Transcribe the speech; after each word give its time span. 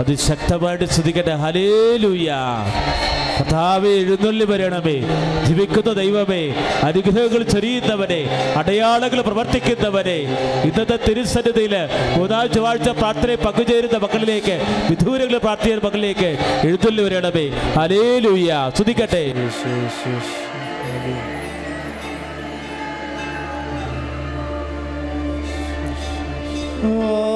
അതിശക്തമായിട്ട് 0.00 0.84
ശ്രദ്ധിക്കട്ടെ. 0.84 1.34
Hallelujah 1.34 2.30
കഥാവെ 3.38 3.88
എഴുന്നള്ളി 3.88 4.44
വരണമേ. 4.44 4.94
ജീവിക്കുന്ന 5.46 5.92
ദൈവമേ 5.92 6.40
അനുഗ്രഹങ്ങൾ 6.84 7.42
ചെറിയുന്നവനെ 7.42 8.20
അടയാളങ്ങൾ 8.56 9.20
പ്രവർത്തിക്കുന്നവനെ 9.20 10.16
ഇന്നത്തെ 10.68 10.98
തിരുസന്നിധിയിൽ 11.08 11.74
മൂന്നാം 12.18 12.52
ചൊവ്വാഴ്ച 12.52 12.88
പ്രാർത്ഥനയെ 12.88 13.36
പങ്കുചേരുന്ന 13.36 13.98
മക്കളിലേക്ക് 13.98 14.56
വിധൂരങ്ങൾ 14.90 15.38
പ്രാർത്ഥിക്കുന്ന 15.38 15.86
മക്കളിലേക്ക് 15.86 16.30
എഴുന്നള്ളി 16.66 17.02
വരണമേ. 17.02 17.46
ഹലേലൂയ 17.48 18.52
ശ്രദ്ധിക്കട്ടെ. 18.76 19.24
ആരാധന 26.82 27.27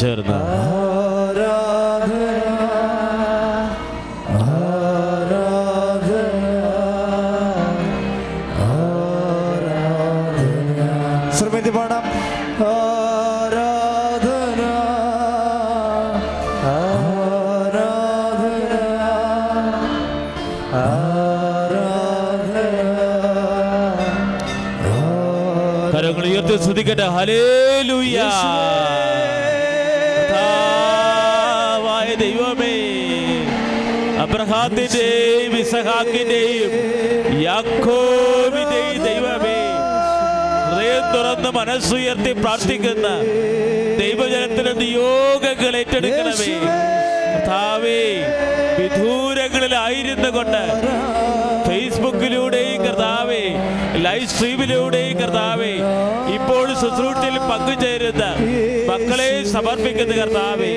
ചേർന്ന്. 0.00 0.38
ശ്രമിച്ച് 11.38 11.70
പാടാം. 11.70 12.04
കരങ്ങൾ 25.92 26.24
ഉയർത്തി 26.26 26.54
ഹലേലൂയ 27.16 27.57
യാക്കോബിന്റെയും 37.42 39.00
ദൈവമേ 39.04 39.58
ഹൃദയം 40.66 41.04
തുറന്ന് 41.14 41.50
മനസ്സുയർത്തി 41.58 42.32
പ്രാർത്ഥിക്കുന്ന 42.40 43.06
ദൈവജനത്തിന് 44.00 44.72
നിയോഗങ്ങൾ 44.80 45.74
ഏറ്റെടുക്കണമേ. 45.80 46.50
കർത്താവേ 47.28 48.00
വിദൂരങ്ങളിലായിരുന്നു 48.78 50.30
കൊണ്ട് 50.30 50.62
ഫേസ്ബുക്കിലൂടെയും 51.66 52.80
കർത്താവേ 52.84 53.42
ലൈവ് 54.04 54.28
സ്ട്രീമിലൂടെയും 54.28 55.16
കർത്താവേ 55.22 55.72
ഇപ്പോൾ 56.36 56.66
ശുശ്രൂഷയിൽ 56.82 57.36
പങ്കുചേരുന്ന 57.50 58.24
മക്കളെ 58.90 59.30
സമർപ്പിക്കുന്ന 59.54 60.14
കർത്താവേ 60.20 60.72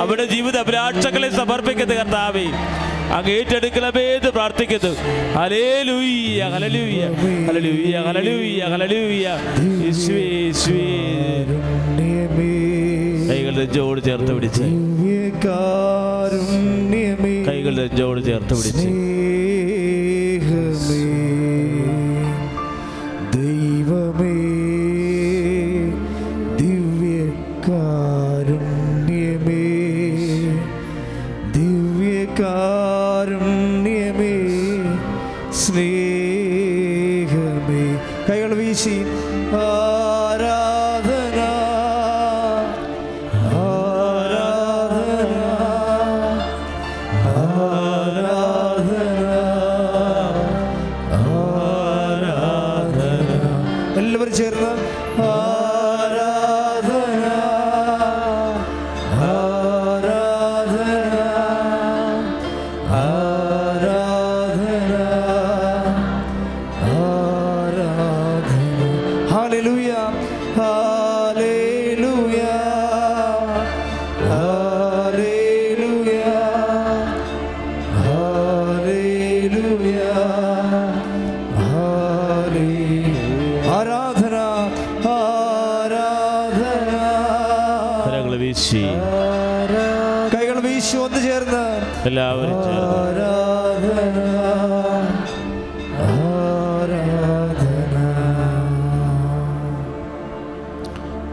അവരുടെ 0.00 0.26
ജീവിത 0.34 0.56
അഭിലാഷങ്ങളെ 0.64 1.30
സമർപ്പിക്കുന്ന 1.40 1.94
കർത്താവേ 1.94 2.46
അങ്ങ് 3.16 3.30
ഏറ്റെടുക്കണമേ 3.30 4.04
എന്ന് 4.16 4.30
പ്രാർത്ഥിക്കുന്നു. 4.36 4.92
ഹലേലൂയ്യ 5.36 6.42
ഹലലൂയ്യ 6.54 7.02
ഹലലൂയ്യ 7.48 7.96
ഹലലൂയ്യ 8.06 8.62
ഹലലൂയ്യ 8.72 9.28
യേശുവേ 9.84 10.24
യേശുവേ. 10.36 10.86
കൈകൾ 13.30 13.54
നെഞ്ചോട് 13.58 14.00
ചേർത്ത് 14.06 14.32
പിടിച്ച്. 14.36 14.64
കൈകൾ 17.48 17.74
നെഞ്ചോട് 17.80 18.20
ചേർത്ത് 18.28 18.54
പിടിച്ച്. 18.58 18.88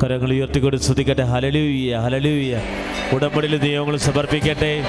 കരങ്ങൾ 0.08 0.32
ഉയർത്തിക്കൊണ്ട് 0.32 0.78
ശ്രദ്ധിക്കട്ടെ 0.78 1.24
ഹലലൂയ്യ 1.24 1.98
ഹലലൂയ്യ 1.98 2.62
ഉടമ്പടിയിൽ 3.14 3.62
നിയമങ്ങൾ 3.62 3.98
സമർപ്പിക്കട്ടെ. 3.98 4.84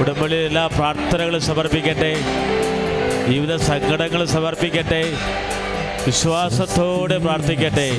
ഉടമ്പടിയിൽ 0.00 0.40
എല്ലാ 0.40 0.66
പ്രാർത്ഥനകളും 0.66 1.40
സമർപ്പിക്കട്ടെ. 1.40 2.16
ജീവിത 3.30 3.56
സങ്കടങ്ങൾ 3.56 4.24
സമർപ്പിക്കട്ടെ. 4.24 5.12
വിശ്വാസത്തോടെ 6.06 7.18
പ്രാർത്ഥിക്കട്ടെ. 7.18 7.90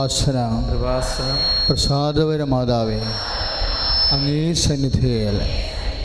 കൃപാസന. 0.00 0.38
കൃപാസന. 0.70 1.38
പ്രസാദപര 1.68 2.42
മാതാവേ 2.42 3.00
അങ്ങേ 4.12 4.52
സന്നിധിയിൽ 4.52 5.36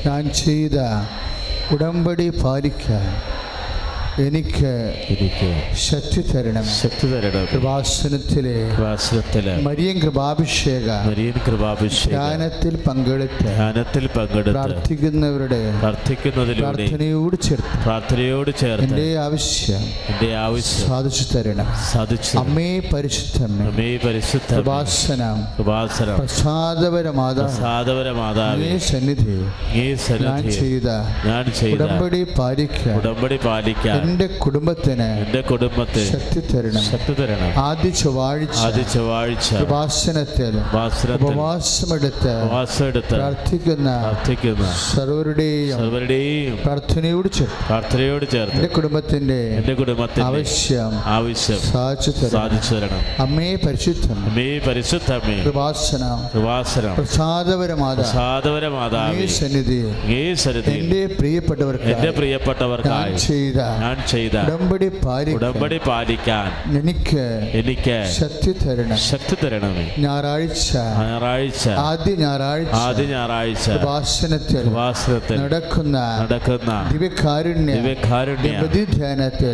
ഞാൻ 0.08 0.30
ചെയ്ത 0.30 0.78
ഉടമ്പടി 1.72 2.30
പാലിക്കാൻ 2.30 3.06
എനിക്ക് 4.18 4.70
എനിക്ക് 5.14 5.48
ശക്തി 5.86 6.22
തരണം. 6.28 6.66
ശക്തി 6.74 7.08
തരണം. 7.14 7.46
കൃപാസനത്തിലെ 7.50 8.54
കൃപാസനത്തിലെ 8.70 9.54
മരിയൻ 9.66 9.98
കൃപാഭിഷേക 10.04 10.88
മരിയൻ 11.08 11.38
കൃപാഭിഷേക 11.48 12.12
ധ്യാനത്തിൽ 12.16 12.76
പങ്കെടുത്ത് 12.86 13.44
ധ്യാനത്തിൽ 13.50 14.06
പങ്കെടുത്ത് 14.16 14.54
പ്രാർത്ഥിക്കുന്നവരുടെ 14.58 15.60
പ്രാർത്ഥിക്കുന്നതിലൂടെ 15.82 16.62
പ്രാർത്ഥനയോട് 16.62 17.36
ചേർത്ത് 17.48 17.74
പ്രാർത്ഥനയോട് 17.84 18.52
ചേർത്ത് 18.62 18.86
എന്റെ 18.88 19.08
ആവശ്യം 19.26 19.84
എന്റെ 20.12 20.30
ആവശ്യം 20.46 20.88
സാധിച്ചു 20.88 21.26
തരണം. 21.34 21.68
സാധിച്ചു 21.92 22.34
അമ്മേ 22.44 22.70
പരിശുദ്ധമേ 22.94 23.68
അമ്മേ 23.68 23.90
പരിശുദ്ധ 24.06 24.50
കൃപാസനം 24.56 25.38
കൃപാസനം 25.58 26.16
പ്രസാദപര 26.22 27.06
മാതാ 27.20 27.48
മാതാവേ 28.22 28.72
ഈ 28.72 28.80
സന്നിധി 28.90 29.38
ഞാൻ 29.76 29.94
സന്നിധി 30.08 30.56
ചെയ്ത 30.58 30.90
ഞാൻ 31.28 31.46
ചെയ്ത 31.60 31.76
ഉടമ്പടി 31.78 32.24
പാലിക്കാൻ 32.40 32.96
ഉടമ്പടി 33.02 33.40
പാലിക്കാൻ 33.46 34.02
എന്റെ 34.06 34.28
കുടുംബത്തിന് 34.44 35.08
എന്റെ 35.22 35.42
കുടുംബത്തെ 35.44 36.02
ശക്തി 36.08 36.42
തരണം. 36.48 36.84
ശക്തി 36.88 37.14
തരണം. 37.20 37.52
ആദ്യ 37.64 37.90
ചൊവ്വാഴ്ച 38.00 38.58
ആദ്യ 38.66 38.84
ചൊവ്വാഴ്ച 38.94 39.48
ഉപാസനത്തിൽ 39.64 40.54
ഉപവാസമെടുത്ത് 41.18 42.34
ഉപവാസമെടുത്ത് 42.40 43.14
പ്രാർത്ഥിക്കുന്ന 43.14 43.90
പ്രാർത്ഥിക്കുന്ന 43.98 44.66
സർവരുടെയും 44.88 45.78
സർവരുടെയും 45.78 46.58
പ്രാർത്ഥനയോട് 46.66 47.30
ചേർത്ത് 47.38 47.60
പ്രാർത്ഥനയോട് 47.68 48.26
ചേർത്ത് 48.34 48.58
എന്റെ 48.58 48.70
കുടുംബത്തിന്റെ 48.76 49.40
എന്റെ 49.60 49.76
കുടുംബത്തിന്റെ 49.82 50.26
ആവശ്യം 50.28 50.94
ആവശ്യം 51.16 51.60
സാധിച്ചു 51.68 52.12
തരണം. 52.14 52.34
സാധിച്ചു 52.38 52.74
തരണം. 52.76 53.02
അമ്മേ 53.26 53.50
പരിശുദ്ധം 53.66 54.20
അമ്മേ 54.28 54.48
പരിശുദ്ധമ്മേ 54.68 55.38
കൃപാസന 55.46 56.04
ഉപാസന 56.40 56.86
പ്രസാദപരമാത 57.00 58.00
സാധവര 58.14 58.64
സന്നിധി 59.36 59.80
സന്നിധി 60.42 60.76
എന്റെ 60.76 61.02
പ്രിയപ്പെട്ടവർക്ക് 61.18 61.90
എന്റെ 61.94 62.12
പ്രിയപ്പെട്ടവർക്കായി 62.18 63.16
ചെയ്ത 63.26 63.60
ഞാൻ 63.84 63.95
ചെയ്ത 64.12 64.36
ഉടമ്പടി 65.36 65.78
പാലിക്കാൻ 65.88 66.48
എനിക്ക് 66.80 67.24
എനിക്ക് 67.60 67.96
ശക്തി 68.16 68.52
തരണം. 68.62 68.98
ശക്തി 69.06 69.36
തരണമേ. 69.44 69.86
ഞായറാഴ്ച 70.06 70.70
ഞായറാഴ്ച 71.02 71.64
ആദ്യ 71.86 72.14
ഞായറാഴ്ച 72.24 72.74
ആദ്യ 72.82 73.06
ഞായറാഴ്ച 73.14 73.66
ഉപാസനത്തിൽ 73.78 74.64
വാസനത്തിൽ 74.78 75.38
നടക്കുന്ന 75.44 75.98
നടക്കുന്ന 76.24 76.72
ദിവ്യകാരുണ്യ 76.94 77.76
ദിവ്യകാരുണ്യ 77.80 78.52
ധ്യാനത്തിൽ 78.94 78.96
ധ്യാനത്തിൽ 78.96 79.54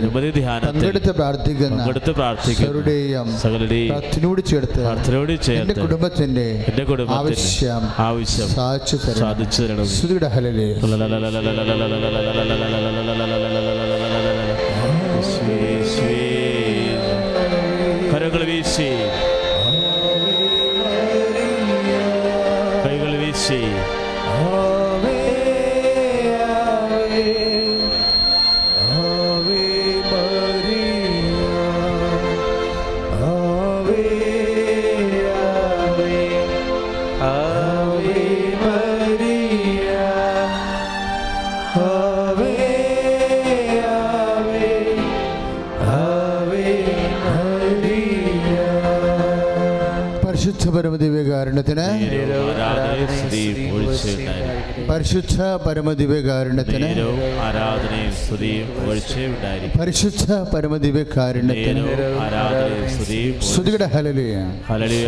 പങ്കെടുത്ത് 0.67 1.11
പ്രാർത്ഥിക്കുന്ന 1.19 1.79
പങ്കെടുത്ത് 1.79 2.13
പ്രാർത്ഥിക്കുന്നവരുടെയും 2.19 3.27
സകലരുടെയും 3.43 3.91
പ്രാർത്ഥനയോട് 3.93 4.41
ചേർത്ത് 4.51 4.79
പ്രാർത്ഥനയോട് 4.81 5.31
എന്റെ 5.31 5.45
ചേർത്ത് 5.49 5.79
കുടുംബത്തിന്റെ 5.85 6.47
എന്റെ 6.71 6.85
കുടുംബ 6.91 7.11
ആവശ്യം 7.19 7.83
ആവശ്യം 8.07 8.49
സാധിച്ചു 8.55 8.97
തരണം. 8.97 9.21
സാധിച്ചു 9.23 9.61
തരണം. 9.63 9.88
ഹല്ലേലൂയ. 10.31 10.73
കരങ്ങൾ 18.11 18.43
വീശി. 18.49 18.89
പരമദിവ്യകാരുണ്യത്തിന് 51.41 51.88
പരിശുദ്ധ 54.89 55.41
പരമദിവ്യകാരുണ്യത്തിന് 55.65 56.89
പരിശുദ്ധ 59.77 60.31
പരമദിവ്യകാരുണ്യത്തിന് 60.53 61.83
സ്തുതിയുടെ 63.49 63.89
ഹലലിയാണ് 63.95 64.55
ഹലലിയ 64.69 65.07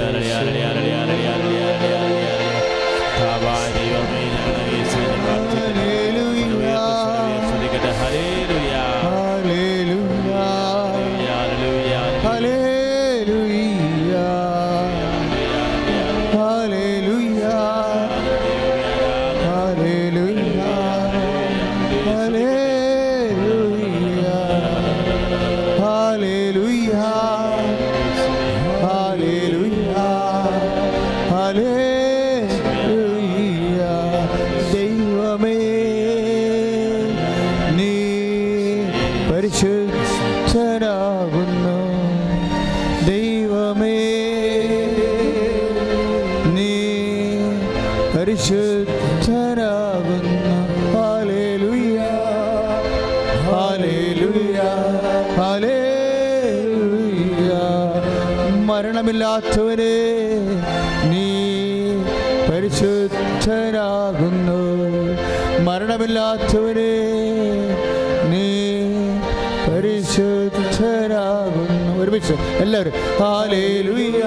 ഹാലേലുയ 73.22 74.22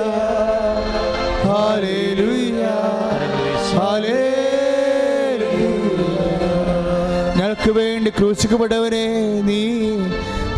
ഞങ്ങൾക്ക് 7.38 7.70
വേണ്ടി 7.78 8.10
ക്രൂശിക്കപ്പെട്ടവനെ 8.10 9.04
നീ 9.48 9.62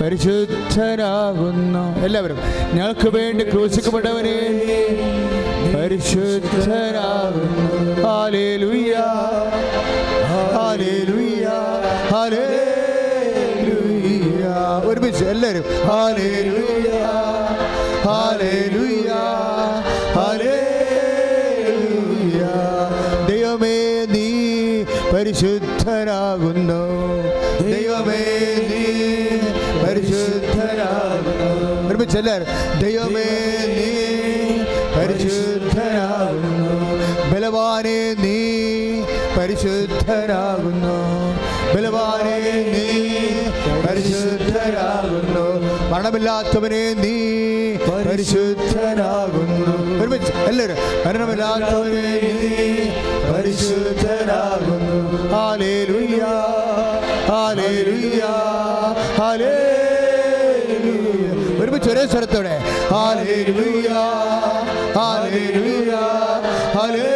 പരിശുദ്ധനാകുന്നു. 0.00 1.84
എല്ലാവരും 2.04 2.38
ഞങ്ങൾക്ക് 2.74 3.08
വേണ്ടി 3.16 3.44
ക്രൂശിക്കപ്പെട്ടവനെ 3.44 4.36
നീ 4.58 4.78
പരിശുദ്ധനാകുന്നു. 5.74 7.58
ഒരുമിച്ച് 14.88 15.24
എല്ലാവരും 15.24 15.64
ഹാലേലുയ 18.08 19.10
ഹാലേലുയ 20.16 21.14
ദൈവമേ 23.30 23.78
നീ 24.14 24.28
പരിശുദ്ധനാകുന്നു. 25.12 26.82
ദൈവമേ 27.70 28.22
നീ 28.70 28.84
പരിശുദ്ധനാകുന്നു. 29.82 31.50
ഒരുമിച്ച് 31.88 32.18
എല്ലാവരും 32.18 32.48
ദൈവമേ 32.82 33.28
നീ 33.76 33.90
പരിശുദ്ധനാകുന്നു. 34.96 36.74
ബലവാനെ 37.32 37.98
നീ 38.24 38.38
പരിശുദ്ധനാകുന്നു. 39.38 40.96
ബലവാനെ 41.74 42.38
നീ 42.74 42.86
പരിശുദ്ധനാകുന്നു. 43.86 45.46
മരണമില്ലാത്തവനെ 45.92 46.84
നീ 47.04 47.16
പരിശുദ്ധനാകുന്നു. 48.08 49.74
ഒരുമിച്ച് 50.02 50.32
എല്ലാവരും 50.50 50.78
മരണമില്ലാത്തവരെ 51.06 52.14
പരിശുദ്ധനാകുന്നു. 53.30 54.98
ആലേ 55.44 55.74
ലുയ്യ 55.90 56.22
ആലേ 57.42 57.70
ലുയ്യ 57.88 58.22
ആലേ 59.28 59.54
ഒരുമിച്ച് 61.62 61.88
ഒരേ 61.92 62.04
സ്വരത്തോടെ. 62.12 62.56
ആലേ 63.04 63.36
ലുയ്യ 63.56 63.90
ആലേ 65.08 65.44
ലുയ്യ 65.56 65.92
ആലേ 66.84 67.08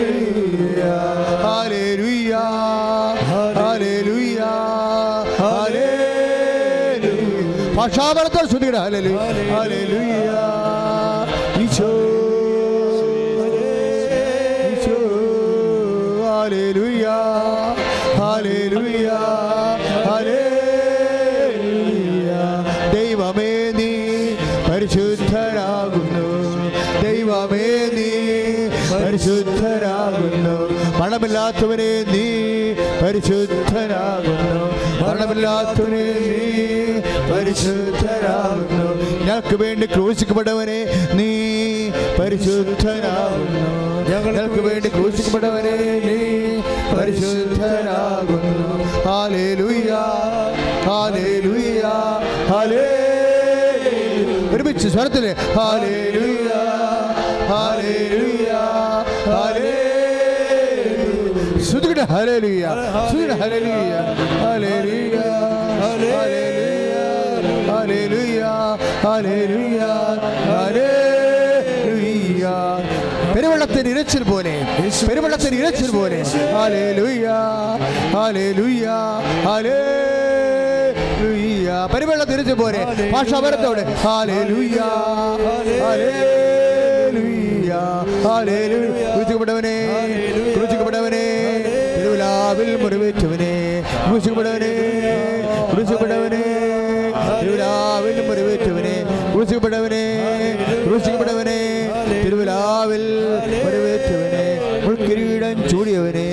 ലുയ്യ 0.00 0.82
ആലേ 1.54 1.84
ലുയ്യ 2.00 2.34
പക്ഷാബലത്തോട് 7.80 8.48
ശുദ്ധിയുടെ 8.52 8.80
ഹലലു 8.84 9.12
ഹലലുയാ 9.52 10.42
നീ 23.78 23.88
പരിശുദ്ധരാകുന്നു 24.68 26.28
ദൈവമേ 27.02 27.70
പരിശുദ്ധരാകുന്നു 37.70 38.86
ഞങ്ങൾക്ക് 39.26 39.56
വേണ്ടി 39.62 39.86
ക്രൂശിക്കപ്പെട്ടവനെ 39.86 40.78
നീ 41.18 41.28
പരിശുദ്ധരാകുന്നു 42.18 43.68
ഞങ്ങൾക്ക് 44.10 44.60
വേണ്ടി 44.66 44.88
ക്രൂശിക്കപ്പെട്ടവനെ 44.88 45.74
നീ 46.06 46.16
പരിശുദ്ധരാകുന്നു 46.94 48.68
ഹാലേ 49.06 49.46
ലുയ്യാ 49.60 50.02
ഹാലേ. 50.88 51.26
ലുയ്യാ 51.44 51.94
ഹാലേ 52.50 52.86
ഒരുമിച്ച് 54.54 54.88
സ്വരത്തിന് 54.88 55.30
ഹാലേ 55.56 55.96
ലുയ്യാ 56.16 56.60
ഹാലേ. 57.50 57.94
ലുയ്യാ 58.14 58.62
ഹാലേ 59.28 59.76
ഹലേ 62.12 62.36
ലുയ്യാ 62.42 62.70
ഹലേ 63.40 63.58
ലുയ്യാ 63.64 64.00
ഹലേ 64.42 64.74
പെരുവെള്ളത്തിന് 73.32 73.88
ഇരച്ചിൽ 73.92 74.22
പോലെ 74.24 74.54
പെരുവെള്ളത്തിന് 75.08 75.56
ഇരച്ചിൽ 75.60 75.90
പോലെ. 75.90 76.18
പെരുവെള്ളം 81.92 82.26
തിരിച്ചു 82.30 82.54
പോരെ 82.54 82.80
ഭാഷാപരത്തോടെ 83.12 83.82
ക്രൂശിക്കപ്പെട്ടവനെ 89.06 89.76
ക്രൂശിക്കപ്പെട്ടവനെ 90.54 91.24
തിരുവിലാവിൽ 91.94 92.70
മുറിവേറ്റവനെ 92.82 93.52
ക്രൂശിക്കപ്പെട്ടവനെ 94.04 94.69
പ്രശംസിക്കപ്പെട്ടവനെ 101.00 101.60
തിരുവിലാവിൽ 102.22 103.04
വരവേറ്റവനെ 103.64 104.44
കിരീടം 105.06 105.56
ചൂടിയവനെ. 105.70 106.26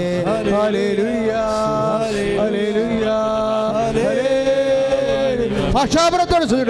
ഭാഷാപുരത്തോട് 5.75 6.45
സൂര്യൻ 6.51 6.69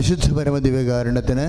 പരിശുദ്ധ 0.00 0.26
പരമദിവ്യകാരുണ്യത്തിന് 0.36 1.44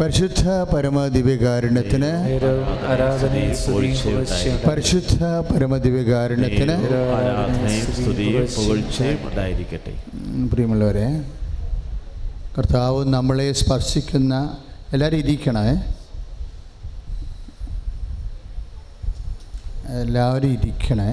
പരിശുദ്ധ 0.00 0.42
പരമദിവ്യകാരുണ്യത്തിന് 0.72 2.10
പരിശുദ്ധ 4.66 5.16
പരമദിവ്യകാരുണ്യത്തിന് 5.50 6.76
പ്രിയമുള്ളവരെ 10.50 11.08
കർത്താവ് 12.56 13.04
നമ്മളെ 13.08 13.52
സ്പർശിക്കുന്ന 13.52 14.34
എല്ലാവരും 14.92 15.18
ഇരിക്കണേ. 15.18 15.66
എല്ലാവരും 20.02 20.50
ഇരിക്കണേ. 20.52 21.10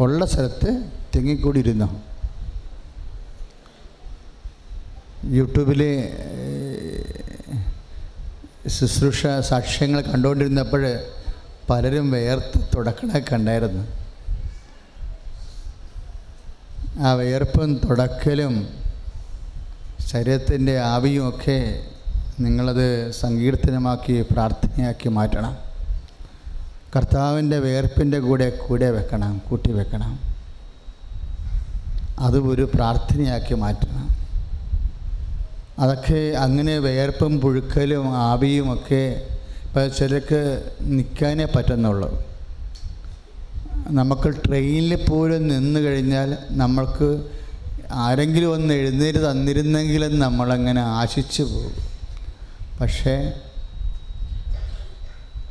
ഉള്ള 0.00 0.24
സ്ഥലത്ത് 0.26 0.70
തെങ്ങിക്കൂടി 1.14 1.58
ഇരുന്നോ 1.58 1.88
യൂട്യൂബിലെ 5.24 6.12
ശുശ്രൂഷ 8.68 9.26
സാക്ഷ്യങ്ങൾ 9.40 10.00
കണ്ടുകൊണ്ടിരുന്നപ്പോൾ 10.00 11.00
പലരും 11.70 12.10
വേർത്ത് 12.10 12.76
തുടക്കണൊക്കെ 12.76 13.34
ഉണ്ടായിരുന്നു 13.34 13.86
ആ 17.00 17.12
വിയർപ്പും 17.12 17.74
തുടക്കലും 17.74 18.68
ശരീരത്തിന്റെ 20.00 20.80
ആവിയും 20.80 21.28
ഒക്കെ 21.28 21.86
നിങ്ങളത് 22.40 23.10
സങ്കീർത്തനമാക്കി 23.10 24.22
പ്രാർത്ഥനയാക്കി 24.22 25.08
മാറ്റണം. 25.08 25.58
കർത്താവിന്റെ 26.96 27.58
വിയർപ്പിന്റെ 27.58 28.18
കൂടെ 28.18 28.50
കൂടെ 28.50 28.90
വെക്കണം 28.90 29.42
കൂട്ടി 29.48 29.72
വെക്കണം. 29.72 30.20
അതും 32.18 32.48
ഒരു 32.48 32.70
പ്രാർത്ഥനയാക്കി 32.74 33.54
മാറ്റണം. 33.54 34.21
അതൊക്കെ 35.82 36.20
അങ്ങനെ 36.44 36.78
വേർപ്പും 36.78 37.40
പുഴുക്കലും 37.40 38.04
ആവിയും 38.16 38.72
ഒക്കെ 38.74 39.04
ഇപ്പോൾ 39.66 39.88
ചിലർക്ക് 39.88 40.40
നിൽക്കാനേ 40.80 41.44
പറ്റുന്നുള്ളൂ. 41.44 42.10
നമുക്ക് 43.98 44.28
ട്രെയിനിൽ 44.44 44.92
പോലും 45.08 45.48
നിന്ന് 45.48 45.80
കഴിഞ്ഞാൽ 45.80 46.30
നമ്മൾക്ക് 46.50 47.08
ആരെങ്കിലും 48.04 48.50
ഒന്ന് 48.52 48.74
എഴുന്നേറ്റ് 48.74 49.18
തന്നിരുന്നെങ്കിലും 49.30 50.12
നമ്മളങ്ങനെ 50.18 50.82
ആശിച്ചു 50.98 51.42
പോകും. 51.42 51.74
പക്ഷേ 52.80 53.14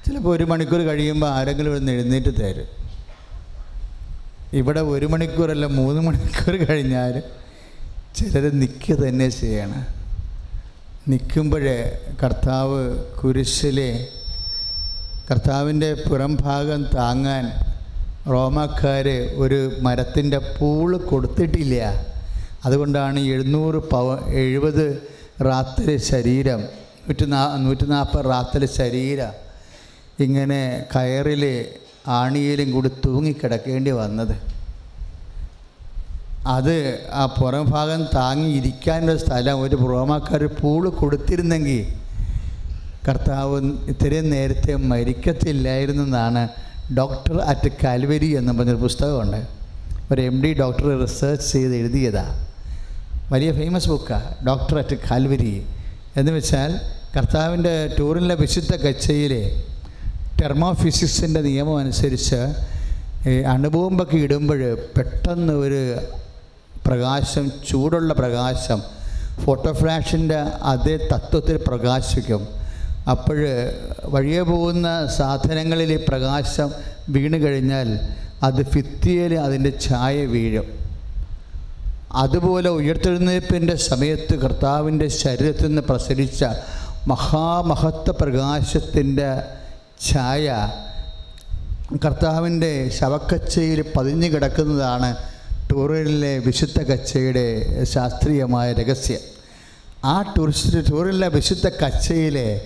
ചിലപ്പോൾ 0.06 0.32
ഒരു 0.36 0.44
മണിക്കൂർ 0.44 0.82
കഴിയുമ്പോൾ 0.82 1.30
ആരെങ്കിലും 1.38 1.76
ഒന്ന് 1.76 1.92
എഴുന്നേറ്റ് 1.92 2.32
തരും. 2.42 2.70
ഇവിടെ 4.60 4.82
ഒരു 4.94 5.06
മണിക്കൂറല്ല 5.06 5.66
മൂന്ന് 5.80 6.02
മണിക്കൂർ 6.08 6.56
കഴിഞ്ഞാൽ 6.66 7.16
ചിലർ 8.16 8.46
നിൽക്കുക 8.62 8.96
തന്നെ 8.96 9.30
ചെയ്യണം. 9.30 9.84
നിൽക്കുമ്പോഴേ 11.10 11.78
കർത്താവ് 12.24 12.82
കുരിശിലെ 13.20 14.08
കർത്താവിന്റെ 15.32 15.94
പുറം 15.94 16.36
ഭാഗം 16.36 16.86
താങ്ങാൻ 16.96 17.46
റോമാക്കാർ 18.32 19.08
ഒരു 19.36 19.60
മരത്തിന്റെ 19.82 20.38
പൂൾ 20.38 20.98
കൊടുത്തിട്ടില്ല. 20.98 21.76
അതുകൊണ്ടാണ് 22.66 23.20
എഴുന്നൂറ് 23.20 23.76
പവ 23.76 24.30
എഴുപത് 24.30 24.86
റാത്തൽ 25.42 25.98
ശരീരം 25.98 26.62
നൂറ്റി 27.08 27.26
നാ 27.26 27.58
നൂറ്റി 27.58 27.86
നാൽപ്പത് 27.86 28.26
റാത്തൽ 28.26 28.66
ശരീരം 28.66 29.34
ഇങ്ങനെ 30.20 30.86
കയറിൽ 30.96 31.66
ആണിയിലും 32.08 32.72
കൂടി 32.72 32.90
തൂങ്ങിക്കിടക്കേണ്ടി 33.06 33.92
വന്നത്. 33.92 34.36
അത് 36.48 37.08
ആ 37.12 37.26
പുറം 37.26 37.72
ഭാഗം 37.72 38.08
താങ്ങി 38.16 38.50
ഇരിക്കാനൊരു 38.50 39.18
സ്ഥലം 39.18 39.62
ഒരു 39.62 39.76
റോമാക്കാർ 39.76 40.46
പൂൾ 40.46 40.90
കൊടുത്തിരുന്നെങ്കിൽ 40.90 41.86
കർത്താവ് 43.08 43.62
ഇത്രയും 43.88 44.30
നേരത്തെ 44.30 44.76
മരിക്കത്തില്ലായിരുന്നു 44.76 46.04
എന്നാണ് 46.04 46.50
ഡോക്ടർ 46.94 47.42
അറ്റ് 47.42 47.72
കാൽവരി 47.84 48.28
എന്ന് 48.28 48.54
പറഞ്ഞൊരു 48.54 48.78
പുസ്തകമുണ്ട്. 48.78 49.48
ഒരു 50.12 50.22
എം 50.22 50.44
ഡി 50.44 50.54
ഡോക്ടർ 50.54 51.02
റിസർച്ച് 51.02 51.52
ചെയ്ത് 51.52 51.76
എഴുതിയതാണ് 51.76 52.48
വലിയ 53.32 53.52
ഫേമസ് 53.52 53.90
ബുക്കാണ് 53.90 54.46
ഡോക്ടർ 54.46 54.80
അറ്റ് 54.80 54.96
കാൽവരി 55.12 55.66
എന്ന് 56.18 56.32
വെച്ചാൽ 56.32 56.80
കർത്താവിന്റെ 57.18 57.96
ടൂറിലെ 58.00 58.36
വിശുദ്ധ 58.36 58.76
കച്ചയിലെ 58.76 59.64
ടെർമോഫിസിക്സിന്റെ 60.42 61.42
നിയമം 61.42 61.78
അനുസരിച്ച് 61.78 62.54
അണുബോംബൊക്കെ 63.48 64.18
ഇടുമ്പോൾ 64.18 64.78
പെട്ടെന്ന് 64.98 65.54
ഒരു 65.54 65.98
പ്രകാശം 66.92 67.46
ചൂടുള്ള 67.70 68.14
പ്രകാശം 68.22 68.80
ഫോട്ടോ 69.44 69.72
ഫ്ലാഷിന്റെ 69.74 70.40
അതേ 70.72 70.96
തത്വത്തിൽ 71.12 71.58
പ്രകാശിക്കും. 71.68 72.42
അപ്പോൾ 73.12 73.38
വഴിയെ 74.14 74.42
പോകുന്ന 74.50 74.88
സാധനങ്ങളിൽ 75.18 75.92
ഈ 75.94 76.00
പ്രകാശം 76.10 76.70
വീണ് 77.10 77.38
കഴിഞ്ഞാൽ 77.46 77.90
അത് 78.48 78.62
ഭിത്തിയിൽ 78.74 79.34
അതിന്റെ 79.46 79.72
ഛായ 79.86 80.18
വീഴും. 80.36 80.68
അതുപോലെ 82.24 82.70
ഉയർത്തെഴുന്നേൽപ്പിന്റെ 82.78 83.76
സമയത്ത് 83.90 84.36
കർത്താവിന്റെ 84.44 85.08
ശരീരത്തിൽ 85.22 85.68
നിന്ന് 85.68 85.84
പ്രസരിച്ച 85.90 86.42
മഹാമഹത്വ 87.08 88.12
പ്രകാശത്തിന്റെ 88.22 89.30
ഛായ 90.08 90.48
കർത്താവിന്റെ 92.06 92.72
ശവക്കച്ചയിൽ 92.98 93.80
പതിഞ്ഞു 93.96 94.28
കിടക്കുന്നതാണ് 94.34 95.10
ടൂറിലെ 95.72 96.38
വിശുദ്ധ 96.38 96.84
കച്ചയുടെ 96.84 97.46
ശാസ്ത്രീയമായ 97.84 98.74
രഹസ്യം. 98.74 99.20
ആ 100.06 100.34
ടൂറിസ്റ്റ് 100.38 100.92
ടൂറിലെ 100.92 101.28
വിശുദ്ധ 101.28 101.70
കച്ചയിലെ 101.70 102.62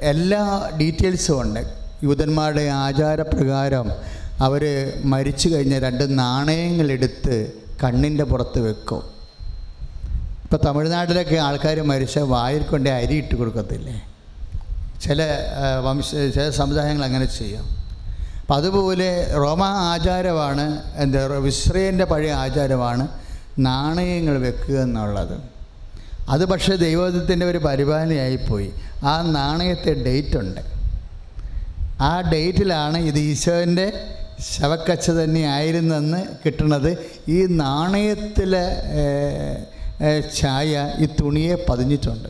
എല്ലാ 0.00 0.70
ഡീറ്റെയിൽസും 0.80 1.40
ഉണ്ട്. 1.40 1.60
യൂതന്മാരുടെ 2.04 2.62
ആചാരപ്രകാരം 2.62 3.92
അവർ 4.40 4.92
മരിച്ചു 5.04 5.48
കഴിഞ്ഞ 5.48 5.78
രണ്ട് 5.78 6.18
നാണയങ്ങളെടുത്ത് 6.18 7.52
കണ്ണിന്റെ 7.84 8.24
പുറത്ത് 8.24 8.60
വെക്കും. 8.60 9.02
ഇപ്പോൾ 10.44 10.58
തമിഴ്നാട്ടിലൊക്കെ 10.66 11.36
ആൾക്കാർ 11.36 11.80
മരിച്ച 11.80 12.18
വായിൽ 12.18 12.62
കൊണ്ട് 12.62 12.90
അരി 12.90 13.14
ഇട്ട് 13.14 13.34
കൊടുക്കത്തില്ലേ? 13.34 14.02
ചില 15.02 15.22
വംശ 15.84 16.10
ചില 16.10 16.50
സമുദായങ്ങൾ 16.50 17.04
അങ്ങനെ 17.04 17.24
ചെയ്യും. 17.24 17.81
അപ്പം 18.52 18.60
അതുപോലെ 18.60 19.34
റോമ 19.34 19.62
ആചാരമാണ് 19.64 20.64
എന്താ 21.02 21.20
വിശ്രയന്റെ 21.44 22.04
പഴയ 22.04 22.32
ആചാരമാണ് 22.32 23.08
നാണയങ്ങൾ 23.58 24.38
വെക്കുക 24.38 24.74
എന്നുള്ളത്. 24.82 25.40
അത് 26.28 26.44
പക്ഷേ 26.44 26.76
ദൈവത്തിന്റെ 26.76 27.46
ഒരു 27.46 27.58
പരിപാലനയായിപ്പോയി. 27.58 28.68
ആ 29.04 29.14
നാണയത്തെ 29.36 29.92
ഡേറ്റ് 30.06 30.36
ഉണ്ട്. 30.36 30.60
ആ 32.00 32.12
ഡേറ്റിലാണ് 32.32 32.98
ഇത് 32.98 33.18
ഈശോന്റെ 33.18 33.86
ശവക്കച്ച 34.50 35.10
തന്നെയായിരുന്നെന്ന് 35.10 36.22
കിട്ടുന്നത് 36.44 36.90
ഈ 37.28 37.46
നാണയത്തിലെ 37.62 38.66
ഛായ 40.36 40.92
ഈ 40.98 41.08
തുണിയെ 41.20 41.56
പതിഞ്ഞിട്ടുണ്ട്. 41.68 42.28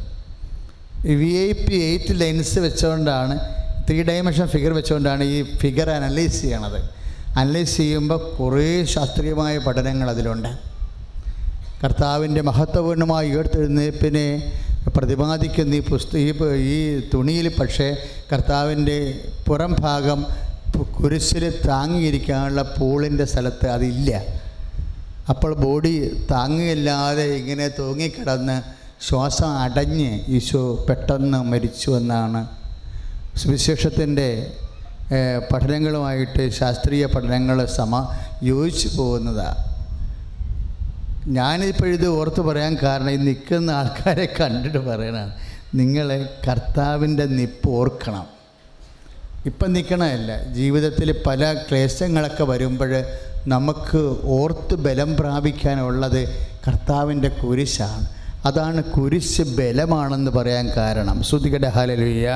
V 1.05 1.33
I 1.49 1.53
P 1.67 1.75
eight 1.75 2.21
lens 2.21 2.59
വെച്ചുകൊണ്ടാണ് 2.59 3.37
ത്രീ 3.87 4.03
ഡയമെൻഷൻ 4.03 4.47
ഫിഗർ 4.47 4.73
വെച്ചുകൊണ്ടാണ് 4.79 5.23
ഈ 5.35 5.39
ഫിഗർ 5.63 5.91
അനലൈസ് 5.91 6.41
ചെയ്യണത്. 6.43 6.81
അനലൈസ് 7.41 7.77
ചെയ്യുമ്പോൾ 7.77 8.21
കുറേ 8.39 8.85
ശാസ്ത്രീയമായ 8.95 9.55
പഠനങ്ങൾ 9.59 10.09
അതിലുണ്ട്. 10.11 10.51
കർത്താവിന്റെ 11.83 12.43
മഹത്വപൂർണമായ 12.49 13.31
ഉയർത്തെഴുന്നേപ്പിനെ 13.33 14.27
പ്രതിപാദിക്കുന്ന 14.97 15.75
ഈ 15.75 15.83
പുസ്ത 15.89 16.17
ഈ 16.75 16.79
തുണിയിൽ 17.15 17.47
പക്ഷേ 17.59 17.89
കർത്താവിന്റെ 18.33 18.99
പുറം 19.47 19.73
ഭാഗം 19.85 20.21
കുരിശിൽ 20.99 21.45
താങ്ങിയിരിക്കാനുള്ള 21.69 22.63
പൂളിന്റെ 22.79 23.25
സ്ഥലത്ത് 23.33 23.67
അതില്ല. 23.77 24.11
അപ്പോൾ 25.33 25.53
ബോഡി 25.65 25.93
താങ്ങിയില്ലാതെ 26.31 27.27
ഇങ്ങനെ 27.41 27.67
തൂങ്ങിക്കിടന്ന് 27.79 28.57
ശ്വാസം 29.09 29.51
അടഞ്ഞ് 29.65 30.11
ഈശോ 30.37 30.63
പെട്ടെന്ന് 30.89 31.39
മരിച്ചു 31.53 31.91
എന്നാണ് 32.01 32.41
സുവിശേഷത്തിന്റെ 33.41 34.29
പഠനങ്ങളുമായിട്ട് 35.53 36.51
ശാസ്ത്രീയ 36.51 37.07
പഠനങ്ങൾ 37.07 37.65
സമ 37.77 37.95
യോജിച്ചു 38.43 38.89
പോകുന്നതാണ് 38.99 39.61
ഞാനിപ്പോഴിത് 41.27 42.07
ഓർത്ത് 42.07 42.41
പറയാൻ 42.41 42.77
കാരണം 42.83 43.11
ഈ 43.11 43.17
നിൽക്കുന്ന 43.17 43.71
ആൾക്കാരെ 43.71 44.27
കണ്ടിട്ട് 44.41 44.79
പറയണതാണ്. 44.79 45.33
നിങ്ങൾ 45.75 46.09
കർത്താവിന്റെ 46.49 47.25
നിപ്പ് 47.25 47.69
ഓർക്കണം. 47.71 48.27
ഇപ്പം 49.47 49.73
നിൽക്കണമല്ല 49.73 50.31
ജീവിതത്തിൽ 50.53 51.09
പല 51.27 51.53
ക്ലേശങ്ങളൊക്കെ 51.69 52.45
വരുമ്പോൾ 52.45 52.93
നമുക്ക് 53.47 54.01
ഓർത്ത് 54.39 54.75
ബലം 54.75 55.17
പ്രാപിക്കാനുള്ളത് 55.17 56.21
കർത്താവിന്റെ 56.67 57.29
കുരിശാണ്. 57.29 58.09
അതാണ് 58.47 58.85
കുരിശ് 58.85 59.43
ബലമാണെന്ന് 59.43 60.31
പറയാൻ 60.31 60.71
കാരണം. 60.77 61.23
ശ്രുതികട 61.23 61.67
ഹലലുയ. 61.67 62.29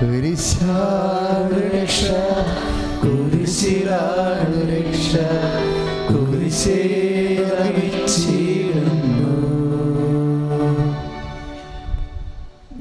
കുരിശാണു 0.00 1.60
രക്ഷ 1.74 2.02
കുരിശിലാണു 3.02 4.60
രക്ഷ 4.70 5.16
കുരിശേ 6.10 7.25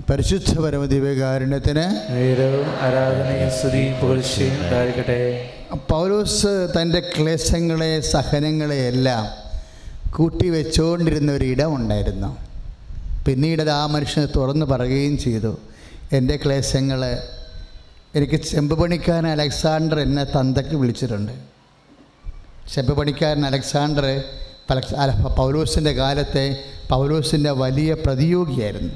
പരിശുദ്ധ 0.09 0.51
പരമദിവ്യകാരുണ്യത്തിന് 0.59 1.83
നേരവും 2.15 2.67
ആരാധനയും 2.85 3.51
സ്തുതിയും 3.57 3.93
പുകഴ്ചയും 4.01 4.57
ഉണ്ടായിരിക്കട്ടെ. 4.63 5.21
പൗലോസ് 5.91 6.51
തന്റെ 6.75 6.99
ക്ലേശങ്ങളെ 7.13 7.89
സഹനങ്ങളെ 8.09 8.77
എല്ലാം 8.87 9.23
കൂട്ടിവെച്ചുകൊണ്ടിരുന്ന 10.15 11.31
ഒരു 11.31 11.45
ഇടമുണ്ടായിരുന്നു 11.53 12.29
പിന്നീട് 13.27 13.61
അത് 13.61 13.69
ആ 13.69 13.85
മനുഷ്യനെ 13.85 14.27
തുറന്ന് 14.35 14.65
പറയുകയും 14.65 15.17
ചെയ്തു. 15.17 15.53
എന്റെ 16.13 16.35
ക്ലേശങ്ങൾ 16.43 17.01
എനിക്ക് 18.15 18.39
ചെമ്പ് 18.51 18.75
പണിക്കാരൻ 18.81 19.27
അലക്സാണ്ടർ 19.27 19.99
എന്നെ 19.99 20.23
തന്തയ്ക്ക് 20.35 20.75
വിളിച്ചിട്ടുണ്ട്. 20.75 21.33
ചെമ്പ് 22.73 22.93
പണിക്കാരൻ 22.97 23.45
അലക്സാണ്ടർ 23.45 24.07
പൗലോസിന്റെ 25.41 25.91
കാലത്തെ 26.01 26.45
പൗലോസിന്റെ 26.89 27.51
വലിയ 27.63 27.93
പ്രതിയോഗിയായിരുന്നു. 28.05 28.93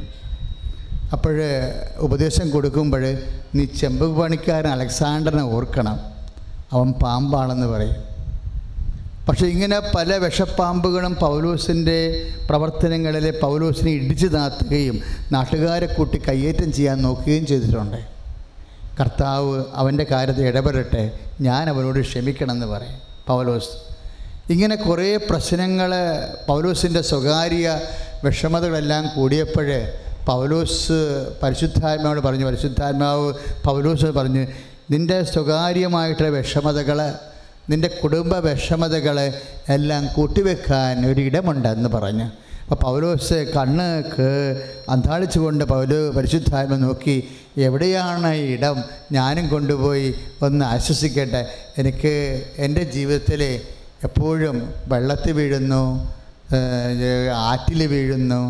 അപ്പോൾ 1.13 1.41
ഉപദേശം 1.98 2.50
കൊടുക്കുമ്പോൾ 2.50 3.15
നീ 3.56 3.65
ചെമ്പ് 3.65 4.22
പണിക്കാരൻ 4.22 4.67
അലക്സാണ്ടറിനെ 4.67 5.43
ഓർക്കണം. 5.43 6.00
അവൻ 6.74 6.91
പാമ്പാണെന്ന് 6.91 7.67
പറയും. 7.67 7.95
പക്ഷെ 9.28 9.45
ഇങ്ങനെ 9.45 9.80
പല 9.95 10.15
വിഷപ്പാമ്പുകളും 10.15 11.15
പൗലോസിന്റെ 11.15 12.28
പ്രവർത്തനങ്ങളിൽ 12.50 13.39
പൗലോസിനെ 13.41 13.91
ഇടിച്ചു 13.91 14.28
താത്തുകയും 14.28 15.02
നാട്ടുകാരെ 15.32 15.86
കൂട്ടി 15.86 16.22
കയ്യേറ്റം 16.28 16.74
ചെയ്യാൻ 16.74 17.02
നോക്കുകയും 17.02 17.45
ചെയ്തിട്ടുണ്ട്. 17.45 17.98
കർത്താവ് 19.00 19.63
അവന്റെ 19.74 20.04
കാര്യത്തിൽ 20.12 20.45
ഇടപെടട്ടെ 20.45 21.12
ഞാൻ 21.41 21.69
അവനോട് 21.69 22.00
ക്ഷമിക്കണമെന്ന് 22.00 22.65
പറയും. 22.65 22.98
പൗലോസ് 23.28 23.69
ഇങ്ങനെ 24.52 24.76
കുറേ 24.76 25.17
പ്രശ്നങ്ങൾ 25.30 25.91
പൗലോസിന്റെ 26.48 27.02
സ്വകാര്യ 27.02 27.80
വിഷമതകളെല്ലാം 28.24 29.10
കൂടിയപ്പോൾ 29.15 29.67
പൗലോസ് 30.30 30.98
പരിശുദ്ധാത്മാവോട് 31.44 32.22
പറഞ്ഞു 32.28 32.46
പരിശുദ്ധാത്മാവ് 32.46 33.28
പൗലോസ് 33.68 34.10
പറഞ്ഞു 34.18 34.44
നിന്റെ 34.94 35.18
സ്വകാര്യമായിട്ടുള്ള 35.34 36.30
വിഷമതകൾ 36.38 37.00
നിന്റെ 37.72 37.89
കുടുംബ 38.02 38.36
വിഷമതകൾ 38.46 39.18
എല്ലാം 39.76 40.04
കൂട്ടിവെക്കാൻ 40.15 40.96
ഒരിടമുണ്ടെന്ന് 41.10 41.89
പറഞ്ഞു. 41.96 42.28
അപ്പോൾ 42.63 42.78
പൗലോസ് 42.84 43.38
കണ്ണ് 43.56 43.88
അന്താളിച്ചുകൊണ്ട് 44.94 45.63
പൗലോ 45.72 46.00
പരിശുദ്ധാത്മ 46.18 46.76
നോക്കി 46.86 47.15
എവിടെയാണ് 47.68 48.32
ഈ 48.42 48.44
ഇടം? 48.56 48.78
ഞാനും 49.12 49.46
കൊണ്ടുപോയി 49.54 50.08
ഒന്ന് 50.46 50.63
ആശ്വസിക്കട്ടെ. 50.74 51.42
എനിക്ക് 51.82 52.13
എന്റെ 52.65 52.84
ജീവിതത്തിൽ 52.96 53.44
എപ്പോഴും 54.08 54.58
വെള്ളത്തിൽ 54.92 55.34
വീഴുന്നു 55.39 55.84
ആറ്റിൽ 57.48 57.82
വീഴുന്നു 57.88 58.42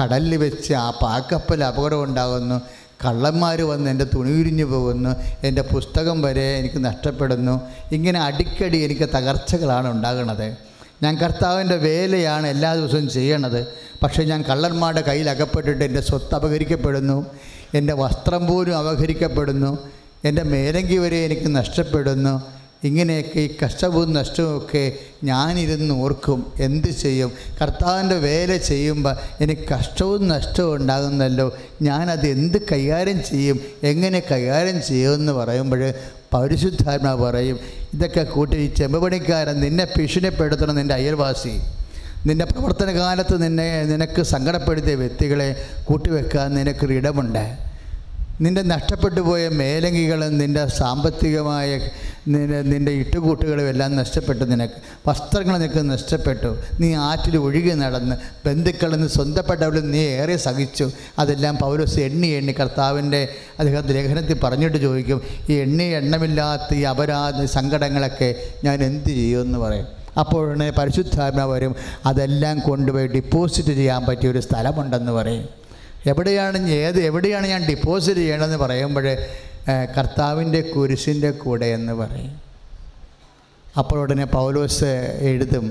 കടലിൽ 0.00 0.36
വെച്ച് 0.36 0.74
ആ 0.74 0.90
പാക്കപ്പൽ 0.90 1.64
അപകടം 1.64 2.02
ഉണ്ടാകുന്നു. 2.02 2.60
കള്ളന്മാർ 3.04 3.62
വന്ന് 3.62 3.90
എന്റെ 3.90 4.04
തുണി 4.04 4.30
ഉരിഞ്ഞു 4.30 4.64
പോകുന്നു. 4.64 5.16
എന്റെ 5.44 5.62
പുസ്തകം 5.62 6.22
വരെ 6.22 6.56
എനിക്ക് 6.56 6.84
നഷ്ടപ്പെടുന്നു. 6.84 7.60
ഇങ്ങനെ 7.92 8.20
അടിക്കടി 8.20 8.78
എനിക്ക് 8.78 9.08
തകർച്ചകളാണ് 9.08 9.90
ഉണ്ടാകുന്നത്. 9.90 10.56
ഞാൻ 11.02 11.16
കർത്താവിന്റെ 11.16 11.76
വേലയാണ് 11.76 12.46
എല്ലാ 12.46 12.74
ദിവസവും 12.74 13.10
ചെയ്യണത്. 13.10 13.66
പക്ഷേ 14.02 14.24
ഞാൻ 14.24 14.42
കള്ളന്മാരുടെ 14.42 15.00
കയ്യിൽ 15.00 15.30
അകപ്പെട്ടിട്ട് 15.30 15.84
എന്റെ 15.84 16.00
സ്വത്ത് 16.00 16.34
അപഹരിക്കപ്പെടുന്നു. 16.34 17.26
എന്റെ 17.74 17.94
വസ്ത്രം 17.94 18.46
പോലും 18.46 18.78
അപഹരിക്കപ്പെടുന്നു. 18.78 19.78
എന്റെ 20.24 20.42
മേലങ്കി 20.42 20.96
വരെ 20.96 21.16
എനിക്ക് 21.16 21.56
നഷ്ടപ്പെടുന്നു. 21.56 22.42
ഇങ്ങനെയൊക്കെ 22.84 23.40
ഈ 23.40 23.50
കഷ്ടവും 23.64 24.12
നഷ്ടവുമൊക്കെ 24.12 24.92
ഞാനിരുന്ന് 25.24 25.94
ഓർക്കും. 25.94 26.52
എന്ത് 26.60 26.88
ചെയ്യും? 26.88 27.32
കർത്താവിന്റെ 27.62 28.16
വേല 28.16 28.56
ചെയ്യുമ്പോൾ 28.56 29.16
എനിക്ക് 29.40 29.68
കഷ്ടവും 29.68 30.28
നഷ്ടവും 30.28 30.74
ഉണ്ടാകുന്നല്ലോ. 30.76 31.56
ഞാനത് 31.82 32.26
എന്ത് 32.26 32.58
കൈകാര്യം 32.72 33.24
ചെയ്യും? 33.24 33.60
എങ്ങനെ 33.82 34.22
കൈകാര്യം 34.30 34.82
ചെയ്യുമെന്ന് 34.82 35.32
പറയുമ്പോൾ 35.32 35.92
പരിശുദ്ധാത്മ 36.34 37.14
പറയും. 37.14 37.58
ഇതൊക്കെ 37.94 38.22
കൂട്ടി 38.22 38.72
ചെമ്പപണിക്കാരൻ 38.76 39.60
നിന്നെ 39.60 39.86
ഭീഷണിപ്പെടുത്തണം 39.96 40.74
നിന്റെ 40.74 40.94
അയൽവാസി. 40.94 41.60
നിന്റെ 42.26 42.44
പ്രവർത്തന 42.44 42.92
കാലത്ത് 42.92 43.42
നിന്നെ 43.42 43.82
നിനക്ക് 43.82 44.22
സങ്കടപ്പെടുത്തിയ 44.22 44.94
വ്യക്തികളെ 44.94 45.64
കൂട്ടിവെക്കാൻ 45.84 46.54
നിനക്കൊരു 46.54 46.92
ഇടമുണ്ട് 46.92 47.73
നിന്റെ 48.42 48.62
നഷ്ടപ്പെട്ടു 48.62 49.20
പോയ 49.20 49.48
മേലങ്കികളും 49.48 50.38
നിന്റെ 50.38 50.66
സാമ്പത്തികമായ 50.66 51.80
നിന്റെ 52.28 52.62
നിന്റെ 52.62 52.92
ഇട്ടുകൂട്ടുകളും 52.92 53.68
എല്ലാം 53.68 53.96
നഷ്ടപ്പെട്ടു. 53.96 54.44
നിനക്ക് 54.44 54.74
വസ്ത്രങ്ങൾ 55.08 55.58
നിനക്ക് 55.58 55.90
നഷ്ടപ്പെട്ടു. 55.90 56.56
നീ 56.80 56.94
ആറ്റിൽ 56.94 57.36
ഒഴുകി 57.36 57.74
നടന്ന് 57.74 58.16
ബന്ധുക്കളിൽ 58.46 58.92
നിന്ന് 58.92 59.08
സ്വന്തപ്പെട്ടവരിൽ 59.08 59.90
നീ 59.90 59.98
ഏറെ 59.98 60.36
സഹിച്ചു. 60.36 60.90
അതെല്ലാം 61.18 61.56
പൗലോസ് 61.56 61.98
എണ്ണി 61.98 62.26
എണ്ണി 62.26 62.52
കർത്താവിന്റെ 62.52 63.28
അദ്ദേഹം 63.58 63.86
ലേഖനത്തിൽ 63.86 64.40
പറഞ്ഞിട്ട് 64.44 64.76
ചോദിക്കും 64.76 65.22
ഈ 65.50 65.52
എണ്ണി 65.54 65.84
എണ്ണമില്ലാത്ത 65.84 66.74
ഈ 66.74 66.82
അപരാധ 66.82 67.44
സങ്കടങ്ങളൊക്കെ 67.44 68.34
ഞാൻ 68.64 68.84
എന്ത് 68.84 69.08
ചെയ്യുമെന്ന് 69.08 69.58
പറയും. 69.58 69.86
അപ്പോഴാണ് 70.18 70.72
പരിശുദ്ധാത്മാവരും 70.72 71.74
അതെല്ലാം 72.06 72.58
കൊണ്ടുപോയി 72.58 73.06
ഡിപ്പോസിറ്റ് 73.06 73.68
ചെയ്യാൻ 73.68 74.04
പറ്റിയ 74.06 74.30
ഒരു 74.30 74.38
സ്ഥലമുണ്ടെന്ന് 74.38 75.12
പറയും. 75.12 75.63
എവിടെയാണ് 76.06 76.68
ഏത് 76.68 76.98
എവിടെയാണ് 77.00 77.46
ഞാൻ 77.46 77.62
ഡിപ്പോസിറ്റ് 77.66 78.20
ചെയ്യണമെന്ന് 78.20 78.56
പറയുമ്പോൾ 78.56 79.06
കർത്താവിന്റെ 79.96 80.60
കുരിശിന്റെ 80.60 81.30
കൂടെ 81.30 81.66
എന്ന് 81.66 81.92
പറയും. 81.92 82.34
അപ്പോൾ 83.78 83.98
ഉടനെ 83.98 84.24
പൗലോസ് 84.24 84.90
എഴുതും 85.28 85.66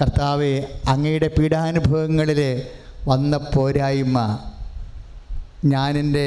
കർത്താവെ 0.00 0.52
അങ്ങയുടെ 0.88 1.28
പീഡാനുഭവങ്ങളിൽ 1.38 2.40
വന്ന 3.08 3.36
പോരായ്മ 3.36 4.18
ഞാനെന്റെ 5.64 6.26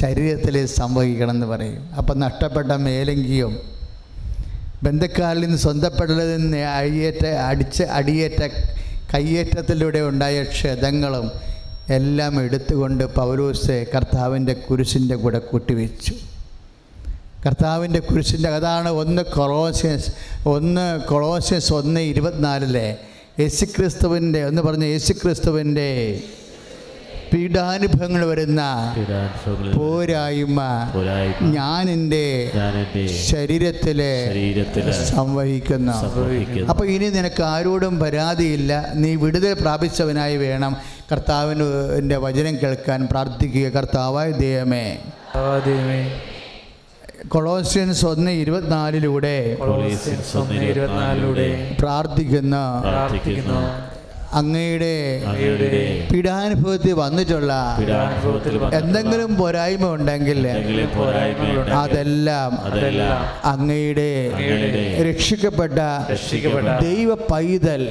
ശരീരത്തിൽ 0.00 0.66
സംഭവിക്കണമെന്ന് 0.66 1.46
പറയും. 1.46 1.82
അപ്പം 1.98 2.20
നഷ്ടപ്പെട്ട 2.20 2.72
മേലങ്കിയും 2.86 3.52
ബന്ധുക്കാരിൽ 4.82 5.40
നിന്ന് 5.40 5.58
സ്വന്തപ്പെട്ടതിൽ 5.58 6.36
നിന്ന് 6.36 6.58
അടിച്ച് 7.48 7.82
അടിയേറ്റ 7.82 8.42
കയ്യേറ്റത്തിലൂടെ 9.14 10.00
ഉണ്ടായ 10.08 10.42
ക്ഷതങ്ങളും 10.42 11.26
എല്ലാം 11.90 12.40
എടുത്തുകൊണ്ട് 12.40 13.04
പൗലോസ് 13.04 13.86
കർത്താവിന്റെ 13.94 14.52
കുരിശിന്റെ 14.52 15.14
കൂടെ 15.14 15.38
കൂട്ടിവെച്ചു. 15.38 16.12
കർത്താവിന്റെ 17.46 18.00
കുരിശിന്റെ 18.00 18.48
അതാണ് 18.48 18.88
ഒന്ന് 18.88 19.22
കൊളോസിയസ് 19.22 20.10
ഒന്ന് 20.48 21.00
കൊളോസിയസ് 21.00 21.72
ഒന്ന് 21.72 22.00
ഇരുപത്തിനാലിലെ 22.00 22.96
യേശുക്രിസ്തുവിന്റെ 23.40 24.46
എന്ന് 24.46 24.62
പറഞ്ഞ 24.62 24.84
യേശുക്രിസ്തുവിന്റെ 24.84 25.88
പീഡാനുഭവങ്ങൾ 27.32 28.24
വരുന്ന 28.24 28.94
പോരായ്മ 29.76 30.62
ഞാൻ 31.40 31.90
എന്റെ 31.90 32.50
ശരീരത്തിലെ 33.24 34.32
സംവഹിക്കുന്നു. 35.04 35.92
അപ്പൊ 35.92 36.20
അപ്പോൾ 36.68 36.84
ഇനി 36.84 37.08
നിനക്ക് 37.08 37.42
ആരോടും 37.42 37.98
പരാതിയില്ല. 37.98 38.88
നീ 38.94 39.14
വിടുതൽ 39.14 39.52
പ്രാപിച്ചവനായി 39.60 40.36
വേണം. 40.36 40.76
കർത്താവിന്റെ 41.12 42.16
വചനം 42.16 42.56
കേൾക്കാൻ 42.62 43.08
പ്രാർത്ഥിക്കുക. 43.10 43.68
കർത്താവായ 43.68 44.30
ദൈവമേ. 44.30 44.98
കൊളോസിയൻസ് 47.28 48.06
ഒന്ന് 48.06 48.30
ഇരുപത്തിനാലിലൂടെ 48.30 49.56
പ്രാർത്ഥിക്കുന്നു. 51.80 52.82
അങ്ങയുടെ 54.38 54.90
പീഡാനുഭവത്തിൽ 56.10 56.92
വന്നിട്ടുള്ള 57.00 57.52
എന്തെങ്കിലും 58.78 59.30
പോരായ്മ 59.40 59.84
ഉണ്ടെങ്കിൽ 59.96 60.38
അതെല്ലാം 61.78 62.52
അങ്ങയുടെ 63.52 64.10
രക്ഷിക്കപ്പെട്ട 65.08 65.78
ദൈവ 66.86 67.10
പൈതൽ 67.32 67.82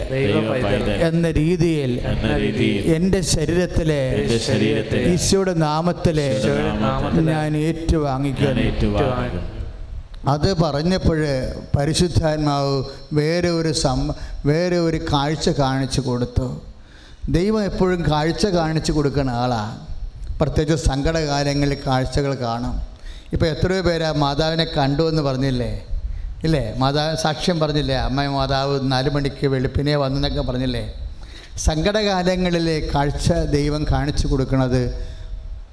എന്ന 1.09 1.31
രീതിയിൽ 1.39 1.93
എന്റെ 2.97 3.21
ശരീരത്തിലെ 3.35 4.01
ഈശോയുടെ 5.13 5.55
നാമത്തിലെ 5.67 6.29
ഞാൻ 7.31 7.51
ഏറ്റുവാങ്ങിക്കുന്നു. 7.67 8.65
അത് 10.27 10.61
പറഞ്ഞപ്പോൾ 10.61 11.25
പരിശുദ്ധാത്മാവ് 11.77 12.83
വേറെ 13.13 13.49
ഒരു 13.49 13.73
സം 13.73 14.09
വേറെ 14.45 14.77
ഒരു 14.77 14.97
കാഴ്ച 14.97 15.49
കാണിച്ചു 15.49 16.01
കൊടുത്തു. 16.01 16.61
ദൈവം 17.29 17.63
എപ്പോഴും 17.63 18.03
കാഴ്ച 18.11 18.45
കാണിച്ചു 18.45 18.91
കൊടുക്കുന്ന 18.91 19.29
ആളാണ് 19.29 19.87
പ്രത്യേകിച്ച് 20.39 20.85
സങ്കടകാലങ്ങളിൽ 20.85 21.77
കാഴ്ചകൾ 21.87 22.35
കാണും. 22.35 22.81
ഇപ്പോൾ 23.33 23.45
എത്രയോ 23.45 23.81
പേരാ 23.81 24.11
മാതാവിനെ 24.11 24.63
കണ്ടു 24.65 25.09
എന്ന് 25.09 25.21
പറഞ്ഞില്ലേ? 25.21 25.85
ഇല്ലേ? 26.43 26.73
മാതാവ് 26.77 27.15
സാക്ഷ്യം 27.15 27.59
പറഞ്ഞില്ലേ? 27.59 27.95
അമ്മ 27.95 28.25
മാതാവ് 28.25 28.79
നാല് 28.91 29.09
മണിക്ക് 29.09 29.47
വെളുപ്പിനെ 29.47 29.95
വന്നെന്നൊക്കെ 29.95 30.41
പറഞ്ഞില്ലേ? 30.41 31.09
സങ്കടകാലങ്ങളിലെ 31.57 32.89
കാഴ്ച 32.95 33.31
ദൈവം 33.31 33.85
കാണിച്ചു 33.91 34.27
കൊടുക്കുന്നത് 34.27 35.07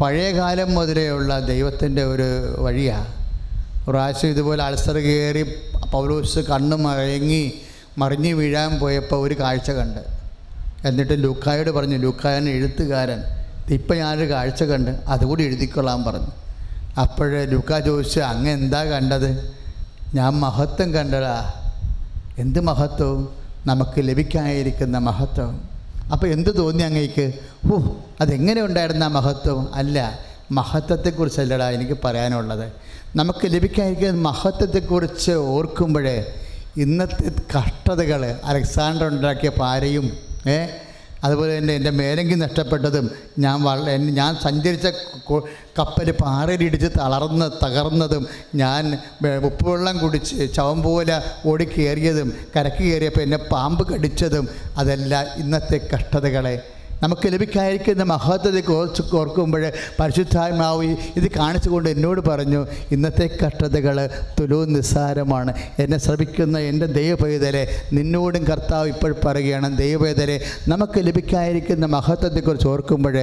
പഴയകാലം 0.00 0.74
മുതലേ 0.74 1.08
ഉള്ള 1.08 1.40
ദൈവത്തിന്റെ 1.40 2.04
ഒരു 2.04 2.56
വഴിയാണ് 2.58 3.25
പ്രാവശ്യം 3.88 4.30
ഇതുപോലെ 4.30 4.64
അൾസർ 4.64 4.96
കയറി 4.98 5.42
പൗലോസ് 5.92 6.38
കണ്ണ് 6.38 6.76
മയങ്ങി 6.76 7.52
മറിഞ്ഞു 7.98 8.34
വീഴാൻ 8.34 8.78
പോയപ്പോൾ 8.78 9.16
ഒരു 9.16 9.34
കാഴ്ച 9.40 9.70
കണ്ട്. 9.70 10.00
എന്നിട്ട് 10.84 11.22
ലുക്കായോട് 11.24 11.70
പറഞ്ഞു 11.70 11.96
ലുക്കായൻ 11.96 12.48
എഴുത്തുകാരൻ 12.48 13.20
ഇപ്പം 13.70 13.96
ഞാനൊരു 13.96 14.30
കാഴ്ച 14.30 14.62
കണ്ട് 14.62 14.90
അതുകൂടി 14.90 15.42
എഴുതിക്കൊള്ളാൻ 15.44 16.04
പറഞ്ഞു. 16.04 16.32
അപ്പോഴേ 17.00 17.44
ലുക്ക 17.44 17.78
ചോദിച്ചു 17.78 18.20
അങ്ങ് 18.20 18.50
എന്താ 18.50 18.84
കണ്ടത്? 18.84 19.30
ഞാൻ 20.14 20.32
മഹത്വം 20.34 20.94
കണ്ടടാ 20.94 21.52
എന്ത് 22.38 22.60
മഹത്വവും 22.60 23.22
നമുക്ക് 23.66 23.98
ലഭിക്കാനിരിക്കുന്ന 23.98 24.98
മഹത്വം. 24.98 25.68
അപ്പോൾ 26.12 26.26
എന്ത് 26.26 26.56
തോന്നി 26.56 26.82
അങ്ങേക്ക്? 26.82 27.32
ഓ 27.72 27.78
അതെങ്ങനെ 28.20 28.62
ഉണ്ടായിരുന്ന 28.62 29.06
മഹത്വം? 29.06 29.74
അല്ല 29.74 30.18
മഹത്വത്തെക്കുറിച്ചല്ലടാ 30.52 31.70
എനിക്ക് 31.70 31.96
പറയാനുള്ളത്. 32.04 32.72
നമുക്ക് 33.16 33.46
ലഭിക്കാതിരിക്കുന്ന 33.52 34.22
മഹത്വത്തെക്കുറിച്ച് 34.22 35.34
ഓർക്കുമ്പോഴേ 35.50 36.16
ഇന്നത്തെ 36.76 37.28
കഷ്ടതകൾ 37.54 38.22
അലക്സാണ്ടർ 38.44 39.06
ഉണ്ടാക്കിയ 39.08 39.50
പാരയും 39.58 40.06
ഏ 40.48 40.58
അതുപോലെ 41.24 41.52
തന്നെ 41.52 41.74
എന്റെ 41.74 41.90
മേലങ്കി 41.90 42.36
നഷ്ടപ്പെട്ടതും 42.36 43.06
ഞാൻ 43.38 43.56
വള 43.62 43.94
ഞാൻ 44.18 44.32
സഞ്ചരിച്ച 44.36 44.86
കപ്പൽ 45.78 46.10
പാറയിലിടിച്ച് 46.20 46.88
തളർന്ന് 46.98 47.46
തകർന്നതും 47.62 48.24
ഞാൻ 48.54 48.84
ഉപ്പുവെള്ളം 49.44 49.96
കുടിച്ച് 49.98 50.36
ചവം 50.54 50.80
പോലെ 50.82 51.16
ഓടിക്കേറിയതും 51.46 52.30
കരക്ക് 52.56 52.82
കയറിയപ്പോൾ 52.82 53.20
എന്നെ 53.20 53.40
പാമ്പ് 53.50 53.84
കടിച്ചതും 53.90 54.46
അതെല്ലാം 54.78 55.26
ഇന്നത്തെ 55.38 55.80
കഷ്ടതകളെ 55.94 56.56
നമുക്ക് 57.02 57.32
ലഭിക്കാതിരിക്കുന്ന 57.32 58.02
മഹത്വത്തെ 58.02 58.60
കുറച്ച് 58.60 59.02
ഓർക്കുമ്പോൾ 59.16 59.72
പരിശുദ്ധാത്മാവ് 60.00 60.84
ഇത് 61.16 61.30
കാണിച്ചുകൊണ്ട് 61.30 61.88
എന്നോട് 61.88 62.20
പറഞ്ഞു 62.20 62.66
ഇന്നത്തെ 62.92 63.26
കഷ്ടതകൾ 63.42 63.96
തുലോ 64.40 64.64
നിസ്സാരമാണ്. 64.64 65.54
എന്നെ 65.78 65.98
ശ്രമിക്കുന്ന 65.98 66.58
എന്റെ 66.58 66.86
ദൈവപൈതലെ 66.86 67.68
നിന്നോടും 67.92 68.44
കർത്താവ് 68.44 68.88
ഇപ്പോൾ 68.88 69.12
പറയുകയാണ് 69.24 69.78
ദൈവപൈതലെ 69.78 70.40
നമുക്ക് 70.68 71.06
ലഭിക്കാതിരിക്കുന്ന 71.06 71.86
മഹത്വത്തെക്കുറിച്ച് 71.86 72.68
ഓർക്കുമ്പോൾ 72.68 73.16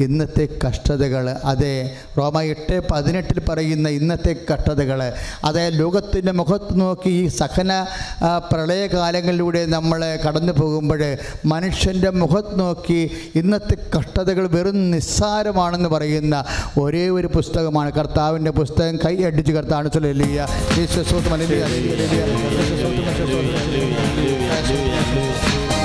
ഇന്നത്തെ 0.00 0.48
കഷ്ടതകൾ 0.66 1.28
അതെ 1.44 1.74
റോമ 2.18 2.42
എട്ട് 2.42 2.82
പതിനെട്ടിൽ 2.92 3.40
പറയുന്ന 3.40 3.88
ഇന്നത്തെ 3.88 4.36
കഷ്ടതകൾ 4.52 5.12
അതേ 5.44 5.68
ലോകത്തിന്റെ 5.68 6.32
മുഖത്ത് 6.32 6.80
നോക്കി 6.80 7.08
ഈ 7.08 7.28
സഹന 7.28 7.72
പ്രളയകാലങ്ങളിലൂടെ 8.52 9.66
നമ്മൾ 9.66 10.18
കടന്നു 10.26 10.52
പോകുമ്പോൾ 10.52 11.02
മനുഷ്യന്റെ 11.44 12.10
മുഖത്ത് 12.10 12.60
നോക്കി 12.60 13.00
ഇന്നത്തെ 13.34 13.76
കഷ്ടതകൾ 13.96 14.46
വെറും 14.46 14.90
നിസ്സാരമാണെന്ന് 14.90 15.88
പറയുന്ന 15.88 16.44
ഒരേ 16.80 17.08
ഒരു 17.08 17.26
പുസ്തകമാണ്. 17.26 17.92
കർത്താവിന്റെ 17.92 18.50
പുസ്തകം 18.50 18.96
കൈ 18.96 19.16
അടിച്ച് 19.24 19.52
കർത്താണ് 19.52 19.92
ചൊല്ലിയ 19.92 20.46
ഹല്ലേലൂയ. 20.46 22.16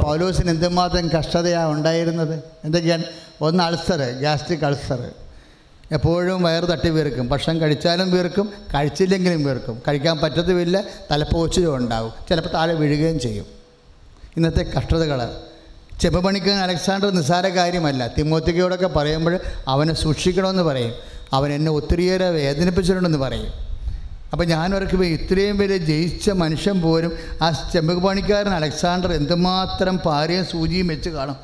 പൗലോസിന് 0.03 0.51
എന്തുമാത്രം 0.51 1.07
കഷ്ടതയാണ് 1.19 1.73
ഉണ്ടായിരുന്നത്? 1.73 2.35
എന്തൊക്കെയാണ്? 2.65 3.05
ഒന്ന് 3.41 3.63
അൾസർ 3.65 4.01
ഗ്യാസ്ട്രിക് 4.23 4.65
അൾസർ 4.65 5.01
എപ്പോഴും 5.93 6.43
വയറ് 6.43 6.65
തട്ടി 6.65 6.89
വീർക്കും. 6.89 7.29
ഭക്ഷണം 7.29 7.61
കഴിച്ചാലും 7.61 8.11
വീർക്കും 8.11 8.53
കഴിച്ചില്ലെങ്കിലും 8.75 9.45
വീർക്കും. 9.45 9.83
കഴിക്കാൻ 9.89 10.19
പറ്റത്തുമില്ല 10.19 10.85
തലപ്പോച്ചിലും 11.11 11.77
ഉണ്ടാവും. 11.77 12.13
ചിലപ്പോൾ 12.29 12.51
താഴെ 12.51 12.75
വീഴുകയും 12.75 13.21
ചെയ്യും. 13.21 13.47
ഇന്നത്തെ 14.37 14.63
കഷ്ടതകൾ. 14.79 15.31
ചെമ്പണിക്കൻ 16.01 16.51
അലക്സാണ്ടർ 16.51 17.11
നിസ്സാര 17.11 17.49
കാര്യമല്ല. 17.49 18.07
തിമോത്തിക്കയോടൊക്കെ 18.19 18.87
പറയുമ്പോൾ 18.87 19.41
അവനെ 19.69 19.95
സൂക്ഷിക്കണമെന്ന് 19.95 20.63
പറയും. 20.63 20.93
അവൻ 21.33 21.53
എന്നെ 21.53 21.73
ഒത്തിരിയേറെ 21.73 22.31
വേദനിപ്പിച്ചിട്ടുണ്ടെന്ന് 22.31 23.19
പറയും. 23.19 23.53
അപ്പോൾ 24.33 24.45
ഞാനൊരക്ക് 24.45 25.03
ഇത്രയും 25.03 25.59
വലിയ 25.59 25.77
ജയിച്ച 25.77 26.31
മനുഷ്യൻ 26.31 26.81
പോലും 26.81 27.13
ആ 27.43 27.71
ചെമ്പക് 27.73 27.99
പണിക്കാരൻ 27.99 28.49
അലക്സാണ്ടർ 28.49 29.13
എന്തുമാത്രം 29.13 29.99
പാരയും 29.99 30.45
സൂചിയും 30.45 30.87
വെച്ച് 30.87 31.11
കാണും. 31.11 31.37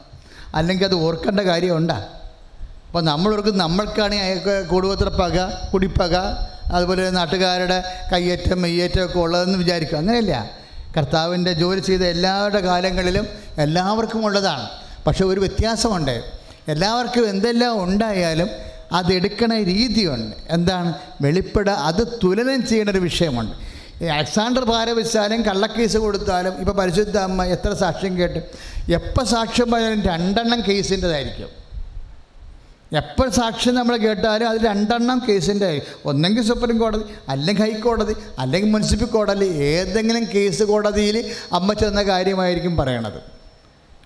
അല്ലെങ്കിൽ 0.54 0.84
അത് 0.84 0.94
ഓർക്കേണ്ട 0.94 1.40
കാര്യമുണ്ടാ? 1.40 2.08
അപ്പോൾ 2.90 3.04
നമ്മളവർക്ക് 3.04 3.48
നമ്മൾക്കാണ് 3.48 4.14
അയാൾക്ക് 4.14 4.66
പക 5.08 5.68
കുടിപ്പക 5.72 6.16
അതുപോലെ 6.72 7.10
നാട്ടുകാരുടെ 7.10 7.84
കയ്യേറ്റം 8.12 8.62
മെയ്യേറ്റം 8.62 9.04
ഒക്കെ 9.04 9.18
ഉള്ളതെന്ന് 9.18 9.58
വിചാരിക്കും 9.58 9.98
അങ്ങനെയല്ല. 9.98 10.50
കർത്താവിന്റെ 10.96 11.52
ജോലി 11.52 11.80
ചെയ്ത 11.80 12.00
എല്ലാവരുടെ 12.00 12.60
കാലങ്ങളിലും 12.60 13.28
എല്ലാവർക്കും 13.58 14.24
ഉള്ളതാണ്. 14.24 14.68
പക്ഷേ 15.06 15.24
ഒരു 15.24 15.40
വ്യത്യാസമുണ്ട്. 15.40 16.24
എല്ലാവർക്കും 16.68 17.28
എന്തെല്ലാം 17.28 17.84
ഉണ്ടായാലും 17.84 18.48
അതെടുക്കണ 18.92 19.62
രീതിയുണ്ട്. 19.62 20.36
എന്താണ്? 20.50 20.94
വെളിപ്പെട 21.20 21.70
അത് 21.70 22.06
തുലനം 22.24 22.66
ചെയ്യേണ്ട 22.66 22.90
ഒരു 22.90 22.98
വിഷയമുണ്ട്. 22.98 23.54
അലക്സാണ്ടർ 24.04 24.64
ഭാരവിച്ചാലും 24.64 25.42
കള്ളക്കേസ് 25.42 25.96
കൊടുത്താലും 25.96 26.60
ഇപ്പോൾ 26.60 26.72
പരിശുദ്ധ 26.72 27.18
അമ്മ 27.18 27.44
എത്ര 27.44 27.74
സാക്ഷ്യം 27.74 28.18
കേട്ട്? 28.18 28.38
എപ്പോൾ 28.92 29.24
സാക്ഷ്യം 29.24 29.70
പറഞ്ഞാലും 29.70 30.02
രണ്ടെണ്ണം 30.02 30.62
കേസിന്റെതായിരിക്കും. 30.68 31.59
എപ്പോൾ 32.92 33.30
സാക്ഷ്യം 33.30 33.74
നമ്മൾ 33.74 33.96
കേട്ടാലും 33.96 34.48
അത് 34.48 34.60
രണ്ടെണ്ണം 34.60 35.22
കേസിന്റെ 35.28 35.82
ഒന്നെങ്കിൽ 36.04 36.42
സുപ്രീം 36.42 36.78
കോടതി 36.78 37.02
അല്ലെങ്കിൽ 37.28 37.62
ഹൈക്കോടതി 37.62 38.14
അല്ലെങ്കിൽ 38.38 38.70
മുനിസിപ്പൽ 38.70 39.04
കോടതി 39.04 39.44
ഏതെങ്കിലും 39.44 40.26
കേസ് 40.34 40.62
കോടതിയിൽ 40.62 41.32
അമ്മ 41.52 41.72
ചെന്ന 41.72 42.02
കാര്യമായിരിക്കും 42.02 42.76
പറയണത്. 42.76 43.22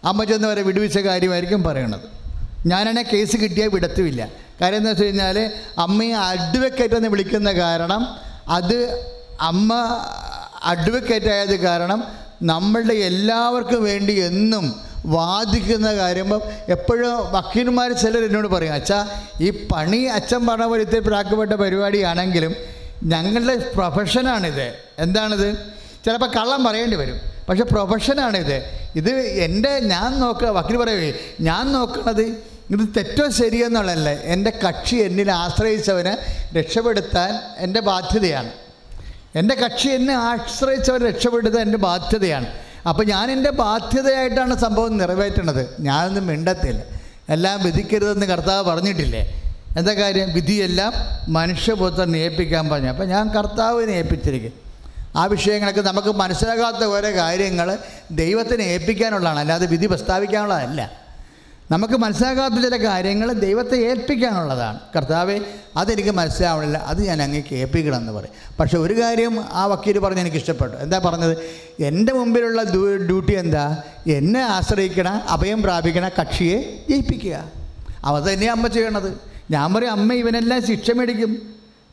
അമ്മ 0.04 0.24
ചെന്ന് 0.24 0.48
വരെ 0.48 0.62
വിടുവിച്ച 0.62 0.98
കാര്യമായിരിക്കും 0.98 1.62
പറയണത്. 1.62 2.00
ഞാനാണെങ്കിൽ 2.66 3.10
കേസ് 3.12 3.36
കിട്ടിയാൽ 3.36 3.68
വിടത്തുമില്ല. 3.68 4.28
കാര്യം 4.60 4.76
എന്ന് 4.76 4.90
വെച്ച് 4.90 5.04
കഴിഞ്ഞാൽ 5.04 5.50
അമ്മയെ 5.78 6.12
അഡ്വക്കേറ്റ് 6.12 6.94
എന്ന് 6.94 7.08
വിളിക്കുന്ന 7.08 7.52
കാരണം 7.52 8.08
അത് 8.48 9.06
അമ്മ 9.40 9.72
അഡ്വക്കേറ്റ് 10.64 11.26
ആയത് 11.26 11.56
കാരണം 11.56 12.04
നമ്മളുടെ 12.42 12.94
എല്ലാവർക്കും 12.94 13.84
വേണ്ടി 13.84 14.12
എന്നും 14.12 14.80
വാദിക്കുന്ന 15.06 15.96
കാര്യം 15.96 16.40
എപ്പോഴും 16.68 17.32
വക്കീൽമാർ 17.32 17.92
ചിലർ 17.92 18.24
എന്നോട് 18.24 18.48
പറയും 18.48 18.72
അച്ഛാ 18.72 19.20
ഈ 19.40 19.68
പണി 19.72 19.96
അച്ഛൻ 19.96 20.46
പറഞ്ഞ 20.46 20.64
പോലെ 20.64 20.82
ഇത്തിരി 20.82 21.00
പ്രാക്കപ്പെട്ട 21.00 21.52
പരിപാടിയാണെങ്കിലും 21.52 22.54
ഞങ്ങളുടെ 23.02 23.70
പ്രൊഫഷനാണിത്. 23.74 24.74
എന്താണിത്? 24.98 25.56
ചിലപ്പോൾ 26.04 26.26
കള്ളം 26.26 26.64
പറയേണ്ടി 26.64 26.96
വരും. 26.96 27.20
പക്ഷെ 27.48 27.64
പ്രൊഫഷനാണിത്. 27.64 28.62
ഇത് 28.96 29.10
എന്റെ 29.10 29.80
ഞാൻ 29.80 30.20
നോക്കുക 30.20 30.48
വക്കീൽ 30.48 30.76
പറയുവേ 30.76 31.12
ഞാൻ 31.40 31.72
നോക്കുന്നത് 31.72 32.54
ഇത് 32.70 32.88
തെറ്റോ 32.96 33.30
ശരിയെന്നുള്ളതല്ലേ 33.30 34.12
എന്റെ 34.12 34.52
കക്ഷി 34.68 34.96
എന്നിൽ 34.96 35.32
ആശ്രയിച്ചവനെ 35.32 36.18
രക്ഷപ്പെടുത്താൻ 36.58 37.38
എന്റെ 37.58 37.80
ബാധ്യതയാണ്. 37.80 38.63
എന്റെ 39.36 39.54
കക്ഷി 39.54 39.88
എന്നെ 39.88 40.14
ആശ്രയിച്ചവർ 40.14 41.06
രക്ഷപ്പെടുന്നത് 41.06 41.62
എന്റെ 41.62 41.78
ബാധ്യതയാണ്. 41.78 42.46
അപ്പോൾ 42.88 43.06
ഞാൻ 43.06 43.30
എന്റെ 43.30 43.50
ബാധ്യതയായിട്ടാണ് 43.50 44.58
സംഭവം 44.58 44.96
നിറവേറ്റണത്. 44.96 45.76
ഞാനൊന്നും 45.80 46.26
മിണ്ടത്തില്ല. 46.26 46.82
എല്ലാം 47.28 47.64
വിധിക്കരുതെന്ന് 47.64 48.26
കർത്താവ് 48.26 48.70
പറഞ്ഞിട്ടില്ലേ? 48.70 49.42
എന്താ 49.76 49.92
കാര്യം? 49.92 50.32
വിധിയെല്ലാം 50.32 50.92
മനുഷ്യപുത്രൻ 51.28 52.16
ഏൽപ്പിക്കാൻ 52.16 52.68
പറഞ്ഞു. 52.68 52.88
അപ്പോൾ 52.88 53.04
ഞാൻ 53.04 53.28
കർത്താവിനെ 53.28 53.92
ഏൽപ്പിച്ചിരിക്കും 53.92 54.52
ആ 55.16 55.24
വിഷയങ്ങളൊക്കെ 55.24 55.80
നമുക്ക് 55.80 56.08
മനസ്സിലാകാത്ത 56.08 56.84
ഓരോ 56.84 57.16
കാര്യങ്ങൾ 57.16 57.78
ദൈവത്തിന് 58.10 58.62
ഏൽപ്പിക്കാനുള്ളതാണ്. 58.62 59.38
അല്ലാതെ 59.38 59.66
വിധി 59.66 59.86
പ്രസ്താവിക്കാനുള്ളതല്ല. 59.86 61.03
നമുക്ക് 61.70 61.94
മനസ്സിലാകാത്ത 61.94 62.54
ചില 62.54 62.76
കാര്യങ്ങൾ 62.76 63.32
ദൈവത്തെ 63.32 63.76
ഏൽപ്പിക്കാനുള്ളതാണ്. 63.76 64.80
കർത്താവെ 64.96 65.40
അതെനിക്ക് 65.76 66.10
മനസ്സിലാവണില്ല. 66.10 66.78
അത് 66.78 67.06
ഞാൻ 67.06 67.22
അങ്ങേക്ക് 67.22 67.54
ഏൽപ്പിക്കണം 67.54 67.96
എന്ന് 67.96 68.12
പറയും. 68.12 68.56
പക്ഷേ 68.60 68.78
ഒരു 68.78 69.00
കാര്യം 69.00 69.44
ആ 69.52 69.66
വക്കീൽ 69.66 69.98
പറഞ്ഞ് 69.98 70.20
എനിക്ക് 70.20 70.36
ഇഷ്ടപ്പെട്ടു 70.36 70.76
എന്താ 70.76 70.98
പറഞ്ഞത്? 71.04 71.36
എന്റെ 71.82 72.12
മുമ്പിലുള്ള 72.12 72.62
ഡ്യൂട്ടി 73.06 73.32
എന്താ? 73.32 73.82
എന്നെ 74.06 74.40
ആശ്രയിക്കണ 74.40 75.08
അഭയം 75.28 75.62
പ്രാപിക്കണ 75.62 76.08
കക്ഷിയെ 76.20 76.58
ജയിപ്പിക്കുക. 76.90 77.44
അവ 78.04 78.28
തന്നെ 78.28 78.50
അമ്മ 78.50 78.66
ചെയ്യണത്. 78.66 79.20
ഞാൻ 79.50 79.74
പറയും 79.74 79.90
അമ്മ 79.90 80.12
ഇവനെല്ലാം 80.12 80.66
ശിക്ഷ 80.66 80.90
മേടിക്കും. 80.90 81.42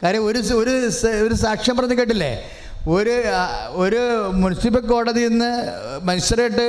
കാര്യം 0.03 0.25
ഒരു 0.25 0.37
ഒരു 0.37 0.89
ഒരു 1.27 1.33
സാക്ഷ്യം 1.33 1.77
പറഞ്ഞ് 1.77 1.97
കേട്ടില്ലേ? 1.97 2.43
ഒരു 2.89 3.23
ഒരു 3.71 4.31
മുനിസിപ്പൽ 4.33 4.79
കോടതിയിൽ 4.79 5.29
നിന്ന് 5.29 5.51
മജിസ്ട്രേറ്റ് 6.03 6.67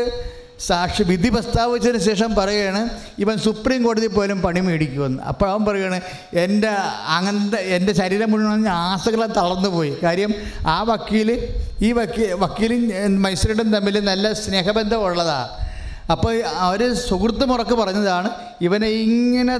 സാക്ഷി 0.66 1.02
വിധി 1.10 1.28
പ്രസ്താവിച്ചതിന് 1.34 2.00
ശേഷം 2.08 2.30
പറയുകയാണ് 2.38 2.82
ഇവൻ 3.22 3.36
സുപ്രീം 3.44 3.80
കോടതി 3.86 4.08
പോലും 4.16 4.38
പണി 4.42 4.60
മേടിക്കുമെന്ന്. 4.66 5.20
അപ്പോൾ 5.30 5.46
അവൻ 5.52 5.62
പറയുകയാണ് 5.68 6.00
എന്റെ 6.44 6.70
അങ്ങനത്തെ 7.16 7.60
എന്റെ 7.76 7.92
ശരീരം 8.00 8.30
മുഴുവൻ 8.32 8.68
ആസകളെ 8.68 9.28
തളർന്നു 9.38 9.70
പോയി 9.76 9.92
കാര്യം 10.02 10.34
ആ 10.74 10.76
വക്കീൽ 10.90 11.30
ഈ 11.86 11.92
വക്കീൽ 11.98 12.32
വക്കീലും 12.44 12.82
മൈസൂരിടും 13.24 13.70
തമ്മിൽ 13.76 13.98
നല്ല 14.10 14.32
സ്നേഹബന്ധം 14.44 15.02
ഉള്ളതാണ് 15.08 15.48
അപ്പോൾ 16.12 16.34
അവർ 16.66 16.80
സുഹൃത്ത് 17.08 17.44
മുറക്ക് 17.50 17.74
പറഞ്ഞതാണ് 17.80 18.28
ഇവനെ 18.66 18.88
ഇങ്ങനെ 19.06 19.56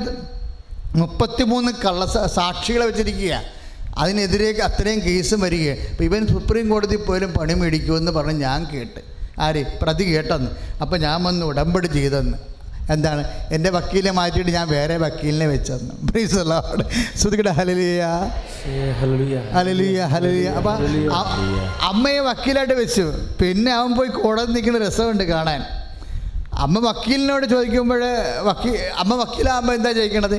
മുപ്പത്തിമൂന്ന് 1.00 1.72
കള്ള 1.84 2.06
സാക്ഷികളെ 2.38 2.84
വെച്ചിരിക്കുക. 2.88 3.34
അതിനെതിരെ 4.02 4.48
അത്രയും 4.66 5.00
കേസും 5.06 5.40
വരികയാണ്. 5.40 5.80
അപ്പോൾ 5.90 6.04
ഇവൻ 6.04 6.22
സുപ്രീം 6.32 6.66
കോടതി 6.72 6.96
പോലും 6.96 7.30
പണി 7.38 7.54
മേടിക്കുമെന്ന് 7.60 8.12
പറഞ്ഞ് 8.18 8.44
ഞാൻ 8.46 8.60
കേട്ട്. 8.72 9.00
ആര്? 9.46 9.62
പ്രതി 9.82 10.04
കേട്ടെന്ന്. 10.12 10.50
അപ്പോൾ 10.82 10.96
ഞാൻ 11.04 11.18
വന്ന് 11.28 11.44
ഉടമ്പടി 11.50 11.88
ചെയ്തെന്ന്. 11.98 12.38
എന്താണ്? 12.92 13.22
എന്റെ 13.54 13.70
വക്കീലിനെ 13.74 14.12
മാറ്റിയിട്ട് 14.18 14.52
ഞാൻ 14.56 14.66
വേറെ 14.68 14.94
വക്കീലിനെ 15.02 15.46
വെച്ചെന്ന്. 15.52 15.92
പ്ലീസ് 16.08 16.38
അല്ലാട് 16.42 16.82
ശ്രുതികട 17.20 17.50
ഹലലിയ 17.58 18.02
ഹലലിയ 19.56 20.00
ഹലലിയ 20.14 20.48
അപ്പം 20.60 20.76
അമ്മയെ 21.90 22.20
വക്കീലായിട്ട് 22.30 22.76
വെച്ചു. 22.80 23.04
പിന്നെ 23.40 23.70
അവൻ 23.78 23.92
പോയി 23.98 24.10
കോടതി 24.16 24.52
നിൽക്കുന്ന 24.56 24.80
രസമുണ്ട് 24.86 25.24
കാണാൻ. 25.34 25.62
അമ്മ 26.64 26.78
വക്കീലിനോട് 26.88 27.46
ചോദിക്കുമ്പോൾ 27.52 28.02
വക്കീൽ 28.48 28.74
അമ്മ 29.02 29.12
വക്കീലാകുമ്പോൾ 29.22 29.74
എന്താ 29.78 29.92
ചോദിക്കണത്? 29.98 30.38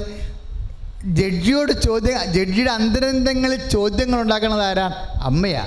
ജഡ്ജിയോട് 1.20 1.72
ചോദ്യം 1.86 2.20
ജഡ്ജിയുടെ 2.36 2.72
അന്തരന്തങ്ങളിൽ 2.80 3.62
ചോദ്യങ്ങൾ 3.76 4.20
ഉണ്ടാക്കുന്നത് 4.26 4.66
ആരാ? 4.68 4.86
അമ്മയാ. 5.30 5.63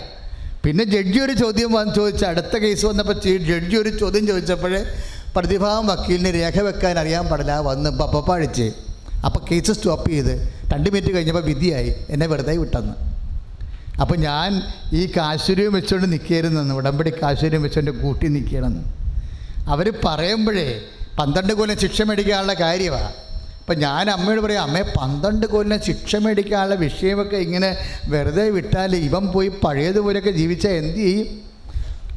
പിന്നെ 0.66 0.84
ജഡ്ജി 0.84 1.18
ഒരു 1.18 1.32
ചോദ്യം 1.32 1.72
വന്ന് 1.72 1.94
ചോദിച്ച 1.94 2.24
അടുത്ത 2.24 2.56
കേസ് 2.56 2.86
വന്നപ്പോൾ 2.86 3.16
ജഡ്ജി 3.50 3.76
ഒരു 3.76 3.90
ചോദ്യം 3.98 4.26
ചോദിച്ചപ്പോഴേ 4.26 4.80
പ്രതിഭാഗം 5.34 5.86
വക്കീലിന് 5.86 6.30
രേഖ 6.34 6.58
വെക്കാൻ 6.60 6.98
അറിയാൻ 6.98 7.28
പാടില്ല 7.28 7.58
വന്ന് 7.58 7.90
പപ്പ 7.90 8.30
അടിച്ച് 8.32 8.66
അപ്പോൾ 9.24 9.40
കേസ് 9.50 9.72
സ്റ്റോപ്പ് 9.72 10.10
ചെയ്ത് 10.10 10.32
രണ്ട് 10.72 10.88
മിനിറ്റ് 10.90 11.14
കഴിഞ്ഞപ്പോൾ 11.16 11.42
വിധിയായി 11.42 11.92
എന്നെ 12.10 12.26
വെറുതെ 12.26 12.56
വിട്ടെന്ന്. 12.56 12.94
അപ്പോൾ 14.00 14.16
ഞാൻ 14.16 14.50
ഈ 14.92 15.12
കാശ്വര്യം 15.16 15.72
വെച്ചുകൊണ്ട് 15.72 16.12
നിൽക്കരുതെന്ന് 16.12 16.74
ഉടമ്പടി 16.74 17.10
കാശ്വര്യം 17.22 17.62
വെച്ചുകൊണ്ട് 17.62 17.90
കൂട്ടി 18.02 18.28
നിൽക്കണമെന്ന് 18.28 18.82
അവർ 19.68 19.92
പറയുമ്പോഴേ 20.04 20.66
പന്ത്രണ്ട് 21.18 21.52
കൊല്ലം 21.52 21.78
ശിക്ഷ 21.78 22.02
മേടിക്കാനുള്ള 22.02 22.54
കാര്യമാണ് 22.54 23.12
അപ്പം 23.66 23.78
ഞാൻ 23.78 24.10
അമ്മയോട് 24.10 24.40
പറയും 24.40 24.62
അമ്മയെ 24.62 24.82
പന്ത്രണ്ട് 24.82 25.46
കൊല്ലം 25.46 25.82
ശിക്ഷ 25.82 26.16
മേടിക്കാനുള്ള 26.16 26.74
വിഷയമൊക്കെ 26.74 27.36
ഇങ്ങനെ 27.36 27.76
വെറുതെ 28.08 28.50
വിട്ടാൽ 28.50 28.96
ഇവൻ 28.96 29.26
പോയി 29.26 29.48
പഴയതുപോലെയൊക്കെ 29.48 30.30
ജീവിച്ചാൽ 30.30 30.70
എന്ത് 30.70 30.96
ചെയ്യും? 30.96 31.40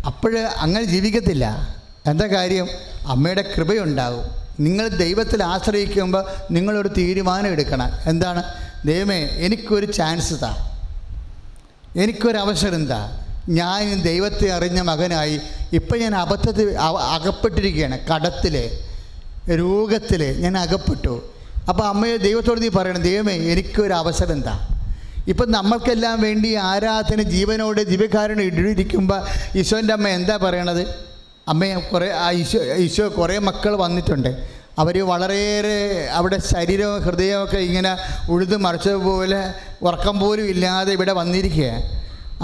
അപ്പോഴ് 0.05 0.39
അങ്ങനെ 0.39 0.85
ജീവിക്കത്തില്ല. 0.85 1.75
എന്താ 2.07 2.27
കാര്യം? 2.27 2.67
അമ്മയുടെ 3.07 3.53
കൃപയുണ്ടാകും. 3.57 4.23
നിങ്ങൾ 4.59 4.87
ദൈവത്തിൽ 4.87 5.43
ആശ്രയിക്കുമ്പോൾ 5.43 6.25
നിങ്ങളൊരു 6.51 6.87
തീരുമാനം 6.87 7.47
എടുക്കണം. 7.47 7.91
എന്താണ്? 8.05 8.43
ദൈവമേ 8.85 9.17
എനിക്കൊരു 9.17 9.91
ചാൻസ് 9.91 10.33
താ. 10.41 10.79
എനിക്കൊരവസരം 11.95 12.75
എന്താ 12.75 13.25
ഞാൻ 13.49 14.01
ദൈവത്തെ 14.01 14.51
അറിഞ്ഞ 14.51 14.81
മകനായി. 14.81 15.39
ഇപ്പം 15.73 15.99
ഞാൻ 15.99 16.15
അബദ്ധത്തിൽ 16.15 16.77
അകപ്പെട്ടിരിക്കുകയാണ്. 16.79 17.99
കടത്തിൽ 17.99 18.69
രോഗത്തിൽ 19.49 20.39
ഞാൻ 20.39 20.57
അകപ്പെട്ടു. 20.57 21.23
അപ്പോൾ 21.69 21.85
അമ്മയെ 21.91 22.17
ദൈവത്തോട് 22.27 22.59
നീ 22.65 22.69
പറയണം 22.79 23.01
ദൈവമേ 23.09 23.33
എനിക്കൊരു 23.51 23.95
അവസരം 24.01 24.33
എന്താ? 24.37 24.55
ഇപ്പം 25.31 25.47
നമ്മൾക്കെല്ലാം 25.57 26.17
വേണ്ടി 26.27 26.49
ആരാധന 26.69 27.21
ജീവനോട് 27.33 27.81
ദിവ്യകാരനെ 27.89 28.43
ഇടിയിരിക്കുമ്പോൾ 28.49 29.19
ഈശോന്റെ 29.61 29.93
അമ്മ 29.97 30.07
എന്താ 30.19 30.35
പറയണത്? 30.45 30.83
അമ്മയെ 31.51 31.75
കുറേ 31.91 32.07
ആ 32.23 32.27
ഈശോ 32.41 32.59
ഈശോ 32.85 33.05
കുറേ 33.17 33.35
മക്കൾ 33.49 33.73
വന്നിട്ടുണ്ട്. 33.83 34.31
അവർ 34.81 34.95
വളരെയേറെ 35.11 35.77
അവിടെ 36.17 36.37
ശരീരവും 36.49 36.97
ഹൃദയമൊക്കെ 37.05 37.59
ഇങ്ങനെ 37.69 37.91
ഉഴുത് 38.33 38.57
മറിച്ചതുപോലെ 38.65 39.41
ഉറക്കം 39.87 40.15
പോലും 40.23 40.45
ഇല്ലാതെ 40.53 40.91
ഇവിടെ 40.97 41.13
വന്നിരിക്കുക 41.21 41.69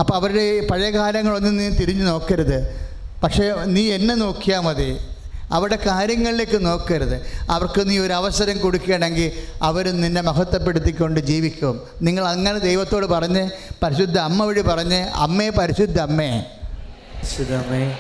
അപ്പോൾ 0.01 0.15
അവരുടെ 0.19 0.45
പഴയ 0.71 0.89
കാലങ്ങളൊന്നും 0.99 1.53
നീ 1.59 1.67
തിരിഞ്ഞു 1.81 2.05
നോക്കരുത്. 2.11 2.57
പക്ഷേ 3.23 3.45
നീ 3.75 3.83
എന്നെ 3.97 4.15
നോക്കിയാൽ 4.23 4.63
മതി. 4.67 4.89
അവരുടെ 5.51 5.77
കാര്യങ്ങളിലേക്ക് 5.86 6.65
നോക്കരുത്. 6.65 7.21
അവർക്ക് 7.49 7.89
നീ 7.89 7.97
ഒരു 7.99 8.13
അവസരം 8.13 8.58
കൊടുക്കുകയാണെങ്കിൽ 8.58 9.31
അവർ 9.62 10.01
നിന്നെ 10.01 10.21
മഹത്വപ്പെടുത്തിക്കൊണ്ട് 10.21 11.19
ജീവിക്കും. 11.19 11.81
നിങ്ങൾ 12.01 12.27
അങ്ങനെ 12.27 12.60
ദൈവത്തോട് 12.60 13.05
പറഞ്ഞ് 13.05 13.49
പരിശുദ്ധ 13.84 14.17
അമ്മ 14.17 14.45
വഴി 14.45 14.62
പറഞ്ഞ് 14.62 15.03
അമ്മേ 15.03 15.49
പരിശുദ്ധ 15.49 15.99
അമ്മേ. 15.99 16.43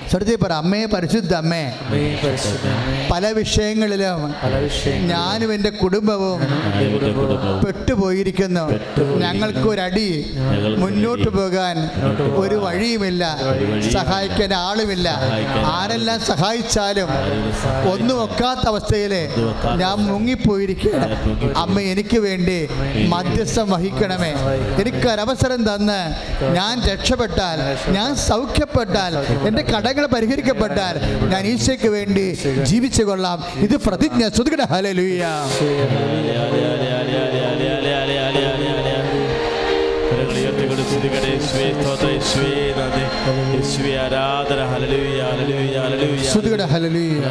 സ്വരത്തിൽ 0.09 0.37
പറ 0.43 0.51
അമ്മേ 0.63 0.79
പരിശുദ്ധ 0.93 1.33
അമ്മേ 1.41 1.63
അമ്മേ 1.89 2.03
പല 3.11 3.31
വിഷയങ്ങളിലും 3.37 4.19
ഞാനും 5.11 5.49
എന്റെ 5.53 5.71
കുടുംബവും 5.81 6.39
പെട്ടുപോയിരിക്കുന്നു. 7.65 8.65
ഞങ്ങൾക്ക് 9.23 9.63
ഒരു 9.73 9.81
അടി 9.81 10.09
മുന്നോട്ട് 10.83 11.29
പോകാൻ 11.37 11.75
ഒരു 12.43 12.57
വഴിയുമില്ല. 12.65 13.23
സഹായിക്കാൻ 13.95 14.53
ആളുമില്ല. 14.53 15.07
ആരെല്ലാം 15.75 16.19
സഹായിച്ചാലും 16.31 17.09
ഒന്നും 17.93 18.17
ഒക്കാത്ത 18.23 18.65
അവസ്ഥയിൽ 18.71 19.13
ഞാൻ 19.81 19.95
മുങ്ങിപ്പോയിരിക്കുകയാണ്. 20.09 21.15
അമ്മ 21.63 21.75
എനിക്ക് 21.93 22.19
വേണ്ടി 22.27 22.59
മധ്യസ്ഥം 23.13 23.67
വഹിക്കണമേ. 23.75 24.31
എനിക്കൊരവസരം 24.81 25.61
തന്ന് 25.69 25.99
ഞാൻ 26.59 26.75
രക്ഷപ്പെട്ടാൽ 26.91 27.59
ഞാൻ 27.97 28.09
സൗഖ്യപ്പെട്ടാൽ 28.29 29.04
എന്റെ 29.47 29.61
കടങ്ങൾ 29.61 30.05
പരിഹരിക്കപ്പെട്ടാൽ 30.05 30.95
ഞാൻ 31.29 31.47
ഈശോയ്ക്ക് 31.47 31.87
വേണ്ടി 31.87 32.25
ജീവിച്ചു 32.63 33.03
കൊള്ളാം 33.03 33.43
ഇത് 33.57 33.77
പ്രതിജ്ഞ. 33.77 34.27
ശ്രുതികട. 34.29 34.61
ഹലലുയ്യ 34.71 35.23
ആരാധന. 44.05 44.59
Hallelujah 44.71 45.21
hallelujah 45.21 45.77
hallelujah. 45.79 46.27
ശ്രുതികട 46.31 46.61
ഹലലുയ്യ 46.65 47.21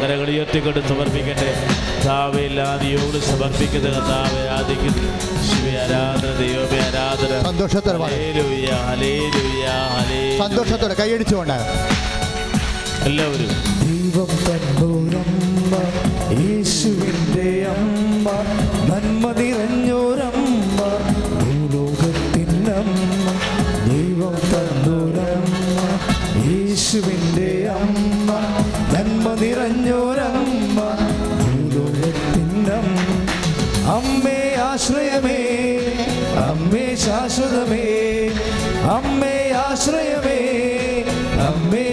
കരങ്ങളുയർത്തിക്കൊണ്ട് 0.00 0.88
സമർപ്പിക്കട്ടെ. 0.88 1.50
താവയില്ലാതെയോട് 2.06 3.18
സമർപ്പിക്കുന്ന 3.18 3.88
കർത്താവെ 3.88 4.42
ആദിക്കുന്നു. 4.56 5.02
ശിവ 5.46 5.66
ആരാധന 5.82 6.30
ദൈവമേ 6.40 6.80
ആരാധന. 6.88 7.42
സന്തോഷത്തോടെ 7.42 7.98
ഹല്ലേലൂയ 7.98 8.66
ഹല്ലേലൂയ. 8.88 9.64
സന്തോഷത്തോടെ 10.38 10.94
കൈയടിച്ചുകൊണ്ട്. 10.94 11.58
എല്ലാവരും. 13.04 13.74
ദൈവം 13.84 14.28
തന്നോരമ്മ 14.46 15.74
യേശുവിന്റെ 16.40 17.66
അമ്മ 17.68 18.30
നന്മ 18.90 19.32
നിറഞ്ഞോരമ്മ 19.32 20.80
യേശുവിന്റെ 26.46 27.58
അമ്മ 27.74 28.28
അമ്മേ 33.86 34.38
ആശ്രയമേ 34.66 35.38
അമ്മേ 36.44 36.84
അമ്മേ 38.96 39.36
ആശ്രയമേ 39.66 40.38
അമ്മേ 41.48 41.84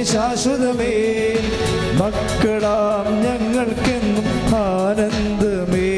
മക്കളാം 2.01 3.07
ഞങ്ങൾക്കെന്നും 3.23 4.27
ആനന്ദമേ. 4.55 5.89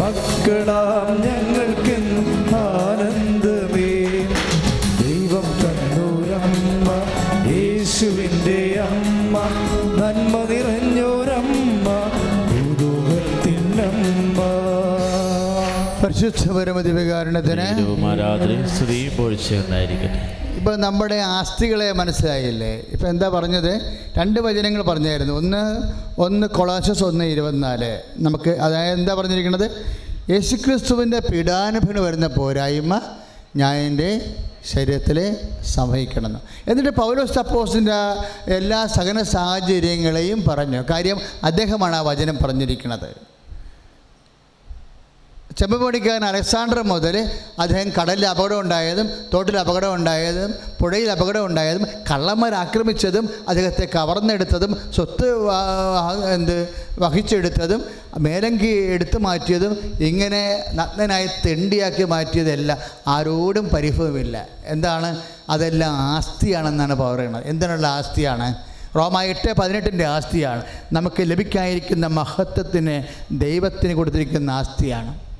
മക്കളാം 0.00 1.08
ഞങ്ങൾക്കെന്നും 1.24 1.91
പരിശുദ്ധ 16.22 16.52
പൊഴിച്ചുണ്ടായിരിക്കട്ടെ 19.18 20.20
ഇപ്പം 20.56 20.80
നമ്മുടെ 20.80 21.14
ആസ്തികളെ 21.14 21.92
മനസ്സിലായില്ലേ? 21.92 22.80
ഇപ്പൊ 22.92 23.08
എന്താ 23.08 23.28
പറഞ്ഞത്? 23.28 23.80
രണ്ട് 24.18 24.40
വചനങ്ങൾ 24.40 24.82
പറഞ്ഞായിരുന്നു. 24.82 25.34
ഒന്ന് 25.34 25.62
ഒന്ന് 26.20 26.46
കൊളാശസ് 26.46 27.04
ഒന്ന് 27.04 27.24
ഇരുപത്തിനാല്. 27.24 28.00
നമുക്ക് 28.16 28.50
അതായത് 28.50 28.98
എന്താ 28.98 29.14
പറഞ്ഞിരിക്കുന്നത്? 29.14 29.70
യേശുക്രിസ്തുവിന്റെ 30.30 31.18
പീഡാനുഭവം 31.18 32.04
വരുന്ന 32.04 32.26
പോരായ്മ 32.26 33.00
ഞാൻ 33.56 33.76
എന്റെ 33.76 34.34
ശരീരത്തിൽ 34.66 35.36
സംഭവിക്കണം 35.64 36.40
എന്നിട്ട് 36.68 36.90
പൗലോസ് 36.90 37.38
അപ്പോസിന്റെ 37.38 37.92
എല്ലാ 38.54 38.86
സഹന 38.86 39.22
സാഹചര്യങ്ങളെയും 39.22 40.44
പറഞ്ഞു. 40.48 40.84
കാര്യം 40.90 41.20
അദ്ദേഹമാണ് 41.44 41.96
ആ 41.96 42.00
വചനം 42.00 42.38
പറഞ്ഞിരിക്കുന്നത്. 42.42 43.31
ചെമ്പപണിക്കാരൻ 45.58 46.24
അലക്സാണ്ടർ 46.24 46.82
മുതൽ 46.82 47.30
അദ്ദേഹം 47.58 47.92
കടലിൽ 48.00 48.26
അപകടം 48.26 48.60
ഉണ്ടായതും 48.60 49.10
തോട്ടിൽ 49.34 49.58
അപകടം 49.58 49.94
ഉണ്ടായതും 49.94 50.54
പുഴയിൽ 50.80 51.10
അപകടം 51.10 51.46
ഉണ്ടായതും 51.46 51.86
കള്ളന്മാർ 52.10 52.54
ആക്രമിച്ചതും 52.54 53.28
അദ്ദേഹത്തെ 53.48 53.88
കവർന്നെടുത്തതും 53.94 54.92
സ്വത്ത് 54.94 55.28
എന്ത് 56.34 56.68
വഹിച്ചെടുത്തതും 56.98 57.84
മേലങ്കി 58.18 58.66
എടുത്തു 58.66 59.18
മാറ്റിയതും 59.18 59.92
ഇങ്ങനെ 60.00 60.64
നഗ്നനായി 60.74 61.26
തെണ്ടിയാക്കി 61.26 62.04
മാറ്റിയതെല്ലാം 62.04 62.78
ആരോടും 63.06 63.68
പരിഭവമില്ല. 63.68 64.48
എന്താണ്? 64.64 65.18
അതെല്ലാം 65.48 65.92
ആസ്തിയാണെന്നാണ് 65.92 66.94
പറയുന്നത്. 66.94 67.46
എന്തിനുള്ള 67.46 67.86
ആസ്തിയാണ്? 67.86 68.54
റോമ 68.96 69.22
എട്ട് 69.22 69.52
പതിനെട്ടിന്റെ 69.52 70.06
ആസ്തിയാണ്. 70.06 70.62
നമുക്ക് 70.92 71.20
ലഭിക്കാതിരിക്കുന്ന 71.20 72.06
മഹത്വത്തിന് 72.06 73.02
ദൈവത്തിന് 73.40 73.94
കൊടുത്തിരിക്കുന്ന 73.94 74.50
ആസ്തിയാണ്. 74.50 75.31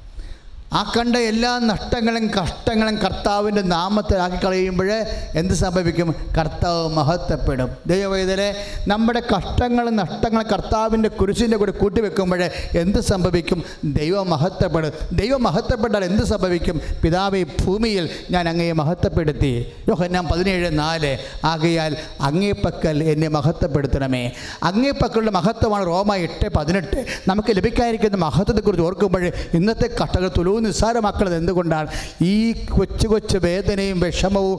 ആ 0.73 0.93
കണ്ട 0.97 1.17
എല്ലാ 1.17 1.59
നഷ്ടങ്ങളും 1.59 2.31
കഷ്ടങ്ങളും 2.31 2.97
കർത്താവിന്റെ 2.97 3.63
നാമത്തിലാക്കി 3.63 4.37
കളയുമ്പോൾ 4.37 5.05
എന്ത് 5.35 5.55
സംഭവിക്കും? 5.55 6.15
കർത്താവ് 6.39 6.89
മഹത്വപ്പെടും. 6.89 7.69
ദൈവവേദനെ 7.87 8.55
നമ്മുടെ 8.89 9.23
കഷ്ടങ്ങളും 9.37 9.97
നഷ്ടങ്ങളും 9.97 10.47
കർത്താവിന്റെ 10.53 11.09
കുരിശിന്റെ 11.09 11.57
കൂടെ 11.57 11.71
കൂട്ടിവെക്കുമ്പോൾ 11.71 12.43
എന്ത് 12.77 13.01
സംഭവിക്കും? 13.01 13.63
ദൈവം 13.85 14.31
മഹത്വപ്പെടും. 14.31 14.93
ദൈവം 15.13 15.43
മഹത്വപ്പെട്ടാൽ 15.43 16.05
എന്ത് 16.05 16.25
സംഭവിക്കും? 16.25 16.81
പിതാവെ 17.03 17.43
ഭൂമിയിൽ 17.43 18.09
ഞാൻ 18.31 18.49
അങ്ങയെ 18.49 18.73
മഹത്വപ്പെടുത്തി. 18.73 19.73
യോഹന്നാൻ 19.89 20.27
പതിനേഴ് 20.27 20.79
നാല്. 20.79 21.19
ആകയാൽ 21.45 21.97
അങ്ങേപ്പക്കൽ 22.21 23.05
എന്നെ 23.05 23.29
മഹത്വപ്പെടുത്തണമേ. 23.29 24.33
അങ്ങേപ്പക്കലുള്ള 24.63 25.31
മഹത്വമാണ് 25.31 25.87
റോമ 25.87 26.15
എട്ട് 26.15 26.49
പതിനെട്ട്. 26.49 27.07
നമുക്ക് 27.29 27.57
ലഭിക്കാതിരിക്കുന്ന 27.57 28.17
മഹത്വത്തെക്കുറിച്ച് 28.17 28.87
ഓർക്കുമ്പോൾ 28.87 29.33
ഇന്നത്തെ 29.55 29.89
കട്ടകൾ 30.03 30.31
തുലവും 30.39 30.62
നിസ്സാരമാക്കുന്നത് 30.63 31.37
എന്തുകൊണ്ടാണ്? 31.37 31.89
ഈ 32.23 32.35
കൊച്ചു 32.71 33.09
കൊച്ചു 33.09 33.39
വേദനയും 33.39 34.01
വിഷമവും 34.01 34.59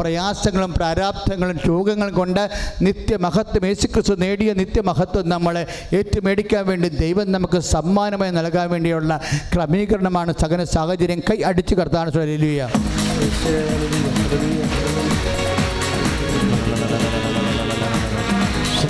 പ്രയാസങ്ങളും 0.00 0.72
പ്രാരാബ്ധങ്ങളും 0.74 1.58
രോഗങ്ങളും 1.68 2.14
കൊണ്ട് 2.14 2.42
നിത്യമഹത്വം 2.82 3.66
യേശുക്രിസ്തു 3.66 4.14
നേടിയ 4.14 4.52
നിത്യമഹത്വം 4.52 5.28
നമ്മളെ 5.28 5.64
ഏറ്റുമേടിക്കാൻ 5.96 6.66
വേണ്ടി 6.66 6.88
ദൈവം 6.88 7.32
നമുക്ക് 7.32 7.58
സമ്മാനമായി 7.74 8.30
നൽകാൻ 8.30 8.70
വേണ്ടിയുള്ള 8.70 9.12
ക്രമീകരണമാണ് 9.54 10.32
സകല 10.40 10.64
സാഹചര്യം. 10.76 11.20
കൈ 11.30 11.38
അടിച്ചു 11.42 11.74
കർത്താൻ 11.74 12.12
ശ്രദ്ധിക്കുക 12.12 12.70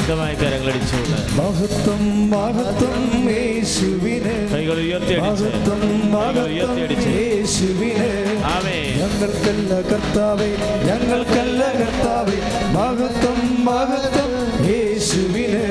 ശക്തമായി 0.05 0.35
കരങ്ങളടിച്ചുകൊണ്ട് 0.41 1.21
മഹത്വം 1.37 2.03
മഹത്വം 2.31 2.97
യേശുവിന്. 3.29 4.33
കൈകൾ 4.53 4.79
ഉയർത്തിയടിച്ച് 4.83 5.45
മഹത്വം 5.45 5.81
കൈകൾ 5.83 6.11
മഹത്വം 6.15 6.49
ഉയർത്തിയടിച്ച്. 6.55 7.11
യേശുവിന്. 7.21 8.09
ആമേ 8.55 8.77
ഞങ്ങൾക്കല്ല 9.01 9.71
കർത്താവേ 9.89 10.49
ഞങ്ങൾക്കല്ല 10.89 11.61
കർത്താവേ. 11.79 12.37
മഹത്വം 12.77 13.41
മഹത്വം 13.69 14.33
യേശുവിന്. 14.73 15.65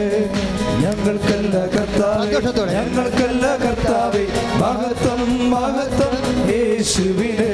ഞങ്ങൾക്കല്ല 0.84 1.56
കർത്താവേ 1.76 2.34
ഞങ്ങൾക്കല്ല 2.78 3.46
കർത്താവേ. 3.66 4.26
മഹത്വം 4.64 5.22
മഹത്വം 5.54 6.18
യേശുവിന്. 6.56 7.48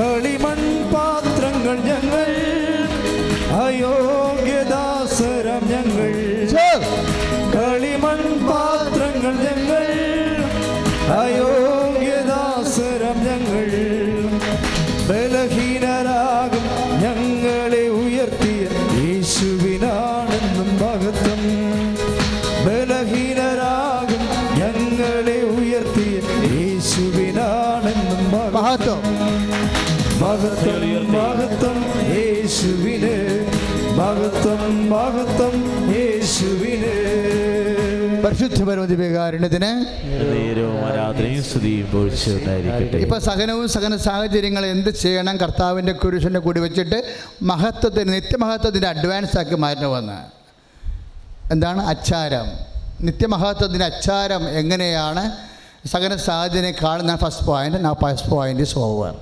കളിമൺ. 0.00 0.60
പാത്രങ്ങൾ 0.94 1.78
ഞങ്ങൾ 1.90 2.28
അയോഗ്യദാസരം 3.64 4.95
ഞങ്ങൾ. 5.64 6.12
കളിമൺ 7.54 8.46
പാത്രങ്ങൾ 8.48 9.32
ഞങ്ങൾ. 9.32 9.86
അയോഗ്യദാസരം 11.20 11.55
പരിശുദ്ധ 38.36 38.62
പരമതികാരുണ്യത്തിന് 38.62 39.68
ഹൃദയവും 39.84 40.84
ആരാധനയും 40.86 41.44
സ്തുതിയും 41.44 41.86
പൊഴിച്ചുണ്ടായിരിക്കട്ടെ 41.86 42.96
ഇപ്പം 42.96 43.20
സഹനവും 43.20 43.68
സഹന 43.68 43.96
സാഹചര്യങ്ങൾ 43.96 44.66
എന്ത് 44.66 44.90
ചെയ്യണം? 44.90 45.36
കർത്താവിന്റെ 45.36 45.92
കുരിശിന്റെ 45.92 46.40
കൂടി 46.40 46.60
വെച്ചിട്ട് 46.60 47.14
മഹത്വത്തിന് 47.42 48.12
നിത്യമഹത്വത്തിന്റെ 48.12 48.88
അഡ്വാൻസ് 48.88 49.38
ആക്കി 49.38 49.54
മാറ്റണമെന്ന്. 49.54 50.18
എന്താണ്? 51.50 51.82
അച്ചാരം. 51.82 52.46
നിത്യമഹത്വത്തിന്റെ 53.00 53.84
അച്ചാരം 53.84 54.48
എങ്ങനെയാണ്? 54.48 55.32
സകല 55.88 56.16
സാഹചര്യം 56.16 56.74
കാണുന്ന 56.84 57.16
ഫസ്റ്റ് 57.16 57.46
പോയിന്റ് 57.46 57.84
നാ 57.84 57.92
first 57.92 58.28
point 58.28 58.62
is 58.62 58.78
over 58.78 59.14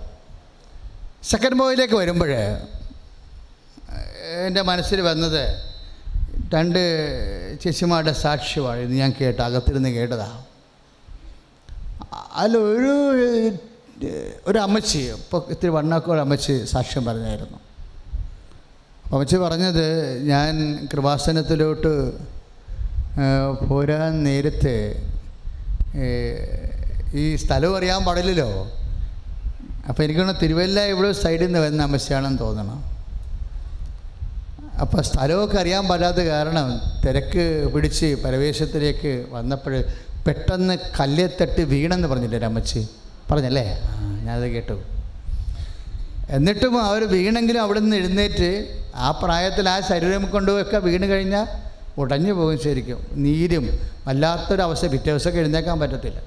second 1.23 1.59
പോയിന്റിലേക്ക് 1.59 1.95
വരുമ്പോൾ 1.95 2.31
എന്റെ 4.47 4.63
മനസ്സിൽ 4.63 5.01
വന്നത് 5.01 5.74
രണ്ട് 6.53 6.81
ചേച്ചിമാരുടെ 7.63 8.13
സാക്ഷ്യമാണ്. 8.13 8.83
ഞാൻ 9.01 9.11
കേട്ട 9.21 9.39
അകത്തിരുന്ന് 9.41 9.91
കേട്ടതാണ് 9.99 10.41
അതിലൊരു 12.41 12.93
ഒരു 13.13 13.29
ഒരു 14.49 14.59
അമ്മച്ചി 14.59 15.01
ഇപ്പോൾ 15.17 15.41
ഇത്തിരി 15.53 15.71
വണ്ണൊക്കെ 15.77 16.11
ഒരു 16.15 16.23
അമ്മച്ചി 16.25 16.55
സാക്ഷ്യം 16.73 17.05
പറഞ്ഞായിരുന്നു. 17.05 17.59
അമ്മച്ചി 19.13 19.37
പറഞ്ഞത് 19.45 19.87
ഞാൻ 20.33 20.53
കൃപാസനത്തിലോട്ട് 20.93 21.93
പോരാൻ 23.69 24.13
നേരത്തെ 24.25 24.77
ഈ 27.23 27.25
സ്ഥലം 27.43 27.77
അറിയാൻ 27.77 28.01
പാടില്ലല്ലോ. 28.05 28.51
അപ്പോൾ 29.89 30.03
എനിക്കൊന്ന് 30.05 30.35
തിരുവല്ല 30.43 30.87
ഇവിടെ 30.93 31.13
സൈഡിൽ 31.13 31.47
നിന്ന് 31.47 31.61
വരുന്ന 31.65 31.83
അമ്മച്ചിയാണെന്ന് 31.89 32.39
തോന്നണം. 32.39 32.81
അപ്പോൾ 34.81 35.03
സ്ഥലമൊക്കെ 35.03 35.59
അറിയാൻ 35.59 35.89
പറ്റാത്ത 35.89 36.17
കാരണം 36.17 36.81
തിരക്ക് 37.05 37.71
പിടിച്ച് 37.75 38.17
പരവേശത്തിലേക്ക് 38.25 39.27
വന്നപ്പോൾ 39.31 39.85
പെട്ടെന്ന് 40.27 40.79
കല്ലേ 41.01 41.27
തട്ടി 41.41 41.63
വീണെന്ന് 41.63 42.09
പറഞ്ഞില്ലേ 42.09 42.39
രമച്ച്? 42.39 42.79
പറഞ്ഞല്ലേ? 43.31 43.79
ഞാനത് 44.23 44.49
കേട്ടു. 44.49 44.81
എന്നിട്ടും 46.31 46.85
അവർ 46.85 47.05
വീണെങ്കിലും 47.05 47.63
അവിടെ 47.63 47.81
നിന്ന് 47.81 47.97
എഴുന്നേറ്റ് 47.97 48.81
ആ 48.95 49.11
പ്രായത്തിൽ 49.11 49.69
ആ 49.69 49.81
ശരീരം 49.81 50.31
കൊണ്ടുമൊക്കെ 50.31 50.77
വീണ് 50.77 51.07
കഴിഞ്ഞാൽ 51.07 51.47
ഉടഞ്ഞു 51.99 52.33
പോകും 52.33 52.59
ശരിക്കും. 52.59 53.07
നീരും 53.13 53.81
വല്ലാത്തൊരവസ്ഥ. 54.07 54.87
പിറ്റേ 54.87 55.11
ദിവസമൊക്കെ 55.11 55.41
എഴുന്നേക്കാൻ 55.41 55.81
പറ്റത്തില്ല. 55.81 56.19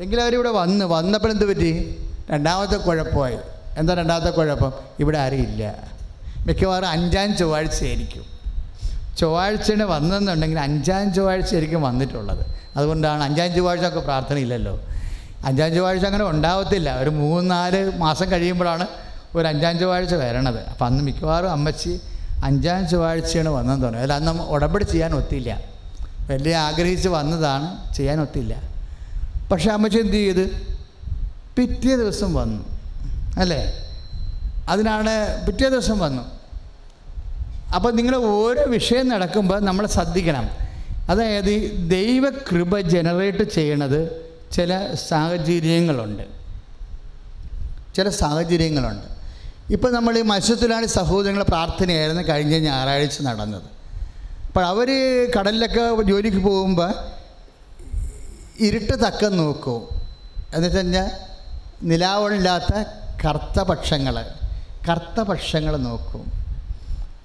എങ്കിലും 0.00 0.22
അവരിവിടെ 0.22 0.48
വന്ന് 0.48 0.84
വന്നപ്പോൾ 0.84 1.30
എന്ത് 1.30 1.44
പറ്റി? 1.44 1.98
രണ്ടാമത്തെ 2.30 2.76
കുഴപ്പമായി. 2.76 3.38
എന്താ 3.78 3.94
രണ്ടാമത്തെ 3.94 4.30
കുഴപ്പം? 4.30 4.72
ഇവിടെ 5.00 5.18
ആരുമില്ല 5.18 5.95
മിക്കവാറും 6.46 6.88
അഞ്ചാം 6.88 7.36
ചൊവ്വാഴ്ചയായിരിക്കും. 7.36 8.24
ചൊവ്വാഴ്ചയാണ് 9.18 9.82
വന്നെന്നുണ്ടെങ്കിൽ 9.82 10.60
അഞ്ചാം 10.60 11.14
ചൊവ്വാഴ്ചയായിരിക്കും 11.14 11.82
വന്നിട്ടുള്ളത്. 11.82 12.46
അതുകൊണ്ടാണ് 12.76 13.22
അഞ്ചാം 13.22 13.54
ചൊവ്വാഴ്ച 13.54 13.86
ഒക്കെ 13.86 14.00
പ്രാർത്ഥന 14.00 14.38
ഇല്ലല്ലോ 14.38 14.80
അഞ്ചാം 15.44 15.74
ചൊവ്വാഴ്ച 15.74 16.04
അങ്ങനെ 16.04 16.24
ഉണ്ടാവത്തില്ല. 16.24 16.98
ഒരു 16.98 17.10
മൂന്ന് 17.10 17.50
നാല് 17.50 17.98
മാസം 17.98 18.32
കഴിയുമ്പോഴാണ് 18.32 18.86
ഒരു 19.34 19.46
അഞ്ചാം 19.46 19.78
ചൊവ്വാഴ്ച 19.78 20.14
വരണത്. 20.14 20.68
അപ്പം 20.68 20.86
അന്ന് 20.86 21.02
മിക്കവാറും 21.04 21.50
അമ്മച്ചി 21.50 22.00
അഞ്ചാം 22.44 22.88
ചൊവ്വാഴ്ചയാണ് 22.88 23.48
വന്നതെന്ന് 23.48 23.86
തോന്നുന്നു 23.86 24.14
അതിൽ 24.14 24.30
അന്ന് 24.30 24.42
ഉടമ്പടി 24.42 24.84
ചെയ്യാൻ 24.84 25.14
ഒത്തില്ല. 25.14 25.60
വലിയ 26.30 26.56
ആഗ്രഹിച്ച് 26.56 27.08
വന്നതാണ്. 27.08 27.94
ചെയ്യാൻ 27.94 28.20
ഒത്തില്ല. 28.20 28.62
പക്ഷേ 29.52 29.70
അമ്മച്ചി 29.70 29.98
എന്ത് 29.98 30.12
ചെയ്ത്? 30.12 30.50
പിറ്റേ 31.56 31.96
ദിവസം 31.96 32.34
വന്നു. 32.34 32.64
അല്ലേ? 33.40 33.72
അതിനാണ് 34.68 35.46
പിറ്റേ 35.46 35.68
ദിവസം 35.68 35.98
വന്നു. 35.98 36.35
അപ്പോൾ 37.74 37.92
നിങ്ങൾ 37.92 38.16
ഓരോ 38.16 38.64
വിഷയം 38.66 39.08
നടക്കുമ്പോൾ 39.08 39.60
നമ്മൾ 39.60 39.86
ശ്രദ്ധിക്കണം. 39.86 40.50
അതായത് 41.10 41.72
ദൈവകൃപ 41.90 42.80
ജനറേറ്റ് 42.80 43.42
ചെയ്യണത് 43.42 44.26
ചില 44.52 44.94
സാഹചര്യങ്ങളുണ്ട്. 45.08 46.22
ചില 47.94 48.08
സാഹചര്യങ്ങളുണ്ട്. 48.08 49.06
ഇപ്പോൾ 49.72 49.92
നമ്മൾ 49.92 50.18
ഈ 50.18 50.22
മത്സ്യത്തിലാണ് 50.22 50.86
സഹോദരങ്ങളുടെ 50.86 51.48
പ്രാർത്ഥനയായിരുന്നു 51.48 52.22
കഴിഞ്ഞ 52.22 52.56
ഞായറാഴ്ച 52.56 53.22
നടന്നത്. 53.22 53.62
അപ്പോൾ 54.46 54.66
അവർ 54.66 54.88
കടലിലൊക്കെ 55.38 56.02
ജോലിക്ക് 56.02 56.38
പോകുമ്പോൾ 56.38 56.94
ഇരുട്ട് 58.60 58.92
തക്കം 58.92 59.36
നോക്കും. 59.36 60.00
എന്നുവെച്ച് 60.54 60.78
കഴിഞ്ഞാൽ 60.78 61.10
നിലാവില്ലാത്ത 61.82 62.84
കറുത്ത 63.24 63.62
പക്ഷങ്ങൾ 63.62 64.26
കറുത്ത 64.88 65.20
പക്ഷങ്ങൾ 65.20 65.76
നോക്കും. 65.76 66.35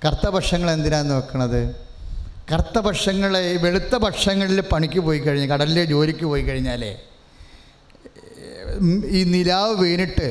കറുത്ത 0.04 0.28
എന്തിനാണ് 0.76 1.08
നോക്കണത്? 1.12 1.62
കറുത്ത 2.52 2.78
ഭക്ഷങ്ങൾ 2.86 3.32
ഈ 3.38 3.56
വെളുത്ത 3.66 3.96
പക്ഷങ്ങളിൽ 4.04 4.62
പണിക്ക് 4.72 5.00
പോയി 5.08 5.20
കഴിഞ്ഞാൽ 5.26 5.50
കടലിലെ 5.52 5.84
ജോലിക്ക് 5.92 6.26
പോയി 6.32 6.44
കഴിഞ്ഞാലേ 6.48 6.92
ഈ 9.18 9.20
നിലാവ് 9.34 9.74
വീണിട്ട് 9.82 10.28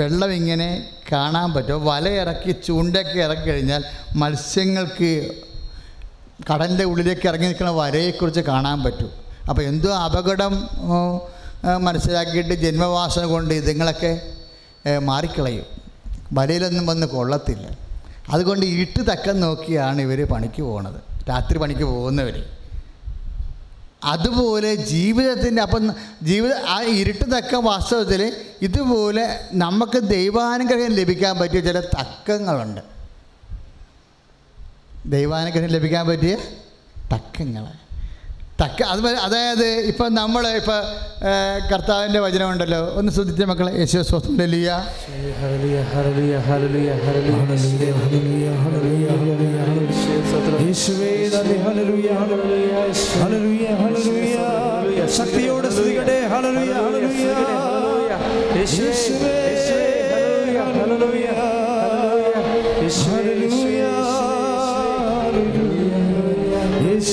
വെള്ളം 0.00 0.30
ഇങ്ങനെ 0.38 0.68
കാണാൻ 1.12 1.48
പറ്റും. 1.54 1.80
വല 1.88 2.08
ഇറക്കി 2.22 2.52
ചൂണ്ടയൊക്കെ 2.66 3.18
ഇറക്കി 3.26 3.46
കഴിഞ്ഞാൽ 3.50 3.82
മത്സ്യങ്ങൾക്ക് 4.20 5.10
കടലിന്റെ 6.50 6.84
ഉള്ളിലേക്ക് 6.90 7.26
ഇറങ്ങി 7.30 7.46
നിൽക്കുന്ന 7.46 7.72
വരയെക്കുറിച്ച് 7.80 8.42
കാണാൻ 8.50 8.78
പറ്റും. 8.84 9.10
അപ്പോൾ 9.48 9.62
എന്തോ 9.70 9.90
അപകടം 10.06 10.54
മനസ്സിലാക്കിയിട്ട് 11.86 12.54
ജന്മവാസന 12.64 13.24
കൊണ്ട് 13.34 13.52
ഇതുങ്ങളൊക്കെ 13.60 14.12
മാറിക്കളയും. 15.10 15.66
വലയിലൊന്നും 16.38 16.86
വന്ന് 16.92 17.06
കൊള്ളത്തില്ല. 17.16 17.66
അതുകൊണ്ട് 18.30 18.66
ഇട്ട് 18.66 19.00
തക്കം 19.10 19.40
നോക്കിയാണ് 19.40 20.00
ഇവർ 20.00 20.20
പണിക്ക് 20.26 20.62
പോകുന്നത് 20.62 20.98
രാത്രി 21.28 21.58
പണിക്ക് 21.58 21.82
പോകുന്നവർ 21.84 22.36
അതുപോലെ 24.04 24.74
ജീവിതത്തിന്റെ 24.74 25.62
അപ്പം 25.62 25.84
ജീവിത 26.22 26.52
ആ 26.66 26.82
ഇരുട്ട് 26.82 27.24
തക്കം 27.32 27.64
വാസ്തവത്തിൽ 27.64 28.20
ഇതുപോലെ 28.62 29.24
നമുക്ക് 29.52 29.98
ദൈവാനുഗ്രഹം 30.08 30.92
ലഭിക്കാൻ 30.92 31.38
പറ്റിയ 31.38 31.60
ചില 31.60 31.80
തക്കങ്ങളുണ്ട്. 31.96 32.80
ദൈവാനുഗ്രഹം 35.06 35.66
ലഭിക്കാൻ 35.68 36.06
പറ്റിയ 36.06 36.34
തക്കങ്ങൾ 37.12 37.64
തക്ക 38.60 38.82
അത് 38.92 39.00
അതായത് 39.26 39.66
ഇപ്പം 39.90 40.14
നമ്മൾ 40.14 40.44
ഇപ്പം 40.60 40.82
കർത്താവിന്റെ 41.72 42.20
വചനമുണ്ടല്ലോ. 42.24 42.80
ഒന്ന് 42.98 43.12
ശ്രദ്ധിച്ച 43.12 43.42
മക്കളെ. 43.50 43.72
യേശു 43.78 43.98
സ്വസ്ഥലിയ 44.10 44.68
ഹല്ലേലൂയ. 45.40 45.78
Hallelujah 45.92 46.36
hallelujah 46.48 46.90
hallelujah 47.04 47.50
hallelujah, 47.98 47.98
hallelujah, 48.02 48.48
hallelujah, 48.62 49.18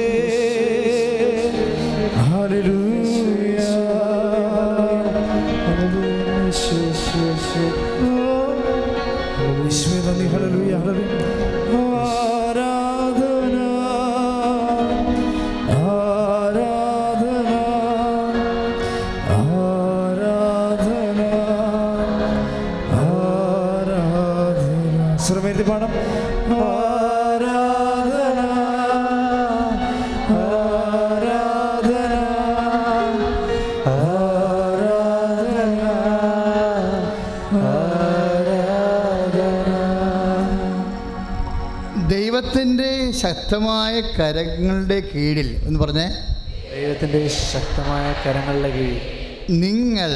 ശക്തമായ 43.47 44.01
കരങ്ങളുടെ 44.01 45.01
കീഴിൽ 45.01 45.61
എന്ന് 45.65 45.81
പറഞ്ഞേ? 45.81 46.09
ദൈവത്തിന്റെ 46.75 47.29
ശക്തമായ 47.29 48.15
കരങ്ങളുടെ 48.27 48.69
കീഴിൽ. 48.69 49.47
നിങ്ങൾ 49.51 50.11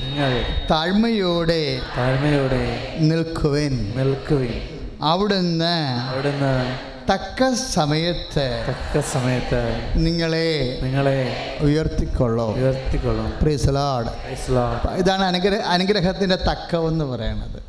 നിങ്ങൾ 0.00 0.42
താഴ്മയോടെ 0.70 1.78
താഴ്മയോടെ 1.96 2.96
നിൽക്കുവിൻ. 3.00 3.92
നിൽക്കുവിൻ. 3.96 4.68
അവിടുന്ന് 5.02 6.00
അവിടുന്ന് 6.08 6.78
തക്ക 7.12 7.54
സമയത്ത് 7.54 8.64
തക്ക 8.68 9.00
സമയത്ത് 9.00 9.92
നിങ്ങളെ 9.94 10.78
നിങ്ങളെ 10.82 11.56
ഉയർത്തിക്കൊള്ളോ. 11.60 12.54
ഉയർത്തിക്കൊള്ളോ. 12.54 13.32
പ്രീസലാഡ്. 13.42 14.96
ഇതാണ് 14.96 15.24
അനുഗ്രഹ 15.24 15.60
അനുഗ്രഹത്തിന്റെ 15.60 16.36
തക്കമെന്ന് 16.36 17.04
പറയണത് 17.04 17.62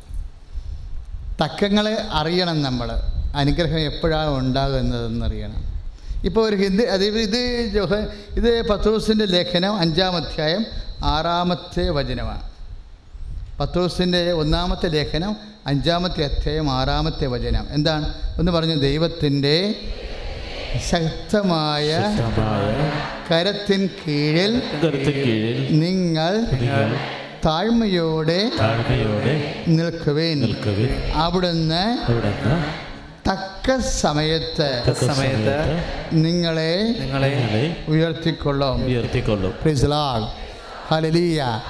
തക്കങ്ങളെ 1.42 1.96
അറിയണം 2.12 2.62
നമ്മൾ 2.62 3.15
അനുഗ്രഹം 3.36 3.78
എപ്പോഴാണ് 3.78 4.30
ഉണ്ടാകുന്നതെന്നറിയണം. 4.30 5.76
ഇപ്പോൾ 6.24 6.48
ഒരു 6.48 6.56
ഹിന്ദി 6.56 6.84
അത് 6.84 7.04
ഇത് 7.04 7.74
ജോഹ 7.74 7.94
ഇത് 8.30 8.68
പത്രോസിന്റെ 8.68 9.24
ലേഖനം 9.24 9.76
അഞ്ചാം 9.76 10.16
അധ്യായം 10.16 10.66
ആറാമത്തെ 11.04 11.90
വചനമാണ്. 11.90 12.50
പത്രോസിന്റെ 13.60 14.32
ഒന്നാമത്തെ 14.32 14.88
ലേഖനം 14.88 15.36
അഞ്ചാമത്തെ 15.66 16.24
അധ്യായം 16.24 16.70
ആറാമത്തെ 16.70 17.26
വചനം. 17.26 17.66
എന്താണ്? 17.70 18.14
ഒന്ന് 18.38 18.52
പറഞ്ഞു 18.52 18.74
ദൈവത്തിന്റെ 18.74 19.74
ശക്തമായ 20.90 22.18
കരത്തിൻ 23.30 23.88
കീഴിൽ 24.06 24.62
നിങ്ങൾ 25.70 26.46
താഴ്മയോടെ 27.46 28.50
നിൽക്കുവേൻ. 29.68 30.44
അവിടുന്ന് 31.14 31.82
തക്ക 33.66 33.78
സമയത്ത് 33.78 34.82
തക്ക 34.88 35.06
സമയത്ത് 35.06 35.84
നിങ്ങളെ 36.12 36.94
നിങ്ങളെ 36.98 37.84
ഉയർത്തിക്കൊള്ളും. 37.88 38.84
ഉയർത്തിക്കൊള്ളും. 38.84 39.54
പ്രിസ്ലാൾ 39.62 40.26
ഹലലിയ 40.94 41.60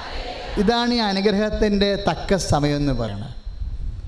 ഇതാണ് 0.57 0.95
ഈ 0.95 0.97
അനുഗ്രഹത്തിന്റെ 0.97 1.97
തക്ക 1.97 2.37
സമയം 2.37 2.77
എന്ന് 2.77 2.93
പറയുന്നത്. 2.93 3.31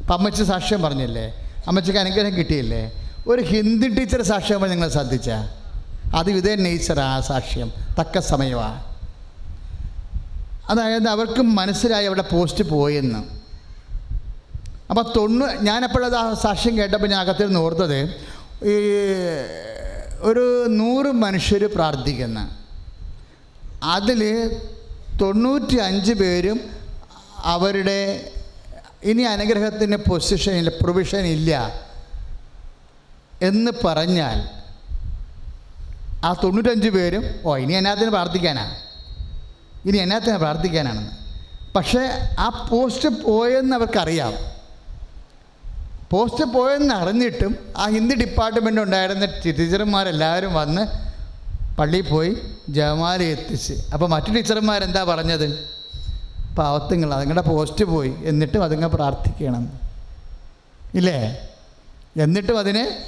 അപ്പം 0.00 0.14
അമ്മച്ചി 0.14 0.44
സാക്ഷ്യം 0.44 0.82
പറഞ്ഞില്ലേ? 0.82 1.52
അമ്മച്ചിക്ക് 1.66 1.98
അനുഗ്രഹം 1.98 2.36
കിട്ടിയില്ലേ? 2.36 3.12
ഒരു 3.26 3.42
ഹിന്ദി 3.42 3.88
ടീച്ചർ 3.88 4.22
സാക്ഷ്യം 4.22 4.60
പറഞ്ഞ് 4.60 4.74
നിങ്ങൾ 4.74 4.88
ശ്രദ്ധിച്ച? 4.88 5.30
അത് 6.16 6.30
ഇതേ 6.30 6.54
നേച്ചറാ 6.54 7.04
ആ 7.04 7.20
സാക്ഷ്യം. 7.20 7.72
തക്ക 8.00 8.18
സമയമാണ് 8.18 8.84
അതായത് 10.70 11.08
അവർക്ക് 11.08 11.42
മനസ്സിലായി 11.42 12.06
അവിടെ 12.06 12.22
പോസ്റ്റ് 12.22 12.64
പോയെന്ന്. 12.64 13.37
അപ്പോൾ 14.90 15.04
തൊണ്ണൂ 15.16 15.46
ഞാനെപ്പോഴത് 15.68 16.16
ആ 16.16 16.22
സാക്ഷ്യം 16.44 16.74
കേട്ടപ്പോൾ 16.78 17.06
ഞാൻ 17.06 17.20
അകത്തിരുന്ന് 17.20 17.60
ഓർത്തത് 17.60 17.98
ഈ 18.72 18.74
ഒരു 20.20 20.44
നൂറ് 20.80 21.10
മനുഷ്യർ 21.24 21.62
പ്രാർത്ഥിക്കുന്ന 21.74 22.38
അതിൽ 23.96 24.22
തൊണ്ണൂറ്റി 25.20 25.76
അഞ്ച് 25.88 26.12
പേരും 26.12 26.58
അവരുടെ 27.54 28.00
ഇനി 29.10 29.22
അനുഗ്രഹത്തിന്റെ 29.34 29.98
പൊസിഷനിൽ 30.08 30.68
പ്രൊവിഷൻ 30.82 31.24
ഇല്ല 31.26 31.52
എന്ന് 33.42 33.72
പറഞ്ഞാൽ 33.84 34.38
ആ 36.24 36.32
തൊണ്ണൂറ്റഞ്ച് 36.42 36.88
പേരും 36.88 37.24
ഓ 37.44 37.56
ഇനി 37.56 37.72
എന്നാത്തിന് 37.72 38.10
പ്രാർത്ഥിക്കാനാണ് 38.10 38.74
ഇനി 39.88 39.98
എന്നാത്തിന് 39.98 40.36
പ്രാർത്ഥിക്കാനാണെന്ന്. 40.36 41.12
പക്ഷേ 41.76 42.02
ആ 42.38 42.46
പോസ്റ്റ് 42.70 43.08
പോയെന്ന് 43.08 43.74
അവർക്കറിയാം. 43.76 44.32
പോസ്റ്റ് 46.10 46.44
പോയെന്ന് 46.44 46.94
അറിഞ്ഞിട്ടും 46.94 47.58
ആ 47.76 47.88
ഹിന്ദി 47.88 48.14
ഡിപ്പാർട്ട്മെന്റ് 48.14 48.80
ഉണ്ടായിരുന്ന 48.80 49.26
ടീച്ചർമാരെല്ലാവരും 49.26 50.54
വന്ന് 50.54 51.08
പള്ളിയിൽ 51.76 52.02
പോയി 52.02 52.36
ജമാല 52.68 53.22
എത്തിച്ച്. 53.22 53.74
അപ്പോൾ 53.92 54.08
മറ്റു 54.08 54.32
ടീച്ചർമാരെന്താ 54.32 55.04
പറഞ്ഞത്? 55.04 55.68
പാവത്തുങ്ങൾ 56.58 57.14
അതുങ്ങളുടെ 57.14 57.48
പോസ്റ്റ് 57.48 57.84
പോയി. 57.84 58.14
എന്നിട്ടും 58.24 58.64
അതുങ്ങൾ 58.64 58.86
പ്രാർത്ഥിക്കണം. 58.86 59.80
ഇല്ലേ? 60.94 61.48
എന്നിട്ടും 62.16 62.58
അതിനെ 62.58 63.04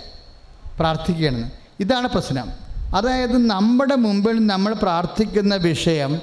പ്രാർത്ഥിക്കണം. 0.79 1.51
ഇതാണ് 1.81 2.09
പ്രശ്നം. 2.09 2.51
അതായത് 2.97 3.47
നമ്മുടെ 3.47 3.95
മുമ്പിൽ 3.95 4.47
നമ്മൾ 4.47 4.73
പ്രാർത്ഥിക്കുന്ന 4.75 5.57
വിഷയം 5.57 6.21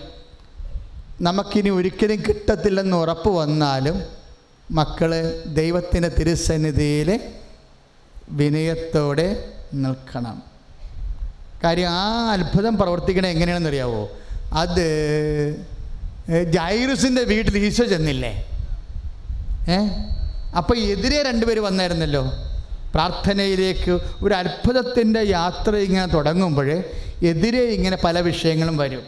നമുക്കിനി 1.21 1.69
ഒരിക്കലും 1.69 2.17
കിട്ടത്തില്ലെന്ന് 2.17 2.97
ഉറപ്പ് 2.97 3.29
വന്നാലും 3.29 4.16
മക്കൾ 4.71 5.43
ദൈവത്തിന്റെ 5.45 6.09
തിരുസന്നിധിയിൽ 6.09 7.19
വിനയത്തോടെ 8.29 9.49
നിൽക്കണം. 9.73 10.43
കാര്യം 11.63 11.89
ആ 11.89 12.31
അത്ഭുതം 12.31 12.77
പ്രവർത്തിക്കണത് 12.77 13.29
എങ്ങനെയാണെന്ന് 13.29 13.69
അറിയാവോ 13.69 14.09
അത് 14.53 14.85
ജൈറുസിന്റെ 16.43 17.23
വീട്ടിൽ 17.23 17.57
ഈശോ 17.57 17.85
ചെന്നില്ലേ? 17.85 18.45
ഏ? 19.69 19.87
അപ്പോൾ 20.57 20.77
എതിരെ 20.77 21.23
രണ്ടുപേർ 21.23 21.59
വന്നായിരുന്നല്ലോ. 21.59 22.33
പ്രാർത്ഥനയിലേക്ക് 22.93 23.91
ഒരു 24.21 24.33
അത്ഭുതത്തിന്റെ 24.33 25.21
യാത്ര 25.21 25.75
ഇങ്ങനെ 25.75 26.05
തുടങ്ങുമ്പോൾ 26.05 26.83
എതിരെ 27.23 27.63
ഇങ്ങനെ 27.63 27.97
പല 28.03 28.19
വിഷയങ്ങളും 28.19 28.77
വരും. 28.77 29.03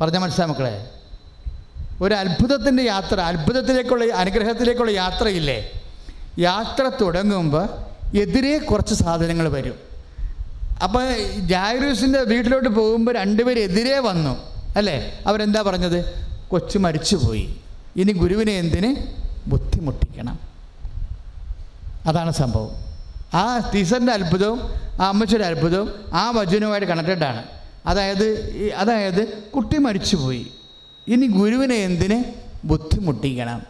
പറഞ്ഞ 0.00 0.18
മനസ്സിലാ 0.18 0.46
മക്കളെ? 0.46 0.90
ഒരു 2.02 2.14
അത്ഭുതത്തിന്റെ 2.14 2.82
യാത്ര 2.82 3.20
അത്ഭുതത്തിലേക്കുള്ള 3.20 4.14
അനുഗ്രഹത്തിലേക്കുള്ള 4.14 4.90
യാത്രയില്ലേ? 4.90 5.82
യാത്ര 6.38 6.90
തുടങ്ങുമ്പോൾ 7.00 7.68
എതിരെ 8.16 8.58
കുറച്ച് 8.58 8.94
സാധനങ്ങൾ 8.94 9.48
വരും. 9.48 9.74
അപ്പോൾ 10.82 11.16
ജാഗ്രൂസിന്റെ 11.38 12.20
വീട്ടിലോട്ട് 12.20 12.68
പോകുമ്പോൾ 12.68 13.12
രണ്ടുപേരെതിരെ 13.14 13.98
വന്നു 13.98 14.36
അല്ലേ? 14.76 15.18
അവരെന്താ 15.26 15.62
പറഞ്ഞത്? 15.62 16.28
കൊച്ചു 16.48 16.78
മരിച്ചുപോയി. 16.78 17.56
ഇനി 17.96 18.12
ഗുരുവിനെ 18.12 18.52
എന്തിന്? 18.52 18.96
ബുദ്ധിമുട്ടിക്കണം. 19.46 20.40
അതാണ് 22.06 22.32
സംഭവം. 22.32 22.70
ആ 23.34 23.70
ടീച്ചറിന്റെ 23.74 24.12
അത്ഭുതവും 24.12 24.60
ആ 25.02 25.08
അമ്മച്ചിയുടെ 25.08 25.46
അത്ഭുതവും 25.46 25.92
ആ 26.12 26.30
വചനവുമായിട്ട് 26.30 26.88
കണക്റ്റഡ് 26.88 27.24
ആണ്. 27.24 27.42
അതായത് 27.86 28.26
അതായത് 28.76 29.28
കുട്ടി 29.28 29.78
മരിച്ചുപോയി. 29.78 30.46
ഇനി 31.08 31.26
ഗുരുവിനെ 31.26 31.74
എന്തിന് 31.74 32.24
ബുദ്ധിമുട്ടിക്കണം? 32.64 33.62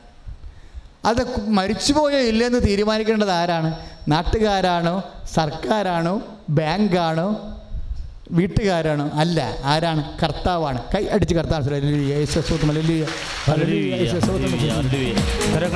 അത് 1.05 1.49
മരിച്ചുപോയോ 1.49 2.19
ഇല്ലെന്ന് 2.19 2.59
തീരുമാനിക്കേണ്ടത് 2.67 3.31
ആരാണ്? 3.31 3.75
നാട്ടുകാരാണോ? 4.09 5.03
സർക്കാരാണോ? 5.35 6.23
ബാങ്കാണോ? 6.51 7.59
വീട്ടുകാരാണോ? 8.31 9.11
അല്ല 9.15 9.57
ആരാണ്? 9.65 10.19
കർത്താവാണ്. 10.23 10.83
കൈ 10.95 11.05
അടിച്ച് 11.05 11.35
കർത്താവ് 11.35 11.65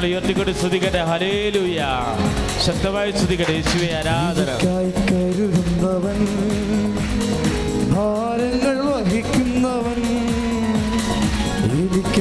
ഉയർത്തിക്കൊണ്ട് 0.04 0.52
സ്തുതിക്കട്ടെ. 0.52 0.98
ഹലേലുയ 0.98 1.84
ശക്തമായി 2.66 3.10
സ്തുതിക്കട്ടെ. 3.10 3.52
യേശുവെ 3.52 3.96
ആരാധന. 3.96 4.50
കരുതുന്നവൻ 5.10 6.20
ഭാരങ്ങൾ 7.92 8.78
വഹിക്കുന്നവൻ 8.92 10.05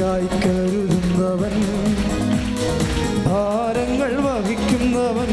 എനിക്കായി 0.08 0.28
കരുതുന്നവൻ 0.42 1.54
ഭാരങ്ങൾ 3.26 4.12
വഹിക്കുന്നവൻ 4.26 5.32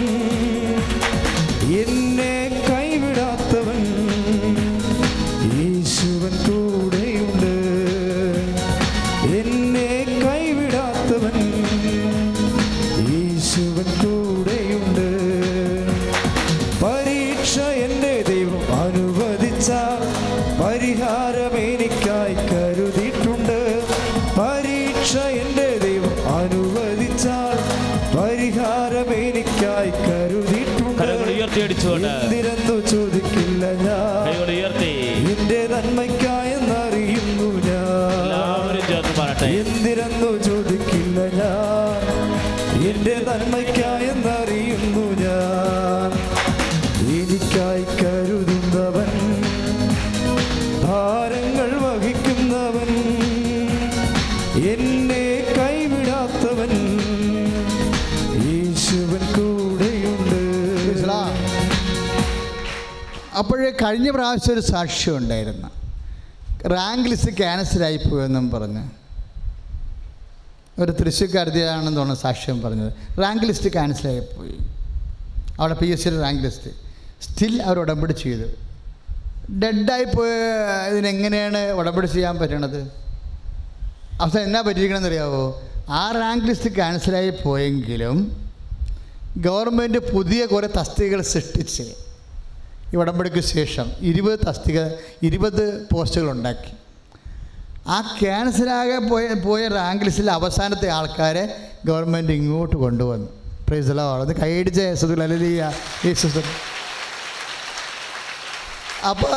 അടിച്ചുകൊണ്ട് 31.64 32.08
ചോദിക്കില്ല 32.92 33.66
ഞാൻ. 33.66 34.26
കൈകൾ 34.26 34.52
ഉയർത്തി. 34.52 34.92
നിന്റെ 35.28 35.68
നന്മയ്ക്കായെന്നറിയുന്നു 35.68 36.23
കഴിഞ്ഞ 63.84 64.10
പ്രാവശ്യം 64.10 64.54
ഒരു 64.54 64.62
സാക്ഷ്യം 64.62 65.18
ഉണ്ടായിരുന്നു. 65.18 65.68
റാങ്ക് 66.68 67.10
ലിസ്റ്റ് 67.10 67.38
ക്യാൻസലായി 67.38 67.98
പോയെന്നും 67.98 68.52
പറഞ്ഞ്. 68.52 68.90
ഒരു 70.82 70.92
തൃശ്ശൂർക്കാരതിയാണെന്ന് 70.92 71.98
തോന്നുന്നു 71.98 72.22
സാക്ഷ്യം 72.22 72.62
പറഞ്ഞത്. 72.62 72.94
റാങ്ക് 73.20 73.44
ലിസ്റ്റ് 73.44 73.74
ക്യാൻസലായി 73.74 74.20
പോയി. 74.20 74.58
അവിടെ 75.60 75.74
പി 75.74 75.88
എസ് 75.88 76.04
സിയുടെ 76.04 76.22
റാങ്ക് 76.22 76.44
ലിസ്റ്റ് 76.44 76.72
സ്റ്റിൽ 77.22 77.62
അവർ 77.62 77.80
ഉടമ്പടി 77.80 78.14
ചെയ്തു. 78.14 78.48
ഡെഡായി 79.52 80.04
പോയ 80.04 80.30
ഇതിനെങ്ങനെയാണ് 80.92 81.72
ഉടമ്പടി 81.72 82.06
ചെയ്യാൻ 82.06 82.38
പറ്റണത്? 82.38 82.82
അവസാനം 84.22 84.44
എന്നാ 84.44 84.62
പറ്റിയിരിക്കണമെന്ന് 84.62 85.10
അറിയാവോ? 85.10 85.62
ആ 85.90 86.12
റാങ്ക് 86.12 86.46
ലിസ്റ്റ് 86.46 86.76
ക്യാൻസലായി 86.76 87.34
പോയെങ്കിലും 87.44 88.48
ഗവൺമെന്റ് 89.38 89.98
പുതിയ 89.98 90.46
കുറേ 90.46 90.68
തസ്തികകൾ 90.68 91.22
സൃഷ്ടിച്ച് 91.22 92.03
ഈ 92.94 92.96
ഉടമ്പടിക്ക് 92.96 93.40
ശേഷം 93.40 93.92
ഇരുപത് 94.00 94.40
തസ്തിക 94.48 94.82
ഇരുപത് 95.24 95.88
പോസ്റ്റുകൾ 95.92 96.32
ഉണ്ടാക്കി. 96.32 96.74
ആ 97.88 98.18
ക്യാൻസലാകെ 98.22 98.98
പോയ 98.98 99.28
പോയ 99.34 99.68
റാങ്ക് 99.68 100.04
ലിസ്റ്റിൽ 100.06 100.32
അവസാനത്തെ 100.32 100.90
ആൾക്കാരെ 100.90 101.70
ഗവൺമെന്റ് 101.86 102.32
ഇങ്ങോട്ട് 102.32 102.76
കൊണ്ടുവന്നു. 102.76 103.30
പ്രൈസലോ 103.68 104.26
കൈയടിച്ച 104.42 104.80
യേശുദുൽ 104.80 105.24
അലലിയ 105.24 105.72
യേശുദുൽ 106.06 106.44
അപ്പോൾ 109.10 109.34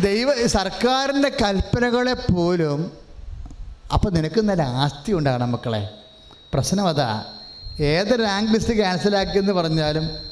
ദൈവ 0.00 0.46
സർക്കാരിന്റെ 0.46 1.28
കൽപ്പനകളെ 1.42 2.12
പോലും 2.12 2.92
അപ്പോൾ 3.92 4.10
നിനക്ക് 4.10 4.40
നല്ല 4.40 4.62
ആസ്തി 4.62 5.12
ഉണ്ടാകണം 5.12 5.52
മക്കളെ. 5.52 5.88
പ്രശ്നം 6.54 6.88
അതാ. 6.88 7.24
ഏത് 7.80 8.20
റാങ്ക് 8.20 8.52
ലിസ്റ്റ് 8.52 8.74
ക്യാൻസലാക്കിയെന്ന് 8.74 9.52
പറഞ്ഞാലും 9.52 10.31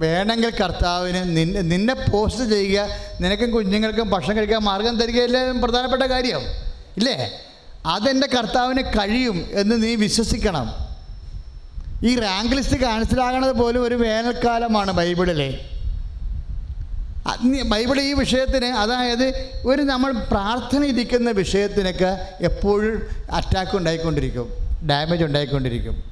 വേണമെങ്കിൽ 0.00 0.50
കർത്താവിന് 0.50 1.36
നിന്നെ 1.36 1.60
നിന്നെ 1.60 1.94
പോസ്റ്റ് 1.94 2.44
ചെയ്യുക 2.50 2.88
നിനക്കും 3.20 3.50
കുഞ്ഞുങ്ങൾക്കും 3.50 4.10
ഭക്ഷണം 4.10 4.36
കഴിക്കാൻ 4.36 4.60
മാർഗം 4.60 4.96
തരികയല്ലേ 5.00 5.52
പ്രധാനപ്പെട്ട 5.52 6.02
കാര്യം. 6.02 6.40
ഇല്ലേ? 6.96 7.30
അതെന്റെ 7.86 8.26
കർത്താവിന് 8.26 8.82
കഴിയും 8.82 9.46
എന്ന് 9.52 9.82
നീ 9.82 9.94
വിശ്വസിക്കണം. 9.94 10.66
ഈ 12.04 12.18
റാങ്ക് 12.20 12.56
ലിസ്റ്റ് 12.56 12.76
കാണിച്ചിലാകണത് 12.76 13.52
പോലും 13.52 13.82
ഒരു 13.82 13.94
വേനൽക്കാലമാണ് 13.94 14.92
ബൈബിളിലെ. 14.92 15.58
ബൈബിൾ 17.62 18.00
ഈ 18.00 18.12
വിഷയത്തിന് 18.12 18.64
അതായത് 18.64 19.26
ഒരു 19.66 19.82
നമ്മൾ 19.82 20.12
പ്രാർത്ഥന 20.12 20.84
ഇരിക്കുന്ന 20.84 21.30
വിഷയത്തിനൊക്കെ 21.30 22.28
എപ്പോഴും 22.40 23.02
അറ്റാക്ക് 23.32 23.76
ഉണ്ടായിക്കൊണ്ടിരിക്കും. 23.76 24.48
ഡാമേജ് 24.88 25.24
ഉണ്ടായിക്കൊണ്ടിരിക്കും. 25.24 26.04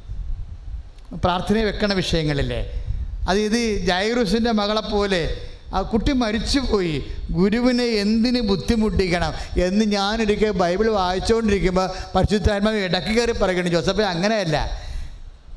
പ്രാർത്ഥന 1.25 1.63
വെക്കണ 1.63 1.93
വിഷയങ്ങളില്ലേ 1.93 2.85
അത് 3.29 3.39
ഇത് 3.39 3.87
ജൈറൂസിന്റെ 3.87 4.53
മകളെ 4.53 4.81
പോലെ. 4.81 5.37
ആ 5.75 5.83
കുട്ടി 5.83 6.13
മരിച്ചുപോയി. 6.13 7.05
ഗുരുവിനെ 7.31 7.85
എന്തിന് 7.85 8.41
ബുദ്ധിമുട്ടിക്കണം? 8.41 9.33
എന്ന് 9.57 9.85
ഞാനൊരിക്കൽ 9.85 10.51
ബൈബിൾ 10.51 10.89
വായിച്ചുകൊണ്ടിരിക്കുമ്പോൾ 10.89 11.91
പരിശുദ്ധാത്മാവ് 12.15 12.77
ഇടയ്ക്ക് 12.77 13.09
കയറി 13.09 13.33
പറയണം 13.33 13.69
ജോസഫെ 13.69 14.03
അങ്ങനെയല്ല. 14.03 14.71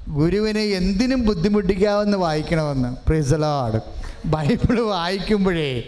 ഗുരുവിനെ 0.09 0.61
എന്തിനും 0.61 1.25
ബുദ്ധിമുട്ടിക്കാമെന്ന് 1.25 2.17
വായിക്കണമെന്ന്. 2.17 2.95
പ്രിസലാട് 3.07 3.81
ബൈബിൾ 4.25 4.79
വായിക്കുമ്പോഴേ. 4.79 5.83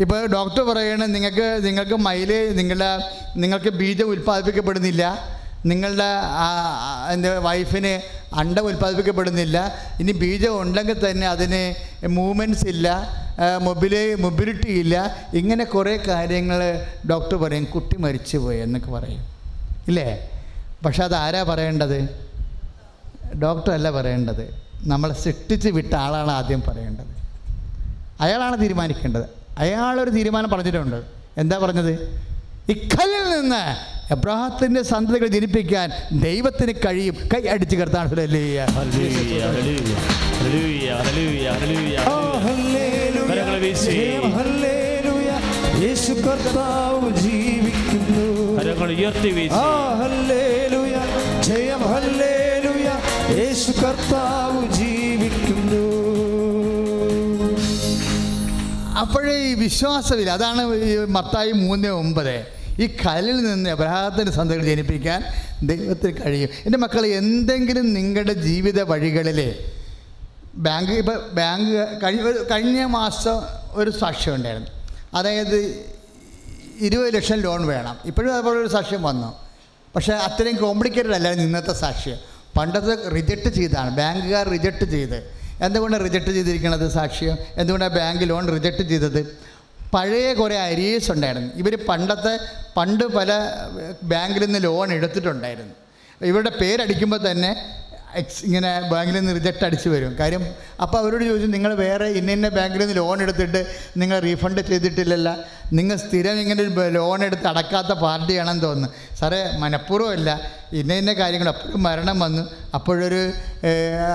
ഇപ്പോൾ 0.00 0.26
ഡോക്ടർ 0.26 0.62
പറയണേ 0.62 1.06
നിങ്ങൾക്ക് 1.06 1.60
നിങ്ങൾക്ക് 1.62 1.96
മൈലേജ് 1.96 2.58
നിങ്ങളുടെ 2.58 2.98
നിങ്ങൾക്ക് 3.36 3.68
ബീജം 3.68 4.06
ഉൽപ്പാദിപ്പിക്കപ്പെടുന്നില്ല. 4.06 5.37
നിങ്ങളുടെ 5.66 6.10
എന്റെ 7.12 7.38
വൈഫിന് 7.38 8.00
അണ്ടം 8.34 8.66
ഉൽപ്പാദിപ്പിക്കപ്പെടുന്നില്ല. 8.66 9.74
ഇനി 10.00 10.12
ബീജം 10.12 10.60
ഉണ്ടെങ്കിൽ 10.60 11.10
തന്നെ 11.10 11.28
അതിന് 11.28 11.74
മൂവ്മെന്റ്സ് 12.08 12.66
ഇല്ല 12.66 12.88
മൊബിലി 13.62 14.14
മൊബിലിറ്റി 14.14 14.68
ഇല്ല. 14.68 15.16
ഇങ്ങനെ 15.34 15.64
കുറേ 15.64 15.96
കാര്യങ്ങൾ 15.96 16.86
ഡോക്ടർ 17.10 17.36
പറയും 17.36 17.64
കുട്ടി 17.64 17.96
മരിച്ചു 17.96 18.38
പോയി 18.38 18.58
എന്നൊക്കെ 18.58 18.90
പറയും. 18.90 19.26
ഇല്ലേ? 19.88 20.30
പക്ഷെ 20.84 21.04
അത് 21.04 21.14
ആരാ 21.14 21.42
പറയേണ്ടത് 21.42 22.28
ഡോക്ടറല്ല 23.38 23.90
പറയേണ്ടത്. 23.90 24.62
നമ്മളെ 24.82 25.14
സൃഷ്ടിച്ച് 25.14 25.68
വിട്ട 25.68 25.94
ആളാണ് 25.94 26.30
ആദ്യം 26.30 26.62
പറയേണ്ടത്. 26.68 27.12
അയാളാണ് 28.20 28.60
തീരുമാനിക്കേണ്ടത്. 28.60 29.26
അയാളൊരു 29.58 30.10
തീരുമാനം 30.10 30.50
പറഞ്ഞിട്ടുണ്ട്. 30.50 31.02
എന്താ 31.38 31.58
പറഞ്ഞത്? 31.58 31.92
ഇക്കല്ലിൽ 32.68 33.40
നിന്ന് 33.40 33.97
എബ്രാഹത്തിന്റെ 34.10 34.82
സന്തതികൾ 34.82 35.26
ജനിപ്പിക്കാൻ 35.26 35.90
ദൈവത്തിന് 36.12 36.72
കഴിയും. 36.86 37.14
കൈ 37.34 37.48
അടിച്ച് 37.48 37.76
കിടത്താണ് 37.76 38.08
ജീവിക്കുന്നു. 47.10 48.60
ജയം 51.42 51.80
ഹല്ലേലൂയ. 51.80 52.90
യേശു 53.38 53.70
കർത്താവ് 53.70 54.72
ജീവിക്കുന്നു. 54.72 55.88
അപ്പോഴേ 59.00 59.36
ഈ 59.36 59.54
വിശ്വാസമില്ല. 59.54 60.30
അതാണ് 60.30 60.74
ഈ 60.74 60.96
മത്തായി 60.96 61.52
മൂന്ന് 61.52 61.88
ഒമ്പത്. 61.88 62.57
ഈ 62.78 62.96
കല്ലിൽ 63.06 63.36
നിന്ന് 63.36 63.70
അബ്രഹാത്തിന്റെ 63.70 64.32
സന്തതികൾ 64.32 64.64
ജനിപ്പിക്കാൻ 64.64 65.24
ദൈവത്തിന് 65.62 66.26
കഴിയും. 66.26 66.48
എന്റെ 66.66 66.78
മക്കൾ 66.78 67.06
എന്തെങ്കിലും 67.06 67.94
നിങ്ങളുടെ 67.94 68.32
ജീവിത 68.32 68.82
വഴികളിൽ 68.82 69.54
ബാങ്ക് 70.54 70.92
ഇപ്പോൾ 70.92 71.30
ബാങ്ക് 71.32 71.88
കഴിഞ്ഞ 72.02 72.32
കഴിഞ്ഞ 72.50 72.84
മാസം 72.84 73.40
ഒരു 73.70 73.90
സാക്ഷ്യം 73.90 74.34
ഉണ്ടായിരുന്നു. 74.34 74.68
അതായത് 75.14 75.84
ഇരുപത് 76.80 77.14
ലക്ഷം 77.14 77.36
ലോൺ 77.40 77.66
വേണം. 77.66 77.98
ഇപ്പോഴും 78.04 78.34
അതുപോലെ 78.34 78.58
ഒരു 78.58 78.68
സാക്ഷ്യം 78.68 79.02
വന്നു. 79.02 79.36
പക്ഷേ 79.96 80.12
അത്രയും 80.12 80.56
കോംപ്ലിക്കേറ്റഡ് 80.56 81.12
അല്ലായിരുന്നു 81.12 81.46
ഇന്നത്തെ 81.46 81.72
സാക്ഷ്യം. 81.72 82.16
പണ്ടത്തെ 82.58 83.08
റിജക്റ്റ് 83.08 83.48
ചെയ്താണ് 83.48 83.96
ബാങ്കുകാർ 83.96 84.48
റിജക്റ്റ് 84.48 84.90
ചെയ്ത്. 84.90 85.30
എന്തുകൊണ്ടാണ് 85.62 86.04
റിജക്റ്റ് 86.04 86.30
ചെയ്തിരിക്കുന്നത് 86.30 86.90
സാക്ഷ്യം? 86.90 87.36
എന്തുകൊണ്ടാണ് 87.56 87.94
ബാങ്ക് 87.94 88.28
ലോൺ 88.28 88.52
റിജക്റ്റ് 88.52 88.88
ചെയ്തത്? 88.88 89.38
പഴയ 89.94 90.34
കുറേ 90.34 90.56
അരീസ് 90.56 91.10
ഉണ്ടായിരുന്നു. 91.10 91.54
ഇവർ 91.54 91.86
പണ്ടത്തെ 91.88 92.38
പണ്ട് 92.76 93.04
പല 93.04 93.30
ബാങ്കിൽ 94.02 94.44
നിന്ന് 94.44 94.64
ലോൺ 94.64 94.92
എടുത്തിട്ടുണ്ടായിരുന്നു. 94.92 95.74
ഇവരുടെ 96.20 96.50
പേരടിക്കുമ്പോൾ 96.50 97.30
തന്നെ 97.30 97.50
എക്സ് 98.14 98.44
ഇങ്ങനെ 98.44 98.80
ബാങ്കിൽ 98.80 99.14
നിന്ന് 99.14 99.34
റിജക്റ്റ് 99.34 99.64
അടിച്ച് 99.64 99.88
വരും. 99.88 100.16
കാര്യം 100.18 100.46
അപ്പോൾ 100.82 100.98
അവരോട് 100.98 101.24
ചോദിച്ചു 101.24 101.46
നിങ്ങൾ 101.46 101.74
വേറെ 101.74 102.06
ഇന്ന 102.06 102.32
ഇന്ന 102.32 102.48
ബാങ്കിൽ 102.48 102.78
നിന്ന് 102.78 102.96
ലോൺ 102.96 103.22
എടുത്തിട്ട് 103.22 103.66
നിങ്ങൾ 103.96 104.18
റീഫണ്ട് 104.18 104.60
ചെയ്തിട്ടില്ലല്ല. 104.60 105.36
നിങ്ങൾ 105.72 105.96
സ്ഥിരം 105.96 106.40
ഇങ്ങനെ 106.40 106.62
ഒരു 106.62 106.88
ലോൺ 106.88 107.24
എടുത്ത് 107.24 107.46
അടക്കാത്ത 107.46 107.86
പാർട്ടിയാണെന്ന് 107.86 108.62
തോന്നുന്നു. 108.62 109.16
സാറേ 109.16 109.56
മനഃപൂർവമല്ല. 109.58 110.40
ഇന്ന 110.72 110.92
ഇന്ന 110.92 111.12
കാര്യങ്ങൾ 111.12 111.48
അപ്പോഴും 111.48 111.82
മരണം 111.82 112.18
വന്നു. 112.18 112.42
അപ്പോഴൊരു 112.74 113.32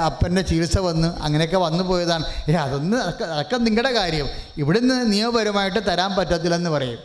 അപ്പന്റെ 0.06 0.42
ചികിത്സ 0.42 0.78
വന്നു. 0.78 1.20
അങ്ങനെയൊക്കെ 1.22 1.58
വന്നു 1.58 1.84
പോയതാണ്. 1.84 2.26
ഏ 2.50 2.54
അതൊന്നും 2.54 3.04
അതൊക്കെ 3.32 3.58
നിങ്ങളുടെ 3.58 3.92
കാര്യം. 3.92 4.28
ഇവിടുന്ന് 4.58 5.14
നിയമപരമായിട്ട് 5.14 5.88
തരാൻ 5.88 6.16
പറ്റത്തില്ലെന്ന് 6.16 6.70
പറയും. 6.70 7.00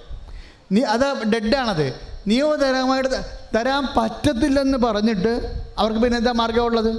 നീ 0.73 0.83
അത് 0.83 1.25
ഡെഡാണത്. 1.33 1.95
നിയമപരമായിട്ട് 2.31 3.21
തരാൻ 3.57 3.85
പറ്റത്തില്ലെന്ന് 3.97 4.79
പറഞ്ഞിട്ട് 4.87 5.33
അവർക്ക് 5.81 6.01
പിന്നെ 6.05 6.17
എന്താ 6.23 6.33
മാർഗമുള്ളത് 6.43 6.93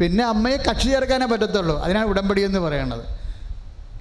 പിന്നെ 0.00 0.22
അമ്മയെ 0.32 0.56
കക്ഷി 0.56 0.88
ചേർക്കാനേ 0.92 1.26
പറ്റത്തുള്ളൂ. 1.32 1.74
അതിനാണ് 1.84 2.06
ഉടമ്പടി 2.12 2.40
എന്ന് 2.48 2.60
പറയണത്. 2.66 3.04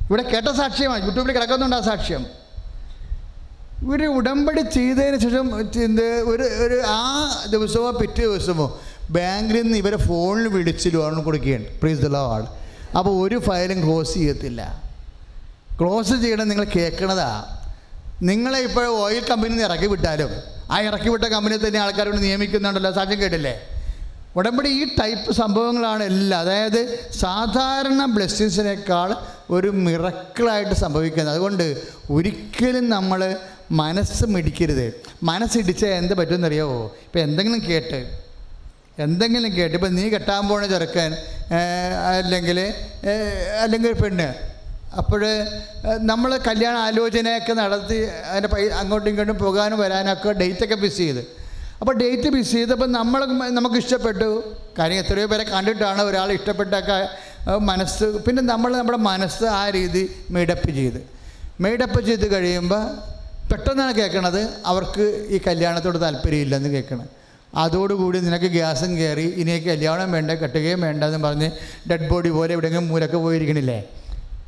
ഇവിടെ 0.07 0.23
കേട്ട 0.33 0.49
സാക്ഷ്യമാണ് 0.61 1.01
യൂട്യൂബിൽ 1.07 1.31
കിടക്കുന്നുണ്ട് 1.37 1.75
ആ 1.79 1.81
സാക്ഷ്യം. 1.89 2.23
ഇവർ 3.85 4.01
ഉടമ്പടി 4.17 4.61
ചെയ്തതിന് 4.77 5.17
ശേഷം 5.25 5.45
എന്ത് 5.85 6.07
ഒരു 6.31 6.45
ഒരു 6.65 6.77
ആ 6.87 6.99
ദിവസമോ 7.53 7.91
പിറ്റേ 8.01 8.23
ദിവസമോ 8.25 8.67
ബാങ്കിൽ 9.15 9.55
നിന്ന് 9.61 9.77
ഇവരെ 9.77 9.97
ഫോണിൽ 10.07 10.47
വിളിച്ച് 10.55 10.89
ലോൺ 10.95 11.15
കൊടുക്കുകയാണ് 11.27 11.65
പ്രീസ് 11.81 12.01
ദ 12.05 12.09
ആൾ 12.33 12.43
അപ്പോൾ 12.97 13.13
ഒരു 13.23 13.37
ഫയലും 13.47 13.79
ക്ലോസ് 13.85 14.13
ചെയ്യത്തില്ല. 14.13 14.61
ക്ലോസ് 15.79 16.15
ചെയ്യണം 16.23 16.47
നിങ്ങൾ 16.47 16.65
കേൾക്കണതാ. 16.77 17.31
നിങ്ങളെ 18.29 18.59
ഇപ്പോൾ 18.59 18.85
ഓയിൽ 19.03 19.23
കമ്പനിയിൽ 19.29 19.51
നിന്ന് 19.51 19.63
ഇറക്കി 19.63 19.87
വിട്ടാലും 19.91 20.31
ആ 20.71 20.81
ഇറക്കി 20.81 21.09
വിട്ട 21.09 21.23
കമ്പനി 21.23 21.55
തന്നെ 21.57 21.79
ആൾക്കാർ 21.79 22.07
കൊണ്ട് 22.07 22.23
നിയമിക്കുന്നുണ്ടല്ലോ? 22.23 22.91
സാക്ഷ്യം 22.91 23.21
കേട്ടില്ലേ? 23.21 23.53
ഉടമ്പടി 24.35 24.69
ഈ 24.81 24.83
ടൈപ്പ് 24.99 25.31
സംഭവങ്ങളാണ് 25.31 26.03
എല്ലാം. 26.03 26.41
അതായത് 26.41 26.81
സാധാരണ 27.19 28.05
ബ്ലെസ്സിങ്സിനേക്കാൾ 28.15 29.15
ഒരു 29.55 29.67
മിറക്കിളായിട്ട് 29.85 30.75
സംഭവിക്കുന്നത്. 30.83 31.33
അതുകൊണ്ട് 31.35 31.65
ഒരിക്കലും 32.09 32.85
നമ്മൾ 32.89 33.21
മനസ്സ് 33.71 34.25
മിടിക്കരുത്. 34.25 34.85
മനസ്സിടിച്ചാൽ 35.23 35.91
എന്ത് 36.01 36.13
പറ്റുമെന്നറിയാവോ 36.19 36.79
ഇപ്പം 37.05 37.21
എന്തെങ്കിലും 37.21 37.61
കേട്ട് 37.69 37.99
എന്തെങ്കിലും 38.99 39.51
കേട്ട്. 39.55 39.75
ഇപ്പം 39.75 39.95
നീ 39.95 40.09
കെട്ടാൻ 40.09 40.47
പോണ 40.47 40.65
ചെറുക്കൻ 40.65 41.11
അല്ലെങ്കിൽ 42.09 42.59
അല്ലെങ്കിൽ 43.63 43.91
പെണ്ണ്. 43.93 44.50
അപ്പോൾ 44.99 45.21
നമ്മൾ 46.09 46.31
കല്യാണ 46.47 46.75
ആലോചനയൊക്കെ 46.87 47.53
നടത്തി 47.59 47.99
അതിന്റെ 48.31 48.49
പൈ 48.53 48.63
അങ്ങോട്ടും 48.79 49.09
ഇങ്ങോട്ടും 49.11 49.37
പോകാനും 49.43 49.77
വരാനൊക്കെ 49.83 50.31
ഡേറ്റൊക്കെ 50.41 50.77
ഫിക്സ് 50.83 50.99
ചെയ്ത്. 51.03 51.21
അപ്പോൾ 51.81 51.93
ഡേറ്റ് 52.01 52.29
ഫിക്സ് 52.35 52.53
ചെയ്തപ്പോൾ 52.55 52.89
നമ്മൾ 52.97 53.21
നമുക്ക് 53.57 53.77
ഇഷ്ടപ്പെട്ടു 53.83 54.27
കാര്യം 54.79 54.99
എത്രയോ 55.03 55.27
പേരെ 55.31 55.45
കണ്ടിട്ടാണ് 55.53 56.01
ഒരാൾ 56.09 56.29
ഇഷ്ടപ്പെട്ടൊക്കെ 56.37 56.97
മനസ്സ് 57.69 58.07
പിന്നെ 58.25 58.41
നമ്മൾ 58.51 58.71
നമ്മുടെ 58.79 58.99
മനസ്സ് 59.11 59.45
ആ 59.59 59.63
രീതി 59.77 60.03
മെയ്ഡപ്പ് 60.35 60.69
ചെയ്ത്. 60.79 60.99
മെയ്ഡപ്പ് 61.63 61.99
ചെയ്ത് 62.09 62.27
കഴിയുമ്പോൾ 62.33 62.83
പെട്ടെന്നാണ് 63.51 63.93
കേൾക്കണത് 63.99 64.41
അവർക്ക് 64.71 65.05
ഈ 65.35 65.39
കല്യാണത്തോട് 65.47 65.97
താല്പര്യമില്ലെന്ന് 66.05 66.69
കേൾക്കണം 66.75 67.07
അതോടുകൂടി 67.63 68.17
നിനക്ക് 68.27 68.49
ഗ്യാസും 68.57 68.91
കയറി 68.99 69.25
ഇനി 69.41 69.55
കല്യാണം 69.71 70.11
വേണ്ട 70.15 70.31
കെട്ടുകയും 70.43 70.81
വേണ്ട 70.87 71.03
എന്ന് 71.09 71.19
പറഞ്ഞ് 71.27 71.49
ഡെഡ് 71.89 72.07
ബോഡി 72.11 72.29
പോലെ 72.37 72.51
എവിടെയെങ്കിലും 72.55 72.87
മൂലൊക്കെ 72.91 73.19
പോയിരിക്കണില്ലേ? 73.25 73.79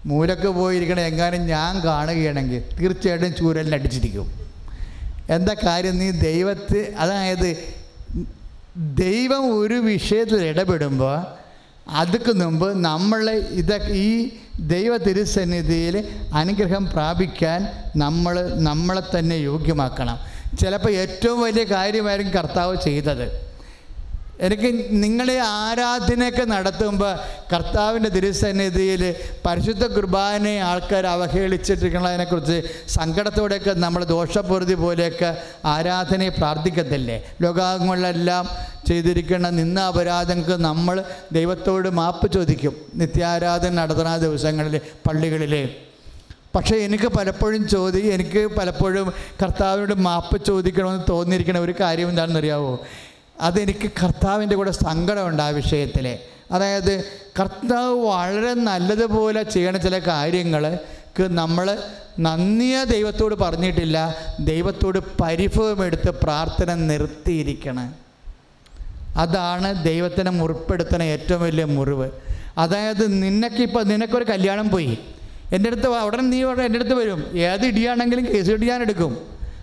മൂലക്ക് 0.06 0.48
പോയിരിക്കണ 0.48 1.00
എങ്ങാനും 1.00 1.48
ഞാൻ 1.48 1.84
കാണുകയാണെങ്കിൽ 1.84 2.64
തീർച്ചയായിട്ടും 2.80 3.36
ചൂരലിന് 3.36 3.74
അടിച്ചിരിക്കും. 3.74 4.32
എന്താ 5.30 5.54
കാര്യം? 5.54 6.00
നീ 6.00 6.12
ദൈവത്തെ 6.12 6.94
അതായത് 6.98 7.58
ദൈവം 8.78 9.60
ഒരു 9.60 9.74
വിഷയത്തിൽ 9.74 10.46
ഇടപെടുമ്പോൾ 10.46 11.26
അതുക്ക് 11.90 12.32
മുമ്പ് 12.32 12.78
നമ്മൾ 12.78 13.30
ഇത 13.30 13.92
ഈ 13.92 14.30
ദൈവ 14.60 14.98
തിരുസന്നിധിയിൽ 14.98 15.96
അനുഗ്രഹം 16.34 16.86
പ്രാപിക്കാൻ 16.86 17.68
നമ്മൾ 17.96 18.54
നമ്മളെ 18.56 19.20
തന്നെ 19.20 19.36
യോഗ്യമാക്കണം. 19.36 20.20
ചിലപ്പോൾ 20.60 20.92
ഏറ്റവും 20.92 21.42
വലിയ 21.42 21.64
കാര്യമായിരിക്കും 21.64 22.34
കർത്താവ് 22.34 22.78
ചെയ്തത്. 22.84 23.53
എനിക്ക് 24.44 24.70
നിങ്ങളെ 25.04 25.36
ആരാധനയൊക്കെ 25.60 26.46
നടത്തുമ്പോൾ 26.46 27.12
കർത്താവിന്റെ 27.54 28.10
തിരുസന്നിധിയിൽ 28.10 29.04
പരിശുദ്ധ 29.46 29.86
കുർബാനയെ 29.88 30.60
ആൾക്കാർ 30.62 31.06
അവഹേളിച്ചിട്ടിരിക്കുന്നതിനെക്കുറിച്ച് 31.08 32.58
സങ്കടത്തോടെയൊക്കെ 32.90 33.74
നമ്മൾ 33.78 34.04
ദോഷപൂർത്തി 34.06 34.74
പോലെയൊക്കെ 34.74 35.30
ആരാധനയെ 35.66 36.30
പ്രാർത്ഥിക്കത്തില്ലേ? 36.30 37.18
ലോകാംഗങ്ങളിലെല്ലാം 37.42 38.46
ചെയ്തിരിക്കുന്ന 38.88 39.50
നിന്ന 39.52 39.80
അപരാധങ്ങൾക്ക് 39.82 40.58
നമ്മൾ 40.64 40.96
ദൈവത്തോട് 41.32 41.90
മാപ്പ് 42.00 42.28
ചോദിക്കും. 42.34 42.74
നിത്യാരാധന 42.96 43.72
നടത്തുന്ന 43.74 44.18
ദിവസങ്ങളിൽ 44.18 44.76
പള്ളികളിൽ 45.08 45.56
പക്ഷേ 46.56 46.76
എനിക്ക് 46.88 47.08
പലപ്പോഴും 47.18 47.68
ചോദി 47.68 48.02
എനിക്ക് 48.08 48.42
പലപ്പോഴും 48.58 49.08
കർത്താവിനോട് 49.42 49.94
മാപ്പ് 50.08 50.38
ചോദിക്കണമെന്ന് 50.46 51.06
തോന്നിയിരിക്കുന്ന 51.10 51.60
ഒരു 51.60 51.76
കാര്യം 51.80 52.10
എന്താണെന്ന് 52.10 52.40
അറിയാവോ 52.40 52.74
അതെനിക്ക് 53.42 53.92
കർത്താവിന്റെ 54.04 54.56
കൂടെ 54.56 54.72
സങ്കടമുണ്ട് 54.72 55.44
ആ 55.44 55.48
വിഷയത്തിൽ 55.48 56.18
അതായത് 56.52 57.04
കർത്താവ് 57.40 58.06
വളരെ 58.06 58.54
നല്ലതുപോലെ 58.54 59.44
ചെയ്യണ 59.44 59.78
ചില 59.78 60.00
കാര്യങ്ങൾക്ക് 60.00 61.22
നമ്മൾ 61.22 61.78
നന്ദിയ 62.20 62.84
ദൈവത്തോട് 62.84 63.36
പറഞ്ഞിട്ടില്ല 63.36 64.16
ദൈവത്തോട് 64.40 65.00
പരിഭവമെടുത്ത് 65.22 66.10
പ്രാർത്ഥന 66.10 66.74
നിർത്തിയിരിക്കണം. 66.74 67.96
അതാണ് 69.18 69.84
ദൈവത്തിനെ 69.84 70.32
മുറിപ്പെടുത്തുന്ന 70.32 71.04
ഏറ്റവും 71.04 71.42
വലിയ 71.42 71.66
മുറിവ്. 71.66 72.10
അതായത് 72.58 73.24
നിനക്കിപ്പോൾ 73.24 73.84
നിനക്കൊരു 73.84 74.24
കല്യാണം 74.24 74.70
പോയി. 74.70 74.98
എന്റെ 75.54 75.70
അടുത്ത് 75.70 75.88
ഉടനെ 75.88 76.24
നീ 76.24 76.44
ഉടനെ 76.44 76.66
എന്റെ 76.66 76.80
അടുത്ത് 76.80 76.94
വരും. 76.94 77.38
ഏത് 77.38 77.66
ഇടിയാണെങ്കിലും 77.66 78.26
കേസ് 78.26 78.50
ഇടിയാൻ 78.50 78.82
എടുക്കും. 78.82 79.18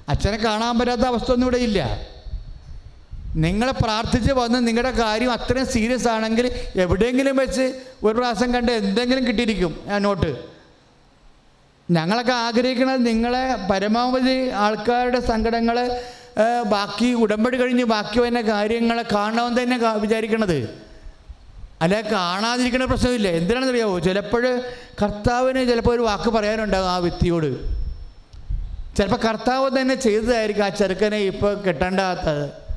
അച്ഛനെ 0.08 0.36
കാണാൻ 0.36 0.78
പറ്റാത്ത 0.78 1.00
അവസ്ഥ 1.00 1.32
ഒന്നും 1.32 1.46
ഇവിടെ 1.46 1.56
ഇല്ല. 1.56 2.00
നിങ്ങളെ 3.36 3.72
പ്രാർത്ഥിച്ച് 3.72 4.32
വന്ന് 4.32 4.68
നിങ്ങളുടെ 4.68 4.90
കാര്യം 4.90 5.32
അത്രയും 5.32 5.66
സീരിയസ് 5.66 6.08
ആണെങ്കിൽ 6.08 6.52
എവിടെയെങ്കിലും 6.76 7.36
വെച്ച് 7.36 7.80
ഒരു 8.04 8.14
പ്രാവശ്യം 8.14 8.52
കണ്ട് 8.52 8.72
എന്തെങ്കിലും 8.72 9.26
കിട്ടിയിരിക്കും 9.26 9.80
ആ 9.90 9.98
നോട്ട് 9.98 10.50
ഞങ്ങളൊക്കെ 11.90 12.32
ആഗ്രഹിക്കുന്നത് 12.32 13.06
നിങ്ങളെ 13.06 13.54
പരമാവധി 13.70 14.48
ആൾക്കാരുടെ 14.48 15.20
സങ്കടങ്ങൾ 15.20 16.00
ബാക്കി 16.66 17.12
ഉടമ്പടി 17.12 17.56
കഴിഞ്ഞ് 17.56 17.84
ബാക്കി 17.84 18.18
വരുന്ന 18.20 18.40
കാര്യങ്ങളെ 18.40 19.04
കാണണമെന്ന് 19.12 19.62
തന്നെ 19.62 19.78
വിചാരിക്കണത്. 19.98 20.80
അല്ല 21.82 22.00
കാണാതിരിക്കുന്ന 22.00 22.84
പ്രശ്നമില്ല? 22.84 23.28
എന്തിനാണെന്നറിയാവോ? 23.28 23.98
ചിലപ്പോൾ 23.98 24.62
കർത്താവിന് 25.02 25.68
ചിലപ്പോൾ 25.68 25.94
ഒരു 25.94 26.02
വാക്ക് 26.02 26.30
പറയാനുണ്ടാകും 26.30 26.90
ആ 26.90 26.98
വ്യക്തിയോട്. 26.98 27.80
ചിലപ്പോൾ 28.96 29.28
കർത്താവ് 29.28 29.80
തന്നെ 29.80 29.94
ചെയ്തതായിരിക്കും 29.94 30.64
ആ 30.64 30.68
ചെറുക്കനെ 30.68 31.16
ഇപ്പോൾ 31.16 31.54
കെട്ടേണ്ടാത്തത്. 31.62 32.69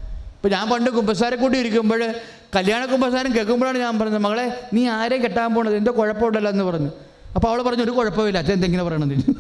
ഇപ്പോൾ 0.44 0.56
ഞാൻ 0.56 0.70
പണ്ട് 0.70 0.90
കുമ്പസാരെ 0.90 1.36
കൂട്ടി 1.36 1.58
ഇരിക്കുമ്പോൾ 1.60 2.14
കല്യാണ 2.56 2.86
കുമ്പസാരം 2.86 3.36
കേൾക്കുമ്പോഴാണ് 3.36 3.78
ഞാൻ 3.78 4.00
പറഞ്ഞത് 4.00 4.18
മകളെ 4.18 4.60
നീ 4.74 4.88
ആരെ 4.88 5.18
കെട്ടാൻ 5.18 5.56
പോണത്? 5.56 5.76
എന്തോ 5.76 5.92
കുഴപ്പമുണ്ടല്ലോ 5.98 6.52
എന്ന് 6.52 6.64
പറഞ്ഞു. 6.64 6.90
അപ്പോൾ 7.36 7.48
അവൾ 7.48 7.62
പറഞ്ഞു 7.62 7.84
ഒരു 7.84 7.92
കുഴപ്പമില്ല 7.92 8.38
അച്ഛൻ 8.38 8.54
എന്തെങ്കിലും 8.54 8.86
പറയണത്. 8.86 9.36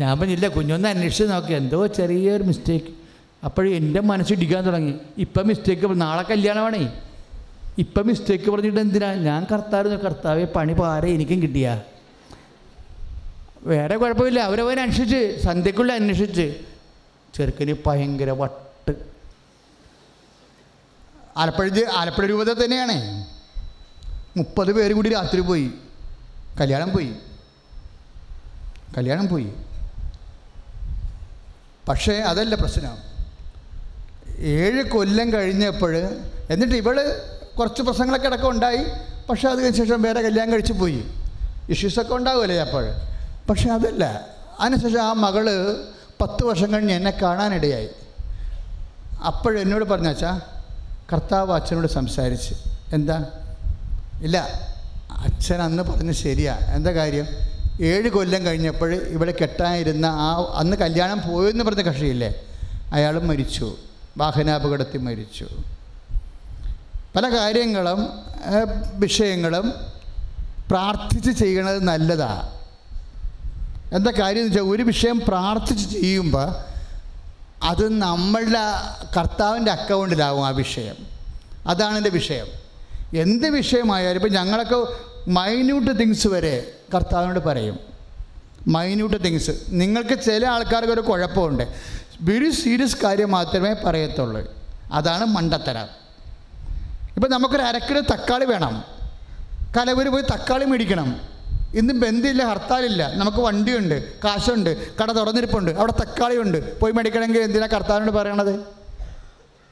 ഞാൻ 0.00 0.18
പറഞ്ഞില്ല 0.20 0.48
കുഞ്ഞൊന്ന് 0.48 0.88
അന്വേഷിച്ച് 0.88 1.24
നോക്കി. 1.24 1.52
എന്തോ 1.52 1.86
ചെറിയൊരു 1.86 2.42
മിസ്റ്റേക്ക് 2.42 2.86
അപ്പോഴും 3.44 3.76
എന്റെ 3.76 4.00
മനസ്സിടിക്കാൻ 4.00 4.66
തുടങ്ങി. 4.66 4.94
ഇപ്പം 5.18 5.46
മിസ്റ്റേക്ക് 5.48 6.00
നാളെ 6.00 6.22
കല്യാണമാണേ. 6.22 7.00
ഇപ്പം 7.78 8.06
മിസ്റ്റേക്ക് 8.06 8.50
പറഞ്ഞിട്ട് 8.50 8.80
എന്തിനാ? 8.80 9.12
ഞാൻ 9.12 9.46
കർത്താവ് 9.52 9.96
കർത്താവെ 9.98 10.44
പണി 10.44 10.72
പാരെ 10.72 11.08
എനിക്കും 11.08 11.42
കിട്ടിയ. 11.42 11.82
വേറെ 13.62 13.96
കുഴപ്പമില്ല. 13.96 14.40
അവരവരെ 14.40 14.80
അന്വേഷിച്ച് 14.80 15.40
സന്ധ്യക്കുള്ള 15.44 15.92
അന്വേഷിച്ച്. 15.92 16.54
ചെറുക്കന് 17.34 17.74
ഭയങ്കര 17.86 18.30
വട്ട് 18.30 18.64
ആലപ്പുഴ 21.36 21.70
ആലപ്പുഴ 21.92 22.26
രൂപത 22.26 22.52
തന്നെയാണ്. 22.52 23.26
മുപ്പത് 24.36 24.72
പേര് 24.72 24.94
കൂടി 24.94 25.08
രാത്രി 25.08 25.40
പോയി. 25.40 25.70
കല്യാണം 26.60 26.92
പോയി. 26.92 27.16
കല്യാണം 28.96 29.28
പോയി. 29.28 29.52
പക്ഷേ 31.88 32.14
അതല്ല 32.14 32.54
പ്രശ്നം. 32.54 32.98
ഏഴ് 34.38 34.90
കൊല്ലം 34.90 35.32
കഴിഞ്ഞപ്പോൾ 35.32 35.96
എന്നിട്ട് 36.50 36.74
ഇവൾ 36.74 37.22
കുറച്ച് 37.58 37.82
പ്രശ്നങ്ങളൊക്കെ 37.82 38.26
അടക്കം 38.26 38.50
ഉണ്ടായി. 38.50 38.86
പക്ഷേ 39.30 39.48
അതിനുശേഷം 39.48 40.02
വേറെ 40.02 40.22
കല്യാണം 40.22 40.52
കഴിച്ച് 40.52 40.72
പോയി. 40.72 41.04
ഇഷ്യൂസൊക്കെ 41.68 42.14
ഉണ്ടാവുമല്ലേ 42.14 42.58
അപ്പോൾ? 42.58 42.84
പക്ഷേ 43.50 43.70
അതല്ല. 43.70 44.28
അതിനുശേഷം 44.60 45.02
ആ 45.02 45.12
മകൾ 45.12 45.50
പത്ത് 46.20 46.44
വർഷം 46.44 46.72
കഴിഞ്ഞ് 46.72 46.92
എന്നെ 46.92 47.10
കാണാനിടയായി. 47.10 47.88
അപ്പോഴെന്നോട് 49.26 49.84
പറഞ്ഞ 49.84 50.08
അച്ഛാ 50.08 50.40
കർത്താവ് 51.12 51.52
അച്ഛനോട് 51.52 51.86
സംസാരിച്ച് 51.86 52.54
എന്താ? 52.92 53.24
ഇല്ല 54.22 54.48
അച്ഛൻ 55.10 55.62
അന്ന് 55.62 55.82
പറഞ്ഞ് 55.82 56.12
ശരിയാ. 56.12 56.54
എന്താ 56.54 56.92
കാര്യം? 56.92 57.26
ഏഴ് 57.80 58.08
കൊല്ലം 58.08 58.46
കഴിഞ്ഞപ്പോൾ 58.46 58.94
ഇവിടെ 58.94 59.34
കെട്ടാനിരുന്ന 59.40 60.06
ആ 60.06 60.52
അന്ന് 60.54 60.76
കല്യാണം 60.76 61.20
പോയെന്ന് 61.28 61.64
പറഞ്ഞ 61.64 61.82
കക്ഷിയില്ലേ 61.82 62.34
അയാൾ 62.92 63.18
മരിച്ചു. 63.18 63.76
വാഹനാപകടത്തിൽ 64.16 64.98
മരിച്ചു. 64.98 65.46
പല 67.16 67.36
കാര്യങ്ങളും 67.36 68.08
വിഷയങ്ങളും 68.94 69.72
പ്രാർത്ഥിച്ച് 70.70 71.30
ചെയ്യണത് 71.30 71.84
നല്ലതാണ് 71.84 72.50
എന്താ 73.94 74.10
കാര്യം 74.10 74.38
എന്ന് 74.38 74.48
വെച്ചാൽ 74.48 74.62
ഒരു 74.62 74.82
വിഷയം 74.82 75.20
പ്രാർത്ഥിച്ച് 75.28 75.90
ചെയ്യുമ്പോൾ 75.90 76.73
അത് 77.64 78.00
നമ്മളുടെ 78.00 78.60
കർത്താവിന്റെ 79.16 79.70
അക്കൗണ്ടിലാവും 79.70 80.46
ആ 80.46 80.48
വിഷയം. 80.48 80.96
അതാണ് 81.66 81.96
എന്റെ 81.96 82.10
വിഷയം. 82.10 82.46
എന്ത് 83.14 83.48
വിഷയമായാലും 83.48 84.20
ഇപ്പം 84.20 84.32
ഞങ്ങളൊക്കെ 84.32 84.86
മൈന്യൂട്ട് 85.30 86.00
തിങ്സ് 86.00 86.28
വരെ 86.28 86.72
കർത്താവിനോട് 86.94 87.38
പറയും. 87.38 87.78
മൈന്യൂട്ട് 88.66 89.24
തിങ്സ് 89.24 89.50
നിങ്ങൾക്ക് 89.68 90.22
ചില 90.22 90.46
ആൾക്കാർക്ക് 90.46 90.92
ഒരു 90.92 91.00
കുഴപ്പമുണ്ട്. 91.00 91.68
വെരി 92.20 92.50
സീരിയസ് 92.50 92.96
കാര്യം 92.96 93.30
മാത്രമേ 93.30 93.74
പറയത്തുള്ളൂ. 93.84 94.52
അതാണ് 94.92 95.24
മണ്ടത്തരം. 95.24 95.86
ഇപ്പം 97.16 97.30
നമുക്കൊരു 97.30 97.62
അരക്കിലോ 97.62 98.00
തക്കാളി 98.00 98.44
വേണം. 98.44 98.84
കലവര് 99.76 100.08
പോയി 100.08 100.22
തക്കാളി 100.22 100.64
മേടിക്കണം. 100.64 101.33
ഇന്ന് 101.74 101.94
ബന്ധില്ല 101.94 102.44
ഹർത്താലില്ല. 102.44 103.14
നമുക്ക് 103.14 103.38
വണ്ടിയുണ്ട് 103.38 104.18
കാശുണ്ട് 104.22 104.96
കട 104.98 105.12
തുറന്നിരിപ്പുണ്ട് 105.12 105.70
അവിടെ 105.70 105.92
തക്കാളിയുണ്ട്. 105.92 106.80
പോയി 106.80 106.92
മേടിക്കണമെങ്കിൽ 106.92 107.40
എന്തിനാ 107.40 107.66
കർത്താവിനോട് 107.66 108.10
പറയണത്? 108.10 108.60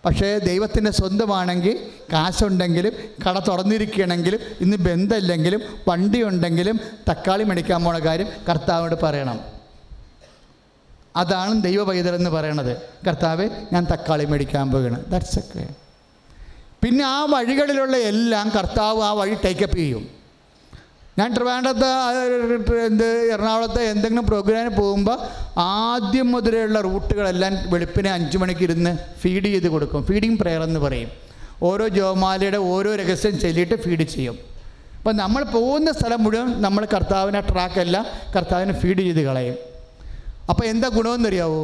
പക്ഷേ 0.04 0.38
ദൈവത്തിന്റെ 0.38 0.90
സ്വന്തമാണെങ്കിൽ 0.90 1.88
കാശുണ്ടെങ്കിലും 2.12 2.92
കട 3.28 3.38
തുറന്നിരിക്കണമെങ്കിലും 3.38 4.38
ഇന്ന് 4.60 4.76
ബന്ധമില്ലെങ്കിലും 4.76 5.60
വണ്ടിയുണ്ടെങ്കിലും 5.88 6.80
തക്കാളി 7.10 7.44
മേടിക്കാൻ 7.44 7.84
പോണ 7.84 7.98
കാര്യം 7.98 8.28
കർത്താവിനോട് 8.48 9.00
പറയണം. 9.02 9.40
അതാണ് 11.16 11.62
ദൈവ 11.62 11.92
എന്ന് 11.94 12.30
പറയണത്. 12.30 12.76
കർത്താവ് 13.06 13.48
ഞാൻ 13.72 13.86
തക്കാളി 13.92 14.24
മേടിക്കാൻ 14.24 14.70
പോകണം 14.70 15.04
ദാറ്റ്സ് 15.08 15.38
ഒക്കെ 15.38 15.68
പിന്നെ 16.82 17.04
ആ 17.04 17.24
വഴികളിലുള്ള 17.24 17.96
എല്ലാം 17.96 18.48
കർത്താവ് 18.48 19.02
ആ 19.02 19.12
വഴി 19.12 19.36
ടേക്കപ്പ് 19.44 19.76
ചെയ്യും. 19.76 20.21
ഞാൻ 21.18 21.34
ട്രിവാൻഡ്രത്ത് 21.34 21.88
എന്ത് 22.86 23.08
എറണാകുളത്തെ 23.32 23.82
എന്തെങ്കിലും 23.92 24.26
പ്രോഗ്രാമിന് 24.26 24.70
പോകുമ്പോൾ 24.76 25.18
ആദ്യം 25.58 26.28
മുതലുള്ള 26.32 26.80
റൂട്ടുകളെല്ലാം 26.86 27.54
വെളുപ്പിനെ 27.72 28.10
അഞ്ച് 28.12 28.38
മണിക്ക് 28.42 28.64
ഇരുന്ന് 28.66 28.92
ഫീഡ് 29.22 29.44
ചെയ്ത് 29.44 29.68
കൊടുക്കും. 29.74 30.06
ഫീഡിങ് 30.06 30.38
പ്രെയർ 30.42 30.62
എന്ന് 30.68 30.80
പറയും. 30.80 31.10
ഓരോ 31.68 31.88
ജോമാലയുടെ 31.96 32.56
ഓരോ 32.56 32.94
രഹസ്യം 33.00 33.34
ചൊല്ലിയിട്ട് 33.40 33.76
ഫീഡ് 33.84 34.06
ചെയ്യും. 34.14 34.38
അപ്പം 34.98 35.16
നമ്മൾ 35.16 35.42
പോകുന്ന 35.56 35.92
സ്ഥലം 35.92 36.20
മുഴുവൻ 36.24 36.48
നമ്മൾ 36.62 36.82
കർത്താവിനെ 36.94 37.40
ട്രാക്കെല്ലാം 37.50 38.06
കർത്താവിനെ 38.36 38.74
ഫീഡ് 38.80 38.98
ചെയ്ത് 38.98 39.22
കളയും. 39.28 39.56
അപ്പോൾ 40.50 40.64
എന്താ 40.72 40.88
ഗുണമെന്നറിയാവോ 40.88 41.62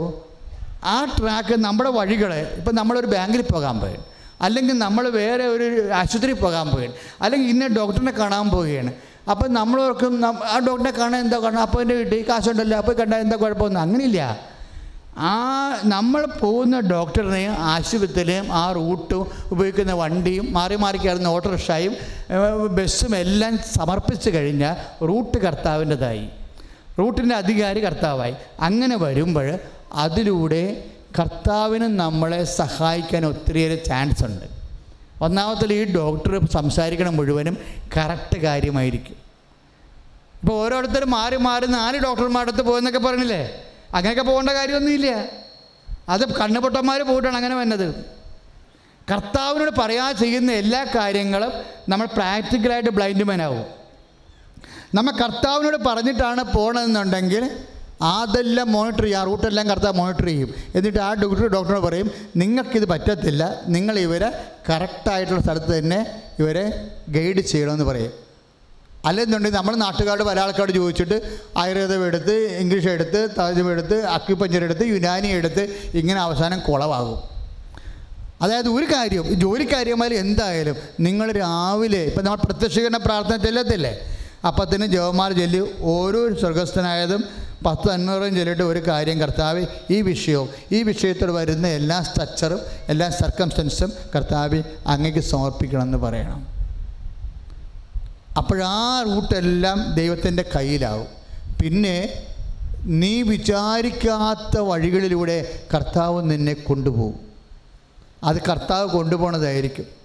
ആ 0.94 0.96
ട്രാക്ക് 1.18 1.54
നമ്മുടെ 1.66 1.90
വഴികളെ 1.90 2.40
ഇപ്പം 2.58 2.74
നമ്മളൊരു 2.74 3.08
ബാങ്കിൽ 3.16 3.42
പോകാൻ 3.54 3.76
പോയി 3.80 3.98
അല്ലെങ്കിൽ 4.46 4.74
നമ്മൾ 4.86 5.04
വേറെ 5.20 5.44
ഒരു 5.44 5.66
ആശുപത്രി 6.00 6.32
പോകാൻ 6.32 6.66
പോയി 6.74 6.88
അല്ലെങ്കിൽ 7.22 7.48
ഇന്ന 7.54 7.66
ഡോക്ടറിനെ 7.78 8.12
കാണാൻ 8.18 8.48
പോവുകയാണ്. 8.50 8.92
അപ്പം 9.30 9.52
നമ്മളോർക്കും 9.52 10.26
ആ 10.26 10.58
ഡോക്ടറെ 10.58 10.90
കാണാൻ 10.90 11.20
എന്താ 11.20 11.38
കാണാം? 11.38 11.62
അപ്പോൾ 11.62 11.82
എന്റെ 11.82 11.94
വീട്ടിൽ 11.94 12.24
കാശുണ്ടല്ലോ 12.28 12.78
അപ്പോൾ 12.78 12.92
കണ്ടാൽ 12.92 13.18
എന്താ 13.18 13.36
കുഴപ്പമൊന്നും? 13.36 13.80
അങ്ങനെയില്ല. 13.80 14.38
ആ 15.18 15.34
നമ്മൾ 15.84 16.26
പോകുന്ന 16.26 16.80
ഡോക്ടറിനെയും 16.80 17.52
ആശുപത്രിയിലെയും 17.52 18.52
ആ 18.52 18.72
റൂട്ടും 18.72 19.30
ഉപയോഗിക്കുന്ന 19.50 19.92
വണ്ടിയും 19.92 20.52
മാറി 20.52 20.76
മാറി 20.76 20.96
കയറുന്ന 20.96 21.28
ഓട്ടോറിക്ഷയും 21.28 21.96
ബസ്സും 22.70 23.16
എല്ലാം 23.16 23.58
സമർപ്പിച്ച് 23.58 24.30
കഴിഞ്ഞാൽ 24.30 25.04
റൂട്ട് 25.04 25.38
കർത്താവിന്റെതായി. 25.38 26.28
റൂട്ടിന്റെ 26.98 27.34
അധികാരി 27.34 27.80
കർത്താവായി. 27.80 28.34
അങ്ങനെ 28.60 28.96
വരുമ്പോൾ 28.96 29.58
അതിലൂടെ 29.92 30.84
കർത്താവിന് 31.18 31.84
നമ്മളെ 31.84 32.44
സഹായിക്കാൻ 32.44 33.26
ഒത്തിരിയേറെ 33.26 33.74
ചാൻസ് 33.74 34.24
ഉണ്ട് 34.24 34.57
ഒന്നാമത്തിൽ 35.22 35.72
ഈ 35.72 35.84
ഡോക്ടർ 35.94 36.46
സംസാരിക്കണം 36.56 37.16
മുഴുവനും 37.16 37.54
കറക്റ്റ് 37.96 38.38
കാര്യമായിരിക്കും. 38.42 39.16
ഇപ്പോൾ 40.42 40.64
ഓരോരുത്തരും 40.64 41.10
മാറി 41.10 41.36
മാറി 41.36 41.66
നാല് 41.66 41.98
ഡോക്ടർമാരുടെ 41.98 42.52
അടുത്ത് 42.52 42.68
പോയെന്നൊക്കെ 42.68 42.98
പറഞ്ഞില്ലേ? 42.98 43.42
അങ്ങനെയൊക്കെ 43.94 44.22
പോകേണ്ട 44.22 44.50
കാര്യമൊന്നുമില്ല. 44.50 45.08
അത് 46.08 46.34
കണ്ണുപൊട്ടന്മാർ 46.34 47.02
പോയിട്ടാണ് 47.02 47.36
അങ്ങനെ 47.36 47.56
വന്നത്. 47.56 47.88
കർത്താവിനോട് 49.10 49.70
പറയാതെ 49.80 50.16
ചെയ്യുന്ന 50.18 50.52
എല്ലാ 50.52 50.80
കാര്യങ്ങളും 50.96 51.52
നമ്മൾ 51.88 52.06
പ്രാക്ടിക്കലായിട്ട് 52.06 52.90
ബ്ലൈൻഡ് 52.90 53.24
മാനാവും 53.24 53.64
നമ്മൾ 54.94 55.12
കർത്താവിനോട് 55.12 55.76
പറഞ്ഞിട്ടാണ് 55.88 56.42
പോകണമെന്നുണ്ടെങ്കിൽ 56.54 57.44
അതെല്ലാം 58.00 58.72
മോണിറ്റർ 58.72 59.02
ചെയ്യും 59.02 59.20
ആ 59.20 59.24
റൂട്ടെല്ലാം 59.24 59.68
കർത്താവ് 59.70 59.96
മോണിറ്റർ 59.96 60.26
ചെയ്യും. 60.26 60.54
എന്നിട്ട് 60.74 60.98
ആ 60.98 61.14
ഡോക്ടർ 61.14 61.48
ഡോക്ടറോട് 61.54 61.84
പറയും 61.86 62.10
നിങ്ങൾക്കിത് 62.36 62.86
പറ്റത്തില്ല. 62.92 63.42
നിങ്ങൾ 63.66 63.98
ഇവരെ 63.98 64.28
കറക്റ്റായിട്ടുള്ള 64.70 65.40
സ്ഥലത്ത് 65.42 65.78
തന്നെ 65.78 66.00
ഇവരെ 66.38 66.64
ഗൈഡ് 67.16 67.40
ചെയ്യണമെന്ന് 67.40 67.84
പറയും. 67.84 68.12
അല്ലെന്നുണ്ടെങ്കിൽ 69.08 69.58
നമ്മൾ 69.58 69.76
നാട്ടുകാരോട് 69.76 70.24
പല 70.28 70.40
ആൾക്കാരോട് 70.40 70.72
ചോദിച്ചിട്ട് 70.72 71.16
ആയുർവേദം 71.56 72.06
എടുത്ത് 72.06 72.34
ഇംഗ്ലീഷ് 72.62 72.88
എടുത്ത് 72.88 73.20
താജ്യം 73.38 73.72
എടുത്ത് 73.72 74.04
അക്യുപഞ്ചർ 74.16 74.64
എടുത്ത് 74.68 74.84
യുനാനി 74.84 75.28
എടുത്ത് 75.28 75.62
ഇങ്ങനെ 75.94 76.20
അവസാനം 76.20 76.60
കുളവാകും. 76.68 77.18
അതായത് 78.42 78.68
ഒരു 78.68 78.86
കാര്യം 78.94 79.24
ജോലിക്കാര്യമായാലും 79.24 79.40
ജോലി 79.42 79.64
കാര്യമായാലും 79.72 80.18
എന്തായാലും 80.18 80.76
നിങ്ങൾ 81.00 81.32
രാവിലെ 81.32 82.02
ഇപ്പം 82.04 82.24
നമ്മൾ 82.24 82.36
പ്രത്യക്ഷീകരണ 82.36 82.96
പ്രാർത്ഥന 82.96 83.36
ചെല്ലത്തില്ലേ? 83.36 83.92
അപ്പത്തിന് 84.48 84.86
ജവമാർ 84.86 85.32
ചൊല്ലി 85.32 85.60
ഓരോ 85.94 86.20
സ്വർഗസ്ഥനായതും 86.42 87.47
പത്ത് 87.66 87.90
അഞ്ഞൂറും 87.90 88.34
ചൊല്ലിയിട്ട് 88.34 88.62
ഒരു 88.62 88.88
കാര്യം 88.88 89.20
കർത്താവ് 89.20 89.66
ഈ 89.90 90.02
വിഷയവും 90.02 90.48
ഈ 90.72 90.82
വിഷയത്തോട് 90.82 91.32
വരുന്ന 91.32 91.68
എല്ലാ 91.68 92.02
സ്ട്രക്ചറും 92.02 92.60
എല്ലാ 92.88 93.08
സർക്കംസ്റ്റൻസും 93.08 93.92
കർത്താവ് 94.14 94.62
അങ്ങേക്ക് 94.86 95.18
സമർപ്പിക്കണമെന്ന് 95.18 95.98
പറയണം. 95.98 96.46
അപ്പോഴാ 98.36 99.04
റൂട്ടെല്ലാം 99.06 99.94
ദൈവത്തിന്റെ 99.94 100.44
കയ്യിലാവും. 100.56 101.06
പിന്നെ 101.62 102.24
നീ 102.84 103.22
വിചാരിക്കാത്ത 103.22 104.58
വഴികളിലൂടെ 104.58 105.62
കർത്താവ് 105.74 106.30
നിന്നെ 106.30 106.52
കൊണ്ടുപോകും. 106.52 107.20
അത് 108.24 108.36
കർത്താവ് 108.48 108.88
കൊണ്ടുപോണതായിരിക്കും. 108.88 109.97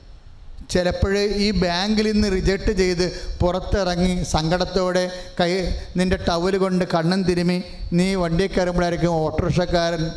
ചിലപ്പോൾ 0.69 1.17
ഈ 1.17 1.51
ബാങ്കിൽ 1.51 2.11
നിന്ന് 2.11 2.31
റിജക്റ്റ് 2.31 2.71
ചെയ്ത് 2.71 3.37
പുറത്തിറങ്ങി 3.41 4.23
സങ്കടത്തോടെ 4.23 5.11
കൈ 5.39 5.67
നിന്റെ 5.97 6.17
ടവൽ 6.29 6.57
കൊണ്ട് 6.57 6.85
കണ്ണും 6.85 7.23
തിരുമി 7.23 7.63
നീ 7.93 8.15
വണ്ടിയിൽ 8.15 8.49
കയറുമ്പോഴായിരിക്കും 8.51 9.07
ഓട്ടോറിക്ഷക്കാരൻ. 9.07 10.11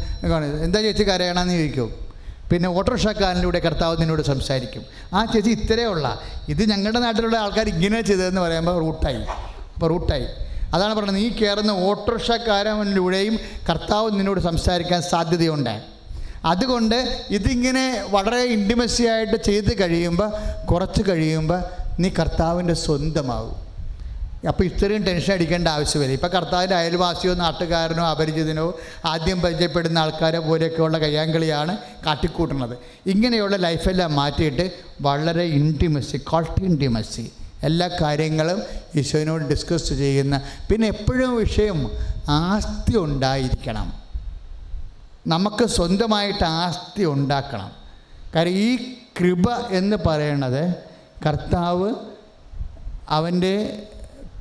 എന്താ 0.65 0.81
ചേച്ചി 0.81 1.03
കരയണമെന്ന് 1.03 1.55
ചോദിക്കും. 1.55 2.07
പിന്നെ 2.51 2.69
ഓട്ടോറിക്ഷക്കാരനിലൂടെ 2.69 3.59
കർത്താവ് 3.59 3.97
നിന്നോട് 4.01 4.23
സംസാരിക്കും. 4.23 4.85
ആ 5.15 5.25
ചേച്ചി 5.25 5.51
ഇത്രയേ 5.51 5.85
ഉള്ള. 5.85 6.21
ഇത് 6.49 6.71
ഞങ്ങളുടെ 6.71 6.99
നാട്ടിലുള്ള 6.99 7.37
ആൾക്കാർ 7.37 7.69
ഇങ്ങനെ 7.69 8.01
ചെയ്തതെന്ന് 8.01 8.41
പറയുമ്പോൾ 8.41 8.79
റൂട്ടായി. 8.79 9.23
അപ്പോൾ 9.75 9.87
റൂട്ടായി. 9.87 10.27
അതാണ് 10.75 10.95
പറയുന്നത് 10.95 11.17
നീ 11.17 11.29
കയറുന്ന 11.29 11.71
ഓട്ടോറിക്ഷക്കാരനിലൂടെയും 11.71 13.39
കർത്താവ് 13.71 14.11
നിന്നോട് 14.11 14.41
സംസാരിക്കാൻ 14.41 15.03
സാധ്യതയുണ്ട്. 15.03 15.96
അതുകൊണ്ട് 16.47 17.27
ഇതിങ്ങനെ 17.31 18.05
വളരെ 18.11 18.43
ഇന്റിമസി 18.43 19.03
ആയിട്ട് 19.03 19.37
ചെയ്ത് 19.43 19.81
കഴിയുമ്പോൾ 19.81 20.31
കുറച്ച് 20.67 21.03
കഴിയുമ്പോൾ 21.09 21.63
നീ 22.01 22.09
കർത്താവിന്റെ 22.09 22.75
സ്വന്തമാകും 22.75 23.57
അപ്പോൾ 24.49 24.65
ഇത്രയും 24.65 25.05
ടെൻഷൻ 25.05 25.33
അടിക്കേണ്ട 25.35 25.69
ആവശ്യമില്ല. 25.69 26.13
ഇപ്പോൾ 26.13 26.29
കർത്താവിന്റെ 26.29 26.77
അയൽവാസിയോ 26.77 27.35
നാട്ടുകാരനോ 27.35 28.05
അപരിചിതനോ 28.07 28.79
ആദ്യം 29.05 29.41
പരിചയപ്പെടുന്ന 29.41 29.99
ആൾക്കാരെ 29.99 30.39
പോലെയൊക്കെയുള്ള 30.39 30.99
കയ്യാങ്കളിയാണ് 30.99 31.79
കാട്ടിക്കൂട്ടുന്നത്. 32.07 32.77
ഇങ്ങനെയുള്ള 33.07 33.57
ലൈഫെല്ലാം 33.57 34.15
മാറ്റിയിട്ട് 34.15 34.71
വളരെ 35.01 35.45
ഇന്റിമസി 35.45 36.17
കോൾട്ട് 36.17 36.61
ഇന്റിമസി 36.65 37.33
എല്ലാ 37.63 37.89
കാര്യങ്ങളും 38.03 38.63
ഈശോനോട് 38.97 39.45
ഡിസ്കസ് 39.45 39.95
ചെയ്യുന്ന 39.95 40.41
പിന്നെ 40.71 40.89
എപ്പോഴും 40.89 41.37
വിഷയം 41.37 41.91
ആസ്തി 42.29 42.97
ഉണ്ടായിരിക്കണം. 42.97 44.06
നമുക്ക് 45.27 45.65
സ്വന്തമായിട്ട് 45.65 46.45
ആസ്തി 46.45 47.05
ഉണ്ടാക്കണം. 47.05 47.73
കാര്യം 48.35 48.53
ഈ 48.53 48.95
കൃപ 49.21 49.45
എന്ന് 49.71 49.97
പറയണത് 50.07 50.75
കർത്താവ് 51.27 51.95
അവന്റെ 53.09 53.83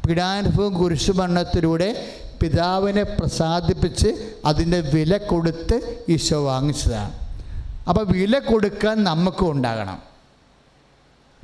പീഡാനുഭവം 0.08 0.74
കുരിശുമരണത്തിലൂടെ 0.74 2.16
പിതാവിനെ 2.42 3.04
പ്രസാദിപ്പിച്ച് 3.04 4.34
അതിന്റെ 4.46 4.80
വില 4.80 5.18
കൊടുത്ത് 5.18 6.06
ഈശോ 6.10 6.46
വാങ്ങിച്ചതാണ്. 6.46 7.14
അപ്പോൾ 7.90 8.06
വില 8.06 8.40
കൊടുക്കാൻ 8.40 9.04
നമുക്കും 9.04 9.52
ഉണ്ടാകണം. 9.52 10.02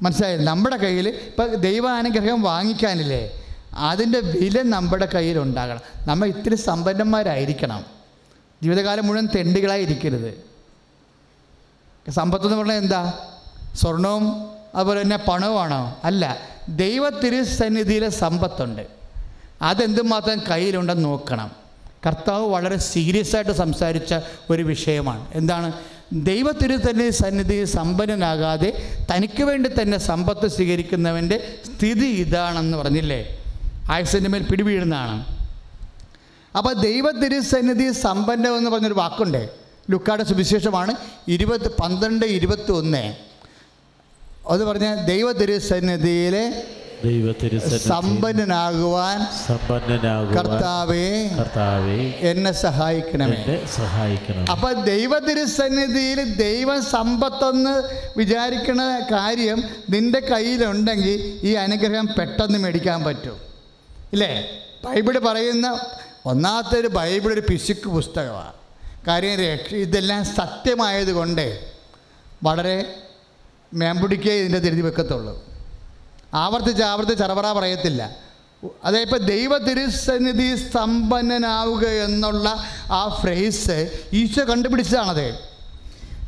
മനസ്സിലായില്ല 0.03 0.49
നമ്മുടെ 0.49 0.77
കയ്യിൽ 0.77 1.09
ഇപ്പം 1.09 1.55
ദൈവാനുഗ്രഹം 1.55 2.41
വാങ്ങിക്കാനില്ലേ? 2.41 3.43
അതിന്റെ 3.73 4.19
വില 4.19 4.61
നമ്മുടെ 4.61 5.05
കയ്യിൽ 5.05 5.39
ഉണ്ടാകണം. 5.39 5.79
നമ്മൾ 6.07 6.27
ഇത്തിരി 6.27 6.55
സമ്പന്നന്മാരായിരിക്കണം. 6.55 8.00
ജീവിതകാലം 8.63 9.07
മുഴുവൻ 9.07 9.27
തെണ്ടികളായി 9.35 9.81
ഇരിക്കരുത്. 9.81 10.51
സമ്പത്ത് 12.11 12.45
എന്ന് 12.45 12.57
പറഞ്ഞാൽ 12.57 12.75
എന്താ? 12.75 13.13
സ്വർണവും 13.75 14.49
അതുപോലെ 14.75 15.01
തന്നെ 15.01 15.17
പണവുമാണോ. 15.17 15.97
അല്ല 16.03 16.37
ദൈവ 16.69 17.09
തിരുസന്നിധിയിലെ 17.09 18.09
സമ്പത്തുണ്ട്. 18.09 18.87
അതെന്തുമാത്രം 19.61 20.41
കയ്യിലുണ്ടെന്ന് 20.51 21.05
നോക്കണം. 21.05 21.51
കർത്താവ് 22.07 22.47
വളരെ 22.47 22.77
സീരിയസ് 22.77 23.35
ആയിട്ട് 23.35 23.51
സംസാരിച്ച 23.51 24.15
ഒരു 24.49 24.63
വിഷയമാണ്. 24.63 25.27
എന്താണ്? 25.33 25.73
ദൈവത്തിന് 26.13 26.77
തന്നെ 26.89 27.09
സന്നിധി 27.09 27.63
സമ്പന്നനാകാതെ 27.63 28.97
തനിക്ക് 29.11 29.43
വേണ്ടി 29.43 29.69
തന്നെ 29.81 29.97
സമ്പത്ത് 29.97 30.47
സ്വീകരിക്കുന്നവന്റെ 30.47 31.55
സ്ഥിതി 31.65 32.07
ഇതാണെന്ന് 32.07 32.77
പറഞ്ഞില്ലേ? 32.77 33.43
ആയുസിന്റെ 33.91 34.29
മേൽ 34.29 34.43
പിടിവീഴുന്നതാണ്. 34.43 35.40
അപ്പോൾ 36.53 36.73
ദൈവ 36.87 37.05
തിരുസന്നിധി 37.21 37.87
സമ്പന്നം 38.05 38.53
എന്ന് 38.57 38.69
പറഞ്ഞൊരു 38.69 38.97
വാക്കുണ്ട്. 39.03 39.41
ലുക്കാട് 39.91 40.23
സുവിശേഷമാണ് 40.29 40.93
ഇരുപത് 41.27 41.67
പന്ത്രണ്ട് 41.81 42.25
ഇരുപത്തി 42.37 42.71
ഒന്ന് 42.71 43.05
അത് 44.49 44.61
പറഞ്ഞ 44.63 44.87
ദൈവ 45.05 45.27
തിരുസന്നിധിയിലെ 45.41 46.45
സമ്പന്നനാകുവാൻ 47.85 49.19
കർത്താവെ 50.35 51.05
കർത്താവെ 51.39 51.95
എന്നെ 52.31 52.51
സഹായിക്കണമേ. 52.63 53.39
സഹായിക്കണം 53.77 54.43
അപ്പൊ 54.53 54.69
ദൈവ 54.91 55.19
തിരുസന്നിധിയിൽ 55.19 56.19
ദൈവ 56.45 56.69
സമ്പത്തെന്ന് 56.91 57.73
വിചാരിക്കുന്ന 58.17 58.83
കാര്യം 59.11 59.59
നിന്റെ 59.89 60.21
കയ്യിലുണ്ടെങ്കിൽ 60.31 61.15
ഈ 61.43 61.53
അനുഗ്രഹം 61.63 62.09
പെട്ടെന്ന് 62.17 62.59
മേടിക്കാൻ 62.65 62.99
പറ്റും. 63.07 63.37
ഇല്ലേ? 64.13 64.31
ബൈബിൾ 64.85 65.15
പറയുന്ന 65.29 65.67
ഒന്നാമത്തെ 66.25 66.79
ഒരു 66.79 66.87
ബൈബിൾ 66.87 67.33
ഒരു 67.33 67.43
പിശുക്ക് 67.49 67.87
പുസ്തകമാണ്. 67.87 68.53
കാര്യം 69.07 69.39
രക്ഷ 69.39 69.73
ഇതെല്ലാം 69.73 70.25
സത്യമായതുകൊണ്ട് 70.25 71.71
വളരെ 72.43 72.95
മേമ്പുടിക്കേ 73.73 74.33
ഇതിന്റെ 74.33 74.59
തിരുതി 74.59 74.81
വെക്കത്തുള്ളൂ. 74.81 75.45
ആവർത്തിച്ച് 76.33 76.83
ആവർത്തിച്ച് 76.83 77.23
ചറവറ 77.23 77.51
പറയത്തില്ല. 77.51 78.15
അതായത് 78.83 79.05
ഇപ്പം 79.05 79.17
ദൈവ 79.17 79.57
തിരുസന്നിധി 79.57 80.55
സമ്പന്നനാവുക 80.55 81.87
എന്നുള്ള 81.87 82.63
ആ 82.91 83.19
ഫ്രേസ് 83.21 83.99
ഈശോ 84.13 84.43
കണ്ടുപിടിച്ചതാണത്. 84.49 85.39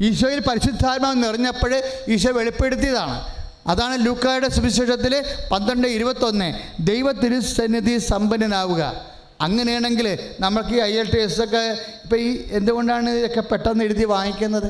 ഈശോയിൽ 0.02 0.39
പരിശുദ്ധാത്മാവ് 0.39 1.24
നിറഞ്ഞപ്പോൾ 1.24 1.82
ഈശോ 2.08 2.32
വെളിപ്പെടുത്തിയതാണ്. 2.32 3.28
അതാണ് 3.68 4.06
ലൂക്കായുടെ 4.06 4.50
സുവിശേഷത്തിൽ 4.50 5.26
പന്ത്രണ്ട് 5.52 5.88
ഇരുപത്തൊന്ന്. 5.88 6.54
ദൈവ 6.80 7.12
തിരുസന്നിധി 7.12 7.98
സമ്പന്നനാവുക. 7.98 9.12
അങ്ങനെയാണെങ്കിൽ 9.46 10.08
നമുക്ക് 10.46 10.76
ഐ 10.89 10.94
എൽ 11.02 11.08
ടി 11.14 11.20
എസ് 11.26 11.41
ഒക്കെ 11.46 11.64
ഇപ്പോൾ 12.04 12.20
ഈ 12.26 12.30
എന്തുകൊണ്ടാണ് 12.60 13.10
ഇതൊക്കെ 13.20 13.44
പെട്ടെന്ന് 13.52 13.84
എഴുതി 13.88 14.06
വാങ്ങിക്കുന്നത്? 14.16 14.70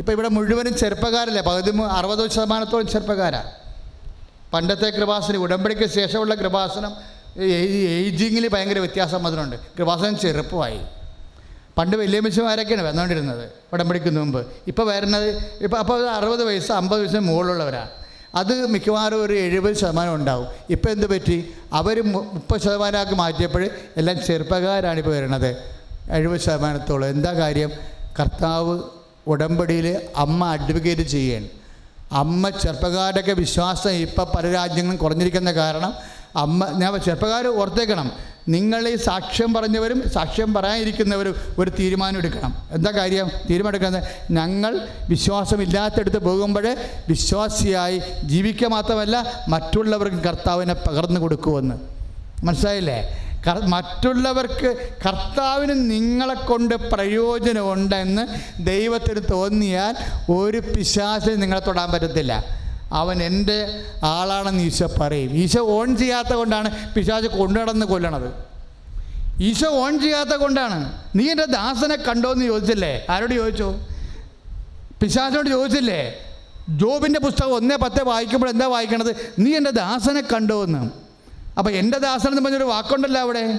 ഇപ്പോൾ 0.00 0.12
ഇവിടെ 0.16 0.28
മുഴുവനും 0.36 0.74
ചെറുപ്പക്കാരല്ലേ? 0.82 1.42
പകുതി 1.50 1.72
അറുപത് 1.98 2.22
ശതമാനത്തോളം 2.36 2.88
ചെറുപ്പക്കാരാണ് 2.94 3.50
പണ്ടത്തെ 4.54 4.88
കൃപാസനം 4.98 5.42
ഉടമ്പടിക്ക് 5.46 5.86
ശേഷമുള്ള 5.98 6.34
കൃപാസനം 6.42 6.92
ഏജിങ്ങിൽ 8.06 8.44
ഭയങ്കര 8.54 8.78
വ്യത്യാസം 8.84 9.26
അതിനുണ്ട് 9.28 9.56
കൃപാസനം 9.78 10.14
ചെറുപ്പമായി. 10.22 10.80
പണ്ട് 11.76 11.94
വലിയ 11.96 12.06
വല്യമ്മച്ചമാരൊക്കെയാണ് 12.08 12.84
വന്നുകൊണ്ടിരുന്നത് 12.86 13.44
ഉടമ്പടിക്ക് 13.72 14.10
മുമ്പ്. 14.16 14.40
ഇപ്പോൾ 14.70 14.84
വരുന്നത് 14.92 15.28
ഇപ്പോൾ 15.66 15.78
അപ്പോൾ 15.82 15.98
അറുപത് 16.16 16.42
വയസ്സ് 16.48 16.72
അമ്പത് 16.80 17.00
വയസ്സിന് 17.02 17.22
മുകളിലുള്ളവരാണ് 17.28 17.90
അത് 18.34 18.66
മിക്കവാറും 18.66 19.24
ഒരു 19.24 19.32
എഴുപത് 19.32 19.74
ശതമാനം 19.74 20.14
ഉണ്ടാവും. 20.14 20.46
ഇപ്പോൾ 20.70 20.90
എന്ത് 20.90 21.06
പറ്റി? 21.10 21.50
അവർ 21.72 22.02
മുപ്പത് 22.02 22.60
ശതമാനമാക്കി 22.60 23.14
മാറ്റിയപ്പോൾ 23.14 23.70
എല്ലാം 23.96 24.24
ചെറുപ്പക്കാരാണ് 24.26 24.98
ഇപ്പോൾ 24.98 25.10
വരുന്നത് 25.10 25.56
എഴുപത് 26.10 26.40
ശതമാനത്തോളം. 26.40 27.08
എന്താ 27.08 27.32
കാര്യം? 27.32 27.70
കർത്താവ് 28.20 28.80
ഉടമ്പടിയിൽ 29.26 30.00
അമ്മ 30.16 30.46
അഡ്വക്കേറ്റ് 30.46 31.02
ചെയ്യണം. 31.02 31.48
അമ്മ 32.12 32.48
ചെറുപ്പക്കാരുടെയൊക്കെ 32.48 33.32
വിശ്വാസം 33.32 33.90
ഇപ്പം 33.90 34.26
പല 34.36 34.52
രാജ്യങ്ങളും 34.52 34.98
കുറഞ്ഞിരിക്കുന്ന 34.98 35.52
കാരണം 35.52 35.94
അമ്മ 36.36 36.66
ഞാൻ 36.66 37.00
ചെറുപ്പക്കാർ 37.00 37.46
ഓർത്തേക്കണം. 37.46 38.12
നിങ്ങൾ 38.48 38.88
ഈ 38.88 38.96
സാക്ഷ്യം 38.96 39.54
പറഞ്ഞവരും 39.54 40.10
സാക്ഷ്യം 40.10 40.54
പറയാനിരിക്കുന്നവരും 40.54 41.34
ഒരു 41.58 41.70
തീരുമാനം 41.70 42.18
എടുക്കണം. 42.18 42.54
എന്താ 42.70 42.90
കാര്യം? 42.90 43.30
തീരുമാനം 43.50 43.76
എടുക്കുന്നത് 43.76 44.32
ഞങ്ങൾ 44.32 44.88
വിശ്വാസമില്ലാത്തടുത്ത് 45.08 46.18
പോകുമ്പോൾ 46.18 46.76
വിശ്വാസിയായി 47.08 48.02
ജീവിക്കുക 48.24 48.68
മാത്രമല്ല 48.68 49.44
മറ്റുള്ളവർക്ക് 49.48 50.16
കർത്താവിനെ 50.16 50.74
പകർന്നു 50.74 51.20
കൊടുക്കുമെന്ന് 51.20 51.74
മനസ്സിലായില്ലേ? 52.44 53.26
മറ്റുള്ളവർക്ക് 53.66 54.90
കർത്താവിന് 55.06 55.90
നിങ്ങളെ 55.90 56.34
കൊണ്ട് 56.34 56.74
പ്രയോജനമുണ്ടെന്ന് 56.74 58.26
ദൈവത്തിന് 58.64 59.20
തോന്നിയാൽ 59.30 59.96
ഒരു 60.32 60.58
പിശാസിന് 60.58 61.42
നിങ്ങളെ 61.42 61.60
തൊടാൻ 61.60 61.90
പറ്റത്തില്ല. 61.92 62.60
അവൻ 62.92 63.22
എന്റെ 63.22 63.84
ആളാണെന്ന് 64.04 64.62
ഈശോ 64.62 64.90
പറയും. 65.00 65.30
ഈശോ 65.30 65.80
ഓൺ 65.80 65.96
ചെയ്യാത്ത 65.96 66.28
കൊണ്ടാണ് 66.28 66.94
പിശാജ് 66.94 67.26
കൊണ്ടുനടന്ന് 67.26 67.86
കൊല്ലണത്. 67.86 68.32
ഈശോ 69.42 69.68
ഓൺ 69.68 70.00
ചെയ്യാത്ത 70.00 70.30
കൊണ്ടാണ്. 70.30 71.02
നീ 71.16 71.30
എന്റെ 71.30 71.44
ദാസനെ 71.44 71.96
കണ്ടോ 71.96 72.32
എന്ന് 72.32 72.44
ചോദിച്ചില്ലേ? 72.44 73.06
ആരോട് 73.10 73.34
ചോദിച്ചു? 73.34 73.74
പിശാചിനോട് 75.02 75.48
ചോദിച്ചില്ലേ? 75.48 76.14
ജോബിന്റെ 76.68 77.20
പുസ്തകം 77.20 77.54
ഒന്നേ 77.54 77.76
പത്തേ 77.76 78.02
വായിക്കുമ്പോൾ 78.02 78.50
എന്താ 78.50 78.66
വായിക്കണത്? 78.66 79.32
നീ 79.38 79.56
എന്റെ 79.56 79.70
ദാസനെ 79.70 80.20
കണ്ടോ 80.20 80.64
എന്ന് 80.64 80.90
അപ്പോൾ 81.58 81.70
എന്റെ 81.70 81.98
ദാസൻ 81.98 82.28
എന്ന് 82.30 82.42
പറഞ്ഞൊരു 82.42 82.64
വാക്കുണ്ടല്ലോ 82.64 83.20
അവിടെ. 83.20 83.58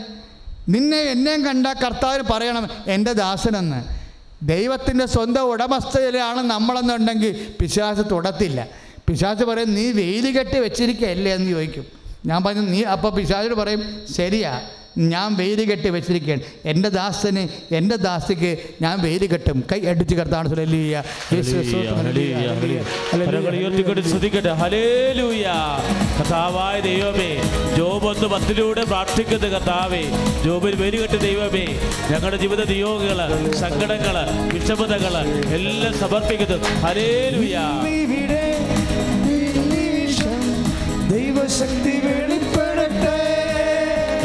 നിന്നെ 0.70 0.98
എന്നെയും 0.98 1.46
കണ്ട 1.46 1.68
കർത്താവിന് 1.68 2.24
പറയണം 2.24 2.68
എന്റെ 2.88 3.14
ദാസനെന്ന്. 3.14 4.02
ദൈവത്തിന്റെ 4.48 5.06
സ്വന്തം 5.06 5.42
ഉടമസ്ഥയിലാണ് 5.42 6.42
നമ്മളെന്നുണ്ടെങ്കിൽ 6.42 7.54
പിശാച് 7.62 8.02
തൊടത്തില്ല. 8.12 8.81
പിശാച് 9.12 9.44
പറയും 9.54 9.72
നീ 9.78 9.88
വെയിൽ 10.02 10.28
കെട്ടി 10.40 10.58
വെച്ചിരിക്കുകയല്ലേ 10.66 11.32
എന്ന് 11.38 11.50
ചോദിക്കും. 11.54 11.86
ഞാൻ 12.30 12.40
പറഞ്ഞു 12.44 12.64
നീ 12.74 12.82
അപ്പോൾ 12.96 13.12
പിശാചോട് 13.16 13.56
പറയും 13.62 13.82
ശരിയാ 14.18 14.54
ഞാൻ 15.12 15.28
വെയിൽ 15.40 15.60
കെട്ടി 15.70 15.90
വെച്ചിരിക്കുകയാണ് 15.96 16.44
എന്റെ 16.72 16.90
ദാസന് 16.96 17.44
എന്റെ 17.80 17.96
ദാസിക്ക് 18.06 18.50
ഞാൻ 18.84 18.96
വെയിൽ 19.04 19.24
കെട്ടും. 19.34 19.58
കൈ 19.72 19.80
അടിച്ച് 19.92 20.16
കർത്താണ് 20.16 20.48
കർത്താവായ 26.18 26.76
ദൈവമേ 26.88 27.30
ജോബ് 27.78 28.08
ഒന്ന് 28.12 28.28
പത്തിലൂടെ 28.34 28.84
പ്രാർത്ഥിക്കുന്ന 28.92 29.48
കർത്താവേ. 29.56 30.04
ജോബിൽ 30.46 30.76
വരികെട്ട് 30.84 31.20
ദൈവമേ 31.28 31.66
ഞങ്ങളുടെ 32.12 32.40
ജീവിത 32.44 32.66
നിയോഗങ്ങൾ 32.74 33.32
സങ്കടങ്ങൾ 33.64 34.18
വിഷമതകൾ 34.54 35.16
എല്ലാം 35.58 35.96
സമർപ്പിക്കുന്നു. 36.04 36.60
ഹലേലൂയ 36.86 37.58
ദൈവശക്തി 41.42 41.94
വെളിപ്പെടട്ടെ 42.06 43.20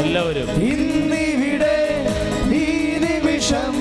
എല്ലാവരും. 0.01 0.49
ഇന്നിവിടെ 0.71 1.77
ഈ 2.59 2.67
നിമിഷം 3.03 3.73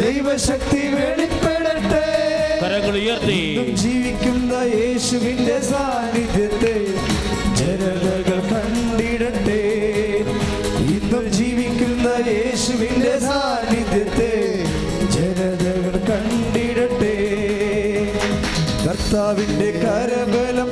ദൈവശക്തി 0.00 0.80
വെളിപ്പെടട്ടെ 0.94 2.02
കരങ്ങൾ 2.62 2.96
ഉയർത്തി. 3.02 3.38
ജീവിക്കുന്ന 3.82 4.52
യേശുവിന്റെ 4.78 5.58
സാന്നിധ്യത്തെ 5.70 6.74
ജനതകൾ 7.60 8.40
കണ്ടിടട്ടെ. 8.52 9.62
ഇന്നും 10.96 11.26
ജീവിക്കുന്ന 11.38 12.08
യേശുവിന്റെ 12.32 13.14
സാന്നിധ്യത്തെ 13.28 14.32
ജനതകൾ 15.16 15.94
കണ്ടിടട്ടെ. 16.10 17.16
കർത്താവിന്റെ 18.86 19.70
കരബലം 19.84 20.70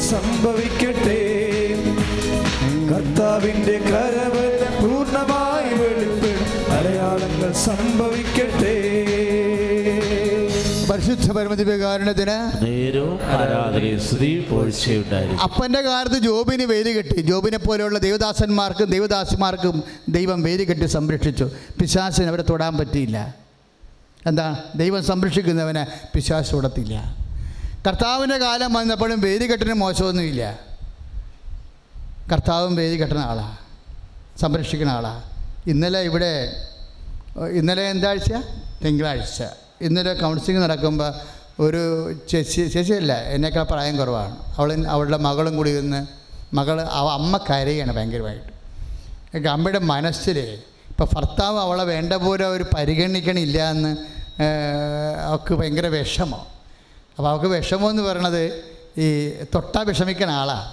സംഭവിക്കട്ടെ. 0.00 1.30
കർത്താവിന്റെ 2.90 3.78
കരവല്ല 3.78 4.80
പൂർണമായി 4.80 5.74
വെളിപ്പെടും. 5.74 6.72
അടയാളങ്ങൾ 6.72 7.52
സംഭവിക്കട്ടെ. 7.52 8.90
പരിശുദ്ധ 10.90 11.32
പരമദിവ്യകാരണത്തിന് 11.32 12.60
അപ്പന്റെ 15.42 15.80
കാലത്ത് 15.80 16.18
ജോബിന് 16.18 16.62
വേലി 16.62 16.90
കെട്ടി. 16.90 17.20
ജോബിനെ 17.20 17.58
പോലെയുള്ള 17.58 17.98
ദൈവദാസന്മാർക്കും 17.98 18.90
ദൈവദാസിമാർക്കും 18.90 19.82
ദൈവം 20.08 20.42
വേലി 20.42 20.64
കെട്ടി 20.64 20.86
സംരക്ഷിച്ചു. 20.86 21.50
പിശാസിന് 21.80 22.26
അവരെ 22.26 22.42
തൊടാൻ 22.42 22.76
പറ്റിയില്ല. 22.76 23.34
എന്താ? 24.26 24.64
ദൈവം 24.74 25.04
സംരക്ഷിക്കുന്നവനെ 25.04 25.86
പിശാസ് 26.14 26.52
തൊടത്തില്ല. 26.52 27.19
കർത്താവിന്റെ 27.86 28.36
കാലം 28.44 28.70
വന്നപ്പോഴും 28.76 29.18
വേദി 29.26 29.44
കെട്ടിന് 29.50 29.74
മോശമൊന്നുമില്ല. 29.82 30.42
കർത്താവും 32.30 32.72
വേദി 32.80 32.96
കെട്ടുന്ന 33.00 33.22
ആളാണ് 33.30 33.56
സംരക്ഷിക്കുന്ന 34.42 34.92
ആളാണ് 34.98 35.22
ഇന്നലെ 35.72 36.00
ഇവിടെ 36.08 36.32
ഇന്നലെ 37.60 37.84
എന്താഴ്ച 37.94 38.30
തിങ്കളാഴ്ച. 38.82 39.38
ഇന്നലെ 39.86 40.12
കൗൺസിലിംഗ് 40.22 40.62
നടക്കുമ്പോൾ 40.64 41.10
ഒരു 41.64 41.82
ചേച്ചി 42.30 42.60
ചേച്ചിയല്ല 42.74 43.12
എന്നേക്കാൾ 43.34 43.64
പ്രായം 43.72 43.96
കുറവാണ്. 44.00 44.36
അവൾ 44.58 44.68
അവളുടെ 44.94 45.18
മകളും 45.26 45.54
കൂടി 45.58 45.70
ഇരുന്ന് 45.76 46.00
മകൾ 46.58 46.76
അവ 47.00 47.06
അമ്മ 47.18 47.34
കരയാണ് 47.48 47.92
ഭയങ്കരമായിട്ട്. 47.96 48.52
അമ്മയുടെ 49.56 49.82
മനസ്സിൽ 49.92 50.38
ഇപ്പോൾ 50.92 51.08
ഭർത്താവ് 51.16 51.58
അവളെ 51.66 51.84
വേണ്ട 51.94 52.12
പോലെ 52.26 52.46
ഒരു 52.54 52.64
പരിഗണിക്കണില്ല 52.76 53.58
എന്ന് 53.74 53.92
അവൾക്ക് 55.26 55.54
ഭയങ്കര 55.60 55.86
വിഷമം. 55.98 56.42
അപ്പോൾ 57.20 57.30
അവൾക്ക് 57.30 57.46
വിഷമം 57.46 57.90
എന്ന് 57.90 58.02
പറയണത് 58.02 58.42
ഈ 58.98 59.06
തൊട്ടാ 59.54 59.80
വിഷമിക്കണ 59.88 60.30
ആളാണ് 60.30 60.68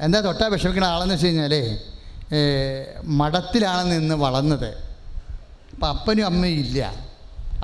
എന്താ 0.00 0.20
തൊട്ടാ 0.20 0.46
വിഷമിക്കുന്ന 0.46 0.84
ആളെന്ന് 0.84 1.14
വെച്ച് 1.14 1.26
കഴിഞ്ഞാൽ 1.26 1.54
മഠത്തിലാണ് 3.04 3.92
നിന്ന് 3.92 4.14
വളർന്നത്. 4.14 4.68
അപ്പം 5.72 5.88
അപ്പനും 5.88 6.26
അമ്മയും 6.26 6.58
ഇല്ല. 6.58 6.78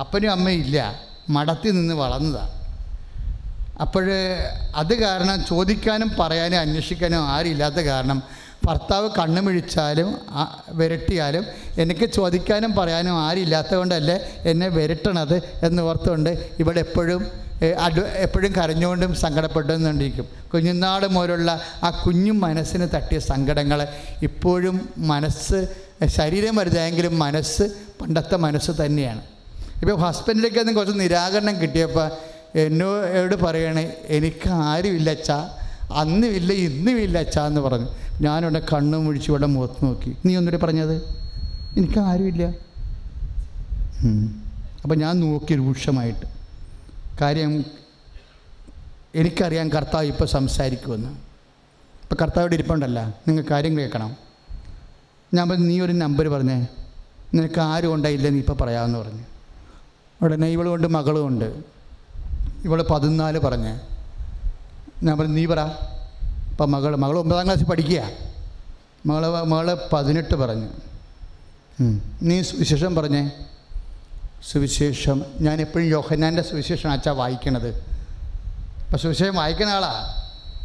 അപ്പനും 0.00 0.30
അമ്മയും 0.32 0.60
ഇല്ല. 0.66 0.78
മഠത്തിൽ 1.28 1.74
നിന്ന് 1.74 1.94
വളർന്നതാണ് 1.94 2.52
അപ്പോൾ 3.80 4.04
അത് 4.74 4.94
കാരണം 4.94 5.44
ചോദിക്കാനും 5.44 6.10
പറയാനും 6.20 6.58
അന്വേഷിക്കാനും 6.58 7.22
ആരില്ലാത്ത 7.28 7.74
കാരണം 7.74 8.22
ഭർത്താവ് 8.66 9.10
കണ്ണുമിഴിച്ചാലും 9.18 10.08
വിരട്ടിയാലും 10.70 11.44
എനിക്ക് 11.78 12.06
ചോദിക്കാനും 12.10 12.74
പറയാനും 12.74 13.16
ആരില്ലാത്തത് 13.26 13.78
കൊണ്ടല്ലേ 13.78 14.16
എന്നെ 14.44 14.68
വിരട്ടണത് 14.68 15.36
എന്ന് 15.62 15.82
ഓർത്തുകൊണ്ട് 15.82 16.30
ഇവിടെ 16.58 16.80
എപ്പോഴും 16.80 17.45
ഏ, 17.62 17.68
എപ്പോഴും 18.24 18.52
കരഞ്ഞുകൊണ്ടും 18.52 19.14
സങ്കടപ്പെട്ടുകൊണ്ടിരിക്കും 19.14 20.26
കുഞ്ഞുനാൾ 20.52 21.06
മുതലുള്ള 21.06 21.50
ആ 21.82 21.90
കുഞ്ഞു 22.02 22.32
മനസ്സിന് 22.44 22.88
തട്ടിയ 22.94 23.18
സങ്കടങ്ങൾ 23.28 23.80
ഇപ്പോഴും 24.22 24.76
മനസ്സ് 25.12 25.58
ശരീരം 26.16 26.56
വലുതായെങ്കിലും 26.56 27.18
മനസ്സ് 27.18 27.64
പണ്ടത്തെ 28.00 28.36
മനസ്സ് 28.36 28.70
തന്നെയാണ്. 28.82 29.22
ഇപ്പോൾ 29.82 29.96
ഹസ്ബൻഡിലേക്ക് 29.96 30.60
തന്നെ 30.60 30.72
കുറച്ച് 30.72 31.00
നിരാകരണം 31.00 31.62
കിട്ടിയപ്പോൾ 31.62 32.06
എന്നോട് 32.54 33.34
പറയണേ 33.44 33.84
എനിക്ക് 34.08 34.48
ആരുമില്ല 34.66 35.10
അച്ഛാ 35.10 35.38
അന്നുമില്ല 35.94 36.52
ഇന്നുമില്ല 36.66 37.18
അച്ഛാ 37.18 37.46
എന്ന് 37.46 37.60
പറഞ്ഞു. 37.60 37.88
ഞാനിവിടെ 38.20 38.62
കണ്ണും 38.72 39.04
മുഴിച്ച് 39.04 39.30
ഇവിടെ 39.30 39.46
മുഖത്ത് 39.46 39.84
നോക്കി. 39.84 40.16
നീ 40.26 40.36
ഒന്നുകൂടി 40.36 40.62
പറഞ്ഞത് 40.64 40.94
എനിക്ക് 41.76 41.98
ആരുമില്ല. 42.10 42.44
അപ്പം 44.82 44.98
ഞാൻ 44.98 45.20
നോക്കി 45.20 45.54
രൂക്ഷമായിട്ട്. 45.54 46.26
കാര്യം 47.20 47.64
എനിക്കറിയാം 49.14 49.68
കർത്താവ് 49.68 50.04
ഇപ്പോൾ 50.04 50.24
സംസാരിക്കുമെന്ന്. 50.24 51.08
ഇപ്പം 52.02 52.16
കർത്താവിടെ 52.22 52.54
ഇരിപ്പുണ്ടല്ല. 52.54 53.14
നിങ്ങൾ 53.28 53.44
കാര്യം 53.50 53.78
കേൾക്കണം. 53.78 54.16
ഞാൻ 55.34 55.48
പറഞ്ഞു 55.48 55.64
നീ 55.64 55.80
ഒരു 55.80 55.92
നമ്പർ 55.92 56.28
പറഞ്ഞേ. 56.28 56.66
നിനക്ക് 57.34 57.60
ആരും 57.60 57.94
ഉണ്ടായില്ല 57.94 58.28
നീ 58.28 58.38
ഇപ്പോൾ 58.38 58.52
പറയാമെന്ന് 58.52 58.98
പറഞ്ഞു. 58.98 59.22
ഉടനെ 60.22 60.46
ഇവളുകൊണ്ട് 60.46 60.86
മകളുമുണ്ട് 60.86 61.62
ഇവൾ 62.64 62.82
പതിനാല് 62.82 63.38
പറഞ്ഞ്. 63.38 63.80
ഞാൻ 65.02 65.18
പറഞ്ഞു 65.18 65.34
നീ 65.34 65.46
പറ. 65.46 65.60
ഇപ്പം 66.50 66.70
മകൾ 66.70 66.96
മകൾ 66.96 67.18
ഒമ്പതാം 67.18 67.44
ക്ലാസ്സിൽ 67.44 67.64
പഠിക്കുക. 67.64 68.10
മകൾ 69.06 69.42
മകൾ 69.42 69.88
പതിനെട്ട് 69.92 70.34
പറഞ്ഞു. 70.34 70.68
നീ 72.22 72.38
വിശേഷം 72.38 72.94
പറഞ്ഞേ. 72.94 73.30
സുവിശേഷം. 74.52 75.22
ഞാൻ 75.40 75.60
എപ്പോഴും 75.60 75.86
യോഹന്നാന്റെ 75.86 76.42
സുവിശേഷം 76.42 76.90
അച്ഛാ 76.90 77.12
വായിക്കണത്. 77.12 77.68
അപ്പം 78.84 78.98
സുവിശേഷം 78.98 79.34
വായിക്കുന്ന 79.34 79.70
ആളാ. 79.70 80.22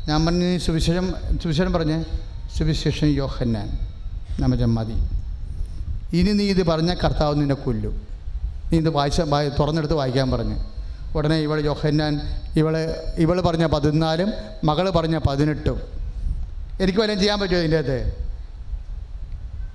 ഞാൻ 0.07 0.25
പറഞ്ഞു 0.25 0.57
സുവിശേഷം 0.57 1.15
സുവിശേഷം 1.43 1.73
പറഞ്ഞ്. 1.73 2.03
സുവിശേഷം 2.57 3.07
യോഹന്നാൻ. 3.07 3.79
നമ്മ 4.39 4.65
മതി 4.65 4.93
ഇനി 6.17 6.31
നീ 6.31 6.43
ഇത് 6.43 6.65
പറഞ്ഞ 6.65 6.93
കർത്താവ് 6.93 7.35
നിന്നെ 7.35 7.55
കൊല്ലും. 7.55 8.07
നീ 8.71 8.77
ഇത് 8.77 8.89
വായിച്ച 8.89 9.21
വായി- 9.21 9.51
തുറന്നെടുത്ത് 9.59 9.93
വായിക്കാൻ 9.93 10.31
പറഞ്ഞു. 10.31 10.55
ഉടനെ 11.15 11.35
ഇവൾ 11.35 11.59
യോഹന്നാൻ 11.59 12.21
ഇവൾ 12.55 12.95
ഇവൾ 13.17 13.41
പറഞ്ഞ 13.41 13.65
പതിനാലും 13.65 14.33
മകൾ 14.63 14.89
പറഞ്ഞ 14.89 15.17
പതിനെട്ടും. 15.17 15.81
എനിക്ക് 16.81 16.99
വല്ലതും 16.99 17.19
ചെയ്യാൻ 17.19 17.39
പറ്റുമോ 17.39 17.59
ഇതിന്റെ 17.59 17.77
അകത്ത്? 17.77 18.30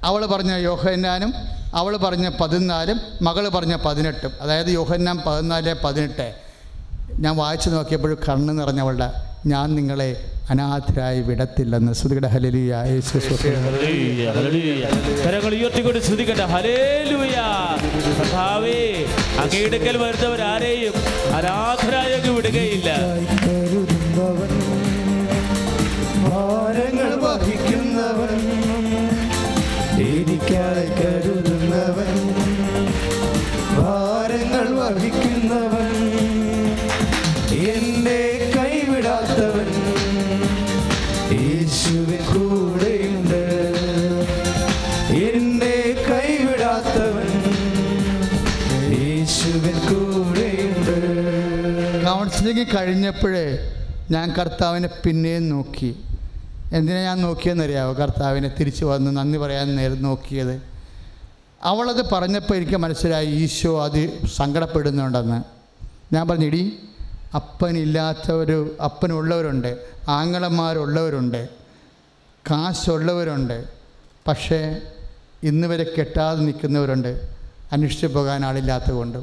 അവൾ 0.07 0.23
പറഞ്ഞ 0.27 0.53
യോഹന്നാനും 0.69 1.33
അവൾ 1.75 1.97
പറഞ്ഞ 1.97 2.27
പതിനാലും 2.41 2.99
മകൾ 3.23 3.45
പറഞ്ഞ 3.49 3.75
പതിനെട്ടും. 3.85 4.33
അതായത് 4.41 4.71
യോഹന്നാൻ 4.79 5.17
പതിനാല് 5.27 5.75
പതിനെട്ട്. 5.85 6.29
ഞാൻ 7.23 7.35
വായിച്ചു 7.37 7.69
നോക്കിയപ്പോഴും 7.71 8.19
കണ്ണ് 8.29 8.53
നിറഞ്ഞവളുടെ 8.59 9.09
ഞാൻ 9.47 9.67
നിങ്ങളെ 9.75 10.09
അനാഥരായി 10.51 11.21
വിടത്തില്ലെന്ന്. 11.29 11.93
ശ്രുതികട 11.93 12.27
ഹലലിയ. 12.27 12.73
കരങ്ങൾ 15.25 15.53
സ്തുതിക്കട്ടെ 16.07 16.47
ഹലേലുയ 16.55 17.37
കർത്താവേ 18.19 18.81
അങ്ങയുടെ 19.43 19.79
വരുന്നവർ 20.03 20.43
ആരെയും 20.53 20.95
അനാഥരായി 21.39 22.13
അങ്ങ് 22.19 22.33
വിടുകയില്ല. 22.37 22.91
കഴിഞ്ഞപ്പോഴേ 52.75 53.73
ഞാൻ 54.11 54.33
കർത്താവിനെ 54.33 54.89
പിന്നെയും 55.05 55.49
നോക്കി. 55.49 56.03
എന്തിനാ 56.73 57.01
ഞാൻ 57.01 57.21
നോക്കിയെന്നറിയാവോ? 57.21 57.93
കർത്താവിനെ 57.93 58.51
തിരിച്ചു 58.61 58.85
വന്ന് 58.85 59.17
നന്ദി 59.17 59.39
പറയാൻ 59.39 59.77
നേരം 59.77 60.03
നോക്കിയത്. 60.03 60.63
അവളത് 61.63 62.11
പറഞ്ഞപ്പോൾ 62.11 62.55
എനിക്ക് 62.55 62.77
മനസ്സിലായി 62.77 63.27
ഈശോ 63.27 63.85
അത് 63.85 64.27
സങ്കടപ്പെടുന്നുണ്ടെന്ന്. 64.27 65.43
ഞാൻ 66.15 66.29
പറഞ്ഞിടി 66.29 66.79
അപ്പനില്ലാത്തവർ 67.35 68.71
അപ്പനുള്ളവരുണ്ട് 68.85 69.77
ആങ്ങളന്മാരുള്ളവരുണ്ട് 70.09 71.49
കാശുള്ളവരുണ്ട് 72.51 73.65
പക്ഷേ 74.29 74.77
ഇന്ന് 75.43 75.69
വരെ 75.69 75.87
കെട്ടാതെ 75.99 76.41
നിൽക്കുന്നവരുണ്ട് 76.41 77.29
അന്വേഷിച്ച് 77.73 78.07
പോകാൻ 78.07 78.45
ആളില്ലാത്തതുകൊണ്ട് 78.45 79.19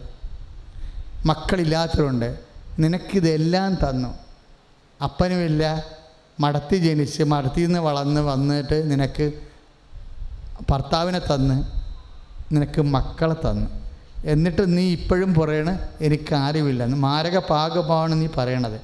മക്കളില്ലാത്തവരുണ്ട് 1.25 2.52
നിനക്കിതെല്ലാം 2.79 3.77
തന്നു. 3.83 4.11
അപ്പനുമില്ല 5.03 5.83
മടത്തി 6.39 6.77
ജനിച്ച് 6.77 7.23
മടത്തിൽ 7.23 7.65
നിന്ന് 7.65 7.79
വളർന്ന് 7.79 8.21
വന്നിട്ട് 8.21 8.91
നിനക്ക് 8.91 9.33
ഭർത്താവിനെ 10.69 11.19
തന്ന് 11.19 11.63
നിനക്ക് 12.53 12.81
മക്കളെ 12.81 13.35
തന്നു. 13.45 13.67
എന്നിട്ട് 14.25 14.77
നീ 14.77 14.83
ഇപ്പോഴും 14.91 15.33
പറയണ 15.33 15.79
എനിക്ക് 16.01 16.33
ആരുമില്ലെന്ന് 16.35 16.97
മാരക 16.97 17.37
പാകമാണ് 17.37 18.21
നീ 18.21 18.27
പറയണത്. 18.37 18.81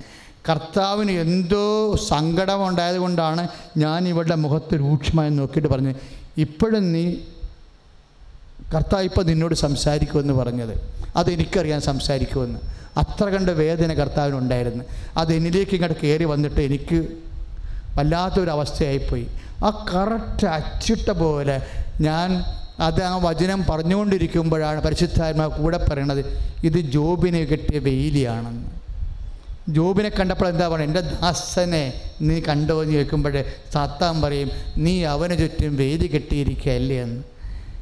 കർത്താവിന് 0.49 1.11
എന്തോ 1.11 1.95
സങ്കടമുണ്ടായത് 1.95 2.97
കൊണ്ടാണ് 2.97 3.47
ഞാൻ 3.77 4.07
ഇവളുടെ 4.07 4.35
മുഖത്ത് 4.35 4.75
രൂക്ഷമായി 4.75 5.29
നോക്കിയിട്ട് 5.29 5.67
പറഞ്ഞത്. 5.67 5.95
ഇപ്പോഴും 6.37 6.93
നീ 6.93 7.17
കർത്താവ് 8.75 9.03
ഇപ്പം 9.03 9.25
നിന്നോട് 9.25 9.55
സംസാരിക്കുമെന്ന് 9.55 10.33
പറഞ്ഞത്. 10.33 10.81
അതെനിക്കറിയാൻ 11.15 11.81
സംസാരിക്കുമെന്ന്. 11.81 12.59
അത്ര 12.97 13.25
കണ്ട 13.25 13.49
വേദന 13.49 13.93
കർത്താവിനുണ്ടായിരുന്നു. 13.93 14.83
അത് 15.17 15.33
എന്നിലേക്ക് 15.33 15.71
ഇങ്ങോട്ട് 15.71 15.99
കയറി 16.01 16.23
വന്നിട്ട് 16.23 16.61
എനിക്ക് 16.61 17.07
വല്ലാത്തൊരു 17.97 18.49
അവസ്ഥയായിപ്പോയി 18.49 19.27
ആ 19.63 19.85
കറക്റ്റ് 19.93 20.47
അച്ചിട്ട 20.47 21.09
പോലെ 21.09 21.61
ഞാൻ 22.01 22.43
അത് 22.79 23.03
ആ 23.03 23.17
വചനം 23.17 23.65
പറഞ്ഞുകൊണ്ടിരിക്കുമ്പോഴാണ് 23.69 24.81
പരിശുദ്ധാത്മ 24.81 25.47
കൂടെ 25.47 25.85
പറയണത് 25.89 26.25
ഇത് 26.63 26.79
ജോബിനെ 26.79 27.43
കിട്ടിയ 27.43 27.79
വെയിലിയാണെന്ന്. 27.79 28.69
ജോബിനെ 29.69 30.09
കണ്ടപ്പോൾ 30.09 30.47
എന്താ 30.49 30.67
പറയുക 30.67 30.87
എന്റെ 30.87 31.01
ദാസനെ 31.01 31.93
നീ 32.21 32.39
കണ്ടോ? 32.39 32.81
എന്ന് 32.81 32.93
ചോദിക്കുമ്പോഴേ 32.93 33.45
സാത്താൻ 33.73 34.21
പറയും 34.21 34.49
നീ 34.77 35.03
അവന് 35.03 35.37
ചുറ്റും 35.37 35.75
വേദി 35.75 36.07
കെട്ടിയിരിക്കുകയല്ലേ? 36.07 37.01
എന്ന്. 37.01 37.38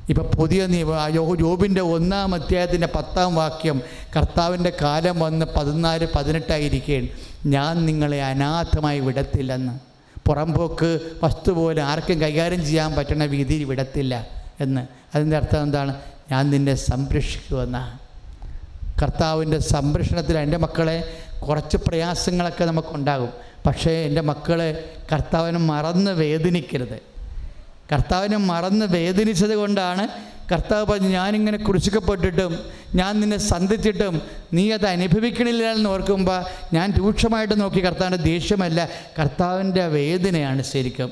ഇപ്പം 0.10 0.26
പുതിയ 0.26 0.66
നിയമ 0.66 1.08
യോ 1.14 1.36
ജോബിന്റെ 1.36 1.82
ഒന്നാം 1.82 2.36
അധ്യായത്തിന്റെ 2.36 2.88
പത്താം 2.96 3.36
വാക്യം 3.36 3.82
കർത്താവിന്റെ 4.18 4.72
കാലം 4.82 5.20
വന്ന് 5.20 5.46
പതിനാല് 5.58 6.08
പതിനെട്ടായിരിക്കുകയാണ് 6.16 7.08
ഞാൻ 7.46 7.86
നിങ്ങളെ 7.86 8.24
അനാഥമായി 8.24 9.00
വിടത്തില്ലെന്ന്. 9.00 9.80
പുറമ്പോക്ക് 10.30 11.00
വസ്തു 11.24 11.52
പോലെ 11.52 11.82
ആർക്കും 11.82 12.22
കൈകാര്യം 12.22 12.66
ചെയ്യാൻ 12.66 12.94
പറ്റുന്ന 12.96 13.26
രീതിയിൽ 13.26 13.64
വിടത്തില്ല 13.64 14.28
എന്ന്. 14.60 14.88
അതിന്റെ 15.16 15.38
അർത്ഥം 15.38 15.64
എന്താണ്? 15.64 15.96
ഞാൻ 16.32 16.50
നിന്നെ 16.50 16.76
സംരക്ഷിക്കുമെന്നാണ് 16.76 18.00
കർത്താവിന്റെ 19.02 19.60
സംരക്ഷണത്തിൽ 19.60 20.38
എന്റെ 20.38 20.58
മക്കളെ 20.58 21.14
കുറച്ച് 21.48 21.78
പ്രയാസങ്ങളൊക്കെ 21.78 22.66
നമുക്കുണ്ടാകും. 22.66 23.30
പക്ഷേ 23.68 23.92
എന്റെ 23.92 24.22
മക്കളെ 24.22 24.92
കർത്താവിനെ 25.14 25.60
മറന്ന് 25.60 26.12
വേദനിക്കരുത്. 26.12 27.17
കർത്താവിനെ 27.92 28.38
മറന്ന് 28.38 28.86
വേദനിച്ചത് 28.86 29.56
കൊണ്ടാണ് 29.56 30.08
കർത്താവ് 30.52 30.86
പറഞ്ഞു 30.86 31.10
ഞാനിങ്ങനെ 31.10 31.58
കുറിച്ചിക്കപ്പെട്ടിട്ടും 31.58 32.60
ഞാൻ 32.96 33.20
നിന്നെ 33.20 33.38
സന്ധിച്ചിട്ടും 33.38 34.22
നീ 34.54 34.72
അത് 34.72 34.86
അനുഭവിക്കണില്ല 34.86 35.64
എന്ന് 35.64 35.90
ഓർക്കുമ്പോൾ 35.90 36.44
ഞാൻ 36.74 36.94
രൂക്ഷമായിട്ട് 37.00 37.62
നോക്കി 37.62 37.86
കർത്താവിന്റെ 37.86 38.24
ദേഷ്യമല്ല 38.24 38.90
കർത്താവിന്റെ 39.20 39.88
വേദനയാണ് 39.88 40.62
ശരിക്കും. 40.62 41.12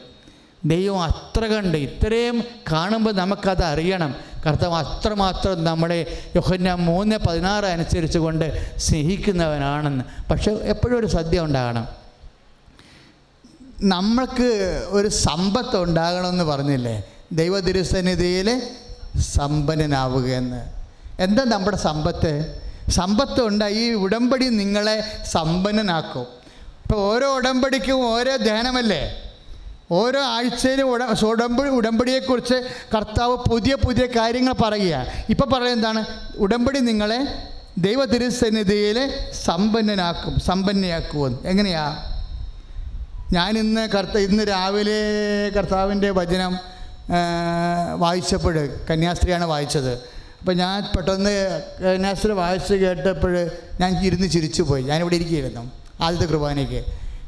ദൈവം 0.66 1.04
അത്ര 1.04 1.46
കണ്ട് 1.46 1.78
ഇത്രയും 1.78 2.44
കാണുമ്പോൾ 2.72 3.14
നമുക്കത് 3.14 3.64
അറിയണം. 3.64 4.16
കർത്താവ് 4.48 4.74
അത്രമാത്രം 4.74 5.64
നമ്മുടെ 5.64 6.06
യൊഹന്ന 6.36 6.74
മൂന്ന് 6.74 7.16
പതിനാറ് 7.16 7.66
അനുസരിച്ച് 7.66 8.18
കൊണ്ട് 8.18 8.78
സ്നേഹിക്കുന്നവനാണെന്ന്. 8.78 10.04
പക്ഷെ 10.32 10.52
എപ്പോഴും 10.52 11.00
ഒരു 11.00 11.06
സദ്യ 11.06 11.40
ഉണ്ടാകണം. 11.40 12.05
നമ്മൾക്ക് 13.86 14.84
ഒരു 14.88 15.08
സമ്പത്ത് 15.08 15.78
ഉണ്ടാകണമെന്ന് 15.78 16.44
പറഞ്ഞില്ലേ? 16.44 17.04
ദൈവ 17.32 17.60
തിരുസന്നിധിയിൽ 17.60 18.62
സമ്പന്നനാവുക 19.20 20.26
എന്ന് 20.26 20.66
എന്താ 21.20 21.44
നമ്മുടെ 21.44 21.78
സമ്പത്ത്? 21.78 22.62
സമ്പത്ത് 22.90 23.42
ഉണ്ട് 23.42 23.66
ഈ 23.66 23.94
ഉടമ്പടി 23.94 24.46
നിങ്ങളെ 24.46 25.18
സമ്പന്നനാക്കും. 25.32 26.22
ഇപ്പോൾ 26.22 26.96
ഓരോ 26.96 27.36
ഉടമ്പടിക്കും 27.36 28.10
ഓരോ 28.12 28.36
ധ്യാനമല്ലേ? 28.36 29.02
ഓരോ 29.92 30.22
ആഴ്ചയിലും 30.22 30.84
ഉട 30.84 31.04
ഉടമ്പടി 31.26 31.70
ഉടമ്പടിയെക്കുറിച്ച് 31.70 32.70
കർത്താവ് 32.96 33.38
പുതിയ 33.38 33.76
പുതിയ 33.76 34.06
കാര്യങ്ങൾ 34.06 34.54
പറയുക. 34.54 35.06
ഇപ്പം 35.30 35.50
പറയുന്നത് 35.50 35.78
എന്താണ്? 35.78 36.06
ഉടമ്പടി 36.38 36.80
നിങ്ങളെ 36.80 37.20
ദൈവ 37.78 38.06
തിരുസന്നിധിയിൽ 38.06 39.12
സമ്പന്നനാക്കും 39.46 40.40
സമ്പന്നയാക്കുമെന്ന്. 40.40 41.40
എങ്ങനെയാ? 41.48 42.15
ഞാൻ 43.34 43.58
ഇന്ന് 43.58 43.90
കർത്ത 43.90 44.18
ഇന്ന് 44.18 44.44
രാവിലെ 44.44 45.00
കർത്താവിന്റെ 45.56 46.12
വചനം 46.12 46.60
വായിച്ചപ്പോൾ 47.98 48.70
കന്യാസ്ത്രീയാണ് 48.90 49.46
വായിച്ചത്. 49.46 49.94
അപ്പോൾ 50.40 50.54
ഞാൻ 50.54 50.84
പെട്ടെന്ന് 50.96 51.62
കന്യാസ്ത്രീ 51.84 52.32
വായിച്ച് 52.32 52.74
കേട്ടപ്പോൾ 52.74 53.52
ഞാൻ 53.80 54.06
ഇരുന്ന് 54.06 54.28
ചിരിച്ചു 54.28 54.62
പോയി 54.62 54.84
ഞാനിവിടെ 54.84 55.16
ഇരിക്കുകയായിരുന്നു 55.16 55.72
ആദ്യത്തെ 56.02 56.26
കുർബാനയ്ക്ക്. 56.26 56.82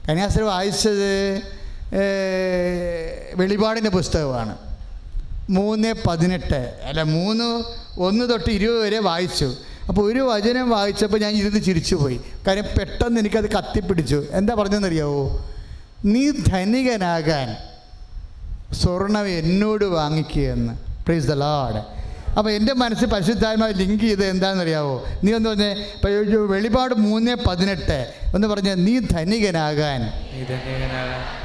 കന്യാസ്ത്രീ 0.10 0.44
വായിച്ചത് 0.44 1.42
വെളിപാടിന്റെ 3.36 3.90
പുസ്തകമാണ്. 3.90 4.58
മൂന്ന് 5.50 5.94
പതിനെട്ട് 6.08 6.80
അല്ല 6.84 7.04
മൂന്ന് 7.04 7.64
ഒന്ന് 7.98 8.30
തൊട്ട് 8.30 8.50
ഇരുപത് 8.50 8.80
വരെ 8.84 9.00
വായിച്ചു. 9.00 9.54
അപ്പോൾ 9.90 10.12
ഒരു 10.12 10.20
വചനം 10.20 10.70
വായിച്ചപ്പോൾ 10.70 11.20
ഞാൻ 11.20 11.34
ഇരുന്ന് 11.34 11.60
ചിരിച്ചു 11.64 11.96
പോയി 11.96 12.22
കാര്യം 12.48 12.66
പെട്ടെന്ന് 12.80 13.20
എനിക്കത് 13.20 13.50
കത്തിപ്പിടിച്ചു. 13.50 14.26
എന്താ 14.32 14.54
പറഞ്ഞതെന്നറിയാവോ? 14.54 15.22
നീ 16.06 16.32
ധനികനാകാൻ 16.32 17.56
സ്വർണം 18.74 19.28
എന്നോട് 19.28 19.86
വാങ്ങിക്കുകയെന്ന്. 19.86 20.74
പ്രീസ് 21.06 21.28
ദ 21.28 21.34
ലാഡ് 21.34 21.98
അപ്പോൾ 22.38 22.50
എന്റെ 22.50 22.74
മനസ്സ് 22.74 23.06
പരിശുദ്ധാത്മാവ് 23.06 23.74
ലിങ്ക് 23.74 24.00
ചെയ്ത് 24.00 24.26
എന്താണെന്നറിയാവോ? 24.26 25.08
നീ 25.24 25.34
ഒന്ന് 25.34 25.50
പറഞ്ഞേ 25.50 26.36
വെളിപാട് 26.36 26.94
മൂന്ന് 26.94 27.36
പതിനെട്ട് 27.36 28.14
ഒന്ന് 28.36 28.48
പറഞ്ഞ 28.48 28.74
നീ 28.74 29.00
ധനികനാകാൻ 29.00 30.12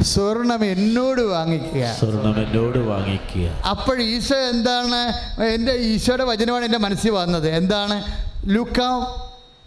സ്വർണം 0.02 0.64
എന്നോട് 0.64 1.20
വാങ്ങിക്കുക. 1.20 1.96
സ്വർണം 2.00 2.46
എന്നോട് 2.46 2.78
വാങ്ങിക്കുക. 2.78 3.48
അപ്പോൾ 3.70 4.02
ഈശോ 4.02 4.36
എന്താണ്? 4.36 5.12
എന്റെ 5.42 5.72
ഈശോയുടെ 5.72 6.24
വചനമാണ് 6.24 6.64
എന്റെ 6.64 6.78
മനസ്സിൽ 6.78 7.10
വന്നത്. 7.10 7.48
എന്താണ്? 7.48 8.04
ലുക്ക 8.46 8.78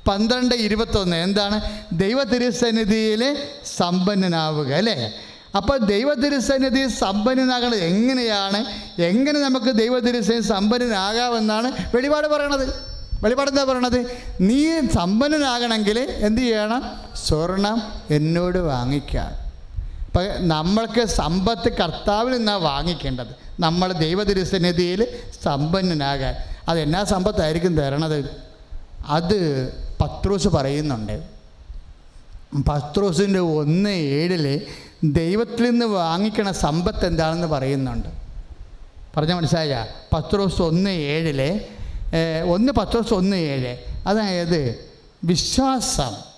പന്ത്രണ്ട് 0.07 0.55
ഇരുപത്തൊന്ന്. 0.55 1.15
എന്താണ്? 1.15 1.61
ദൈവ 1.91 2.23
തിരുസന്നിധിയിൽ 2.23 3.37
സമ്പന്നനാവുക 3.77 4.71
അല്ലേ? 4.73 5.13
അപ്പോൾ 5.55 5.77
ദൈവ 5.77 6.13
തിരുസന്നിധി 6.13 6.87
സമ്പന്നനാകണത് 6.87 7.75
എങ്ങനെയാണ്? 7.75 8.65
എങ്ങനെ 9.01 9.39
നമുക്ക് 9.39 9.65
ദൈവ 9.65 9.99
തിരുസന്നിധി 9.99 10.47
സമ്പന്നനാകാമെന്നാണ് 10.47 11.71
വെളിപാട് 11.95 12.27
പറയണത്. 12.27 12.95
വെളിപാട് 13.23 13.49
എന്താ 13.49 13.63
പറയണത്? 13.63 14.17
നീ 14.41 14.87
സമ്പന്നനാകണമെങ്കിൽ 14.93 15.99
എന്ത് 15.99 16.41
ചെയ്യണം? 16.41 16.99
സ്വർണം 17.15 17.81
എന്നോട് 18.09 18.57
വാങ്ങിക്കാം 18.57 19.45
അപ്പം 20.05 20.47
നമ്മൾക്ക് 20.47 21.05
സമ്പത്ത് 21.05 21.69
കർത്താവിൽ 21.77 22.37
നിന്നാണ് 22.37 22.61
വാങ്ങിക്കേണ്ടത്. 22.61 23.27
നമ്മൾ 23.59 23.91
ദൈവ 23.91 24.23
തിരുസന്നിധിയിൽ 24.23 25.07
സമ്പന്നനാകാൻ. 25.43 26.35
അത് 26.69 26.79
എന്നാ 26.79 27.03
സമ്പത്തായിരിക്കും 27.03 27.77
തരണത്? 27.77 28.37
അത് 29.07 29.39
പത്രോസ് 30.01 30.47
പറയുന്നുണ്ട്. 30.47 31.23
പത്രോസിന്റെ 32.69 33.39
ഒന്ന് 33.39 33.89
ഏഴിൽ 33.89 34.61
ദൈവത്തിൽ 35.03 35.69
നിന്ന് 35.69 35.85
വാങ്ങിക്കണ 35.85 36.51
സമ്പത്ത് 36.51 37.05
എന്താണെന്ന് 37.05 37.47
പറയുന്നുണ്ട്. 37.47 38.09
പറഞ്ഞ 39.17 39.33
മനസ്സിലായ? 39.33 39.87
പത്രോസ് 40.13 40.61
ഒന്ന് 40.61 40.89
ഏഴിലെ 40.89 41.67
ഒന്ന് 42.47 42.73
പത്രോസ് 42.73 43.13
ഒന്ന് 43.13 43.37
ഏഴ്. 43.37 43.77
അതായത് 44.07 44.89
വിശ്വാസം. 45.23 46.35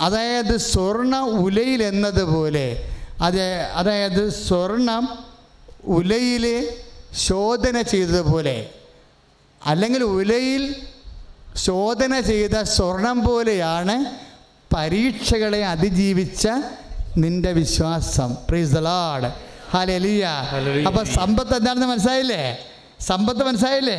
അതായത് 0.00 0.56
സ്വർണ 0.56 1.16
ഉലയിൽ 1.16 1.82
എന്നതുപോലെ 1.82 2.88
അത് 3.20 3.42
അതായത് 3.52 4.28
സ്വർണം 4.30 5.18
ഉലയിൽ 5.84 6.68
ശോധന 7.16 7.82
ചെയ്തതുപോലെ 7.82 8.70
അല്ലെങ്കിൽ 9.66 10.04
ഉലയിൽ 10.04 10.76
ശോധന 11.64 12.20
ചെയ്ത 12.20 12.62
സ്വർണം 12.62 13.24
പോലെയാണ് 13.24 13.96
പരീക്ഷകളെ 14.74 15.66
അതിജീവിച്ച 15.66 16.48
നിന്റെ 17.16 17.52
വിശ്വാസം. 17.52 18.36
പ്രീസ് 18.48 18.72
ദ 18.72 18.78
ലോർഡ് 18.78 19.30
അപ്പൊ 20.88 21.02
സമ്പത്ത് 21.04 21.54
എന്താണെന്ന് 21.56 21.86
മനസ്സിലായില്ലേ? 21.86 22.42
സമ്പത്ത് 23.00 23.42
മനസ്സിലായില്ലേ? 23.44 23.98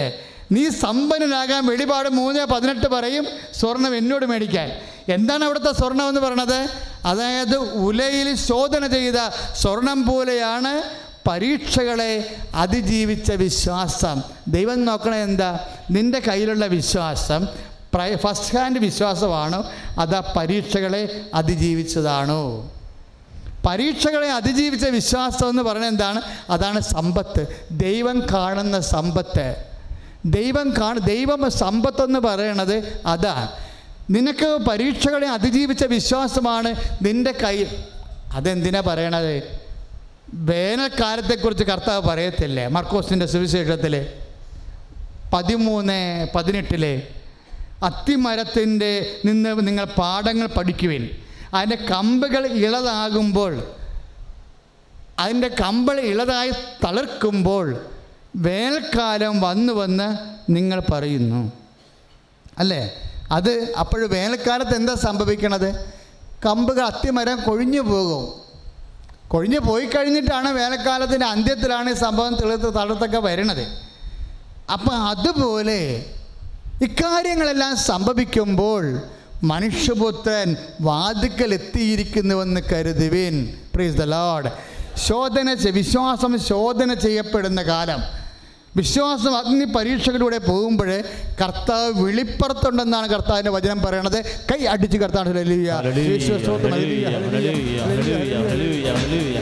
നീ 0.52 0.70
സമ്പന്നനാകാൻ 0.70 1.66
വെളിപാട് 1.68 2.10
മൂന്ന് 2.10 2.46
പതിനെട്ട് 2.46 2.88
പറയും 2.88 3.26
സ്വർണം 3.60 3.96
എന്നോട് 3.96 4.26
മേടിക്കാൻ. 4.26 4.70
എന്താണ് 5.10 5.44
അവിടുത്തെ 5.44 5.72
സ്വർണം 5.72 6.08
എന്ന് 6.08 6.22
പറയണത് 6.22 6.60
അതായത് 7.06 7.56
ഉലയിൽ 7.58 8.36
ശോധന 8.36 8.88
ചെയ്ത 8.88 9.20
സ്വർണം 9.62 10.06
പോലെയാണ് 10.06 10.74
പരീക്ഷകളെ 11.30 12.36
അതിജീവിച്ച 12.56 13.32
വിശ്വാസം. 13.32 14.24
ദൈവം 14.48 14.86
നോക്കണേ 14.86 15.18
എന്താ? 15.18 15.60
നിന്റെ 15.92 16.20
കയ്യിലുള്ള 16.20 16.66
വിശ്വാസം 16.66 17.48
പ്രൈ 17.94 18.16
ഫസ്റ്റ് 18.16 18.58
ഹാൻഡ് 18.58 18.80
വിശ്വാസമാണോ. 18.80 19.72
അതാ 20.00 20.34
പരീക്ഷകളെ 20.38 21.22
അതിജീവിച്ചതാണോ. 21.34 22.72
പരീക്ഷകളെ 23.66 24.32
അതിജീവിച്ച 24.32 24.86
വിശ്വാസം 24.86 25.50
എന്ന് 25.50 25.62
പറയുന്നത് 25.62 25.92
എന്താണ്? 25.92 26.22
അതാണ് 26.50 26.80
സമ്പത്ത്. 26.80 27.48
ദൈവം 27.72 28.22
കാണുന്ന 28.34 28.80
സമ്പത്ത്. 28.80 29.56
ദൈവം 30.26 30.74
കാണ 30.82 30.98
ദൈവം 30.98 31.52
സമ്പത്തെന്ന് 31.52 32.20
പറയണത് 32.20 33.02
അതാണ്. 33.06 33.52
നിനക്ക് 34.10 34.60
പരീക്ഷകളെ 34.70 35.30
അതിജീവിച്ച 35.30 35.86
വിശ്വാസമാണ് 35.86 36.74
നിന്റെ 37.02 37.32
കൈ 37.32 37.66
അതെന്തിനാ 38.34 38.82
പറയണത്? 38.88 39.69
വേനൽക്കാലത്തെക്കുറിച്ച് 40.34 41.64
കർത്താവ് 41.64 42.10
പറയത്തില്ലേ? 42.10 42.68
മർക്കോസിന്റെ 42.68 43.26
സുവിശേഷത്തിൽ 43.26 44.08
പതിമൂന്ന് 45.34 46.28
പതിനെട്ടിലെ 46.36 47.08
അത്തിമരത്തിന്റെ 47.84 49.16
നിന്ന് 49.26 49.68
നിങ്ങൾ 49.68 49.86
പാഠങ്ങൾ 49.86 50.48
പഠിക്കുവിൻ. 50.48 51.10
അതിന്റെ 51.54 51.76
കമ്പുകൾ 51.76 52.48
ഇളതാകുമ്പോൾ 52.48 53.64
അതിന്റെ 55.20 55.48
കമ്പൾ 55.48 56.00
ഇളതായി 56.00 56.50
തളിർക്കുമ്പോൾ 56.86 57.86
വേനൽക്കാലം 58.36 59.42
വന്നു 59.42 59.74
വന്ന് 59.74 60.18
നിങ്ങൾ 60.50 60.84
പറയുന്നു. 60.92 61.52
അല്ലേ? 62.58 62.94
അത് 63.32 63.74
അപ്പോൾ 63.80 64.06
വേനൽക്കാലത്ത് 64.06 64.76
എന്താ 64.76 64.94
സംഭവിക്കണത്? 64.94 65.94
കമ്പുകൾ 66.46 66.86
അത്തിമരം 66.86 67.44
കൊഴിഞ്ഞു 67.44 67.82
പോകും. 67.82 68.49
കൊഴിഞ്ഞു 69.30 69.60
പോയി 69.60 69.86
കഴിഞ്ഞിട്ടാണ് 69.86 70.50
വേനൽക്കാലത്തിന്റെ 70.52 71.26
അന്ത്യത്തിലാണ് 71.26 71.90
ഈ 71.90 71.94
സംഭവം 71.94 72.36
തെളിത്ത് 72.36 72.74
തളർത്തൊക്കെ 72.74 73.18
വരണത് 73.18 73.66
അപ്പം 74.74 75.08
അതുപോലെ 75.08 76.06
ഇക്കാര്യങ്ങളെല്ലാം 76.82 77.78
സംഭവിക്കുമ്പോൾ 77.78 79.00
മനുഷ്യപുത്രൻ 79.44 80.56
വാതുക്കൽ 80.82 81.54
എത്തിയിരിക്കുന്നുവെന്ന് 81.54 82.62
കരുതുവിൻ. 82.72 83.36
പ്രീസ് 83.76 83.98
ദ 83.98 84.04
ലോഡ് 84.04 84.50
ശോധന 84.98 85.56
വിശ്വാസം 85.70 86.40
ശോധന 86.40 86.94
ചെയ്യപ്പെടുന്ന 86.94 87.62
കാലം. 87.64 88.19
വിശ്വാസം 88.76 89.38
അഗ്നി 89.38 89.66
പരീക്ഷകളിലൂടെ 89.66 90.38
പോകുമ്പോൾ 90.38 91.02
കർത്താവ് 91.42 92.04
വിളിപ്പുറത്തുണ്ടെന്നാണ് 92.04 93.08
കർത്താവിന്റെ 93.08 93.52
വചനം 93.52 93.82
പറയണത്. 93.82 94.22
കൈ 94.22 94.66
അടിച്ച് 94.66 94.98
കർത്താവ് 94.98 95.26
ഹല്ലേലൂയ. 95.26 95.82
യേശുവേ 95.98 96.38
ഹല്ലേലൂയ, 96.38 97.06
ഹല്ലേലൂയ, 97.06 97.82
ഹല്ലേലൂയ, 97.82 98.94
ഹല്ലേലൂയ. 98.94 99.42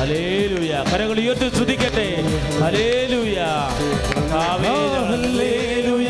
ഹല്ലേലൂയ. 0.00 0.84
കരങ്ങൾ 0.92 1.20
ഉയർത്തി 1.20 1.48
സ്തുതിക്കട്ടെ. 1.48 2.08
ഹല്ലേലൂയ. 2.64 3.38
കർത്താവേ, 4.16 4.74
ഹല്ലേലൂയ. 5.10 6.08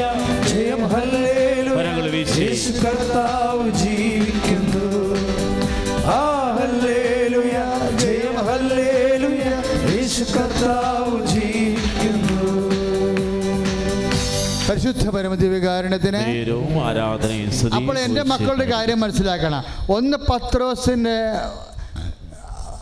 ജയം 0.48 0.88
ഹല്ലേലൂയ. 0.88 1.76
കരങ്ങൾ 1.76 2.10
വീശി. 2.10 2.40
യേശു 2.40 2.70
കർത്താവ് 2.70 3.70
ജീവിക്കുന്നു. 3.70 5.16
ആ 6.06 6.20
ഹല്ലേലൂയ. 6.60 7.56
ജയം 7.98 8.46
ഹല്ലേലൂയ. 8.46 9.62
യേശു 9.96 10.24
കർത്താവ് 10.24 10.99
പരിശുദ്ധ 14.80 15.08
പരമദിവികാരണത്തിന് 15.14 16.20
അപ്പോൾ 17.76 17.96
എന്റെ 17.98 18.22
മക്കളുടെ 18.22 18.66
കാര്യം 18.70 19.00
മനസ്സിലാക്കണം. 19.00 19.62
ഒന്ന് 19.92 20.16
പത്രോസിന്റെ 20.30 21.16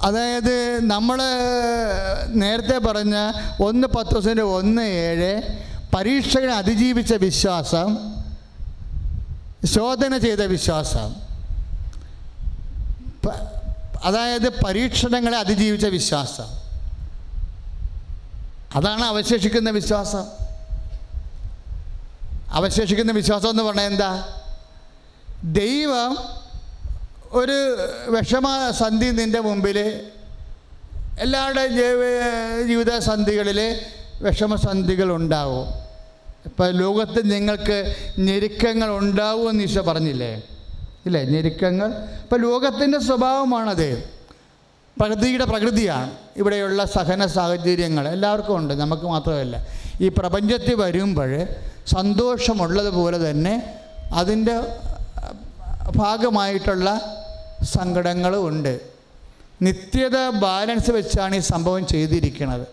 അതായത് 0.07 0.55
നമ്മൾ 0.91 1.19
നേരത്തെ 2.43 2.79
പറഞ്ഞ 2.79 3.17
ഒന്ന് 3.63 3.89
പത്രോസിന്റെ 3.89 4.45
ഒന്ന് 4.59 4.83
ഏഴ് 4.83 5.33
പരീക്ഷകനെ 5.97 6.55
അതിജീവിച്ച 6.55 7.15
വിശ്വാസം 7.27 7.89
ശോധന 9.75 10.17
ചെയ്ത 10.17 10.43
വിശ്വാസം 10.55 11.09
അതായത് 14.05 14.49
പരീക്ഷണങ്ങളെ 14.65 15.39
അതിജീവിച്ച 15.39 15.87
വിശ്വാസം. 15.87 16.49
അതാണ് 18.77 19.05
അവശേഷിക്കുന്ന 19.05 19.71
വിശ്വാസം. 19.71 20.25
അവശേഷിക്കുന്ന 22.51 23.13
വിശ്വാസം 23.13 23.51
എന്ന് 23.51 23.63
പറഞ്ഞാൽ 23.63 23.85
എന്താ? 23.85 24.29
ദൈവം 25.45 26.19
ഒരു 27.31 27.77
വിഷമ 28.09 28.71
സന്ധി 28.71 29.07
നിന്റെ 29.07 29.41
മുമ്പിൽ 29.41 30.01
എല്ലാവരുടെയും 31.21 31.75
ജീവ- 31.75 32.67
ജീവിത 32.67 32.99
സന്ധികളിൽ 32.99 33.81
വിഷമസന്ധികൾ 34.23 35.13
ഉണ്ടാവും. 35.13 35.69
ഇപ്പം 36.45 36.69
ലോകത്ത് 36.69 37.31
നിങ്ങൾക്ക് 37.31 37.97
ഞെരുക്കങ്ങൾ 38.19 38.99
ഉണ്ടാവുമെന്ന് 38.99 39.65
ഈശോ 39.65 39.81
പറഞ്ഞില്ലേ? 39.81 40.43
ഇല്ലേ? 41.07 41.25
ഞെരുക്കങ്ങൾ. 41.25 41.87
ഇപ്പം 42.23 42.41
ലോകത്തിന്റെ 42.41 42.99
സ്വഭാവമാണത്. 42.99 44.11
പ്രകൃതിയുടെ 45.01 45.45
പ്രകൃതിയാണ്. 45.45 46.11
ഇവിടെയുള്ള 46.37 46.85
സഹന 46.85 47.27
സാഹചര്യങ്ങൾ 47.27 48.09
എല്ലാവർക്കും 48.09 48.57
ഉണ്ട്. 48.57 48.75
നമുക്ക് 48.75 49.03
മാത്രമല്ല. 49.03 49.67
ഈ 50.01 50.09
പ്രപഞ്ചത്തിൽ 50.09 50.75
വരുമ്പോൾ 50.75 51.47
സന്തോഷമുള്ളതുപോലെ 51.87 53.31
തന്നെ 53.31 53.75
അതിന്റെ 54.13 54.57
ഭാഗമായിട്ടുള്ള 55.97 56.89
സങ്കടങ്ങളും 57.63 58.49
ഉണ്ട്. 58.49 58.81
നിത്യത 59.63 60.29
ബാലൻസ് 60.29 60.91
വെച്ചാണ് 60.91 61.37
ഈ 61.37 61.39
സംഭവം 61.39 61.87
ചെയ്തിരിക്കുന്നത്. 61.87 62.67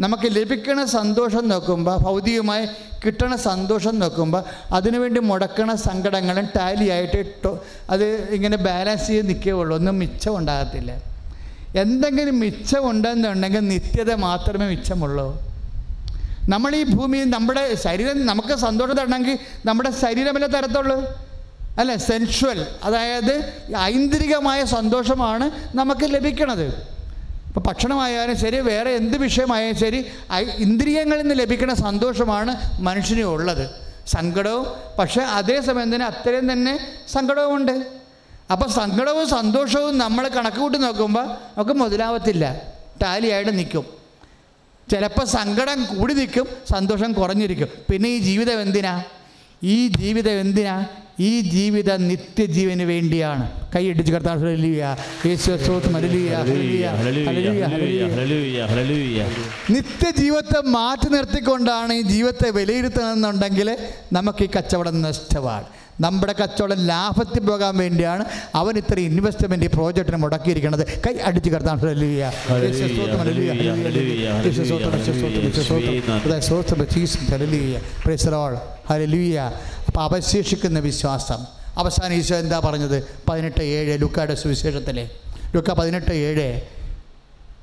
നമുക്ക് 0.00 0.36
ലഭിക്കണ 0.36 0.84
സന്തോഷം 0.84 1.48
നോക്കുമ്പോൾ 1.48 1.96
ഭൗതികമായി 1.96 2.66
കിട്ടണ 3.04 3.34
സന്തോഷം 3.34 3.98
നോക്കുമ്പോൾ 3.98 4.42
അതിനുവേണ്ടി 4.72 5.20
മുടക്കണ 5.20 5.74
സങ്കടങ്ങളും 5.74 6.48
ടാലിയായിട്ട് 6.56 7.50
അത് 7.90 8.04
ഇങ്ങനെ 8.32 8.56
ബാലൻസ് 8.56 9.06
ചെയ്ത് 9.06 9.28
നിൽക്കുകയുള്ളൂ. 9.28 9.76
ഒന്നും 9.76 9.98
മിച്ചം 9.98 10.38
ഉണ്ടാകത്തില്ല. 10.38 10.92
എന്തെങ്കിലും 11.74 12.40
മിച്ചമുണ്ടെന്നുണ്ടെങ്കിൽ 12.40 13.68
നിത്യത 13.74 14.12
മാത്രമേ 14.12 14.68
മിച്ചമുള്ളൂ. 14.68 15.47
നമ്മൾ 16.48 16.74
ഈ 16.76 16.82
ഭൂമിയിൽ 16.84 17.26
നമ്മുടെ 17.36 17.74
ശരീരം 17.84 18.26
നമുക്ക് 18.26 18.54
സന്തോഷം 18.66 18.96
തരണമെങ്കിൽ 18.98 19.38
നമ്മുടെ 19.68 19.90
ശരീരമല്ലേ 20.02 20.48
തരത്തുള്ളൂ? 20.48 20.98
അല്ല 21.80 21.96
സെൻഷ്വൽ 21.96 22.66
അതായത് 22.84 23.34
ഐന്ദ്രികമായ 23.76 24.60
സന്തോഷമാണ് 24.76 25.46
നമുക്ക് 25.80 26.06
ലഭിക്കണത്. 26.14 26.64
ഇപ്പോൾ 27.48 27.60
ഭക്ഷണമായാലും 27.66 28.36
ശരി 28.44 28.58
വേറെ 28.70 28.90
എന്ത് 29.00 29.16
വിഷയമായാലും 29.16 29.76
ശരി 29.82 30.00
ഇന്ദ്രിയങ്ങളിൽ 30.64 31.22
നിന്ന് 31.22 31.36
ലഭിക്കുന്ന 31.42 31.74
സന്തോഷമാണ് 31.74 32.52
മനുഷ്യന് 32.88 33.26
ഉള്ളത്. 33.34 33.64
സങ്കടവും 34.14 34.66
പക്ഷേ 34.98 35.22
അതേസമയം 35.38 35.94
തന്നെ 35.94 36.06
അത്രയും 36.06 36.52
തന്നെ 36.52 36.74
സങ്കടവുമുണ്ട്. 37.14 37.74
അപ്പോൾ 38.52 38.68
സങ്കടവും 38.80 39.28
സന്തോഷവും 39.28 39.98
നമ്മൾ 39.98 40.28
കണക്ക് 40.28 40.56
കൂട്ടി 40.56 40.78
നോക്കുമ്പോൾ 40.78 41.26
നമുക്ക് 41.56 41.74
മുതലാവത്തില്ല. 41.82 42.44
ടാലിയായിട്ട് 43.02 43.58
നിൽക്കും. 43.58 43.97
ചിലപ്പോൾ 44.90 45.24
സങ്കടം 45.24 45.98
കൂടി 45.98 46.14
നിൽക്കും 46.14 46.46
സന്തോഷം 46.70 47.12
കുറഞ്ഞിരിക്കും. 47.12 47.68
പിന്നെ 47.92 48.10
ഈ 48.10 48.18
ജീവിതം 48.18 48.62
എന്തിനാ? 48.62 49.02
ഈ 49.62 49.88
ജീവിതം 49.88 50.40
എന്തിനാ? 50.40 50.86
ഈ 51.20 51.40
ജീവിതം 51.40 52.08
നിത്യജീവന് 52.08 52.82
വേണ്ടിയാണ്. 52.82 53.50
കൈയടിച്ച് 53.76 54.12
കർത്താവ്. 54.12 54.46
നിത്യജീവിതത്തെ 59.70 60.60
മാറ്റി 60.64 61.08
നിർത്തിക്കൊണ്ടാണ് 61.08 61.92
ഈ 61.92 62.02
ജീവിതത്തെ 62.02 62.50
വിലയിരുത്തണമെന്നുണ്ടെങ്കിൽ 62.50 63.76
നമുക്ക് 64.12 64.44
ഈ 64.44 64.48
കച്ചവടം 64.58 65.02
നഷ്ടമാണ്. 65.02 65.64
നമ്മുടെ 66.00 66.32
കച്ചവടം 66.32 66.86
ലാഭത്തിൽ 66.86 67.40
പോകാൻ 67.40 67.76
വേണ്ടിയാണ് 67.76 68.24
അവൻ 68.54 68.76
ഇത്ര 68.76 68.98
ഇൻവെസ്റ്റ്മെന്റ് 68.98 69.66
ഈ 69.66 69.68
പ്രോജക്റ്റിന് 69.68 70.16
മുടക്കിയിരിക്കുന്നത്. 70.16 70.86
കൈ 71.06 71.14
അടിച്ച് 71.24 71.50
കിടത്താണ് 71.50 71.80
അപ്പോൾ 79.86 80.02
അവശേഷിക്കുന്ന 80.02 80.78
വിശ്വാസം. 80.78 81.46
അവസാനം 81.76 82.14
ഈശോ 82.14 82.36
എന്താ 82.36 82.60
പറഞ്ഞത്? 82.64 83.04
പതിനെട്ട് 83.28 83.62
ഏഴ് 83.62 84.00
ലുക്കായുടെ 84.00 84.34
സുവിശേഷത്തിലെ. 84.34 85.10
ലുക്ക 85.54 85.70
പതിനെട്ട് 85.70 86.10
ഏഴ്. 86.10 86.60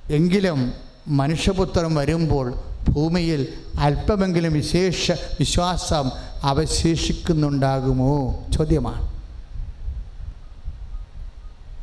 എങ്കിലും 0.10 0.74
മനുഷ്യപുത്രൻ 1.08 1.96
വരുമ്പോൾ 1.96 2.54
ഭൂമിയിൽ 2.90 3.48
അല്പമെങ്കിലും 3.80 4.54
വിശേഷ 4.54 5.12
വിശ്വാസം 5.12 6.12
അവശേഷിക്കുന്നുണ്ടാകുമോ? 6.46 8.46
ചോദ്യമാണ്. 8.58 9.16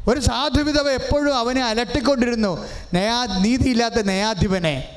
ഒരു 0.09 0.21
സാധുവിധവ 0.21 0.91
എപ്പോഴും 0.91 1.39
അവനെ 1.39 1.65
അലട്ടിക്കൊണ്ടിരുന്നു. 1.65 2.67
നയാ 2.95 3.27
നീതിയില്ലാത്ത 3.41 4.03
നയാധിപനെ 4.03 4.89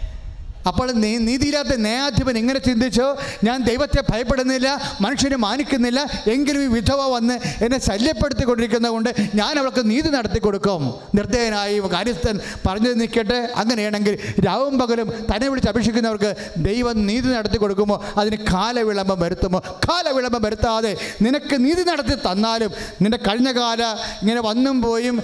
അപ്പോൾ 0.69 0.87
നീ 1.03 1.11
നീതിയില്ലാത്ത 1.27 1.73
ന്യായാധിപൻ 1.85 2.35
എങ്ങനെ 2.41 2.59
ചിന്തിച്ചോ? 2.67 3.07
ഞാൻ 3.47 3.57
ദൈവത്തെ 3.69 4.01
ഭയപ്പെടുന്നില്ല 4.11 4.67
മനുഷ്യനെ 5.05 5.37
മാനിക്കുന്നില്ല 5.45 5.99
എങ്കിലും 6.33 6.61
ഈ 6.65 6.67
വിധവ 6.77 7.01
വന്ന് 7.15 7.35
എന്നെ 7.65 7.79
ശല്യപ്പെടുത്തിക്കൊണ്ടിരിക്കുന്നത് 7.87 8.93
കൊണ്ട് 8.95 9.09
ഞാൻ 9.39 9.53
അവൾക്ക് 9.61 9.83
നീതി 9.91 10.09
നടത്തി 10.15 10.39
കൊടുക്കും. 10.45 10.81
നിർദ്ദയനായി 11.17 11.75
കാര്യസ്ഥൻ 11.95 12.35
പറഞ്ഞു 12.65 12.91
നിൽക്കട്ടെ. 13.01 13.39
അങ്ങനെയാണെങ്കിൽ 13.61 14.15
രാവും 14.47 14.75
പകലും 14.81 15.07
തന്നെ 15.31 15.47
വിളിച്ച് 15.51 15.69
അപേക്ഷിക്കുന്നവർക്ക് 15.71 16.31
ദൈവം 16.69 16.95
നീതി 17.09 17.29
നടത്തി 17.35 17.59
കൊടുക്കുമോ? 17.63 17.97
അതിന് 18.21 18.37
കാലവിളംബം 18.53 19.19
വരുത്തുമോ? 19.25 19.61
കാലവിളംബം 19.87 20.41
വരുത്താതെ 20.47 20.93
നിനക്ക് 21.27 21.55
നീതി 21.65 21.85
നടത്തി 21.91 22.15
തന്നാലും 22.27 22.71
നിന്റെ 23.03 23.19
കഴിഞ്ഞ 23.27 23.49
കാല 23.59 23.83
ഇങ്ങനെ 24.21 24.41
വന്നും 24.49 24.77
പോയും 24.85 25.15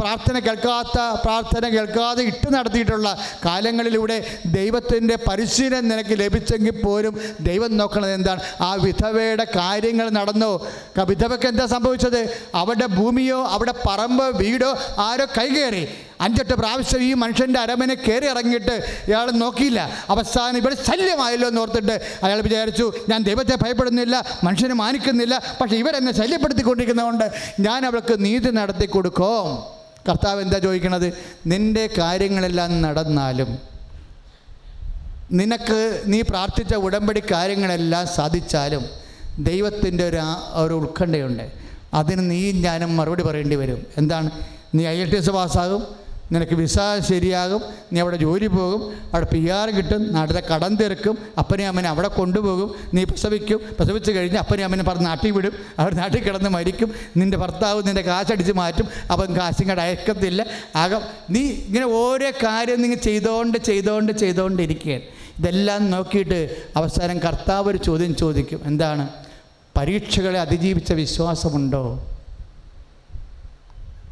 പ്രാർത്ഥന 0.00 0.36
കേൾക്കാത്ത 0.48 0.98
പ്രാർത്ഥന 1.24 1.64
കേൾക്കാതെ 1.76 2.22
ഇട്ട് 2.32 2.48
നടത്തിയിട്ടുള്ള 2.56 3.08
കാലങ്ങളിലൂടെ 3.46 4.18
ദൈവത്തിന്റെ 4.58 5.16
പരിശീലനം 5.28 5.88
നിനക്ക് 5.92 6.14
ലഭിച്ചെങ്കിൽ 6.22 6.76
പോലും 6.84 7.14
ദൈവം 7.48 7.70
നോക്കണത് 7.80 8.12
എന്താണ്? 8.18 8.40
ആ 8.68 8.70
വിധവയുടെ 8.86 9.46
കാര്യങ്ങൾ 9.56 10.06
നടന്നോ. 10.18 10.52
വിധവയ്ക്ക് 11.10 11.46
എന്താ 11.52 11.66
സംഭവിച്ചത്? 11.74 12.20
അവിടെ 12.62 12.86
ഭൂമിയോ 12.98 13.40
അവിടെ 13.54 13.74
പറമ്പ് 13.86 14.26
വീടോ 14.42 14.70
ആരോ 15.06 15.26
കൈകയറി 15.38 15.84
അഞ്ചെട്ട് 16.20 16.54
പ്രാവശ്യം 16.60 17.02
ഈ 17.08 17.10
മനുഷ്യന്റെ 17.22 17.58
അരമനെ 17.64 17.94
കയറി 17.94 18.26
ഇറങ്ങിയിട്ട് 18.26 18.74
ഇയാൾ 19.08 19.26
നോക്കിയില്ല. 19.42 19.80
അവസാനം 20.14 20.56
ഇവിടെ 20.60 20.76
ശല്യമായല്ലോ 20.88 21.48
എന്ന് 21.48 21.60
ഓർത്തിട്ട് 21.60 21.96
അയാൾ 22.24 22.38
വിചാരിച്ചു 22.48 22.86
ഞാൻ 23.08 23.20
ദൈവത്തെ 23.28 23.56
ഭയപ്പെടുന്നില്ല 23.64 24.16
മനുഷ്യനെ 24.44 24.74
മാനിക്കുന്നില്ല 24.74 25.34
പക്ഷേ 25.60 25.76
ഇവരെന്നെ 25.82 26.12
ശല്യപ്പെടുത്തിക്കൊണ്ടിരിക്കുന്നതുകൊണ്ട് 26.20 27.26
ഞാൻ 27.60 27.80
അവൾക്ക് 27.86 28.16
നീതി 28.24 28.50
നടത്തി 28.60 28.86
കൊടുക്കും 28.86 29.46
കർത്താവ് 30.08 30.40
എന്താ 30.42 30.58
ചോദിക്കണത്? 30.58 31.08
നിന്റെ 31.46 31.84
കാര്യങ്ങളെല്ലാം 31.98 32.70
നടന്നാലും 32.82 33.50
നിനക്ക് 35.32 36.02
നീ 36.06 36.20
പ്രാർത്ഥിച്ച 36.20 36.74
ഉടമ്പടി 36.74 37.22
കാര്യങ്ങളെല്ലാം 37.32 38.06
സാധിച്ചാലും 38.06 38.84
ദൈവത്തിന്റെ 39.38 40.08
ഒരു 40.08 40.20
ഒരു 40.52 40.74
ഉത്കണ്ഠയുണ്ട്. 40.74 41.52
അതിന് 41.94 42.30
നീ 42.30 42.52
ഞാനും 42.52 42.96
മറുപടി 42.96 43.22
പറയേണ്ടി 43.22 43.56
വരും. 43.56 43.86
എന്താണ്? 43.96 44.30
നീ 44.74 44.86
ഐ 44.86 44.96
എൽ 44.96 45.10
ടി 45.10 45.16
എസ് 45.16 45.30
പാസ്സാകും 45.30 46.08
നിനക്ക് 46.32 46.54
വിസ 46.54 46.78
ശരിയാകും 47.08 47.62
നീ 47.92 48.00
അവിടെ 48.00 48.16
ജോലി 48.16 48.46
പോകും 48.46 48.94
അവിടെ 49.12 49.26
പി 49.32 49.48
ആർ 49.48 49.70
കിട്ടും 49.70 50.12
നാട്ടിലെ 50.12 50.40
കടം 50.40 50.76
തീർക്കും 50.76 51.18
അപ്പനെ 51.38 51.66
അമ്മനെ 51.66 51.88
അവിടെ 51.88 52.08
കൊണ്ടുപോകും 52.08 52.74
നീ 52.94 53.04
പ്രസവിക്കും 53.04 53.60
പ്രസവിച്ച് 53.78 54.12
കഴിഞ്ഞ് 54.12 54.38
അപ്പനെ 54.38 54.64
അമ്മനെ 54.64 54.82
പറഞ്ഞ് 54.82 55.06
നാട്ടിൽ 55.06 55.30
വിടും 55.30 55.52
അവർ 55.78 55.94
നാട്ടിൽ 55.94 56.22
കിടന്ന് 56.24 56.48
മരിക്കും 56.48 56.94
നിന്റെ 57.16 57.36
ഭർത്താവ് 57.36 57.82
നിന്റെ 57.86 58.02
കാശടിച്ച് 58.02 58.52
മാറ്റും 58.52 58.88
അവൻ 59.10 59.36
കാശും 59.36 59.68
കട 59.68 59.80
അയക്കത്തില്ല. 59.80 60.46
ആകം 60.76 61.02
നീ 61.30 61.40
ഇങ്ങനെ 61.40 61.86
ഓരോ 61.86 62.30
കാര്യം 62.30 62.82
നിങ്ങൾ 62.82 62.96
ചെയ്തുകൊണ്ട് 62.96 63.58
ചെയ്തുകൊണ്ട് 63.58 64.12
ചെയ്തുകൊണ്ടിരിക്കുകയാണ് 64.12 65.17
ഇതെല്ലാം 65.38 65.90
നോക്കിയിട്ട് 65.90 66.66
അവസാനം 66.76 67.18
കർത്താവ് 67.18 67.70
ഒരു 67.70 67.78
ചോദ്യം 67.78 68.16
ചോദിക്കും. 68.16 68.60
എന്താണ്? 68.64 69.08
പരീക്ഷകളെ 69.76 70.40
അതിജീവിച്ച 70.40 70.92
വിശ്വാസമുണ്ടോ? 70.92 72.08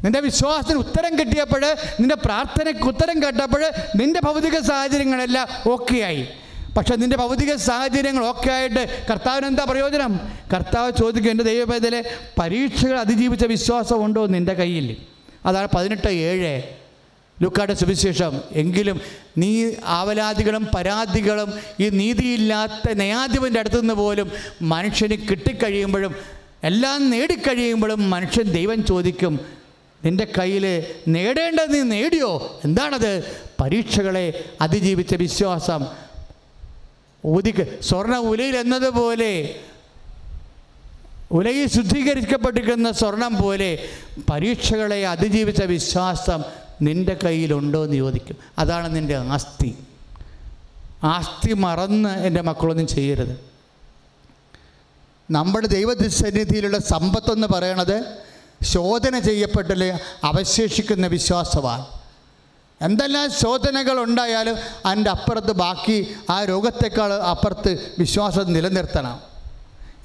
നിന്റെ 0.03 0.19
വിശ്വാസത്തിന് 0.19 0.77
ഉത്തരം 0.77 1.19
കിട്ടിയപ്പോൾ 1.19 1.75
നിന്റെ 1.99 2.15
പ്രാർത്ഥനയ്ക്ക് 2.15 2.81
ഉത്തരം 2.81 3.23
കേട്ടപ്പോൾ 3.23 3.63
നിന്റെ 3.95 4.19
ഭൗതിക 4.23 4.59
സാഹചര്യങ്ങളെല്ലാം 4.59 5.47
ആയി. 6.01 6.27
പക്ഷെ 6.77 6.95
നിന്റെ 6.95 7.17
ഭൗതിക 7.17 7.55
സാഹചര്യങ്ങൾ 7.55 8.25
ഓക്കെ 8.25 8.51
ആയിട്ട് 8.51 9.07
കർത്താവിന് 9.11 9.45
എന്താ 9.45 9.63
പ്രയോജനം? 9.69 10.19
കർത്താവ് 10.53 10.91
ചോദിക്കും 10.99 11.31
എന്റെ 11.31 11.43
ദൈവപേദലെ 11.43 12.03
പരീക്ഷകൾ 12.39 12.99
അതിജീവിച്ച 12.99 13.45
വിശ്വാസം 13.45 14.05
ഉണ്ടോ 14.05 14.25
നിന്റെ 14.25 14.53
കയ്യിൽ? 14.53 14.97
അതാണ് 15.45 15.67
പതിനെട്ട് 15.75 16.07
ഏഴ്. 16.07 16.86
ലുക്കായുടെ 17.41 17.73
സുവിശേഷം. 17.73 18.41
എങ്കിലും 18.51 19.01
നീ 19.37 19.71
ആവലാദികളും 19.85 20.67
പരാതികളും 20.75 21.53
ഈ 21.79 21.89
നീതിയില്ലാത്ത 21.89 22.91
ന്യായാധിപന്റെ 22.91 23.59
അടുത്തു 23.59 23.75
നിന്ന് 23.75 23.93
പോലും 23.93 24.31
മനുഷ്യന് 24.61 25.13
കിട്ടിക്കഴിയുമ്പോഴും 25.13 26.15
എല്ലാം 26.63 27.09
നേടിക്കഴിയുമ്പോഴും 27.09 28.09
മനുഷ്യൻ 28.09 28.43
ദൈവം 28.43 28.85
ചോദിക്കും 28.85 29.39
നിന്റെ 30.05 30.27
കയ്യിൽ 30.39 30.83
നേടേണ്ടത് 31.07 31.73
നീ 31.73 31.79
നേടിയോ? 31.79 32.59
എന്താണത്? 32.65 33.41
പരീക്ഷകളെ 33.61 34.43
അതിജീവിച്ച 34.61 35.15
വിശ്വാസം. 35.15 35.85
ഊതിക്ക് 37.25 37.83
സ്വർണ 37.83 38.17
ഉലയിൽ 38.17 38.57
എന്നതുപോലെ 38.57 39.55
ഉലയിൽ 41.31 41.67
ശുദ്ധീകരിക്കപ്പെട്ടിരിക്കുന്ന 41.67 42.91
സ്വർണം 42.91 43.41
പോലെ 43.41 43.89
പരീക്ഷകളെ 44.29 45.07
അതിജീവിച്ച 45.07 45.63
വിശ്വാസം 45.63 46.66
നിന്റെ 46.81 47.17
കയ്യിലുണ്ടോ 47.25 47.83
എന്ന് 47.83 47.95
ചോദിക്കും. 47.95 48.37
അതാണ് 48.59 48.95
നിന്റെ 48.95 49.17
ആസ്തി. 49.17 49.77
ആസ്തി 51.03 51.53
മറന്ന് 51.53 52.09
എന്റെ 52.09 52.41
മക്കളൊന്നും 52.41 52.87
ചെയ്യരുത്. 52.87 53.47
നമ്മുടെ 55.31 55.67
ദൈവസന്നിധിയിലുള്ള 55.67 56.77
സമ്പത്തെന്ന് 56.77 57.47
പറയണത് 57.47 58.17
ശോധന 58.63 59.19
ചെയ്യപ്പെട്ടിൽ 59.19 59.83
അവശേഷിക്കുന്ന 60.23 61.07
വിശ്വാസമാണ് 61.07 61.85
എന്തെല്ലാം 62.81 63.31
ശോധനകൾ 63.31 64.03
ഉണ്ടായാലും 64.03 64.55
അതിന്റെ 64.85 65.09
അപ്പുറത്ത് 65.09 65.51
ബാക്കി 65.51 66.15
ആ 66.29 66.43
രോഗത്തെക്കാൾ 66.43 67.13
അപ്പുറത്ത് 67.13 67.91
വിശ്വാസം 67.99 68.53
നിലനിർത്തണം. 68.53 69.21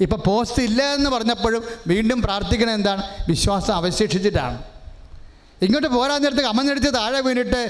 ഇപ്പം 0.00 0.22
പോസ്റ്റ് 0.26 0.62
ഇല്ല 0.62 0.82
എന്ന് 0.94 1.10
പറഞ്ഞപ്പോഴും 1.10 1.64
വീണ്ടും 1.86 2.22
പ്രാർത്ഥിക്കണം 2.22 2.74
എന്താണ്? 2.74 3.02
വിശ്വാസം 3.28 3.74
അവശേഷിച്ചിട്ടാണ്. 3.74 4.71
ഇങ്ങോട്ട് 5.64 5.88
പോരാൻ 5.94 6.18
നേരത്ത് 6.22 6.44
അമ്മന്നെടുത്ത് 6.52 6.90
താഴെ 6.98 7.20
വീണിട്ട് 7.26 7.60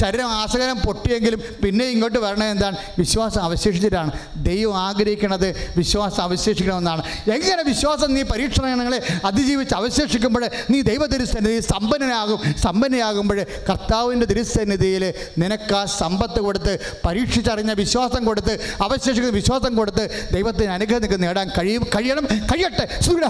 ശരീരം 0.00 0.28
ആസകരം 0.40 0.78
പൊട്ടിയെങ്കിലും 0.86 1.40
പിന്നെ 1.62 1.84
ഇങ്ങോട്ട് 1.94 2.18
വരണത് 2.24 2.50
എന്താണ്? 2.54 2.76
വിശ്വാസം 2.98 3.42
അവശേഷിച്ചിട്ടാണ്. 3.48 4.10
ദൈവം 4.48 4.76
ആഗ്രഹിക്കുന്നത് 4.86 5.48
വിശ്വാസം 5.78 6.22
അവശേഷിക്കണമെന്നാണ്. 6.26 7.02
എങ്ങനെ 7.36 7.62
വിശ്വാസം 7.70 8.08
നീ 8.16 8.22
പരീക്ഷണങ്ങളെ 8.32 8.98
അതിജീവിച്ച് 9.28 9.74
അവശേഷിക്കുമ്പോൾ 9.80 10.44
നീ 10.72 10.78
ദൈവ 10.90 11.02
തിരുസന്നിധി 11.14 11.60
സമ്പന്നനാകും? 11.72 12.38
സമ്പന്നയാകുമ്പോൾ 12.64 13.40
കർത്താവിന്റെ 13.70 14.26
തിരുസന്നിധിയിൽ 14.32 15.04
നിനക്ക് 15.42 15.74
ആ 15.80 15.82
സമ്പത്ത് 16.00 16.40
കൊടുത്ത് 16.46 16.74
പരീക്ഷിച്ചറിഞ്ഞ 17.06 17.72
വിശ്വാസം 17.82 18.22
കൊടുത്ത് 18.28 18.54
അവശേഷിക്കുന്ന 18.86 19.34
വിശ്വാസം 19.40 19.72
കൊടുത്ത് 19.80 20.04
ദൈവത്തിന് 20.36 20.70
അനുഗ്രഹം 20.76 21.02
നിങ്ങൾക്ക് 21.02 21.24
നേടാൻ 21.26 21.48
കഴിയും 21.58 21.82
കഴിയണം 21.96 22.24
കഴിയട്ടെ. 22.52 22.84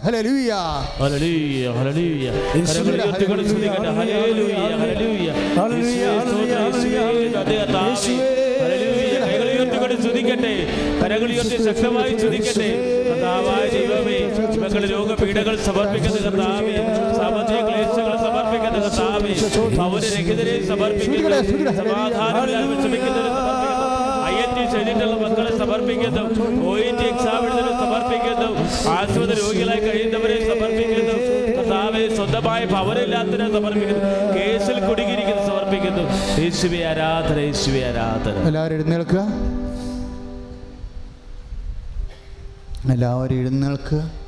ഹലലൂയ 0.07 0.53
ഹല്ലേലൂയ, 1.01 1.65
ഹല്ലേലൂയ. 1.79 2.29
സ്തുതിക്കട്ടെ. 10.03 10.53
ഉയർത്തി 11.33 11.57
ശക്തമായി 11.67 12.13
സ്തുതിക്കട്ടെ. 12.19 12.69
കർത്താവായ 13.09 13.65
ദൈവമേ 13.75 14.19
ഇവങ്ങളുടെ 14.57 14.89
രോഗപീഠകൾ 14.93 15.57
സമർപ്പിക്കുന്ന 15.57 16.19
കർത്താവേ 16.27 16.77
സാമ്പത്തിക 17.17 17.61
ക്ലേശങ്ങൾ 17.69 18.17
സമർപ്പിക്കുന്ന 18.27 18.79
കർത്താവേ 18.87 19.33
ഭവനരഹിതരെ 19.77 20.67
സമർപ്പിക്കുന്നു 20.67 21.39
ഐ 24.29 24.37
എൻ 24.45 24.51
ചെയ്തിട്ടുള്ള 24.73 25.17
മക്കളെ 25.25 25.53
സമർപ്പിക്കുന്നു. 25.59 26.25
ഒ 26.69 26.79
എൻ 26.79 26.97
ടി 26.97 27.07
എക്സാം 27.13 27.43
എഴുതുന്നവരെ 27.45 27.75
സമർപ്പിക്കുന്നു. 27.85 28.49
ആശുപത്രി 28.89 29.41
രോഗികളായി 29.43 29.81
കഴിയുന്നവരെ 29.81 30.39
സമർപ്പിക്കുന്നു. 30.49 31.38
കർത്താവെ 31.69 32.17
സ്വന്തമായ 32.17 32.65
ഭവനില്ലാത്തതിനെ 32.65 33.53
സമർപ്പിക്കുന്നു. 33.53 34.05
കേസിൽ 34.37 34.79
കുടുങ്ങിയിരിക്കുന്നു 34.81 35.43
സമർപ്പിക്കുന്നു. 35.47 36.05
യേശുവെ 36.41 36.79
ആരാധന 36.85 37.39
യേശുവെ 37.39 37.81
ആരാധന. 37.89 38.47
എല്ലാവരും 38.47 38.75
എഴുന്നേൽക്കുക. 38.75 39.23
എല്ലാവരും 42.93 43.35
എഴുന്നേൽക്കുക. 43.35 44.28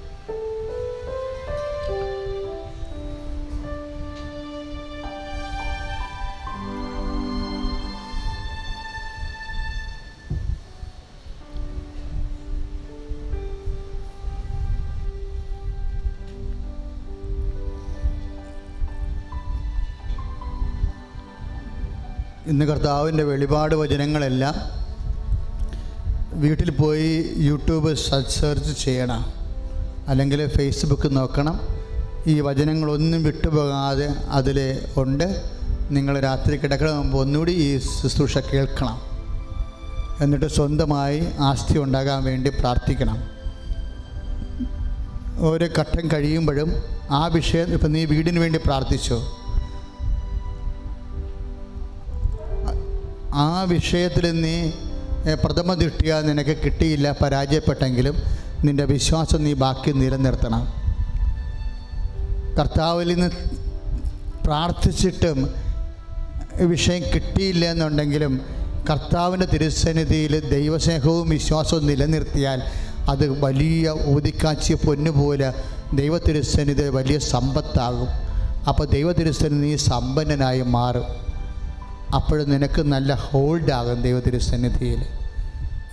ഇന്ന് 22.50 22.66
കർത്താവിന്റെ 22.66 23.24
വെളിപാട് 23.24 23.74
വചനങ്ങളെല്ലാം 23.74 24.54
വീട്ടിൽ 26.40 26.70
പോയി 26.70 27.30
യൂട്യൂബ് 27.36 27.94
സെർച്ച് 27.94 28.84
ചെയ്യണം. 28.84 29.32
അല്ലെങ്കിൽ 30.08 30.46
ഫേസ്ബുക്ക് 30.46 31.16
നോക്കണം. 31.16 31.60
ഈ 32.26 32.40
വചനങ്ങളൊന്നും 32.40 33.24
വിട്ടുപോകാതെ 33.24 34.08
അതിൽ 34.30 34.78
ഉണ്ട്. 34.96 35.50
നിങ്ങൾ 35.90 36.20
രാത്രി 36.20 36.56
കിടക്കണ 36.56 36.90
മുമ്പ് 36.90 37.18
ഒന്നുകൂടി 37.18 37.52
ഈ 37.52 37.78
ശുശ്രൂഷ 37.78 38.38
കേൾക്കണം. 38.38 39.00
എന്നിട്ട് 40.20 40.46
സ്വന്തമായി 40.46 41.28
ആസ്തി 41.38 41.78
ഉണ്ടാകാൻ 41.78 42.24
വേണ്ടി 42.24 42.50
പ്രാർത്ഥിക്കണം. 42.50 43.18
ഓരോ 45.38 45.68
ഘട്ടം 45.78 46.08
കഴിയുമ്പോഴും 46.12 46.72
ആ 47.10 47.26
വിഷയം 47.26 47.72
ഇപ്പം 47.72 47.92
നീ 47.92 48.04
വീടിന് 48.04 48.38
വേണ്ടി 48.38 48.58
പ്രാർത്ഥിച്ചോ? 48.66 49.39
ആ 53.34 53.62
വിഷയത്തിൽ 53.62 54.40
നീ 54.40 54.70
പ്രഥമ 55.34 55.74
ദൃഷ്ടിയ 55.74 56.20
നിനക്ക് 56.20 56.56
കിട്ടിയില്ല 56.56 57.12
പരാജയപ്പെട്ടെങ്കിലും 57.12 58.16
നിന്റെ 58.64 58.84
വിശ്വാസം 58.84 59.44
നീ 59.44 59.52
ബാക്കി 59.52 59.90
നിലനിർത്തണം. 59.90 60.62
കർത്താവിൽ 62.58 63.14
നിന്ന് 63.14 63.30
പ്രാർത്ഥിച്ചിട്ടും 64.44 65.54
വിഷയം 66.60 67.02
കിട്ടിയില്ല 67.02 67.64
എന്നുണ്ടെങ്കിലും 67.64 68.40
കർത്താവിന്റെ 68.90 69.46
തിരുസന്നിധിയിൽ 69.46 70.50
ദൈവസ്നേഹവും 70.50 71.28
വിശ്വാസവും 71.28 71.86
നിലനിർത്തിയാൽ 71.86 72.62
അത് 73.08 73.40
വലിയ 73.40 73.90
ഊതിക്കാച്ചിയ 73.90 74.74
പൊന്നുപോലെ 74.74 75.54
ദൈവ 75.94 76.18
തിരുസന്നിധി 76.18 76.82
വലിയ 76.82 77.18
സമ്പത്താകും. 77.18 78.08
അപ്പോൾ 78.68 78.84
ദൈവ 78.84 79.12
തിരുസന്നിധി 79.12 79.76
സമ്പന്നനായി 79.76 80.62
മാറും. 80.62 81.29
അപ്പോൾ 82.16 82.38
നിനക്ക് 82.52 82.82
നല്ല 82.92 83.14
ഹോൾഡാകും 83.14 83.98
ദൈവത്തിന്റെ 84.02 84.38
സന്നിധിയിൽ. 84.50 85.00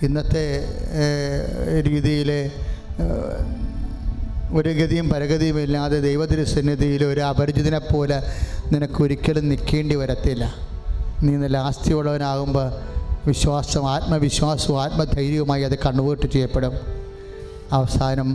ഇന്നത്തെ 0.06 0.44
രീതിയിൽ 1.88 2.30
ഒരു 4.58 4.70
ഗതിയും 4.78 5.06
പരഗതിയും 5.10 5.56
ഇല്ലാതെ 5.60 5.98
ദൈവത്തിന്റെ 6.00 6.44
സന്നിധിയിൽ 6.44 7.04
ഒരു 7.04 7.20
അപരിചിതനെ 7.20 7.78
പോലെ 7.78 8.18
നിനക്ക് 8.72 9.02
ഒരിക്കലും 9.02 9.44
നിൽക്കേണ്ടി 9.48 9.94
വരത്തില്ല. 9.94 10.44
നീ 11.22 11.32
നല്ല 11.36 11.56
ആസ്തിയുള്ളവനാകുമ്പോൾ 11.68 12.68
വിശ്വാസം 13.26 13.84
ആത്മവിശ്വാസവും 13.90 14.82
ആത്മധൈര്യവുമായി 14.82 15.62
അത് 15.62 15.76
കൺവേർട്ട് 15.78 16.26
ചെയ്യപ്പെടും. 16.34 16.74
അവസാനം 17.72 18.28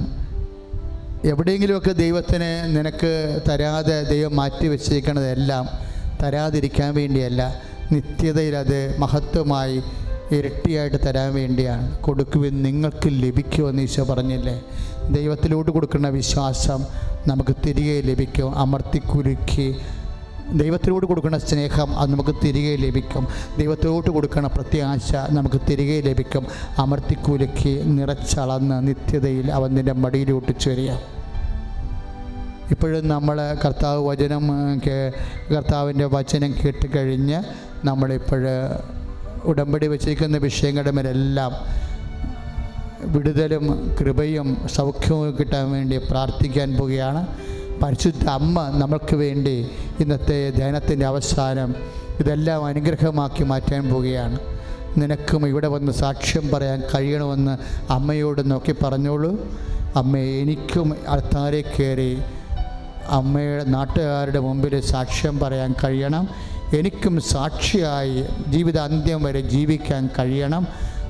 എവിടെയെങ്കിലുമൊക്കെ 1.26 1.94
ദൈവത്തിന് 2.04 2.50
നിനക്ക് 2.78 3.12
തരാതെ 3.50 3.98
ദൈവം 4.04 4.36
മാറ്റി 4.36 4.68
വെച്ചേക്കുന്നതെല്ലാം 4.68 5.66
തരാതിരിക്കാൻ 6.24 6.90
വേണ്ടിയല്ല. 6.96 7.42
നിത്യതയിൽ 7.94 8.56
അത് 8.56 8.96
മഹത്വമായി 9.00 9.82
ഇരട്ടിയായിട്ട് 10.32 10.98
തരാൻ 11.06 11.34
വേണ്ടിയാണ്. 11.34 11.98
കൊടുക്കുവിൻ 11.98 12.64
നിങ്ങൾക്ക് 12.64 13.08
ലഭിക്കുമെന്ന് 13.08 13.82
ഈശോ 13.82 14.04
പറഞ്ഞില്ലേ? 14.04 14.62
ദൈവത്തിലോട്ട് 15.12 15.72
കൊടുക്കുന്ന 15.72 16.10
വിശ്വാസം 16.10 16.86
നമുക്ക് 17.28 17.56
തിരികെ 17.68 18.02
ലഭിക്കും. 18.02 18.56
അമർത്തിക്കുലുക്കി. 18.56 19.76
ദൈവത്തിലോട്ട് 20.52 21.06
കൊടുക്കുന്ന 21.06 21.38
സ്നേഹം 21.38 22.00
അത് 22.00 22.12
നമുക്ക് 22.12 22.36
തിരികെ 22.44 22.76
ലഭിക്കും. 22.76 23.28
ദൈവത്തിലോട്ട് 23.60 24.10
കൊടുക്കുന്ന 24.10 24.48
പ്രത്യാശ 24.48 25.16
നമുക്ക് 25.32 25.62
തിരികെ 25.70 26.02
ലഭിക്കും. 26.10 26.48
അമർത്തിക്കുലുക്കി 26.78 27.82
നിറച്ചളന്ന് 27.86 28.88
നിത്യതയിൽ 28.88 29.52
അവൻ 29.52 29.76
നിന്റെ 29.76 29.94
മടിയിലോട്ട് 29.94 30.60
ചൊരിയാം 30.60 31.23
ഇപ്പോഴും 32.74 33.08
നമ്മൾ 33.08 33.38
കർത്താവ് 33.66 34.02
വചനം 34.08 34.44
കർത്താവിന്റെ 35.54 36.06
വചനം 36.06 36.52
കേട്ട് 36.52 36.88
കഴിഞ്ഞ് 36.96 37.40
നമ്മളിപ്പോൾ 37.86 38.44
ഉടമ്പടി 39.44 39.88
വച്ചിരിക്കുന്ന 39.88 40.38
വിഷയങ്ങളുടെ 40.38 40.92
മേലെല്ലാം 40.92 41.54
വിടുതലും 43.14 43.66
കൃപയും 44.00 44.58
സൗഖ്യവും 44.76 45.36
കിട്ടാൻ 45.40 45.72
വേണ്ടി 45.72 45.98
പ്രാർത്ഥിക്കാൻ 45.98 46.70
പോവുകയാണ്. 46.78 47.22
പരിശുദ്ധ 47.84 48.26
അമ്മ 48.30 48.58
നമുക്ക് 48.82 49.16
വേണ്ടി 49.16 49.56
ഇന്നത്തെ 50.00 50.50
ധ്യാനത്തിന്റെ 50.50 51.06
അവസാനം 51.06 51.76
ഇതെല്ലാം 52.20 52.66
അനുഗ്രഹമാക്കി 52.66 53.44
മാറ്റാൻ 53.44 53.84
പോവുകയാണ്. 53.90 54.40
നിനക്കും 54.98 55.48
ഇവിടെ 55.48 55.68
വന്ന് 55.68 55.92
സാക്ഷ്യം 55.92 56.48
പറയാൻ 56.54 56.84
കഴിയണമെന്ന് 56.96 57.58
അമ്മയോട് 57.92 58.52
നോക്കി 58.52 58.76
പറഞ്ഞോളൂ. 58.84 59.32
അമ്മ 59.96 60.18
എനിക്കും 60.18 60.88
അൾത്താരെ 61.08 61.62
കയറി 61.62 62.14
അമ്മയുടെ 63.10 63.64
നാട്ടുകാരുടെ 63.64 64.40
മുമ്പിൽ 64.40 64.82
സാക്ഷ്യം 64.82 65.40
പറയാൻ 65.40 65.76
കഴിയണം. 65.84 66.28
എനിക്കും 66.78 67.22
സാക്ഷിയായി 67.22 68.26
ജീവിതാന്ത്യം 68.48 69.24
വരെ 69.24 69.42
ജീവിക്കാൻ 69.42 70.10
കഴിയണം. 70.20 70.68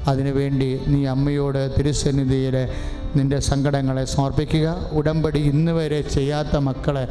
അതിനുവേണ്ടി 0.07 0.79
നീ 0.87 1.05
അമ്മയോട് 1.05 1.75
തിരുസന്നിധിയിൽ 1.77 2.67
നിന്റെ 3.15 3.39
സങ്കടങ്ങളെ 3.39 4.05
സമർപ്പിക്കുക. 4.05 4.89
ഉടമ്പടി 4.91 5.39
ഇന്ന് 5.39 5.71
വരെ 5.71 6.01
ചെയ്യാത്ത 6.01 6.57
മക്കളെ 6.57 7.07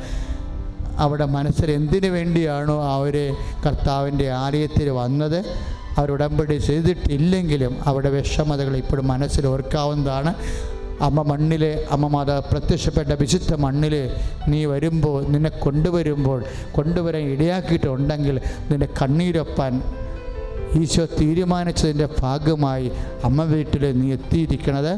അവിടെ 0.98 1.24
മനസ്സിൽ 1.24 1.70
എന്തിനു 1.70 2.08
വേണ്ടിയാണോ 2.08 2.94
അവർ 2.94 3.36
കർത്താവിന്റെ 3.66 4.30
ആലയത്തിൽ 4.30 4.88
വന്നത്? 4.90 5.44
അവരുടമ്പടി 5.98 6.56
ചെയ്തിട്ടില്ലെങ്കിലും 6.56 7.76
അവിടെ 7.86 8.10
വിഷമതകൾ 8.10 8.76
ഇപ്പോഴും 8.76 9.08
മനസ്സിൽ 9.08 9.46
ഓർക്കാവുന്നതാണ്. 9.46 10.34
അമ്മ 11.02 11.20
മണ്ണിലെ 11.22 11.70
അമ്മ 11.90 12.06
മാത 12.08 12.32
പ്രത്യക്ഷപ്പെട്ട 12.50 13.12
വിശുദ്ധ 13.20 13.54
മണ്ണിൽ 13.56 13.94
നീ 14.48 14.60
വരുമ്പോൾ 14.64 15.18
നിന്നെ 15.28 15.52
കൊണ്ടുവരുമ്പോൾ 15.58 16.40
കൊണ്ടുവരാൻ 16.72 17.24
ഇടയാക്കിയിട്ടുണ്ടെങ്കിൽ 17.28 18.36
നിന്റെ 18.70 18.88
കണ്ണീരൊപ്പാൻ 18.98 19.72
ഈശോ 20.80 21.04
തീരുമാനിച്ചതിന്റെ 21.20 22.08
ഭാഗമായി 22.20 22.92
അമ്മ 23.24 23.42
വീട്ടിൽ 23.44 23.82
നീ 24.00 24.12
എത്തിയിരിക്കണത്. 24.12 24.92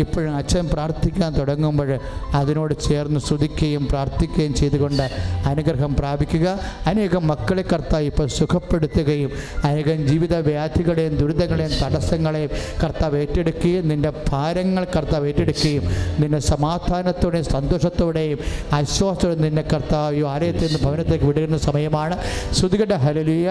ഇപ്പോഴും 0.00 0.36
അച്ഛൻ 0.36 0.68
പ്രാർത്ഥിക്കാൻ 0.68 1.40
തുടങ്ങുമ്പോൾ 1.40 1.98
അതിനോട് 2.34 2.74
ചേർന്ന് 2.80 3.20
സ്തുതിക്കുകയും 3.20 3.86
പ്രാർത്ഥിക്കുകയും 3.86 4.54
ചെയ്തുകൊണ്ട് 4.54 5.02
അനുഗ്രഹം 5.46 5.96
പ്രാപിക്കുക. 5.96 6.58
അനേകം 6.86 7.26
മക്കളെ 7.26 7.62
കർത്താവ് 7.62 8.04
ഇപ്പോൾ 8.04 8.26
സുഖപ്പെടുത്തുകയും 8.26 9.30
അനേകം 9.64 10.08
ജീവിത 10.08 10.34
വ്യാധികളെയും 10.36 11.16
ദുരിതങ്ങളെയും 11.16 11.70
തടസ്സങ്ങളെയും 11.82 12.50
കർത്താവ് 12.84 13.18
ഏറ്റെടുക്കുകയും 13.18 13.88
നിന്റെ 13.88 14.12
ഭാരങ്ങൾ 14.28 14.86
കർത്താവ് 14.96 15.28
ഏറ്റെടുക്കുകയും 15.28 15.84
നിന്നെ 16.20 16.38
സമാധാനത്തോടെയും 16.38 17.44
സന്തോഷത്തോടെയും 17.44 18.38
ആശ്വാസത്തോടെയും 18.72 19.42
നിന്നെ 19.42 19.62
കർത്താവ് 19.62 20.24
ആലയത്തിൽ 20.24 20.66
നിന്ന് 20.66 20.80
ഭവനത്തേക്ക് 20.86 21.24
വിടുന്ന 21.24 21.58
സമയമാണ്. 21.58 22.18
ശ്രുതികട 22.54 22.94
ഹലലിയ 22.94 23.50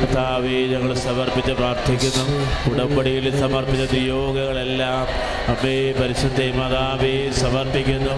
കർത്താവേ 0.00 0.58
ഞങ്ങൾ 0.66 0.92
സമർപ്പിച്ച് 1.00 1.52
പ്രാർത്ഥിക്കുന്നു 1.52 2.24
ഉടമ്പടിയിൽ 2.70 3.26
സമർപ്പിച്ച 3.36 3.86
നിയോഗങ്ങളെല്ലാം 3.94 5.06
അമ്മേ 5.48 5.76
പരിശുദ്ധ 5.92 6.48
മാതാവേ 6.58 7.14
സമർപ്പിക്കുന്നു 7.36 8.14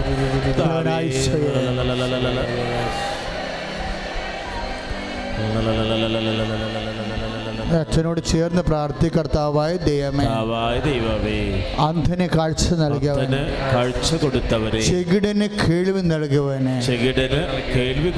അച്ഛനോട് 7.73 8.19
ചേർന്ന് 8.23 8.61
പ്രാർത്ഥിക്കർത്താവായ 8.63 9.73
ദൈവമേ 9.83 10.25
ദൈവമേ 10.87 11.37
അന്ധന് 11.85 12.25
കാഴ്ച 12.33 12.65
നൽകിയവനെ 12.81 13.41
കാഴ്ച 13.67 14.09
കൊടുത്തവരെ 14.23 14.81
ചെകിടന് 14.87 15.47
കേൾവി 15.61 16.01
നൽകിയവനെ 16.05 16.75
ചെകിടന് 16.87 17.41
കേൾവി 17.69 18.11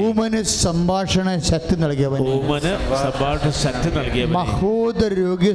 ഊമന് 0.00 0.42
സംഭാഷണ 0.56 1.36
ശക്തി 1.50 1.76
നൽകിയവനെ 1.84 2.28
ഊമന് 2.34 2.72
സംഭാഷണ 3.00 3.52
ശക്തി 3.64 3.90
നൽകിയവൻ 3.98 4.34
മഹോദര 4.38 5.10
രോഗിയെ 5.14 5.54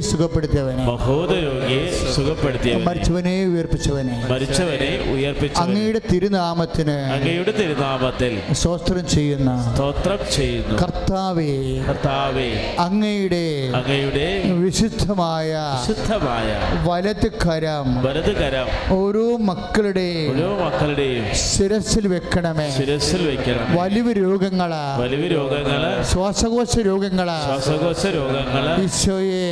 രോഗിയെ 1.40 2.76
മരിച്ചവനെ 2.84 3.34
ഉയർപ്പിച്ചവനെ 3.48 4.16
മരിച്ചവനെ 4.32 4.90
ഉയർപ്പിച്ച 5.14 5.56
അങ്ങയുടെ 5.64 6.02
തിരുനാമത്തിന് 6.10 6.98
അങ്ങയുടെ 7.16 7.54
തിരുനാമത്തിൽ 7.60 8.34
സ്തോത്രം 8.60 9.04
ചെയ്യുന്ന 9.08 9.50
സ്തോത്രം 9.70 10.22
ചെയ്യുന്നു 10.36 10.78
കർത്താവേ 11.00 11.50
കർത്താവേ 11.86 12.46
അങ്ങയുടെ 12.84 13.44
അങ്ങയുടെ 13.78 14.26
വിശുദ്ധമായ 14.62 15.50
വിശുദ്ധമായ 15.76 16.48
വലത് 16.88 17.28
കരം 17.44 17.86
വലത് 18.06 18.32
കരം 18.40 18.68
ഓരോ 18.96 19.24
മക്കളുടെയും 19.48 20.28
ഓരോ 20.32 20.48
മക്കളുടെയും 20.62 21.24
ശിരസിൽ 21.44 22.04
വെക്കണമേ. 22.14 22.66
ശിരസിൽ 22.76 23.22
വെക്കണം 23.30 23.66
വലിവ് 23.78 24.12
രോഗങ്ങൾ 24.20 24.72
വലിയ 25.02 25.28
രോഗങ്ങൾ 25.34 25.82
ശ്വാസകോശ 26.12 26.74
രോഗങ്ങൾ 26.88 27.28
ശ്വാസകോശ 27.46 28.02
രോഗങ്ങൾ 28.18 28.66
ഈശോയെ 28.84 29.48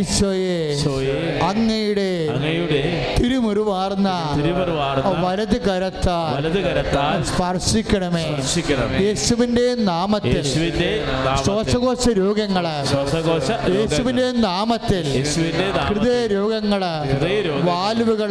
ഈശോയെ 0.00 1.16
അങ്ങയുടെ 1.48 2.10
അങ്ങയുടെ 2.34 2.82
തിരുമുറിവാർന്ന 3.18 4.08
തിരുവറുവാർന്ന 4.38 5.14
വലത് 5.26 5.58
കരത്താൽ 5.66 6.30
വലത് 6.36 6.60
കരത്താൽ 6.66 7.16
സ്പർശിക്കണമേ. 7.30 8.24
സ്പർശിക്കണമേ. 8.28 8.98
യേശുവിന്റെ 9.06 9.66
നാമത്തിൽ 9.90 10.33
നാമത്തിൽ. 10.42 11.44
ശ്വാസകോശ 11.44 12.08
രോഗങ്ങൾ. 12.08 12.66
ശ്വാസകോശ 12.84 13.50
യേശുവിന്റെ 13.70 14.32
നാമത്തിൽ. 14.32 15.04
ഹൃദയ 15.88 16.26
രോഗങ്ങൾ. 16.26 16.80
വാൽവുകൾ. 17.64 18.30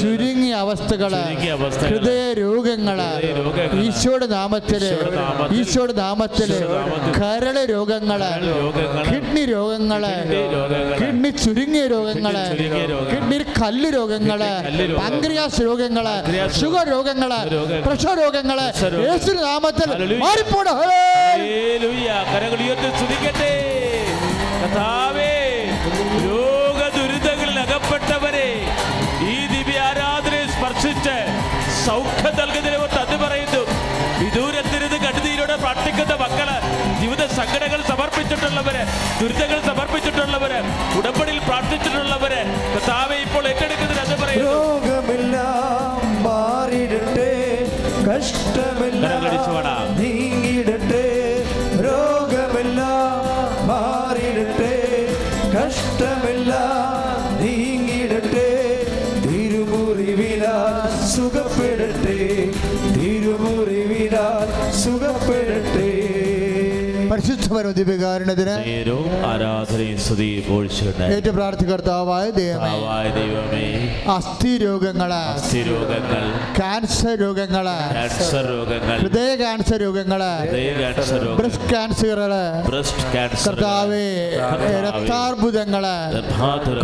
ചുരുങ്ങിയ 0.00 0.54
അവസ്ഥകൾ. 0.54 1.12
ഹൃദയ 1.88 2.32
രോഗങ്ങൾ. 2.32 2.98
ഈശോയുടെ 3.84 4.26
നാമത്തിൽ. 4.26 4.84
ഈശോയുടെ 5.60 5.92
നാമത്തിൽ. 5.92 6.50
കരൾ 7.20 7.64
രോഗങ്ങൾ. 7.64 8.18
കിഡ്നി 9.14 9.44
രോഗങ്ങൾ. 9.44 10.02
കിഡ്നി 11.00 11.30
ചുരുങ്ങിയ 11.30 11.86
രോഗങ്ങൾ. 11.86 12.32
കിഡ്നി 13.10 13.38
കല്ല് 13.62 13.94
രോഗങ്ങൾ. 13.94 14.38
പങ്ക്രിയാസ് 14.98 15.62
രോഗങ്ങൾ. 15.62 16.04
ഷുഗർ 16.60 16.90
രോഗങ്ങൾ. 16.90 17.28
പ്രഷർ 17.86 18.20
രോഗങ്ങൾ. 18.22 18.60
യേശു 19.10 19.32
നാമത്തിൽ. 19.32 20.16
മാറിപ്പോട. 20.18 20.68
ഉയർത്തി 22.62 22.88
സ്തുതിക്കട്ടെ. 22.96 23.52
രോഗ 26.24 26.80
ദുരിതങ്ങളിൽ 26.96 27.58
അകപ്പെട്ടവരെ 27.64 28.48
ഈ 29.32 29.36
ദിവ്യ 29.52 29.78
ആരാധനയെ 29.88 30.44
സ്പർശിച്ച് 30.54 31.14
സൗഖ്യം 31.86 32.34
നൽകുന്നതിനെ 32.40 32.78
തന്നു 32.96 33.16
പറയുന്നു. 33.24 33.62
വിദൂരത്തിരുന്ന് 34.20 34.98
കടുതിയിലൂടെ 35.06 35.56
പ്രാർത്ഥിക്കുന്ന 35.64 36.14
മക്കൾ 36.24 36.48
ജീവിത 37.00 37.22
സങ്കടങ്ങൾ 37.38 37.80
സമർപ്പിച്ചിട്ടുള്ളവര് 37.90 38.82
ദുരിതങ്ങൾ 39.20 39.60
സമർപ്പിച്ചിട്ടുള്ളവര് 39.70 40.60
ഉടമ്പടിയിൽ 40.98 41.40
പ്രാർത്ഥിച്ചിട്ടുള്ളവര് 41.48 42.40
കഥാവെ 42.74 43.18
ഇപ്പോൾ 43.26 43.46
ഏറ്റെടുക്കുന്നതിന് 43.52 44.04
അത് 44.06 44.16
പറയുന്നു. 44.22 44.52
രോഗമെല്ലാം 44.52 46.00
മാറിയിടട്ടെ. 46.26 47.30
കഷ്ടമെല്ലാം 48.08 49.24
You. 62.04 62.47
പരിശുദ്ധ 67.18 67.46
പരമദിവ്യകാരണത്തിന് 67.48 68.52
നേരവും 68.58 69.12
ആരാധനയും 69.28 69.96
സ്തുതിയും 70.02 70.42
പോഴ്ചയുണ്ടായി 70.48 71.14
ഏറ്റു 71.14 71.30
പ്രാർത്ഥികർത്താവായ 71.38 72.26
ദൈവമേ 72.36 72.74
ദൈവമേ 73.16 73.62
അസ്ഥി 74.14 74.52
രോഗങ്ങൾ 74.62 75.12
അസ്ഥി 75.14 75.60
രോഗങ്ങൾ 75.68 76.22
ക്യാൻസർ 76.58 77.14
രോഗങ്ങൾ 77.22 77.66
ക്യാൻസർ 77.94 78.46
രോഗങ്ങൾ 78.52 78.98
ഹൃദയ 79.00 79.32
ക്യാൻസർ 79.42 79.80
രോഗങ്ങൾ 79.84 80.22
ഹൃദയ 80.42 80.68
ക്യാൻസർ 80.78 81.24
ബ്രസ്റ്റ് 81.40 81.68
ക്യാൻസറുകൾ 81.72 82.34
ബ്രസ്റ്റ് 82.68 83.06
ക്യാൻസർ 83.14 83.50
കർത്താവേ 83.50 84.06
രക്താർബുദങ്ങൾ 84.86 85.86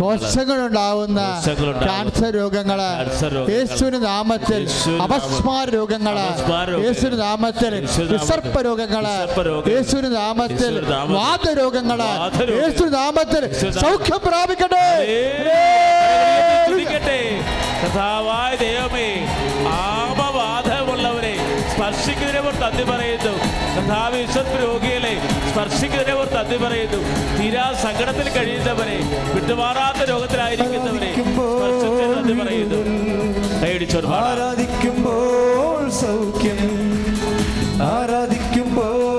കോശങ്ങളുണ്ടാവുന്ന 0.01 1.21
ക്യാൻസർ 1.85 2.31
രോഗങ്ങൾ 2.35 2.81
നാമത്തിൽ 4.09 4.61
അപസ്മാര 5.05 5.65
രോഗങ്ങൾ 5.75 6.17
യേശുവിന്റെ 6.85 7.21
നാമത്തിൽ 7.23 7.73
വിസർപ്പ 8.13 8.57
രോഗങ്ങൾ 8.69 9.07
യേശുവിന്റെ 9.71 10.11
നാമത്തിൽ 10.25 10.75
വാദരോഗങ്ങൾ 11.17 11.99
യേശു 12.61 12.85
നാമത്തിൽ 12.97 13.43
സൗഖ്യം 13.83 14.19
പ്രാപിക്കട്ടെ 14.27 14.85
കഥാവായ 17.81 18.51
ദൈവമേ 18.61 19.07
ആമബാധമുള്ളവരെ 19.71 21.33
സ്പർശിക്കുന്നതിനെ 21.71 22.41
തന്നി 22.61 22.83
പറയുന്നു. 22.91 23.33
കഥാവ് 23.75 24.19
വിശ്വസ് 24.21 24.55
രോഗികളെ 24.63 25.13
സ്പർശിക്കുന്നതിനെ 25.49 26.15
തന്നി 26.35 26.57
പറയുന്നു. 26.63 26.99
തീരാ 27.37 27.65
സങ്കടത്തിൽ 27.83 28.27
കഴിയുന്നവരെ 28.37 28.97
വിട്ടുമാറാത്ത 29.35 30.01
രോഗത്തിലായിരിക്കുന്നവരെ 30.11 31.11
തന്നി 32.15 32.35
പറയുന്നു. 32.41 32.79
ആരാധിക്കുമ്പോൾ 34.21 35.83
സൗഖ്യം 36.01 36.63
ആരാധിക്കുമ്പോൾ 37.93 39.14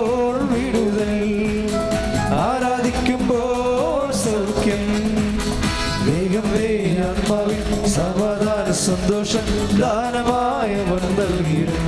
സന്തോഷം 8.97 9.47
ദാനമായവൻ 9.81 11.05
നൽകിയിടും 11.17 11.87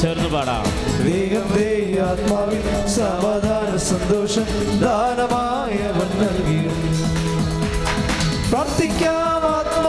ചേർന്ന് 0.00 0.28
പാടാം. 0.34 0.66
വേഗം 1.04 1.46
ആത്മാവിൽ 2.08 2.62
സമാധാന 2.96 3.70
സന്തോഷം 3.88 4.46
ദാനമായവൻ 4.84 6.10
നൽകിയിടും 6.20 6.82
പ്രാർത്ഥിക്കാം 8.50 9.42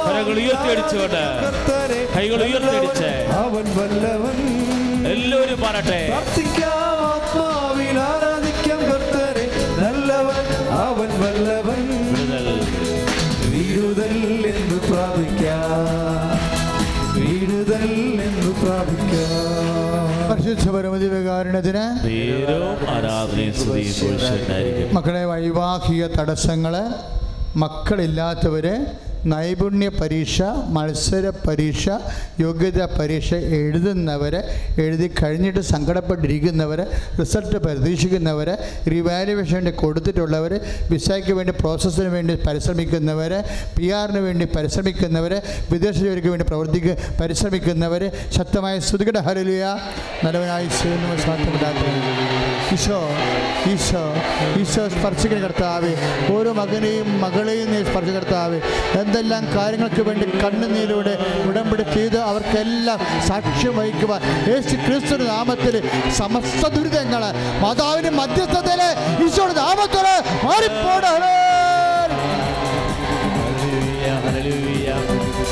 കരങ്ങൾ 0.07 0.37
ഉയർത്തിയടിച്ചുകൊണ്ട്, 0.43 1.23
കൈകൾ 2.17 2.39
ഉയർത്തിയടിച്ച്. 2.47 3.11
അവൻ 3.41 3.65
വല്ലവൻ. 3.77 4.37
എല്ലാവരും 5.13 5.59
പാടട്ടെ. 5.61 5.99
പ്രാർത്ഥിക്കാം 6.07 6.97
ആത്മാവിൽ 7.11 7.97
ആരാധിക്കാം 8.09 8.79
കർത്തരെ 8.89 9.45
നല്ലവൻ 9.81 10.41
അവൻ 10.85 11.11
വല്ലവൻ. 11.23 11.81
വീടുതൽ. 13.51 14.15
എന്ന് 14.53 14.79
പ്രാപിക്കാം 14.87 15.64
പരിശുദ്ധ 20.35 20.69
പോഴ്ചയുണ്ടായിരിക്കും 23.59 24.93
മക്കളെ 24.93 25.23
വൈവാഹിക 25.25 26.05
തടസ്സങ്ങൾ 26.15 26.73
മക്കളില്ലാത്തവർ 27.57 28.65
നൈപുണ്യ 29.31 29.89
പരീക്ഷ 29.99 30.37
മത്സര 30.75 31.25
പരീക്ഷ 31.45 31.85
യോഗ്യതാ 32.43 32.85
പരീക്ഷ 32.99 33.29
എഴുതുന്നവരെ 33.59 34.41
എഴുതി 34.83 35.07
കഴിഞ്ഞിട്ട് 35.19 35.61
സങ്കടപ്പെട്ടിരിക്കുന്നവർ 35.71 36.79
റിസൾട്ട് 37.21 37.57
പ്രതീക്ഷിക്കുന്നവർ 37.65 38.49
റിവാലുവേഷൻ 38.93 39.55
വേണ്ടി 39.59 39.73
കൊടുത്തിട്ടുള്ളവർ 39.83 40.53
വിസയ്ക്ക് 40.93 41.33
വേണ്ടി 41.39 41.55
പ്രോസസ്സിന് 41.61 42.11
വേണ്ടി 42.17 42.35
പരിശ്രമിക്കുന്നവർ 42.47 43.33
പി 43.77 43.87
ആറിന് 43.99 44.21
വേണ്ടി 44.27 44.47
പരിശ്രമിക്കുന്നവർ 44.57 45.35
വിദേശ 45.73 45.97
ജോലിക്ക് 46.07 46.31
വേണ്ടി 46.33 46.47
പ്രവർത്തിക്ക 46.51 46.97
പരിശ്രമിക്കുന്നവർ 47.21 48.03
ശക്തമായ 48.37 48.75
സ്തുതികട 48.89 49.19
ഹരലിയ 49.29 49.65
നല്ലവനായി 50.25 50.69
ഈശോ 52.75 52.99
ഈശോ 53.71 54.01
ഈശോ 54.61 54.83
സ്പർശിക്കുന്ന 54.93 55.41
കർത്താവ്. 55.45 55.91
ഓരോ 56.35 56.51
മകനെയും 56.59 57.07
മകളെയും 57.23 57.67
നീ 57.73 57.79
സ്പർശ 57.89 58.09
കർത്താവെ. 58.17 58.59
എന്തെല്ലാം 59.15 59.45
കാര്യങ്ങൾക്ക് 59.55 60.01
വേണ്ടി 60.01 60.25
കണ്ണുനീരിലൂടെ 60.41 61.11
ഉടമ്പടി 61.49 61.83
ചെയ്ത് 61.93 62.17
അവർക്കെല്ലാം 62.19 62.99
സാക്ഷ്യം 63.27 63.73
വഹിക്കുവാൻ 63.77 64.21
യേശു 64.49 64.75
ക്രിസ്തു 64.85 65.15
നാമത്തിൽ 65.21 65.75
സമസ്ത 66.17 66.63
ദുരിതങ്ങൾ 66.75 67.23
മാതാവിന് 67.63 68.11
മധ്യസ്ഥതയിലെ 68.19 68.89
ഈശോയുടെ 69.25 69.55
നാമത്തിൽ 69.61 70.07
മാറിപ്പോടാ 70.47 71.13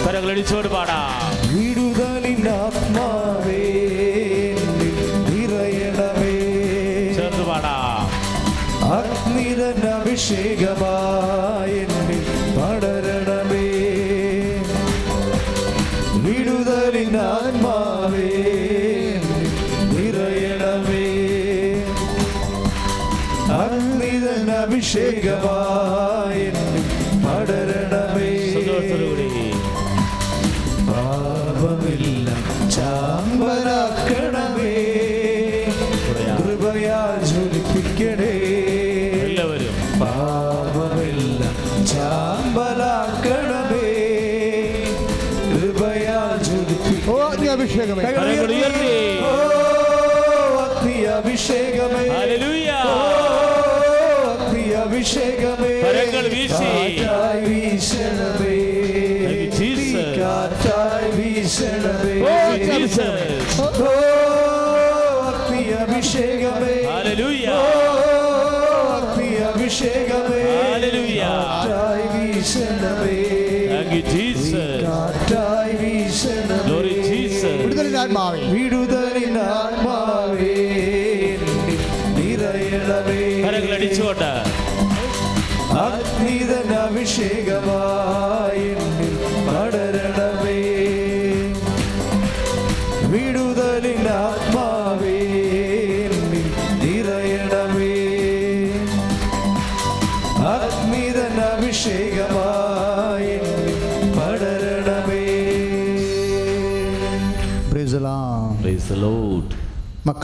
കരങ്ങളടിച്ചോട് 0.05 0.67
പാടാം. 0.67 1.11
വിടുതലിൻ 1.51 2.41
ആത്മാവേ 2.53 3.61
നിറയണമേ. 5.27 6.33
ചേർന്ന് 7.17 7.43
പാടാം. 7.49 8.03
അഗ്നിതൻ 8.97 9.79
അഭിഷേകമായി 9.93 11.52
അഭിഷേകമായി 24.95 26.41
എന്നിൽ 26.47 26.83
പടരണമേ. 27.23 28.27
സന്തോഷത്തോടുകൂടി. 28.55 29.45
പാപമില്ല 30.89 32.27
ചാമ്പലാക്കണമേ 32.75 34.75
കൃപയാൽ 36.41 37.17
ജ്വലിപ്പിക്കണേ. 37.29 38.35
എല്ലാവരും. 39.25 39.73
പാപമില്ല 40.03 41.41
ചാമ്പലാക്കണമേ 41.93 43.89
കൃപയാൽ 45.53 46.35
ജ്വലിപ്പിക്കണേ. 46.49 47.09
ഓ 47.15 47.17
അഭിഷേകമേ 47.55 48.05
അഭിഷേകമേ 51.17 52.05
Thank 62.23 62.61
you, 62.61 62.77
Jesus. 62.87 63.32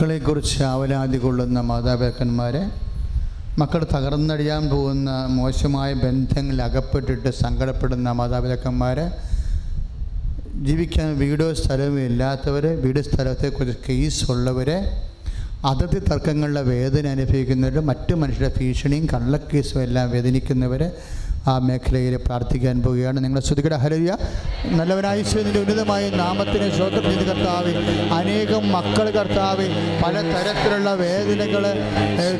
മക്കളെക്കുറിച്ച് 0.00 0.60
അവലാതി 0.66 1.18
കൊള്ളുന്ന 1.18 1.60
മാതാപിതാക്കന്മാരെ 1.60 2.60
മക്കൾ 3.58 3.82
തകർന്നടിയാൻ 3.84 4.62
പോകുന്ന 4.70 5.08
മോശമായ 5.30 5.90
ബന്ധങ്ങളിൽ 6.04 6.60
അകപ്പെട്ടിട്ട് 6.66 7.30
സങ്കടപ്പെടുന്ന 7.40 8.12
മാതാപിതാക്കന്മാരെ 8.20 9.04
ജീവിക്കാൻ 10.68 11.10
വീടോ 11.18 11.48
സ്ഥലമോ 11.52 12.00
ഇല്ലാത്തവർ 12.04 12.66
വീട് 12.84 13.00
സ്ഥലത്തെക്കുറിച്ച് 13.02 13.84
കേസ് 13.88 14.30
ഉള്ളവരെ 14.32 14.78
അതിർത്തി 15.64 16.00
തർക്കങ്ങളുടെ 16.08 16.62
വേദന 16.70 17.10
അനുഭവിക്കുന്നവർ 17.10 17.76
മറ്റു 17.84 18.16
മനുഷ്യരുടെ 18.22 18.52
ഭീഷണിയും 18.56 19.06
കള്ളക്കേസും 19.06 19.82
എല്ലാം 19.82 20.08
വേദനിക്കുന്നവർ 20.12 20.84
ആ 21.48 21.58
മേഖലയിൽ 21.58 22.16
പ്രാർത്ഥിക്കാൻ 22.16 22.82
പോവുകയാണ്. 22.82 23.24
നിങ്ങളെ 23.24 23.42
ശ്രുതികട 23.46 23.74
ഹരിയ 23.74 24.16
നല്ലവനായി 24.66 25.22
നിന്റെ 25.36 25.60
ഉന്നതമായ 25.60 26.10
നാമത്തിനെ 26.10 26.76
സ്വന്തം 26.76 27.02
ചെയ്ത് 27.02 27.24
കർത്താവ്. 27.26 27.72
അനേകം 28.14 28.72
മക്കൾ 28.72 29.10
കർത്താവ് 29.10 29.66
പല 30.04 30.14
തരത്തിലുള്ള 30.20 30.94
വേദനകൾ 30.94 31.64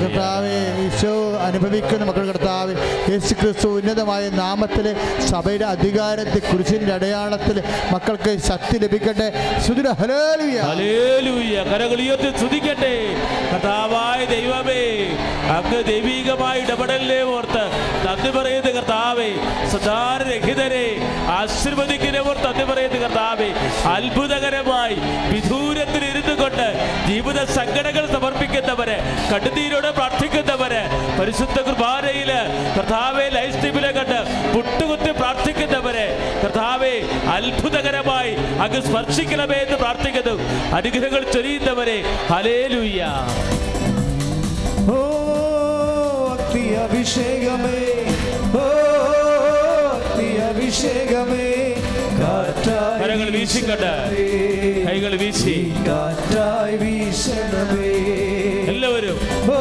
കർത്താവ് 0.02 0.52
ഈശോ 0.84 1.38
അനുഭവിക്കുന്ന 1.46 2.04
മക്കൾ 2.04 2.26
കർത്താവ്. 2.26 2.74
യേശു 3.10 3.34
ക്രിസ്തു 3.34 3.68
ഉന്നതമായ 3.68 4.28
നാമത്തിൽ 4.28 4.96
സഭയുടെ 5.26 5.64
അധികാരത്തെ 5.64 6.38
കുരിശിന്റെ 6.38 6.92
അടയാളത്തിൽ 6.92 7.62
മക്കൾക്ക് 7.92 8.38
ശക്തി 8.38 8.78
ലഭിക്കട്ടെ. 8.78 9.28
ശ്രുതിട 9.66 9.88
ഹലേലുയ 9.88 11.60
ഉയർത്തി 12.00 12.38
സ്തുതിക്കട്ടെ. 12.38 12.94
കർത്താവായ 13.52 14.24
ദൈവമേ 14.24 14.82
അങ്ങ് 15.56 15.84
ദൈവികമായ 15.84 16.58
ഇടപെടലിനെ 16.58 17.22
ഓർത്ത് 17.22 17.64
നന്ദി 18.06 18.30
പറയുന്ന 18.38 18.70
കർത്താവേ 18.90 19.28
സദാരഹിതരെ 19.72 20.86
ആശീർവദിക്കുന്നവർ 21.34 22.36
തന്നെ 22.38 22.64
പറയുന്നു 22.70 22.98
കർത്താവേ 23.02 23.48
അത്ഭുതകരമായി 23.92 24.96
വിദൂരത്തിൽ 25.32 26.02
ഇരുന്നു 26.08 26.34
കൊണ്ട് 26.34 26.64
ജീവിത 27.08 27.40
സങ്കടങ്ങൾ 27.56 28.04
സമർപ്പിക്കുന്നവരെ 28.14 28.96
കടുതീരോടെ 29.32 29.90
പ്രാർത്ഥിക്കുന്നവരെ 29.98 30.82
പരിശുദ്ധ 31.18 31.58
കൃപാരയിൽ 31.68 32.30
കർത്താവെ 32.76 33.26
ലൈഫ് 33.36 33.54
സ്റ്റീമിലെ 33.56 33.92
കണ്ട് 33.98 34.18
പുട്ടുകുത്തി 34.54 35.12
പ്രാർത്ഥിക്കുന്നവരെ 35.20 36.06
കർത്താവെ 36.42 36.94
അത്ഭുതകരമായി 37.36 38.34
അങ്ങ് 38.66 38.82
സ്പർശിക്കണമേ 38.88 39.60
എന്ന് 39.66 39.78
പ്രാർത്ഥിക്കുന്നു. 39.84 40.36
അനുഗ്രഹങ്ങൾ 40.78 41.24
ചൊരിയുന്നവരെ 41.34 41.98
ഹലേലൂയ്യ 42.32 43.02
ഓ 44.90 45.00
അഭിഷേകമേ 46.84 47.78
അഭിഷേകമേ 50.70 51.46
കരങ്ങൾ 53.00 53.28
വീശിക്കൊണ്ട് 53.30 53.92
കൈകൾ 54.86 55.12
വീശി. 55.16 55.54
കാറ്റായി 55.86 56.76
വീശണമേ. 56.76 57.90
എല്ലാവരും. 58.72 59.18
ഓ 59.50 59.58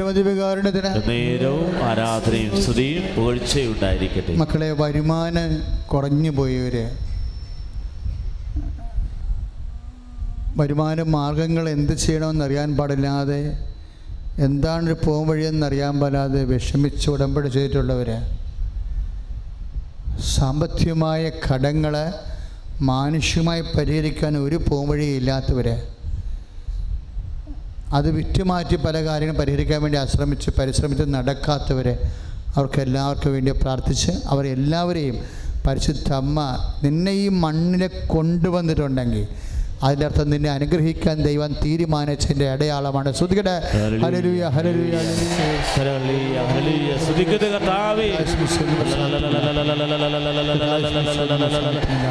പരിശുദ്ധ 0.00 0.22
പരമദിവകാരുണ്യത്തിന് 0.22 0.90
നേരവും 1.08 1.70
ആരാധനയും 1.84 2.52
സ്തുതിയും 2.62 3.04
പുകഴ്ചയും 3.14 3.70
ഉണ്ടായിരിക്കട്ടെ 3.72 4.32
മക്കളെ 4.40 4.68
വരുമാനം 4.80 5.50
കുറഞ്ഞു 5.92 6.30
പോയവര്. 6.30 6.84
വരുമാന 10.58 11.02
മാർഗങ്ങൾ 11.14 11.64
എന്ത് 11.70 11.94
ചെയ്യണമെന്ന് 11.96 12.44
അറിയാൻ 12.44 12.68
പാടില്ലാതെ 12.78 13.40
എന്താണ് 14.46 14.92
പോകും 15.02 15.26
വഴിയെന്ന് 15.28 15.66
അറിയാൻ 15.68 15.94
പാടില്ലാതെ 16.00 16.40
വിഷമിച്ച് 16.50 17.06
ഉടമ്പടി 17.12 17.48
ചെയ്തിട്ടുള്ളവർ 17.50 18.10
സാമ്പത്തികമായ 20.32 21.22
കടങ്ങൾ 21.44 21.94
മാനുഷികമായി 22.88 23.62
പരിഹരിക്കാൻ 23.74 24.34
ഒരു 24.46 24.58
പോംവഴിയില്ലാത്തവർ 24.66 25.68
അത് 27.92 28.08
വിറ്റുമാറ്റി 28.10 28.76
പല 28.76 28.96
കാര്യങ്ങളും 29.04 29.38
പരിഹരിക്കാൻ 29.38 29.78
വേണ്ടി 29.82 29.98
ആശ്രമിച്ച് 29.98 30.50
പരിശ്രമിച്ച് 30.50 31.04
നടക്കാത്തവരെ 31.08 31.94
അവർക്ക് 32.56 32.80
എല്ലാവർക്കും 32.80 33.32
വേണ്ടി 33.32 33.52
പ്രാർത്ഥിച്ച് 33.60 34.12
അവരെല്ലാവരെയും 34.26 35.16
പരിശുദ്ധ 35.66 36.08
അമ്മ 36.12 36.40
നിന്നെ 36.82 37.12
ഈ 37.14 37.28
മണ്ണിൽ 37.38 37.82
കൊണ്ടുവന്നിട്ടുണ്ടെങ്കിൽ 38.06 39.24
അതിന്റെ 39.82 40.06
അർത്ഥം 40.06 40.30
നിന്നെ 40.30 40.50
അനുഗ്രഹിക്കാൻ 40.50 41.22
ദൈവം 41.22 41.56
തീരുമാനിച്ചതിന്റെ 41.64 42.50
അടയാളമാണ്. 42.50 43.12
ശ്രുതികടെ. 43.12 43.62
ഹലലുയ 44.02 44.44
ഹലലുയ. 44.44 44.98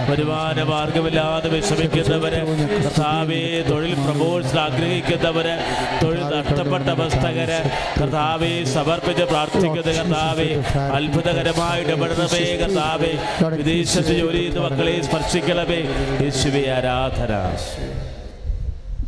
വരുമാന 0.10 0.64
മാർഗമില്ലാതെ 0.64 1.49
വിഷമിക്കുന്നവര് 1.49 2.48
കർത്താവേ 2.84 3.64
തൊഴിൽ 3.69 3.94
പ്രമോഷൻ 3.94 4.60
ആഗ്രഹിക്കുന്നവര് 4.60 5.60
തൊഴിൽ 6.03 6.23
നഷ്ടപ്പെട്ട 6.23 6.84
അവസ്ഥകര് 6.84 7.69
കർത്താവെ 8.02 8.64
സമർപ്പിച്ച് 8.64 9.23
പ്രാർത്ഥിക്കുന്ന 9.23 9.91
കർത്താവെ 9.91 10.64
അത്ഭുതകരമായി 10.80 11.84
ഇടപെടണമേ 11.84 12.56
കർത്താവെ. 12.56 13.45
വിദേശത്ത് 13.49 14.19
ജോലി 14.19 14.38
ചെയ്യുന്ന 14.38 14.60
മക്കളെ 14.60 15.02
സ്പർശിക്കണമേ. 15.02 15.80
യേശുവേ 16.22 16.72
ആരാധന. 16.72 17.57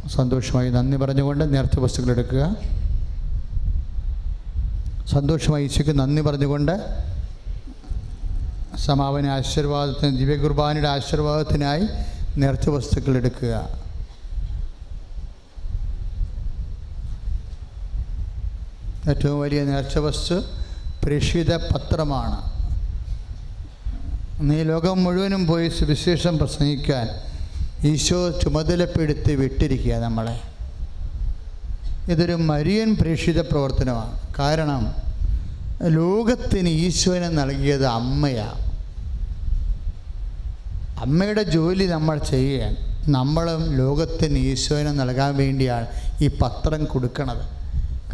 സന്തോഷമായി 0.10 0.70
നന്ദി 0.70 0.98
പറഞ്ഞുകൊണ്ട് 0.98 1.54
നേർച്ച 1.54 1.80
വസ്തുക്കൾ 1.80 2.12
എടുക്കുക. 2.12 2.56
സന്തോഷമായി 5.12 5.66
ഈശോയ്ക്ക് 5.66 6.00
നന്ദി 6.00 6.22
പറഞ്ഞുകൊണ്ട് 6.22 6.76
സമാപന 8.78 9.28
ആശീർവാദത്തിന് 9.28 10.18
ദിവ്യകുർബാനയുടെ 10.18 10.88
ആശീർവാദത്തിനായി 10.88 11.88
നേർച്ച 12.38 12.70
വസ്തുക്കൾ 12.70 13.18
എടുക്കുക. 13.18 13.70
ഏറ്റവും 19.10 19.40
വലിയ 19.40 19.64
നേർച്ച 19.64 19.98
വസ്തു 19.98 20.36
പ്രേക്ഷിത 21.04 21.56
പത്രമാണ്. 21.56 22.40
നീ 24.42 24.64
ലോകം 24.64 25.04
മുഴുവനും 25.04 25.48
പോയി 25.48 25.70
സുവിശേഷം 25.70 26.38
പ്രസംഗിക്കാൻ 26.38 27.08
ഈശോ 27.85 28.30
ചുമതലപ്പെടുത്തി 28.30 29.35
വിട്ടിരിക്കുക 29.35 29.95
നമ്മളെ. 29.95 30.41
ഇതൊരു 32.11 32.34
മരിയൻ 32.34 32.95
പ്രേക്ഷിത 32.95 33.41
പ്രവർത്തനമാണ്. 33.41 34.19
കാരണം 34.39 34.95
ലോകത്തിന് 35.84 36.69
ഈശോനെ 36.69 37.30
നൽകിയത് 37.30 37.85
അമ്മയാണ് 37.85 38.69
അമ്മയുടെ 40.99 41.43
ജോലി 41.43 41.85
നമ്മൾ 41.85 42.18
ചെയ്യുകയാണ്. 42.18 42.76
നമ്മളും 43.10 43.77
ലോകത്തിന് 43.77 44.38
ഈശോനെ 44.38 44.91
നൽകാൻ 44.91 45.38
വേണ്ടിയാണ് 45.38 45.88
ഈ 46.22 46.27
പത്രം 46.27 46.85
കൊടുക്കണത്. 46.85 47.45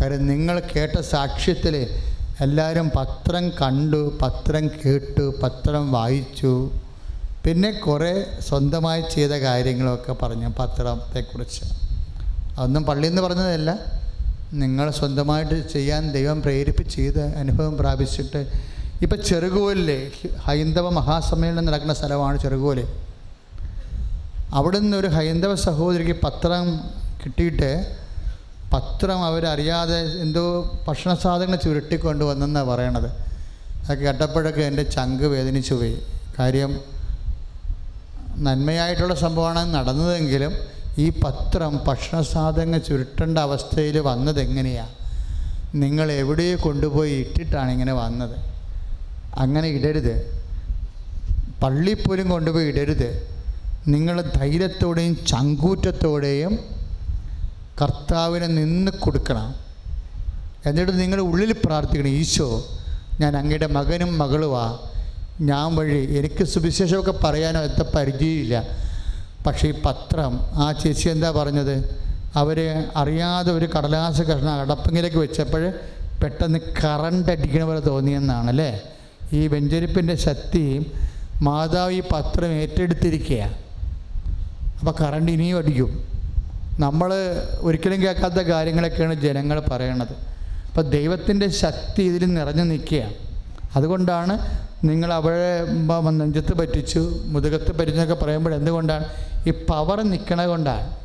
കാര്യം 0.01 0.27
നിങ്ങൾ 0.27 0.61
കേട്ട 0.75 1.01
സാക്ഷ്യത്തിൽ 1.01 1.87
എല്ലാവരും 2.41 2.91
പത്രം 2.95 3.49
കണ്ടു 3.49 4.17
പത്രം 4.21 4.67
കേട്ടു 4.67 5.33
പത്രം 5.43 5.91
വായിച്ചു. 5.91 6.71
പിന്നെ 7.45 7.71
കുറേ 7.71 8.13
സ്വന്തമായി 8.49 9.03
ചെയ്ത 9.13 9.29
കാര്യങ്ങളൊക്കെ 9.29 10.13
പറഞ്ഞു 10.13 10.47
പത്രത്തെക്കുറിച്ച്. 10.59 11.65
അതൊന്നും 12.57 12.83
പള്ളിയിൽ 12.83 13.09
നിന്ന് 13.09 13.21
പറഞ്ഞതല്ല. 13.21 13.71
നിങ്ങൾ 14.53 14.91
സ്വന്തമായിട്ട് 14.91 15.67
ചെയ്യാൻ 15.73 16.11
ദൈവം 16.11 16.41
പ്രേരിപ്പിച്ച് 16.41 16.95
ചെയ്ത് 16.95 17.35
അനുഭവം 17.35 17.77
പ്രാപിച്ചിട്ട് 17.77 18.41
ഇപ്പം 19.01 19.23
ചെറുകോലിലെ 19.23 20.11
ഹൈന്ദവ 20.45 20.89
മഹാസമ്മേളനം 20.89 21.65
നടക്കുന്ന 21.65 21.93
സ്ഥലമാണ് 21.93 22.39
ചെറുകോൽ 22.39 22.79
അവിടെ 24.53 24.77
ഒരു 24.77 25.07
ഹൈന്ദവ 25.07 25.55
സഹോദരിക്ക് 25.55 26.15
പത്രം 26.23 26.65
കിട്ടിയിട്ട് 27.23 27.71
പത്രം 28.73 29.25
അവരറിയാതെ 29.25 29.99
എന്തോ 30.21 30.43
ഭക്ഷണ 30.87 31.13
സാധനങ്ങൾ 31.13 31.55
ചുരുട്ടിക്കൊണ്ട് 31.55 32.23
വന്നെന്നാണ് 32.23 32.67
പറയണത്. 32.67 33.09
അത് 33.89 33.97
കേട്ടപ്പോഴൊക്കെ 33.97 34.61
എന്റെ 34.61 34.83
ചങ്ക് 34.83 35.23
വേദനിച്ചു 35.23 35.73
പോയി 35.73 35.95
കാര്യം 36.39 36.94
നന്മയായിട്ടുള്ള 38.37 39.15
സംഭവമാണ് 39.15 39.73
നടന്നതെങ്കിലും 39.73 40.53
ഈ 40.99 41.09
പത്രം 41.09 41.81
ഭക്ഷണ 41.87 42.21
സാധനങ്ങൾ 42.21 42.77
ചുരുട്ടേണ്ട 42.77 43.37
അവസ്ഥയിൽ 43.37 43.99
വന്നത് 43.99 44.39
എങ്ങനെയാണ് 44.41 44.93
നിങ്ങൾ 45.75 46.11
എവിടെ 46.11 46.55
കൊണ്ടുപോയി 46.55 47.11
ഇട്ടിട്ടാണ് 47.11 47.71
ഇങ്ങനെ 47.71 47.93
വന്നത്? 47.93 48.35
അങ്ങനെ 49.37 49.67
ഇടരുത്. 49.67 50.31
പള്ളിയിൽ 51.63 52.03
പോലും 52.03 52.29
കൊണ്ടുപോയി 52.29 52.65
ഇടരുത്. 52.65 53.27
നിങ്ങൾ 53.87 54.21
ധൈര്യത്തോടെയും 54.21 55.25
ചങ്കൂറ്റത്തോടെയും 55.27 56.59
കർത്താവിനെ 57.81 58.47
നിന്ന് 58.47 58.91
കൊടുക്കണം. 58.91 59.55
എന്നിട്ട് 60.65 60.91
നിങ്ങളുടെ 60.91 61.23
ഉള്ളിൽ 61.23 61.51
പ്രാർത്ഥിക്കണം 61.65 62.09
ഈശോ 62.09 62.67
ഞാൻ 63.21 63.37
അങ്ങയുടെ 63.37 63.67
മകനും 63.67 64.17
മകളുമാ 64.17 64.79
ഞാൻ 65.41 65.75
വഴി 65.75 66.15
എനിക്ക് 66.17 66.43
സുവിശേഷമൊക്കെ 66.43 67.11
പറയാനോ 67.11 67.61
എത്ര 67.61 67.85
പരിചയമില്ല. 67.95 68.63
പക്ഷേ 69.47 69.67
ഈ 69.67 69.73
പത്രം 69.85 70.39
ആ 70.53 70.71
ചേച്ചി 70.71 71.09
എന്താ 71.09 71.31
പറഞ്ഞത്? 71.31 72.05
അവർ 72.35 72.59
അറിയാതെ 72.95 73.51
ഒരു 73.51 73.65
കടലാസ 73.65 74.21
കഷ്ണം 74.21 74.61
അടപ്പിങ്ങിലേക്ക് 74.61 75.17
വെച്ചപ്പോൾ 75.17 75.73
പെട്ടെന്ന് 76.21 76.59
കറണ്ട് 76.59 77.31
അടിക്കണ 77.31 77.63
പോലെ 77.63 77.79
തോന്നിയെന്നാണ് 77.79 78.49
അല്ലേ 78.49 78.81
ഈ 79.33 79.47
വെഞ്ചരിപ്പിന്റെ 79.47 80.15
ശക്തി 80.15 80.91
മാതാവ് 81.41 81.91
ഈ 81.91 82.01
പത്രം 82.11 82.51
ഏറ്റെടുത്തിരിക്കുകയാണ് 82.51 83.55
അപ്പോൾ 84.79 84.95
കറണ്ട് 85.03 85.31
ഇനിയും 85.31 85.57
അടിക്കും. 85.57 85.91
നമ്മൾ 86.79 87.13
ഒരിക്കലും 87.59 88.01
കേൾക്കാത്ത 88.03 88.33
കാര്യങ്ങളൊക്കെയാണ് 88.33 89.13
ജനങ്ങൾ 89.13 89.59
പറയണത്. 89.59 90.15
അപ്പോൾ 90.67 90.81
ദൈവത്തിന്റെ 90.81 91.49
ശക്തി 91.49 92.03
ഇതിൽ 92.03 92.33
നിറഞ്ഞു 92.33 92.63
നിൽക്കുക 92.63 93.03
അതുകൊണ്ടാണ് 93.75 94.64
നിങ്ങൾ 94.83 95.13
അവരെ 95.13 95.65
നെഞ്ചത്ത് 96.11 96.53
പറ്റിച്ചു 96.53 97.19
മുതുകത്ത് 97.25 97.71
പറ്റിച്ചെന്നൊക്കെ 97.71 98.25
പറയുമ്പോൾ 98.25 98.53
എന്തുകൊണ്ടാണ്? 98.53 99.05
ഈ 99.47 99.51
പവർ 99.51 100.01
നിൽക്കണ 100.01 100.45
കൊണ്ടാണ്. 100.45 100.95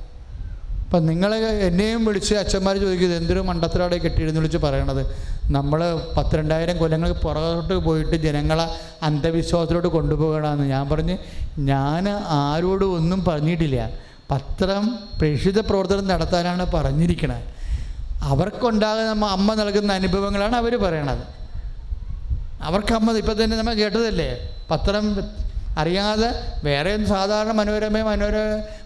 അപ്പം 0.85 1.07
നിങ്ങൾ 1.07 1.35
എന്നെയും 1.35 2.05
വിളിച്ച് 2.05 2.35
അച്ഛന്മാർ 2.35 2.77
ചോദിക്കുന്നത് 2.77 3.19
എന്തൊരു 3.19 3.41
മണ്ടത്തിലവിടെ 3.41 3.99
കെട്ടിയിരുന്ന് 3.99 4.41
വിളിച്ച് 4.41 4.59
പറയണത്? 4.59 5.17
നമ്മൾ 5.51 6.01
പത്തിരണ്ടായിരം 6.17 6.79
കൊല്ലങ്ങൾ 6.79 7.13
പുറകോട്ട് 7.13 7.75
പോയിട്ട് 7.75 8.17
ജനങ്ങളെ 8.17 8.67
അന്ധവിശ്വാസത്തിലോട്ട് 9.03 9.89
കൊണ്ടുപോകണമെന്ന് 9.89 10.65
ഞാൻ 10.65 10.89
പറഞ്ഞ് 10.89 11.17
ഞാൻ 11.59 12.09
ആരോടും 12.29 12.95
ഒന്നും 12.97 13.25
പറഞ്ഞിട്ടില്ല. 13.25 13.91
പത്രം 14.31 14.99
പ്രേക്ഷിത 15.19 15.59
പ്രവർത്തനം 15.61 16.09
നടത്താനാണ് 16.09 16.67
പറഞ്ഞിരിക്കുന്നത് 16.75 17.43
അവർക്കുണ്ടാകുന്ന 18.23 19.27
അമ്മ 19.27 19.55
നൽകുന്ന 19.55 19.93
അനുഭവങ്ങളാണ് 19.93 20.57
അവർ 20.57 20.83
പറയണത്. 20.83 21.40
അവർക്ക് 22.63 22.93
അമ്മ 22.95 23.17
ഇപ്പം 23.19 23.45
തന്നെ 23.45 23.57
നമ്മൾ 23.57 23.75
കേട്ടതല്ലേ? 23.75 24.31
പത്രം 24.71 25.05
അറിയാതെ 25.79 26.29
വേറെ 26.65 27.05
സാധാരണ 27.05 27.53
മനോരമ 27.53 27.99
മനോര 28.03 28.37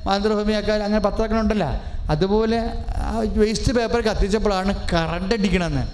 മാതൃഭൂമിയൊക്കെ 0.07 0.73
അങ്ങനെ 0.73 1.01
പത്രങ്ങളുണ്ടല്ലോ 1.01 1.71
അതുപോലെ 2.11 2.59
ആ 2.97 3.13
വേസ്റ്റ് 3.37 3.73
പേപ്പർ 3.73 4.01
കത്തിച്ചപ്പോഴാണ് 4.01 4.73
കറണ്ട് 4.93 5.35
അടിക്കണമെന്ന് 5.35 5.85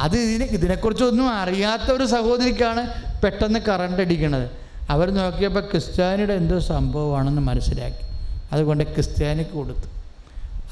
അത് 0.00 0.16
ഇതിനെ 0.16 0.44
ഇതിനെക്കുറിച്ചൊന്നും 0.44 1.28
അറിയാത്ത 1.30 1.88
ഒരു 1.92 2.04
സഹോദരിക്കാണ് 2.04 2.82
പെട്ടെന്ന് 3.22 3.58
കറണ്ട് 3.58 4.02
അടിക്കണത്. 4.02 4.46
അവർ 4.90 5.10
നോക്കിയപ്പോൾ 5.10 5.60
ക്രിസ്ത്യാനിയുടെ 5.60 6.34
എന്തോ 6.34 6.58
സംഭവമാണെന്ന് 6.58 7.42
മനസ്സിലാക്കി. 7.42 8.04
അതുകൊണ്ട് 8.52 8.84
ക്രിസ്ത്യാനിക്ക് 8.84 9.50
കൊടുത്തു. 9.50 9.88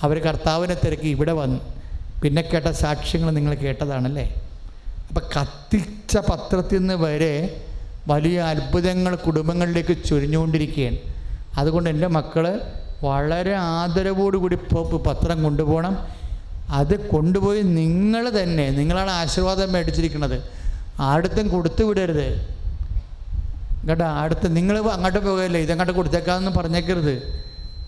അവർ 0.03 0.19
കർത്താവിനെ 0.19 0.75
തിരക്കി 0.75 1.09
ഇവിടെ 1.09 1.33
വന്നു. 1.33 1.61
പിന്നെ 2.23 2.43
കേട്ട 2.43 2.67
സാക്ഷ്യങ്ങൾ 2.67 3.31
നിങ്ങൾ 3.31 3.55
കേട്ടതാണല്ലേ? 3.55 4.27
അപ്പം 5.11 5.23
കത്തിച്ച 5.37 6.17
പത്രത്തിൽ 6.17 6.79
നിന്ന് 6.79 6.95
വരെ 6.95 7.65
വലിയ 8.09 8.41
അത്ഭുതങ്ങൾ 8.41 9.15
കുടുംബങ്ങളിലേക്ക് 9.15 10.05
ചൊരിഞ്ഞുകൊണ്ടിരിക്കുകയാണ്. 10.05 10.99
അതുകൊണ്ട് 11.57 11.91
എന്റെ 11.91 12.07
മക്കൾ 12.07 12.61
വളരെ 13.05 13.55
ആദരവോടുകൂടി 13.55 14.55
ഇപ്പോൾ 14.55 15.03
പത്രം 15.09 15.43
കൊണ്ടുപോകണം. 15.43 15.95
അത് 16.71 17.09
കൊണ്ടുപോയി 17.09 17.63
നിങ്ങൾ 17.63 18.43
തന്നെ 18.43 18.71
നിങ്ങളാണ് 18.71 19.11
ആശീർവാദം 19.11 19.73
മേടിച്ചിരിക്കുന്നത്. 19.73 20.37
ആടുത്തും 21.01 21.49
കൊടുത്തു 21.49 21.85
വിടരുത്. 21.85 22.29
കേട്ടോ 23.89 24.05
അടുത്ത് 24.05 24.57
നിങ്ങൾ 24.57 24.79
അങ്ങോട്ട് 24.79 25.19
പോകല്ലേ 25.19 25.61
ഇതങ്ങോട്ട് 25.61 25.93
കൊടുത്തേക്കാമെന്ന് 25.93 26.51
പറഞ്ഞേക്കരുത്. 26.51 27.15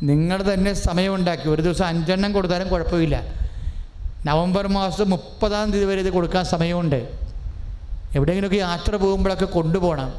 നിങ്ങൾ 0.03 0.55
തന്നെ 0.55 0.73
സമയമുണ്ടാക്കി 0.73 1.49
ഒരു 1.49 1.63
ദിവസം 1.63 1.87
അഞ്ചെണ്ണം 1.87 2.33
കൊടുത്താലും 2.33 2.69
കുഴപ്പമില്ല. 2.69 3.17
നവംബർ 4.25 4.69
മാസം 4.69 5.11
മുപ്പതാം 5.11 5.71
തീയതി 5.71 5.85
വരെ 5.85 6.01
ഇത് 6.01 6.11
കൊടുക്കാൻ 6.11 6.45
സമയമുണ്ട്. 6.45 7.09
എവിടെയെങ്കിലുമൊക്കെ 8.15 8.57
യാത്ര 8.57 8.97
പോകുമ്പോഴൊക്കെ 8.97 9.45
കൊണ്ടുപോകണം. 9.45 10.15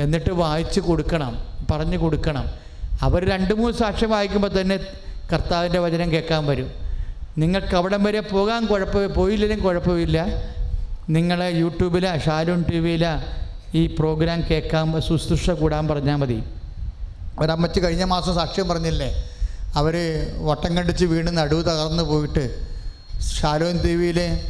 എന്നിട്ട് 0.00 0.32
വായിച്ച് 0.32 0.80
കൊടുക്കണം 0.80 1.38
പറഞ്ഞു 1.70 1.98
കൊടുക്കണം. 1.98 2.46
അവർ 3.02 3.28
രണ്ട് 3.28 3.54
മൂന്ന് 3.54 3.78
സാക്ഷ്യം 3.78 4.10
വായിക്കുമ്പോൾ 4.10 4.60
തന്നെ 4.60 4.78
കർത്താവിന്റെ 5.32 5.78
വചനം 5.78 6.12
കേൾക്കാൻ 6.12 6.46
വരും. 6.46 6.70
നിങ്ങൾക്ക് 7.38 7.76
അവിടം 7.76 8.04
വരെ 8.04 8.20
പോകാൻ 8.20 8.66
കുഴപ്പമില്ല 8.66 9.14
പോയില്ലെങ്കിലും 9.14 9.64
കുഴപ്പമില്ല. 9.64 10.26
നിങ്ങളെ 11.08 11.50
യൂട്യൂബില 11.50 12.18
ഷാലൂൺ 12.18 12.64
ടി 12.70 12.78
വിയിലോ 12.78 13.12
ഈ 13.74 13.86
പ്രോഗ്രാം 13.86 14.42
കേൾക്കാൻ 14.50 15.00
ശുശ്രൂഷ 15.00 15.50
കൂടാൻ 15.50 15.88
പറഞ്ഞാൽ 15.88 16.16
മതി. 16.16 16.42
ഒരമ്മച്ച് 17.38 17.80
കഴിഞ്ഞ 17.80 18.04
മാസം 18.04 18.34
സാക്ഷ്യം 18.34 18.68
പറഞ്ഞില്ലേ? 18.68 19.30
അവർ 19.74 19.94
വട്ടം 20.46 20.76
കണ്ടിച്ച് 20.76 21.04
വീണ് 21.04 21.38
നടുവ് 21.38 21.64
തകർന്നു 21.64 22.02
പോയിട്ട് 22.02 22.75
ഷാലോൻ 23.22 23.76
ദേവിയിലെ 23.78 24.44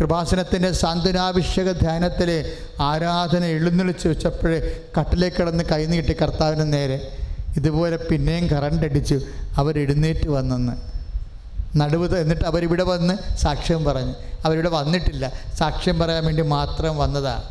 കൃപാസനത്തിന്റെ 0.00 0.72
സാന്ത്വനാഭിഷേക 0.72 1.72
ധ്യാനത്തിൽ 1.72 2.52
ആരാധന 2.80 3.44
എഴുന്നള്ളിച്ച് 3.44 4.08
വെച്ചപ്പോഴേ 4.08 4.80
കട്ടിലേക്ക് 5.00 5.36
കിടന്ന് 5.36 5.64
കൈനീട്ടി 5.64 6.12
കർത്താവിന് 6.12 6.72
നേരെ. 6.72 7.18
ഇതുപോലെ 7.56 7.96
പിന്നെയും 7.96 8.46
കറണ്ട് 8.46 8.86
അടിച്ച് 8.86 9.14
അവരെഴുന്നേറ്റ് 9.56 10.28
വന്നെന്ന്. 10.28 10.72
നടുവ് 11.76 12.18
എന്നിട്ട് 12.18 12.44
അവരിവിടെ 12.44 12.82
വന്ന് 12.82 13.36
സാക്ഷ്യം 13.36 13.84
പറഞ്ഞു. 13.84 14.14
അവരിവിടെ 14.44 14.68
വന്നിട്ടില്ല. 14.68 15.32
സാക്ഷ്യം 15.58 15.98
പറയാൻ 15.98 16.24
വേണ്ടി 16.24 16.42
മാത്രം 16.42 16.96
വന്നതാണ് 16.96 17.42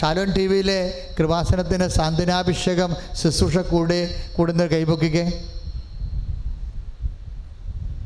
ഷാലോൺ 0.00 0.32
ടി 0.32 0.46
വിയിലെ 0.46 1.06
കൃപാസനത്തിന്റെ 1.18 1.88
സാന്ത്വനാഭിഷേകം 1.88 2.96
ശുശ്രൂഷ 3.12 3.56
കൂടെ 3.56 4.14
കൂടുന്ന 4.36 4.66
കൈപൊക്കിക്കേ 4.66 5.44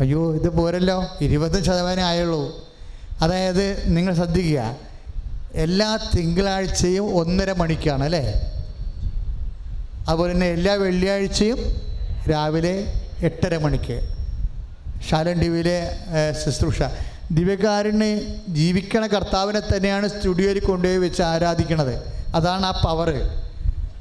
അയ്യോ 0.01 0.35
ഇത് 0.35 0.49
പോരല്ലോ. 0.49 1.05
ഇരുപത് 1.21 1.65
ശതമാനം 1.65 2.03
ആയുള്ളൂ. 2.03 2.69
അതായത് 3.23 3.97
നിങ്ങൾ 3.97 4.15
ശ്രദ്ധിക്കുക. 4.15 4.77
എല്ലാ 5.55 5.99
തിങ്കളാഴ്ചയും 6.17 7.17
ഒന്നര 7.17 7.53
മണിക്കാണ് 7.53 8.05
അല്ലേ? 8.05 8.25
അതുപോലെ 10.09 10.33
തന്നെ 10.33 10.47
എല്ലാ 10.47 10.75
വെള്ളിയാഴ്ചയും 10.75 11.59
രാവിലെ 12.31 12.93
എട്ടര 13.23 13.59
മണിക്ക്. 13.59 14.09
ശാലൻ 15.11 15.41
ടി 15.41 15.49
വിയിലെ 15.49 15.99
ശുശ്രൂഷ. 16.45 16.83
ദിവ്യകാരന് 17.33 18.11
ജീവിക്കണ 18.49 19.07
കർത്താവിനെ 19.07 19.61
തന്നെയാണ് 19.61 20.09
സ്റ്റുഡിയോയിൽ 20.09 20.59
കൊണ്ടുപോയി 20.59 20.99
വെച്ച് 20.99 21.23
ആരാധിക്കണത്. 21.23 21.95
അതാണ് 22.35 22.67
ആ 22.67 22.71
പവറ് 22.85 23.48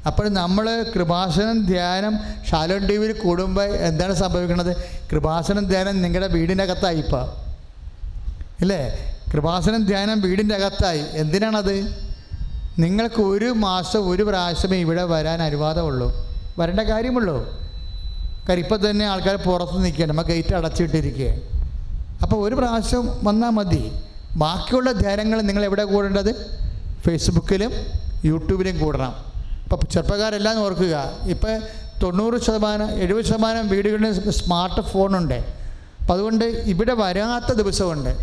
അപ്പോൾ 0.08 0.28
നമ്മൾ 0.28 0.92
കൃപാസനം 0.94 1.66
ധ്യാനം 1.66 2.14
ഷാലോൺ 2.50 2.86
ടി 2.86 2.96
വിയിൽ 2.96 3.12
കൂടുമ്പോൾ 3.12 3.62
എന്താണ് 3.62 4.14
സംഭവിക്കുന്നത്? 4.14 4.76
കൃപാസനം 5.12 5.64
ധ്യാനം 5.66 6.02
നിങ്ങളുടെ 6.02 6.28
വീടിന്റെ 6.32 6.64
അകത്തായി 6.64 6.98
ഇപ്പോൾ 6.98 7.24
ഇല്ലേ? 8.60 8.80
കൃപാസനം 9.34 9.86
ധ്യാനം 9.86 10.20
വീടിന്റെ 10.20 10.54
അകത്തായി. 10.54 11.02
എന്തിനാണത്? 11.12 12.08
നിങ്ങൾക്ക് 12.78 13.20
ഒരു 13.22 13.44
മാസം 13.44 14.10
ഒരു 14.10 14.22
പ്രാവശ്യമേ 14.22 14.76
ഇവിടെ 14.76 15.02
വരാൻ 15.02 15.42
അനുവാദമുള്ളൂ. 15.42 16.08
വരേണ്ട 16.58 16.80
കാര്യമുള്ളൂ. 16.80 17.36
കാര്യം 18.48 18.62
ഇപ്പം 18.62 18.90
തന്നെ 18.90 19.04
ആൾക്കാർ 19.04 19.36
പുറത്ത് 19.36 19.84
നിൽക്കുകയാണ്. 19.84 20.12
നമ്മൾ 20.12 20.22
ഗേറ്റ് 20.22 20.54
അടച്ചിട്ടിരിക്കുക 20.54 21.30
അപ്പോൾ 22.22 22.48
ഒരു 22.48 22.54
പ്രാവശ്യം 22.54 23.04
വന്നാൽ 23.24 23.50
മതി. 23.50 23.92
ബാക്കിയുള്ള 24.36 24.92
ധ്യാനങ്ങൾ 24.92 25.40
നിങ്ങൾ 25.40 25.64
എവിടെ 25.64 25.84
കൂടേണ്ടത്? 25.84 26.32
ഫേസ്ബുക്കിലും 27.06 27.72
യൂട്യൂബിലും 28.24 28.78
കൂടണം. 28.78 29.27
ഇപ്പോൾ 29.72 29.92
ചെറുപ്പക്കാരെല്ലാം 29.92 30.60
ഓർക്കുക. 30.60 31.10
ഇപ്പോൾ 31.22 31.60
തൊണ്ണൂറ് 32.02 32.40
ശതമാനം 32.40 32.90
എഴുപത് 32.90 33.24
ശതമാനം 33.24 33.68
വീടുകളിൽ 33.68 34.30
സ്മാർട്ട് 34.30 34.80
ഫോണുണ്ട്. 34.80 35.34
അപ്പം 35.34 36.12
അതുകൊണ്ട് 36.12 36.44
ഇവിടെ 36.44 36.94
വരാത്ത 36.94 37.52
ദിവസമുണ്ട്. 37.52 38.16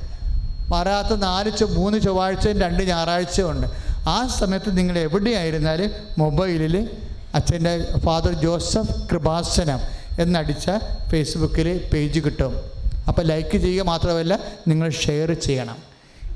വരാത്ത 0.69 1.15
നാല് 1.15 1.63
മൂന്ന് 1.63 2.01
ചൊവ്വാഴ്ചയും 2.01 2.59
രണ്ട് 2.59 2.83
ഞായറാഴ്ചയും 2.83 3.51
ഉണ്ട്. 3.51 3.67
ആ 4.09 4.27
സമയത്ത് 4.27 4.77
നിങ്ങൾ 4.77 4.97
എവിടെയായിരുന്നാലും 4.97 5.91
മൊബൈലിൽ 6.17 6.89
അച്ഛന്റെ 7.35 7.87
ഫാദർ 7.99 8.33
ജോസഫ് 8.33 9.09
കൃപാസനം 9.09 9.79
എന്നടിച്ച 10.19 10.71
ഫേസ്ബുക്കിൽ 11.09 11.89
പേജ് 11.93 12.19
കിട്ടും. 12.19 12.61
അപ്പോൾ 13.07 13.21
ലൈക്ക് 13.21 13.57
ചെയ്യുക 13.57 13.83
മാത്രമല്ല 13.83 14.39
നിങ്ങൾ 14.67 14.89
ഷെയർ 14.89 15.33
ചെയ്യണം. 15.33 15.75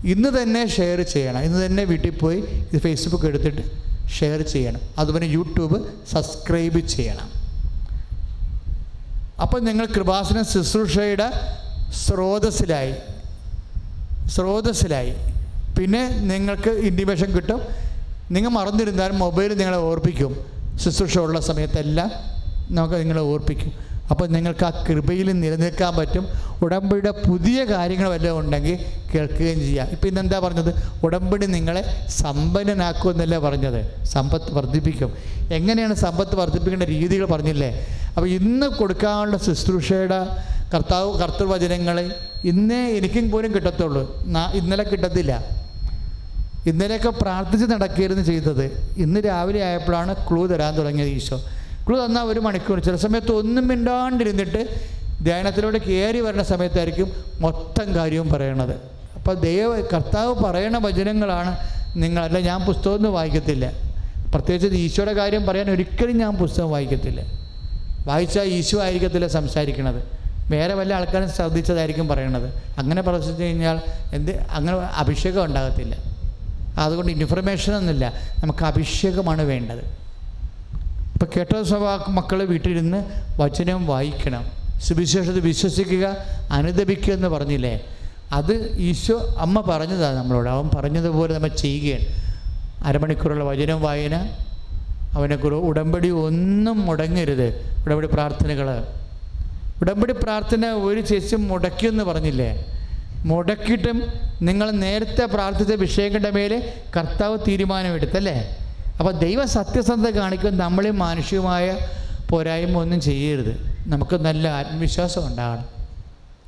ഇന്ന് 0.03 0.41
തന്നെ 0.41 0.67
ഷെയർ 0.67 1.01
ചെയ്യണം. 1.01 1.41
ഇന്ന് 1.41 1.65
തന്നെ 1.65 1.83
വീട്ടിൽ 1.83 2.09
പോയി 2.09 2.37
ഇത് 2.73 2.81
ഫേസ്ബുക്ക് 2.81 3.25
എടുത്തിട്ട് 3.25 3.88
ഷെയർ 4.17 4.41
ചെയ്യണം. 4.41 4.79
അതുപോലെ 4.97 5.27
യൂട്യൂബ് 5.27 5.85
സബ്സ്ക്രൈബ് 6.11 6.87
ചെയ്യണം. 6.87 7.39
അപ്പോൾ 9.41 9.61
നിങ്ങൾ 9.61 9.85
കൃപാസന 9.85 10.41
ശുശ്രൂഷയുടെ 10.41 11.31
സ്രോതസ്സിലായി. 11.93 12.95
സ്രോതസ്സിലായി. 14.27 15.13
പിന്നെ 15.79 16.09
നിങ്ങൾക്ക് 16.09 16.69
ഇൻഡിമേഷൻ 16.69 17.31
കിട്ടും. 17.31 17.61
നിങ്ങൾ 18.31 18.49
മറന്നിരുന്നാലും 18.49 19.19
മൊബൈൽ 19.19 19.57
നിങ്ങളെ 19.57 19.77
ഓർപ്പിക്കും. 19.77 20.45
ശുശ്രൂഷ 20.75 21.17
ഉള്ള 21.17 21.39
സമയത്തെല്ലാം 21.39 22.11
നമുക്ക് 22.75 22.95
നിങ്ങളെ 22.95 23.21
ഓർപ്പിക്കും. 23.21 23.88
അപ്പോൾ 24.11 24.27
നിങ്ങൾക്ക് 24.27 24.65
ആ 24.65 24.69
കൃപയിൽ 24.89 25.27
നിലനിൽക്കാൻ 25.31 25.91
പറ്റും. 25.95 26.23
ഉടമ്പടിയുടെ 26.65 27.11
പുതിയ 27.27 27.63
കാര്യങ്ങൾ 27.63 28.07
വല്ലതും 28.09 28.39
ഉണ്ടെങ്കിൽ 28.39 28.77
കേൾക്കുകയും 29.13 29.59
ചെയ്യാം. 29.59 29.87
ഇപ്പം 29.91 30.07
ഇന്നെന്താ 30.07 30.39
പറഞ്ഞത്? 30.39 30.71
ഉടമ്പടി 31.03 31.45
നിങ്ങളെ 31.45 31.83
സമ്പന്നനാക്കുമെന്നല്ല 32.09 33.37
പറഞ്ഞത്? 33.37 33.79
സമ്പത്ത് 34.03 34.53
വർദ്ധിപ്പിക്കും. 34.53 35.11
എങ്ങനെയാണ് 35.51 35.93
സമ്പത്ത് 36.05 36.35
വർദ്ധിപ്പിക്കേണ്ട 36.35 36.83
രീതികൾ 36.83 37.25
പറഞ്ഞില്ലേ? 37.25 37.69
അപ്പോൾ 38.15 38.27
ഇന്ന് 38.39 38.65
കൊടുക്കാനുള്ള 38.65 39.37
ശുശ്രൂഷയുടെ 39.37 40.19
കർത്താവ് 40.73 41.19
കർത്തൃവചനങ്ങൾ 41.21 41.97
ഇന്നേ 42.45 42.81
എനിക്കും 42.97 43.31
പോലും 43.31 43.55
കിട്ടത്തുള്ളൂ. 43.55 44.03
ഇന്നലെ 44.53 44.83
കിട്ടത്തില്ല. 44.83 45.33
ഇന്നലെയൊക്കെ 46.67 47.09
പ്രാർത്ഥിച്ച് 47.09 47.65
നടക്കുകയായിരുന്നു 47.65 48.23
ചെയ്തത്. 48.23 48.65
ഇന്ന് 48.97 49.19
രാവിലെ 49.19 49.63
ആയപ്പോഴാണ് 49.63 50.15
ക്ലൂ 50.27 50.47
തരാൻ 50.47 50.77
തുടങ്ങിയത് 50.77 51.09
ഈശോ. 51.09 51.39
ക്ലൂ 51.89 52.05
തന്നാൽ 52.05 52.23
ഒരു 52.23 52.39
മണിക്കൂർ. 52.39 52.79
ചില 52.79 52.95
സമയത്ത് 52.95 53.31
ഒന്നും 53.31 53.67
മിണ്ടാണ്ടിരുന്നിട്ട് 53.67 54.89
ധ്യാനത്തിലൂടെ 55.23 55.77
കയറി 55.77 56.19
വരുന്ന 56.19 56.43
സമയത്തായിരിക്കും 56.43 57.11
മൊത്തം 57.39 57.95
കാര്യവും 57.95 58.29
പറയണത്. 58.29 58.73
അപ്പോൾ 59.15 59.33
ദൈവ 59.33 59.81
കർത്താവ് 59.81 60.35
പറയണ 60.35 60.77
വചനങ്ങളാണ് 60.77 61.57
നിങ്ങളല്ല 61.95 62.39
ഞാൻ 62.39 62.61
പുസ്തകമൊന്നും 62.61 63.13
വായിക്കത്തില്ല. 63.13 63.71
പ്രത്യേകിച്ച് 64.33 64.77
ഈശോയുടെ 64.77 65.13
കാര്യം 65.13 65.45
പറയാൻ 65.45 65.71
ഒരിക്കലും 65.71 66.17
ഞാൻ 66.17 66.35
പുസ്തകം 66.35 66.71
വായിക്കത്തില്ല. 66.71 67.21
വായിച്ചാൽ 68.05 68.43
ഈശോ 68.43 68.81
ആയിരിക്കത്തില്ല 68.81 69.27
സംസാരിക്കണത്. 69.27 70.03
വേറെ 70.51 70.73
വല്ല 70.73 70.93
ആൾക്കാരും 70.93 71.29
ശ്രദ്ധിച്ചതായിരിക്കും 71.29 72.07
പറയണത്. 72.07 72.63
അങ്ങനെ 72.77 73.01
പ്രവർത്തിച്ചു 73.01 73.43
കഴിഞ്ഞാൽ 73.43 73.81
എന്ത് 74.13 74.31
അങ്ങനെ 74.31 74.77
അഭിഷേകം 74.77 75.45
ഉണ്ടാകത്തില്ല. 75.45 75.95
അതുകൊണ്ട് 76.77 77.11
ഇൻഫർമേഷൻ 77.11 77.75
ഒന്നുമില്ല. 77.75 78.13
നമുക്ക് 78.43 78.65
അഭിഷേകമാണ് 78.65 79.41
വേണ്ടത്. 79.41 79.98
ഇപ്പോൾ 81.19 81.31
കേട്ടോ 81.35 81.63
സഭ 81.69 81.85
മക്കൾ 82.17 82.39
വീട്ടിലിരുന്ന് 82.49 82.99
വചനം 83.39 83.79
വായിക്കണം. 83.87 84.43
സുവിശേഷത 84.85 85.39
വിശ്വസിക്കുക 85.45 86.05
അനുദപിക്കുക 86.57 87.13
എന്ന് 87.13 87.27
പറഞ്ഞില്ലേ? 87.27 87.71
അത് 88.37 88.53
ഈശോ 88.89 89.17
അമ്മ 89.45 89.61
പറഞ്ഞതാണ് 89.61 90.15
നമ്മളോട്. 90.17 90.49
അവൻ 90.49 90.69
പറഞ്ഞതുപോലെ 90.75 91.33
നമ്മൾ 91.33 91.51
ചെയ്യുകയാണ്. 91.63 92.05
അരമണിക്കൂറുള്ള 92.89 93.43
വചനം 93.43 93.81
വായന 93.81 94.15
അവനെ 95.17 95.35
കുറി 95.35 95.57
ഉടമ്പടി 95.69 96.09
ഒന്നും 96.27 96.85
മുടങ്ങരുത്. 96.87 97.47
ഉടമ്പടി 97.83 98.07
പ്രാർത്ഥനകൾ 98.15 98.69
ഉടമ്പടി 99.81 100.13
പ്രാർത്ഥന 100.23 100.71
ഒരു 100.87 101.01
ചേച്ചി 101.01 101.35
മുടക്കിയെന്ന് 101.35 102.03
പറഞ്ഞില്ലേ? 102.03 102.49
മുടക്കിയിട്ടും 103.25 103.99
നിങ്ങൾ 104.47 104.71
നേരത്തെ 104.85 105.25
പ്രാർത്ഥിച്ച 105.35 105.71
വിഷയങ്ങളുടെ 105.85 106.31
മേലെ 106.39 106.59
കർത്താവ് 106.97 107.37
തീരുമാനമെടുത്തല്ലേ? 107.49 108.37
അപ്പോൾ 108.99 109.11
ദൈവ 109.11 109.45
സത്യസന്ധത 109.45 110.09
കാണിക്കും 110.09 110.57
നമ്മളെ 110.57 110.91
മാനുഷികമായ 110.91 111.77
പോരായ്മ 112.29 112.77
ഒന്നും 112.77 113.01
ചെയ്യരുത്. 113.01 113.53
നമുക്ക് 113.87 114.15
നല്ല 114.15 114.47
ആത്മവിശ്വാസം 114.47 115.27
ഉണ്ടാകണം. 115.27 115.67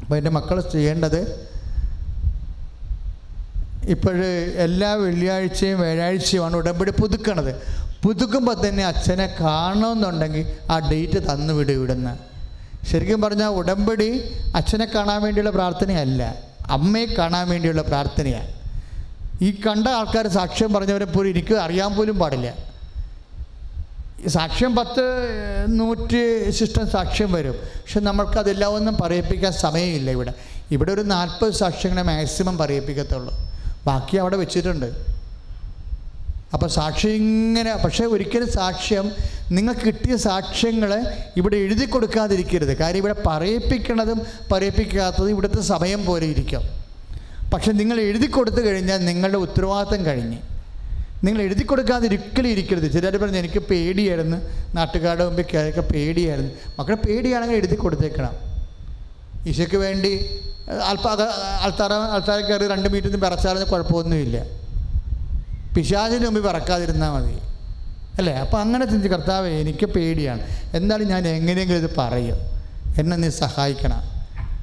അപ്പോൾ 0.01 0.15
എന്റെ 0.17 0.29
മക്കൾ 0.29 0.61
ചെയ്യേണ്ടത് 0.61 1.51
ഇപ്പോഴ് 3.89 4.53
എല്ലാ 4.65 4.93
വെള്ളിയാഴ്ചയും 4.93 5.79
വ്യാഴാഴ്ചയുമാണ് 5.79 6.55
ഉടമ്പടി 6.55 6.91
പുതുക്കണത്. 6.91 7.61
പുതുക്കുമ്പോൾ 8.03 8.67
തന്നെ 8.67 8.85
അച്ഛനെ 8.85 9.35
കാണണമെന്നുണ്ടെങ്കിൽ 9.39 10.45
ആ 10.71 10.79
ഡേറ്റ് 10.79 11.19
തന്നു 11.31 11.53
വിടും 11.53 11.73
ഇവിടുന്ന്. 11.73 12.13
ശരിക്കും 12.91 13.21
പറഞ്ഞാൽ 13.21 13.47
ഉടമ്പടി 13.47 14.09
അച്ഛനെ 14.55 14.85
കാണാൻ 14.85 15.21
വേണ്ടിയുള്ള 15.21 15.49
പ്രാർത്ഥനയല്ല 15.49 16.35
അമ്മയെ 16.69 17.05
കാണാൻ 17.05 17.49
വേണ്ടിയുള്ള 17.49 17.81
പ്രാർത്ഥനയാണ്. 17.81 18.60
ഈ 19.45 19.49
കണ്ട 19.65 19.87
ആൾക്കാർ 19.99 20.25
സാക്ഷ്യം 20.37 20.73
പറഞ്ഞവരെ 20.73 21.05
പോലും 21.05 21.29
എനിക്ക് 21.33 21.55
അറിയാൻ 21.65 21.91
പോലും 21.97 22.17
പാടില്ല. 22.19 22.49
സാക്ഷ്യം 24.37 24.71
പത്ത് 24.75 25.03
നൂറ്റ് 25.77 26.51
സിസ്റ്റം 26.57 26.85
സാക്ഷ്യം 26.95 27.31
വരും. 27.31 27.55
പക്ഷെ 27.81 27.99
നമ്മൾക്ക് 27.99 28.31
നമ്മൾക്കതെല്ലാം 28.31 28.73
ഒന്നും 28.77 28.95
പറയിപ്പിക്കാൻ 29.03 29.53
സമയമില്ല 29.65 30.09
ഇവിടെ. 30.17 30.33
ഇവിടെ 30.75 30.91
ഒരു 30.95 31.03
നാൽപ്പത് 31.13 31.53
സാക്ഷ്യങ്ങളെ 31.61 32.03
മാക്സിമം 32.09 32.55
പറയിപ്പിക്കത്തുള്ളൂ. 32.57 33.33
ബാക്കി 33.87 34.17
അവിടെ 34.23 34.37
വെച്ചിട്ടുണ്ട്. 34.41 34.89
അപ്പോൾ 36.53 36.69
സാക്ഷി 36.75 37.09
ഇങ്ങനെ 37.23 37.73
പക്ഷേ 37.83 38.05
ഒരിക്കലും 38.13 38.49
സാക്ഷ്യം 38.51 39.05
നിങ്ങൾക്ക് 39.57 39.85
കിട്ടിയ 39.87 40.15
സാക്ഷ്യങ്ങൾ 40.27 40.91
ഇവിടെ 41.39 41.57
എഴുതി 41.65 41.85
കൊടുക്കാതിരിക്കരുത്. 41.85 42.73
കാര്യം 42.81 43.01
ഇവിടെ 43.03 43.17
പറയിപ്പിക്കണതും 43.29 44.21
പറയിപ്പിക്കാത്തതും 44.51 45.29
ഇവിടുത്തെ 45.29 45.61
സമയം 45.73 46.05
പോലെ 46.05 46.25
ഇരിക്കും. 46.33 46.63
പക്ഷെ 47.53 47.71
നിങ്ങൾ 47.71 47.99
എഴുതി 47.99 48.25
കൊടുത്തു 48.25 48.61
കഴിഞ്ഞാൽ 48.61 48.97
നിങ്ങളുടെ 48.97 49.37
ഉത്തരവാദിത്തം 49.37 50.05
കഴിഞ്ഞ്. 50.05 50.37
നിങ്ങൾ 51.23 51.41
എഴുതി 51.41 51.63
കൊടുക്കാതെ 51.63 52.07
ഒരിക്കലും 52.07 52.47
ഇരിക്കരുത്. 52.47 52.91
ചിലർ 52.91 53.17
പറഞ്ഞു 53.17 53.37
എനിക്ക് 53.37 53.59
പേടിയായിരുന്നു. 53.59 54.37
നാട്ടുകാരുടെ 54.75 55.25
മുമ്പിൽ 55.25 55.45
കയറിയൊക്കെ 55.53 55.81
പേടിയായിരുന്നു. 55.81 56.51
മക്കളെ 56.79 56.95
പേടിയാണെങ്കിൽ 56.95 57.55
എഴുതി 57.55 57.75
കൊടുത്തേക്കണം. 57.75 58.33
ഈശയ്ക്ക് 59.47 59.75
വേണ്ടി 59.75 60.25
അല്പ 60.87 61.07
ആൾത്താറ 61.61 61.91
ആൾത്താര 61.91 62.39
കയറി 62.39 62.67
രണ്ട് 62.67 62.89
മീറ്ററിൽ 62.89 63.11
നിന്ന് 63.11 63.25
വിറച്ചാലും 63.25 63.69
കുഴപ്പമൊന്നുമില്ല. 63.69 64.43
പിശാചിന് 65.75 66.25
മുമ്പിൽ 66.25 66.41
വിറക്കാതിരുന്നാൽ 66.41 67.11
മതി. 67.11 67.33
അല്ലേ? 68.17 68.33
അപ്പോൾ 68.33 68.57
അങ്ങനെ 68.57 68.85
ചിന്തി 68.85 69.07
കർത്താവ് 69.07 69.47
എനിക്ക് 69.47 69.85
പേടിയാണ്. 69.85 70.41
എന്നാലും 70.73 71.07
ഞാൻ 71.07 71.27
എങ്ങനെയെങ്കിലും 71.27 71.79
ഇത് 71.79 71.95
പറയും. 71.97 72.35
എന്നെ 72.97 73.17
നീ 73.17 73.29
സഹായിക്കണം. 73.29 74.01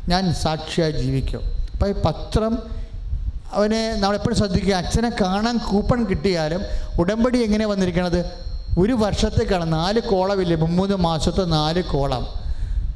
ഞാൻ 0.08 0.34
സാക്ഷിയായി 0.34 0.92
ജീവിക്കും. 0.92 1.40
അപ്പോൾ 1.72 1.90
ഈ 1.90 1.94
പത്രം 2.04 2.77
അവനെ 3.52 3.96
നമ്മളെപ്പോഴും 3.96 4.36
ശ്രദ്ധിക്കുക 4.36 4.74
അച്ഛനെ 4.74 5.10
കാണാൻ 5.20 5.56
കൂപ്പൺ 5.56 6.04
കിട്ടിയാലും 6.04 6.62
ഉടമ്പടി 6.98 7.38
എങ്ങനെ 7.38 7.66
വന്നിരിക്കണത്? 7.66 8.48
ഒരു 8.78 8.92
വർഷത്തേക്കാണ് 8.92 9.72
നാല് 9.72 10.00
കോളമില്ലേ 10.00 10.56
മൂന്ന് 10.56 10.94
മാസത്തെ 10.94 11.44
നാല് 11.44 11.82
കോളം. 11.82 12.26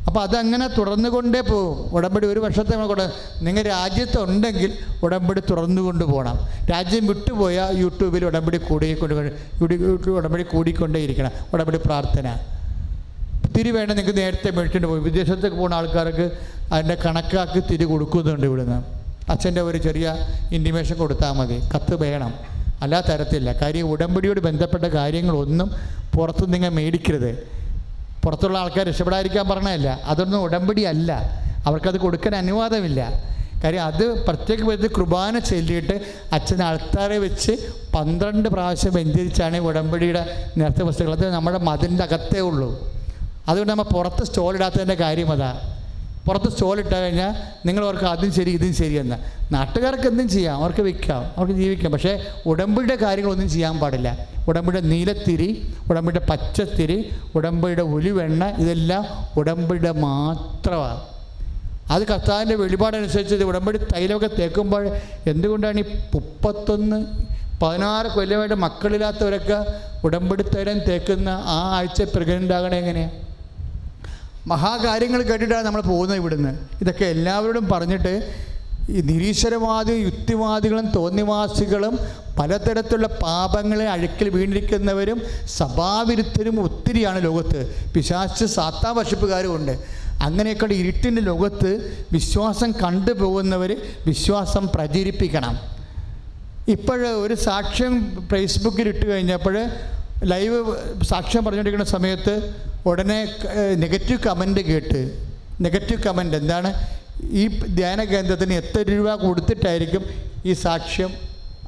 അപ്പോൾ 0.07 0.21
അതങ്ങനെ 0.21 0.67
തുടർന്നുകൊണ്ടേ 0.67 1.41
പോകും 1.41 1.95
ഉടമ്പടി 1.95 2.27
ഒരു 2.27 2.41
വർഷത്തെ 2.41 2.77
കൊണ്ട് 2.77 3.13
നിങ്ങൾ 3.43 3.63
രാജ്യത്തുണ്ടെങ്കിൽ 3.63 4.79
ഉടമ്പടി 5.03 5.43
തുറന്നുകൊണ്ട് 5.51 6.05
പോകണം 6.05 6.49
രാജ്യം 6.71 7.07
വിട്ടുപോയാൽ 7.07 7.79
യൂട്യൂബിൽ 7.79 8.25
ഉടമ്പടി 8.25 8.57
കൂടിക്കൊണ്ട് 8.57 9.15
യൂട്യൂബ് 9.61 10.11
ഉടമ്പടി 10.11 10.43
കൂടിക്കൊണ്ടേയിരിക്കണം 10.43 11.31
ഉടമ്പടി 11.55 11.79
പ്രാർത്ഥന. 11.87 12.37
തിരി 13.57 13.71
വേണ്ട 13.71 13.93
നിങ്ങൾക്ക് 13.93 14.19
നേരത്തെ 14.19 14.51
മേടിച്ചിട്ട് 14.51 14.87
പോയി. 14.87 15.01
വിദേശത്തേക്ക് 15.01 15.57
പോകുന്ന 15.57 15.75
ആൾക്കാർക്ക് 15.75 16.31
അതിന്റെ 16.73 16.95
കണക്കാക്കി 16.95 17.61
തിരി 17.61 17.85
കൊടുക്കുന്നുണ്ട് 17.85 18.47
ഇവിടുന്ന്. 18.47 19.02
അച്ഛന്റെ 19.29 19.61
ഒരു 19.61 19.79
ചെറിയ 19.79 20.15
ഇന്റിമേഷൻ 20.53 20.97
കൊടുത്താൽ 20.97 21.33
മതി. 21.33 21.61
കത്ത് 21.75 21.95
വേണം. 22.03 22.35
അല്ലാ 22.83 23.01
തരത്തില്ല. 23.01 23.53
കാര്യം 23.53 23.91
ഉടമ്പടിയോട് 23.91 24.41
ബന്ധപ്പെട്ട 24.41 24.85
കാര്യങ്ങളൊന്നും 24.85 25.75
പുറത്തു 26.15 26.47
നിങ്ങൾ 26.47 26.69
മേടിക്കരുത്. 26.69 27.49
പുറത്തുള്ള 28.25 28.59
ആൾക്കാർ 28.59 28.87
രക്ഷപ്പെടാതിരിക്കാൻ 28.87 29.49
പറഞ്ഞതല്ല. 29.49 30.01
അതൊന്നും 30.05 30.41
ഉടമ്പടി 30.41 30.83
അല്ല. 30.83 31.13
അവർക്കത് 31.67 31.99
കൊടുക്കാൻ 31.99 32.37
അനുവാദമില്ല. 32.37 33.33
കാര്യം 33.65 33.85
അത് 33.85 34.27
പ്രത്യേക 34.27 34.63
വിധത്തിൽ 34.63 34.95
കുർബാന 34.95 35.39
ചൊല്ലിയിട്ട് 35.39 36.01
അച്ഛൻ 36.33 36.63
അൾത്താറെ 36.63 37.19
വെച്ച് 37.19 37.53
പന്ത്രണ്ട് 37.95 38.49
പ്രാവശ്യം 38.49 38.93
വെഞ്ചരിച്ചാണ് 38.95 39.57
ഉടമ്പടിയുടെ 39.57 40.47
നേരത്തെ 40.57 40.85
വസ്തുക്കൾ. 40.85 41.31
നമ്മുടെ 41.31 41.59
മതിലിന്റെ 41.59 42.05
അകത്തേ 42.05 42.41
ഉള്ളൂ. 42.41 42.93
അതുകൊണ്ട് 43.49 43.71
നമ്മൾ 43.71 43.83
പുറത്ത് 43.83 44.25
സ്റ്റോൾ 44.25 44.55
ഇടാത്തതിന്റെ 44.55 44.95
കാര്യം 44.95 45.33
അതാ. 45.33 45.72
പുറത്ത് 46.27 46.49
സ്റ്റോൾ 46.53 46.77
ഇട്ട് 46.83 46.95
കഴിഞ്ഞാൽ 46.95 47.31
നിങ്ങൾ 47.67 47.83
അവർക്ക് 47.85 48.07
അതും 48.11 48.31
ശരി 48.33 48.51
ഇതും 48.59 48.73
ശരിയെന്ന് 48.81 49.17
നാട്ടുകാർക്ക് 49.55 50.07
എന്തും 50.11 50.29
ചെയ്യാം 50.35 50.57
അവർക്ക് 50.61 50.83
വിൽക്കാം 50.89 51.23
അവർക്ക് 51.37 51.57
ജീവിക്കാം. 51.61 51.93
പക്ഷേ 51.93 52.13
ഉടമ്പടിയുടെ 52.51 52.97
കാര്യങ്ങളൊന്നും 53.05 53.49
ചെയ്യാൻ 53.55 53.77
പാടില്ല. 53.81 54.11
ഉടമ്പടിയുടെ 54.49 54.83
നീലത്തിരി 54.93 55.49
ഉടമ്പടിയുടെ 55.91 56.23
പച്ചത്തിരി 56.31 56.99
ഉടമ്പടിയുടെ 57.35 57.83
ഒലിവെണ്ണ 57.97 58.45
ഇതെല്ലാം 58.63 59.05
ഉടമ്പടിയുടെ 59.41 59.93
മാത്രമാണ്. 60.07 61.01
അത് 61.95 62.03
കർത്താവിന്റെ 62.13 62.55
വെളിപാടനുസരിച്ച് 62.63 63.35
ഇത് 63.39 63.45
ഉടമ്പടി 63.45 63.79
തൈലമൊക്കെ 63.95 64.31
തേക്കുമ്പോൾ 64.39 64.85
എന്തുകൊണ്ടാണ് 65.33 65.81
ഈ 65.81 65.87
മുപ്പത്തൊന്ന് 66.15 66.99
പതിനാറ് 67.63 68.09
കൊല്ലമായിട്ട് 68.15 68.57
മക്കളില്ലാത്തവരൊക്കെ 68.67 69.59
ഉടമ്പടി 70.07 70.45
തൈലം 70.55 70.79
തേക്കുന്ന 70.89 71.29
ആ 71.57 71.59
ആഴ്ച 71.79 72.03
പ്രഗ്നന്റ് 72.15 72.55
ആകണേ 72.59 72.79
എങ്ങനെയാണ് 72.79 73.13
മഹാകാര്യങ്ങൾ 74.47 75.23
കേട്ടിട്ടാണ് 75.23 75.65
നമ്മൾ 75.67 75.81
പോകുന്നത് 75.81 76.19
ഇവിടുന്ന്. 76.19 76.53
ഇതൊക്കെ 76.81 77.05
എല്ലാവരോടും 77.05 77.69
പറഞ്ഞിട്ട് 77.69 78.15
ഈ 78.91 79.01
നിരീശ്വരവാദി 79.01 79.93
യുക്തിവാദികളും 79.93 80.87
തോന്നിവാസികളും 80.97 81.99
പലതരത്തിലുള്ള 82.39 83.07
പാപങ്ങളെ 83.07 83.89
അഴുക്കിൽ 83.89 84.29
വീണിരിക്കുന്നവരും 84.29 85.23
സഭാവിരുദ്ധരും 85.59 86.63
ഒത്തിരിയാണ് 86.63 87.25
ലോകത്ത്. 87.25 87.61
പിശാച്ച് 87.95 88.45
സാത്താ 88.45 88.91
വർഷിപ്പുകാരും 88.91 89.57
ഉണ്ട് 89.57 89.75
അങ്ങനെയൊക്കെയുള്ള 90.23 90.75
ഇരുട്ടിന്റെ 90.75 91.23
ലോകത്ത് 91.23 91.71
വിശ്വാസം 92.13 92.73
കണ്ടുപോകുന്നവർ 92.73 93.71
വിശ്വാസം 94.07 94.69
പ്രചരിപ്പിക്കണം. 94.75 95.55
ഇപ്പോൾ 96.69 97.07
ഒരു 97.07 97.35
സാക്ഷ്യം 97.35 97.95
ഫേസ്ബുക്കിൽ 98.31 98.89
ഇട്ട് 98.89 99.07
കഴിഞ്ഞപ്പോൾ 99.13 99.57
ലൈവ് 100.31 100.59
സാക്ഷ്യം 101.11 101.43
പറഞ്ഞുകൊണ്ടിരിക്കുന്ന 101.45 101.91
സമയത്ത് 101.97 102.35
ഉടനെ 102.91 103.19
നെഗറ്റീവ് 103.85 104.19
കമന്റ് 104.27 104.63
കേട്ട് 104.71 105.01
നെഗറ്റീവ് 105.67 106.01
കമന്റ് 106.07 106.37
എന്താണ്? 106.41 106.71
ഈ 107.41 107.43
ധ്യാന 107.79 108.05
കേന്ദ്രത്തിന് 108.13 108.55
എത്ര 108.63 108.81
രൂപ 108.91 109.15
കൊടുത്തിട്ടായിരിക്കും 109.25 110.05
ഈ 110.51 110.53
സാക്ഷ്യം 110.67 111.11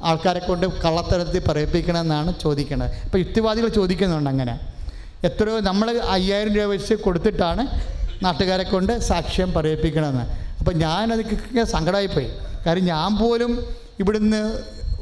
ആൾക്കാരെ 0.08 0.40
കൊണ്ട് 0.46 0.66
കള്ളത്തരത്തിൽ 0.84 1.42
പറയിപ്പിക്കണമെന്നാണ് 1.48 2.30
ചോദിക്കുന്നത്. 2.44 2.90
അപ്പോൾ 3.04 3.18
യുക്തിവാദികൾ 3.24 3.68
ചോദിക്കുന്നുണ്ട് 3.78 4.30
അങ്ങനെ. 4.30 4.54
എത്രയോ 5.28 5.58
നമ്മൾ 5.68 5.88
അയ്യായിരം 6.16 6.52
രൂപ 6.56 6.66
വെച്ച് 6.74 6.94
കൊടുത്തിട്ടാണ് 7.04 7.62
നാട്ടുകാരെ 8.24 8.64
കൊണ്ട് 8.72 8.92
സാക്ഷ്യം 9.10 9.50
പറയിപ്പിക്കണമെന്ന്. 9.56 10.24
അപ്പോൾ 10.60 10.74
ഞാനതൊക്കെ 10.84 11.64
സങ്കടമായിപ്പോയി. 11.76 12.28
കാര്യം 12.66 12.84
ഞാൻ 12.94 13.10
പോലും 13.22 13.52
ഇവിടുന്ന് 14.02 14.42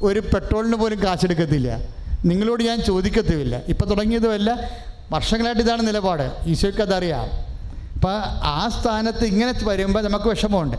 ഒരു 0.08 0.20
പെട്രോളിന് 0.32 0.76
പോലും 0.82 0.98
കാശെടുക്കത്തില്ല 1.04 1.72
നിങ്ങളോട് 2.24 2.62
ഞാൻ 2.62 2.80
ചോദിക്കത്തുമില്ല. 2.80 3.60
ഇപ്പം 3.68 3.88
തുടങ്ങിയതുമല്ല. 3.88 4.70
വർഷങ്ങളായിട്ട് 5.10 5.62
ഇതാണ് 5.62 5.86
നിലപാട്. 5.86 6.32
ഈശോയ്ക്ക് 6.46 6.80
അതറിയാം. 6.80 7.24
അപ്പം 7.94 8.12
ആ 8.42 8.68
സ്ഥാനത്ത് 8.80 9.24
ഇങ്ങനെ 9.24 9.54
വരുമ്പോൾ 9.62 10.02
നമുക്ക് 10.02 10.28
വിഷമമുണ്ട്. 10.28 10.76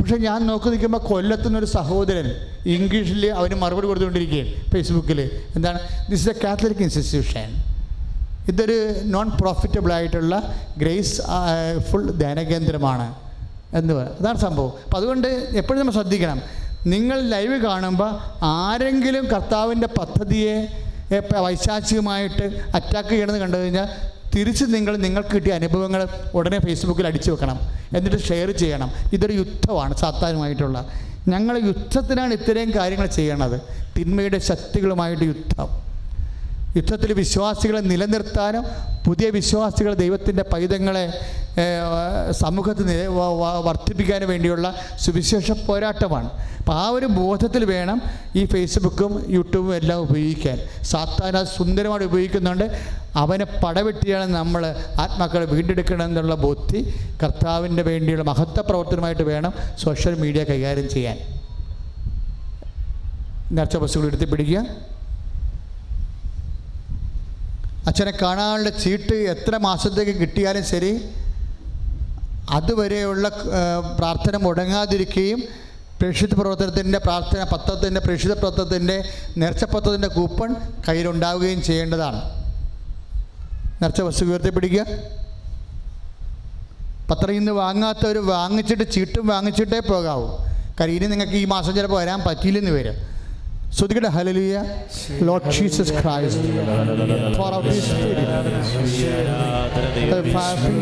പക്ഷെ 0.00 0.16
ഞാൻ 0.16 0.46
നോക്കി 0.46 0.68
നിൽക്കുമ്പോൾ 0.68 0.98
കൊല്ലത്തുനിന്നൊരു 0.98 1.66
സഹോദരൻ 1.66 2.32
ഇംഗ്ലീഷിൽ 2.66 3.26
അവന് 3.26 3.54
മറുപടി 3.54 3.86
കൊടുത്തുകൊണ്ടിരിക്കുകയാണ് 3.86 4.70
ഫേസ്ബുക്കിൽ 4.72 5.30
എന്താണ്? 5.56 5.78
This 6.10 6.30
is 6.30 6.36
a 6.36 6.40
Catholic 6.44 6.82
institution 6.82 7.54
ഇതൊരു 8.48 8.94
നോൺ 9.04 9.30
പ്രോഫിറ്റബിൾ 9.30 9.92
ആയിട്ടുള്ള 9.92 10.54
ഗ്രേസ് 10.78 11.22
ഫുൾ 11.90 12.10
ധ്യാനകേന്ദ്രമാണ് 12.10 13.14
എന്ന് 13.74 13.94
പറ 13.94 14.06
അതാണ് 14.20 14.38
സംഭവം. 14.38 14.72
അപ്പം 14.84 14.96
അതുകൊണ്ട് 14.96 15.28
എപ്പോഴും 15.28 15.80
നമ്മൾ 15.80 15.92
ശ്രദ്ധിക്കണം. 15.92 16.42
നിങ്ങൾ 16.86 17.20
ലൈവ് 17.20 17.62
കാണുമ്പോൾ 17.62 18.10
ആരെങ്കിലും 18.42 19.26
കർത്താവിന്റെ 19.26 19.86
പദ്ധതിയെ 19.86 20.68
വൈശാചികമായിട്ട് 21.38 22.60
അറ്റാക്ക് 22.74 23.08
ചെയ്യണമെന്ന് 23.08 23.40
കണ്ടു 23.40 23.56
കഴിഞ്ഞാൽ 23.56 23.88
തിരിച്ച് 24.34 24.64
നിങ്ങൾ 24.68 24.96
നിങ്ങൾക്ക് 24.96 25.28
കിട്ടിയ 25.28 25.52
അനുഭവങ്ങൾ 25.52 26.08
ഉടനെ 26.34 26.58
ഫേസ്ബുക്കിൽ 26.58 27.06
അടിച്ചു 27.06 27.30
വെക്കണം. 27.30 27.60
എന്നിട്ട് 27.96 28.18
ഷെയർ 28.18 28.50
ചെയ്യണം. 28.50 28.92
ഇതൊരു 29.12 29.32
യുദ്ധമാണ് 29.32 29.96
സാത്താനുമായിട്ടുള്ള. 29.96 30.88
ഞങ്ങൾ 31.28 31.58
യുദ്ധത്തിനാണ് 31.58 32.34
ഇത്രയും 32.34 32.70
കാര്യങ്ങൾ 32.76 33.06
ചെയ്യണത്. 33.06 33.60
തിന്മയുടെ 33.96 34.38
ശക്തികളുമായിട്ട് 34.38 35.24
യുദ്ധം. 35.24 35.89
യുദ്ധത്തിൽ 36.76 37.12
വിശ്വാസികളെ 37.12 37.80
നിലനിർത്താനും 37.80 38.64
പുതിയ 39.06 39.30
വിശ്വാസികൾ 39.30 39.94
ദൈവത്തിന്റെ 39.94 40.42
പൈതങ്ങളെ 40.42 41.04
സമൂഹത്തിൽ 42.32 43.06
വർദ്ധിപ്പിക്കാനും 43.66 44.28
വേണ്ടിയുള്ള 44.28 44.66
സുവിശേഷ 45.00 45.50
പോരാട്ടമാണ്. 45.50 46.28
അപ്പോൾ 46.58 46.72
ആ 46.72 46.88
ഒരു 46.88 47.06
ബോധത്തിൽ 47.06 47.64
വേണം 47.64 48.02
ഈ 48.36 48.44
ഫേസ്ബുക്കും 48.44 49.12
യൂട്യൂബും 49.28 49.74
എല്ലാം 49.76 50.00
ഉപയോഗിക്കാൻ. 50.00 50.58
സാത്താൻ 50.82 51.36
അത് 51.36 51.46
സുന്ദരമായി 51.46 52.06
ഉപയോഗിക്കുന്നുണ്ട്. 52.06 52.66
അവനെ 53.16 53.46
പടവെട്ടിയാണ് 53.64 54.26
നമ്മൾ 54.34 54.62
ആത്മാക്കളെ 55.00 55.44
വീണ്ടെടുക്കണം 55.44 56.04
എന്നുള്ള 56.04 56.34
ബുദ്ധി 56.34 56.94
കർത്താവിന്റെ 57.22 57.82
വേണ്ടിയുള്ള 57.82 58.24
മഹത്വ 58.24 58.62
പ്രവർത്തനമായിട്ട് 58.62 59.22
വേണം 59.22 59.52
സോഷ്യൽ 59.78 60.14
മീഡിയ 60.14 60.44
കൈകാര്യം 60.44 60.88
ചെയ്യാൻ. 60.90 61.18
നേർച്ച 63.56 63.76
ബസ്സുകൾ 63.76 64.06
എടുത്ത് 64.06 64.30
പിടിക്കുക. 64.30 64.66
അച്ഛനെ 67.88 68.12
കാണാനുള്ള 68.22 68.68
ചീട്ട് 68.68 69.14
എത്ര 69.34 69.56
മാസത്തേക്ക് 69.56 70.14
കിട്ടിയാലും 70.20 70.64
ശരി 70.64 70.92
അതുവരെയുള്ള 72.56 73.28
പ്രാർത്ഥന 73.98 74.36
മുടങ്ങാതിരിക്കുകയും 74.36 75.40
പ്രേക്ഷിത 76.00 76.34
പ്രവർത്തനത്തിന്റെ 76.34 76.98
പ്രാർത്ഥന 76.98 77.44
പത്രത്തിന്റെ 77.44 78.00
പ്രേക്ഷിത 78.00 78.32
പ്രവർത്തനത്തിന്റെ 78.32 78.96
നേർച്ചപത്രത്തിന്റെ 79.38 80.08
കൂപ്പൺ 80.08 80.50
കയ്യിലുണ്ടാവുകയും 80.88 81.62
ചെയ്യേണ്ടതാണ്. 81.62 82.20
നേർച്ച 83.82 84.00
വസ്തു 84.00 84.24
ഉയർത്തിപ്പിടിക്കുക 84.24 84.84
പത്രം 87.10 87.32
ഇന്ന് 87.32 87.52
വാങ്ങാത്തവർ 87.52 88.18
വാങ്ങിച്ചിട്ട് 88.18 88.92
ചീട്ടും 88.92 89.26
വാങ്ങിച്ചിട്ടേ 89.26 89.80
പോകാവൂ. 89.80 90.26
കാര്യം 90.80 90.96
ഇനി 90.96 91.06
നിങ്ങൾക്ക് 91.06 91.32
ഈ 91.32 91.44
മാസം 91.44 91.74
ചിലപ്പോൾ 91.74 91.98
വരാൻ 92.02 92.20
പറ്റിയില്ലെന്ന് 92.26 92.70
വരും. 92.70 92.96
ശ്രുതികട 93.76 94.06
ഹലലിയ 94.16 94.54
Lord 95.28 95.52
Jesus 95.56 95.94
Christ 96.00 96.46
from 97.34 97.64
heaven, 100.36 100.74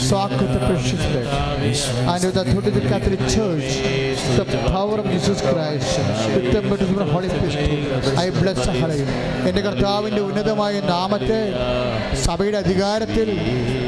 soak 0.00 0.32
with 0.32 0.52
the 0.54 0.60
precious 0.60 1.02
blood, 1.06 1.28
and 2.12 2.24
with 2.24 2.34
the 2.34 2.42
authority 2.42 2.70
of 2.70 2.76
the 2.76 2.84
Catholic 2.88 3.22
Church, 3.28 3.68
the 4.38 4.44
power 4.68 4.96
of 5.02 5.06
Jesus 5.06 5.40
Christ, 5.42 5.92
with 6.34 6.52
the 6.54 6.62
baptism 6.62 6.98
of 6.98 7.08
Holy 7.08 7.28
Spirit, 7.28 7.56
I 8.16 8.30
bless 8.38 8.60
Hallelujah. 8.72 9.08
എന്റെ 9.48 9.62
കർത്താവിന്റെ 9.66 10.22
ഉന്നതമായ 10.28 10.74
നാമത്തെ 10.90 11.40
സഭയുടെ 12.26 12.58
അധികാരത്തിൽ 12.64 13.28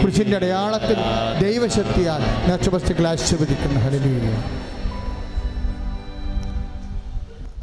കുരിശിന്റെ 0.01 0.37
അടയാളത്തിൽ 0.41 0.99
ദൈവശക്തിയാൽ 1.45 2.25
നേർച്ചവസ്തുക്കൾ 2.49 3.07
ആശീർവദിക്കുന്ന 3.13 3.79
ഹലലിയ 3.87 4.19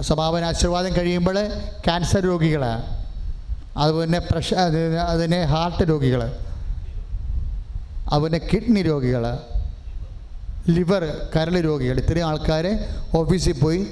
സമാപന 0.02 0.46
ആശീർവാദം 0.46 0.98
കഴിയുമ്പോൾ 0.98 1.48
ക്യാൻസർ 1.86 2.20
രോഗികൾ 2.20 2.64
അതുപോലെ 3.78 4.20
പ്രഷ 4.20 4.54
അത് 4.54 5.00
അതിനെ 5.00 5.44
ഹാർട്ട് 5.44 5.90
രോഗികൾ 5.90 6.36
അതുപോലെ 8.12 8.38
കിഡ്നി 8.54 8.82
രോഗികൾ 8.82 9.38
ലിവർ 10.70 11.30
കരൾ 11.36 11.60
രോഗികൾ 11.60 12.00
ഇത്രയും 12.00 12.28
ആൾക്കാർ 12.28 12.80
ഓഫീസിൽ 13.16 13.52
പോയി 13.52 13.88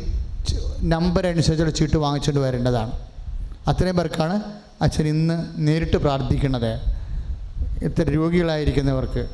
നമ്പർ 0.82 1.28
അനുസരിച്ചുള്ള 1.28 1.74
ചീട്ട് 1.74 1.98
വാങ്ങിച്ചുകൊണ്ട് 1.98 2.48
വരേണ്ടതാണ്. 2.48 2.92
അത്രയും 3.68 3.98
പേർക്കാണ് 3.98 4.42
അച്ഛൻ 4.82 5.08
ഇന്ന് 5.08 5.44
നേരിട്ട് 5.58 5.98
പ്രാർത്ഥിക്കുന്നത്. 5.98 6.80
ഇത്ര 7.84 8.10
രോഗികളായിരിക്കുന്നവർക്ക്. 8.10 9.30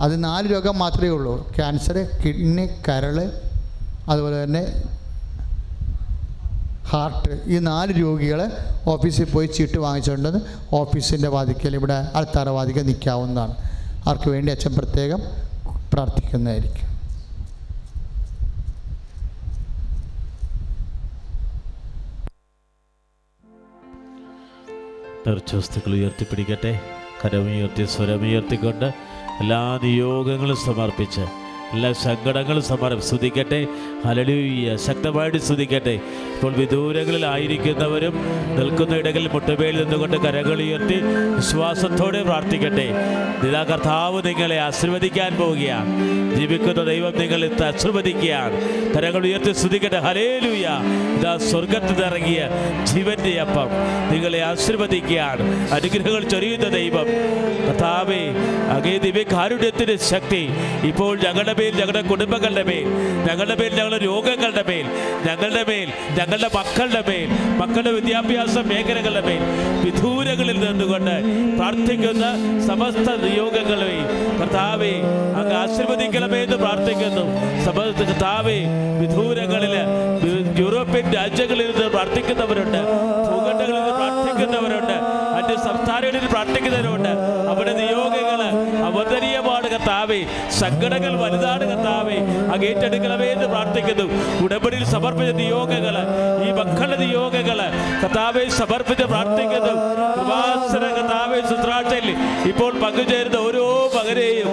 അത് 0.00 0.24
നാല് 0.24 0.52
രോഗം 0.52 0.78
മാത്രമേ 0.78 1.08
ഉള്ളൂ. 1.08 1.50
ക്യാൻസർ 1.56 2.08
കിഡ്നി 2.26 2.66
കരൾ 2.88 3.32
അതുപോലെ 4.08 4.44
തന്നെ 4.44 4.82
ഹാർട്ട് 6.86 7.42
ഈ 7.46 7.58
നാല് 7.58 8.00
രോഗികളെ 8.00 8.48
ഓഫീസിൽ 8.86 9.30
പോയി 9.30 9.46
ചീട്ട് 9.46 9.78
വാങ്ങിച്ചുകൊണ്ട് 9.78 10.38
ഓഫീസിന്റെ 10.72 11.28
വാതിക്കൽ 11.28 11.74
ഇവിടെ 11.74 12.08
ആൾത്താറ 12.14 12.48
വാതിക്കൽ 12.48 12.82
നിൽക്കാവുന്നതാണ്. 12.82 13.54
അവർക്ക് 14.04 14.30
വേണ്ടി 14.30 14.52
അച്ഛൻ 14.52 14.74
പ്രത്യേകം 14.74 15.20
പ്രാർത്ഥിക്കുന്നതായിരിക്കും. 15.92 16.92
നേർച്ചവസ്തുക്കൾ 25.26 25.92
ഉയർത്തിപ്പിടിക്കട്ടെ. 25.92 26.80
കരമുയർത്തി 27.24 27.84
സ്വരമുയർത്തിക്കൊണ്ട് 27.84 28.84
എല്ലാ 29.40 29.78
നിയോഗങ്ങളും 29.82 30.56
സമർപ്പിച്ച് 30.56 31.41
എല്ലാ 31.72 31.92
സങ്കടങ്ങളും 31.92 32.62
സമാനം 32.62 33.02
സ്തുതിക്കട്ടെ. 33.02 33.66
ഹലലൂയ 34.06 34.76
ശക്തമായിട്ട് 34.76 35.38
സ്തുതിക്കട്ടെ. 35.38 35.90
ഇപ്പോൾ 35.90 36.52
വിദൂരങ്ങളിലായിരിക്കുന്നവരും 36.52 38.14
നിൽക്കുന്ന 38.58 38.96
ഇടങ്ങളിൽ 38.96 39.28
മുട്ടുമേൽ 39.28 39.82
നിന്നുകൊണ്ട് 39.82 40.16
കരങ്ങളുയർത്തി 40.16 41.00
വിശ്വാസത്തോടെ 41.36 42.22
പ്രാർത്ഥിക്കട്ടെ. 42.22 42.88
നിതാ 43.42 43.62
കർത്താവ് 43.62 44.22
നിങ്ങളെ 44.24 44.58
ആശീർവദിക്കാൻ 44.60 45.36
പോവുകയാണ്. 45.36 45.90
ജീവിക്കുന്ന 46.36 46.84
ദൈവം 46.84 47.18
നിങ്ങളെ 47.18 47.50
ആശീർവദിക്കുകയാണ്. 47.64 48.60
കരങ്ങൾ 48.94 49.22
ഉയർത്തി 49.26 49.52
സ്തുതിക്കട്ടെ. 49.52 49.98
ഹലേലൂയ 49.98 50.68
ഇതാ 51.20 51.36
സ്വർഗത്തിൽ 51.36 52.04
ഇറങ്ങിയ 52.04 52.48
ജീവന്റെ 52.84 53.40
അപ്പം 53.40 53.68
നിങ്ങളെ 54.12 54.42
ആശീർവദിക്കുകയാണ്. 54.42 55.70
അനുഗ്രഹങ്ങൾ 55.70 56.28
ചൊരിയുന്ന 56.28 56.68
ദൈവം. 56.68 57.06
കർത്താവേ 57.68 58.28
അങ്ങേ 58.76 58.98
ദിവ്യകാരുണ്യത്തിന്റെ 58.98 59.96
ശക്തി 59.96 60.48
ഇപ്പോൾ 60.82 61.18
ഞങ്ങളുടെ 61.18 61.52
മേൽ 61.62 61.74
ഞങ്ങളുടെ 61.80 62.02
കുടുംബങ്ങളുടെ 62.10 62.62
മേൽ 62.70 62.86
ഞങ്ങളുടെ 63.28 63.56
പേരിൽ 63.60 63.76
ഞങ്ങളുടെ 63.80 64.00
രോഗങ്ങളുടെ 64.08 64.64
മേൽ 64.70 64.86
ഞങ്ങളുടെ 65.26 65.62
മേൽ 65.70 65.88
ഞങ്ങളുടെ 66.18 66.48
മക്കളുടെ 66.58 67.02
മേൽ 67.08 67.28
മക്കളുടെ 67.60 67.92
വിദ്യാഭ്യാസ 67.98 68.56
മേഖലകളുടെ 68.70 69.22
മേൽ 69.28 69.42
വിദൂരങ്ങളിൽ 69.84 70.58
നിന്നുകൊണ്ട് 70.64 71.14
പ്രാർത്ഥിക്കുന്ന 71.58 72.24
സമസ്ത 72.68 73.08
നിയോഗങ്ങളെയും 73.24 74.06
കർത്താവെ 74.40 74.92
അങ്ങ് 75.40 75.54
ആശീർവദിക്കണമേ 75.62 76.40
എന്ന് 76.46 76.58
പ്രാർത്ഥിക്കുന്നു. 76.64 77.24
സമസ്ത 77.66 78.00
കർത്താവെ 78.10 78.58
വിദൂരങ്ങളിൽ 79.00 79.74
യൂറോപ്യൻ 80.60 81.06
രാജ്യങ്ങളിൽ 81.18 81.68
നിന്ന് 81.72 81.88
പ്രാർത്ഥിക്കുന്നവരുണ്ട് 81.96 82.80
ഭൂഖണ്ഡങ്ങളിൽ 83.30 83.80
നിന്ന് 83.80 83.94
പ്രാർത്ഥിക്കുന്നവരുണ്ട് 84.00 84.96
അന്യ 85.38 85.56
സംസ്ഥാനങ്ങളിൽ 85.68 86.28
പ്രാർത്ഥിക്കുന്നവരുണ്ട്. 86.34 87.12
അവിടെ 87.52 87.72
കർത്താവെ 89.82 90.18
സങ്കടങ്ങൾ 90.58 91.12
വലുതാണ് 91.22 91.64
കർത്താവെ. 91.70 92.18
അങ്ങ് 92.54 92.66
എന്ന് 93.34 93.46
പ്രാർത്ഥിക്കുന്നു. 93.52 94.06
ഉടമ്പടിയിൽ 94.44 94.84
സമർപ്പിച്ച 94.94 95.32
നിയോഗങ്ങൾ 95.40 95.96
ഈ 96.46 96.50
മക്കളുടെ 96.58 96.96
നിയോഗങ്ങൾ 97.04 97.58
കർത്താവെ 98.02 98.44
സമർപ്പിച്ച് 98.58 99.06
പ്രാർത്ഥിക്കുന്നു. 99.12 99.74
ഇപ്പോൾ 102.50 102.72
പങ്കുചേരുന്ന 102.82 103.38
ഓരോ 103.46 103.66
മകനെയും 103.96 104.48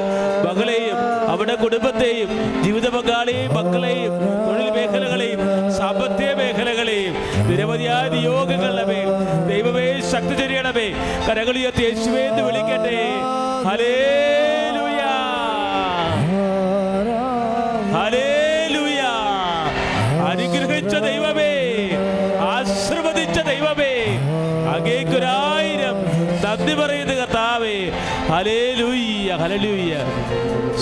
മകളെയും 0.48 0.98
അവരുടെ 1.32 1.56
കുടുംബത്തെയും 1.64 2.30
ജീവിത 2.64 2.88
പങ്കാളിയെയും 2.96 3.54
മക്കളെയും 3.60 4.14
തൊഴിൽ 4.48 4.70
മേഖലകളെയും 4.78 5.42
സാമ്പത്തിക 5.78 6.32
മേഖലകളെയും 6.42 7.16
നിരവധിയായ 7.52 8.06
നിയോഗങ്ങളുടെ 8.16 8.86
മേൽ 8.92 9.10
ദൈവമേ 9.52 9.88
ശക്തി 10.12 10.36
ചെറിയണമേ 10.42 10.88
കരകളുയർത്തി 11.30 11.86
യേശുവേ 11.90 12.24
എന്ന് 12.32 12.44
വിളിക്കട്ടെ. 12.50 13.00
ഹല്ലേലൂയ 13.70 14.39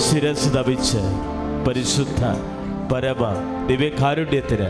ശിരസ് 0.04 0.54
തപിച്ച് 0.54 1.00
പരിശുദ്ധ 1.68 2.22
പരമ 2.92 3.22
ദിവ്യകാരുണ്യത്തിന്. 3.68 4.68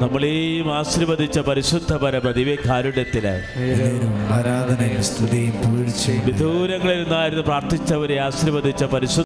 നമ്മളെയും 0.00 0.74
ആശീർവദിച്ച 0.74 1.38
പരിശുദ്ധ 1.38 1.92
പരമ 1.94 2.30
ദിവ്യകാരുണ്യത്തിന് 2.30 3.34
വിദൂരങ്ങളിൽ 6.26 7.02
നിന്നായിരുന്നു 7.02 7.44
പ്രാർത്ഥിച്ചവരെ 7.44 8.18
ആശീർവദിച്ച 8.18 8.84
പരിശുദ്ധ 8.84 9.24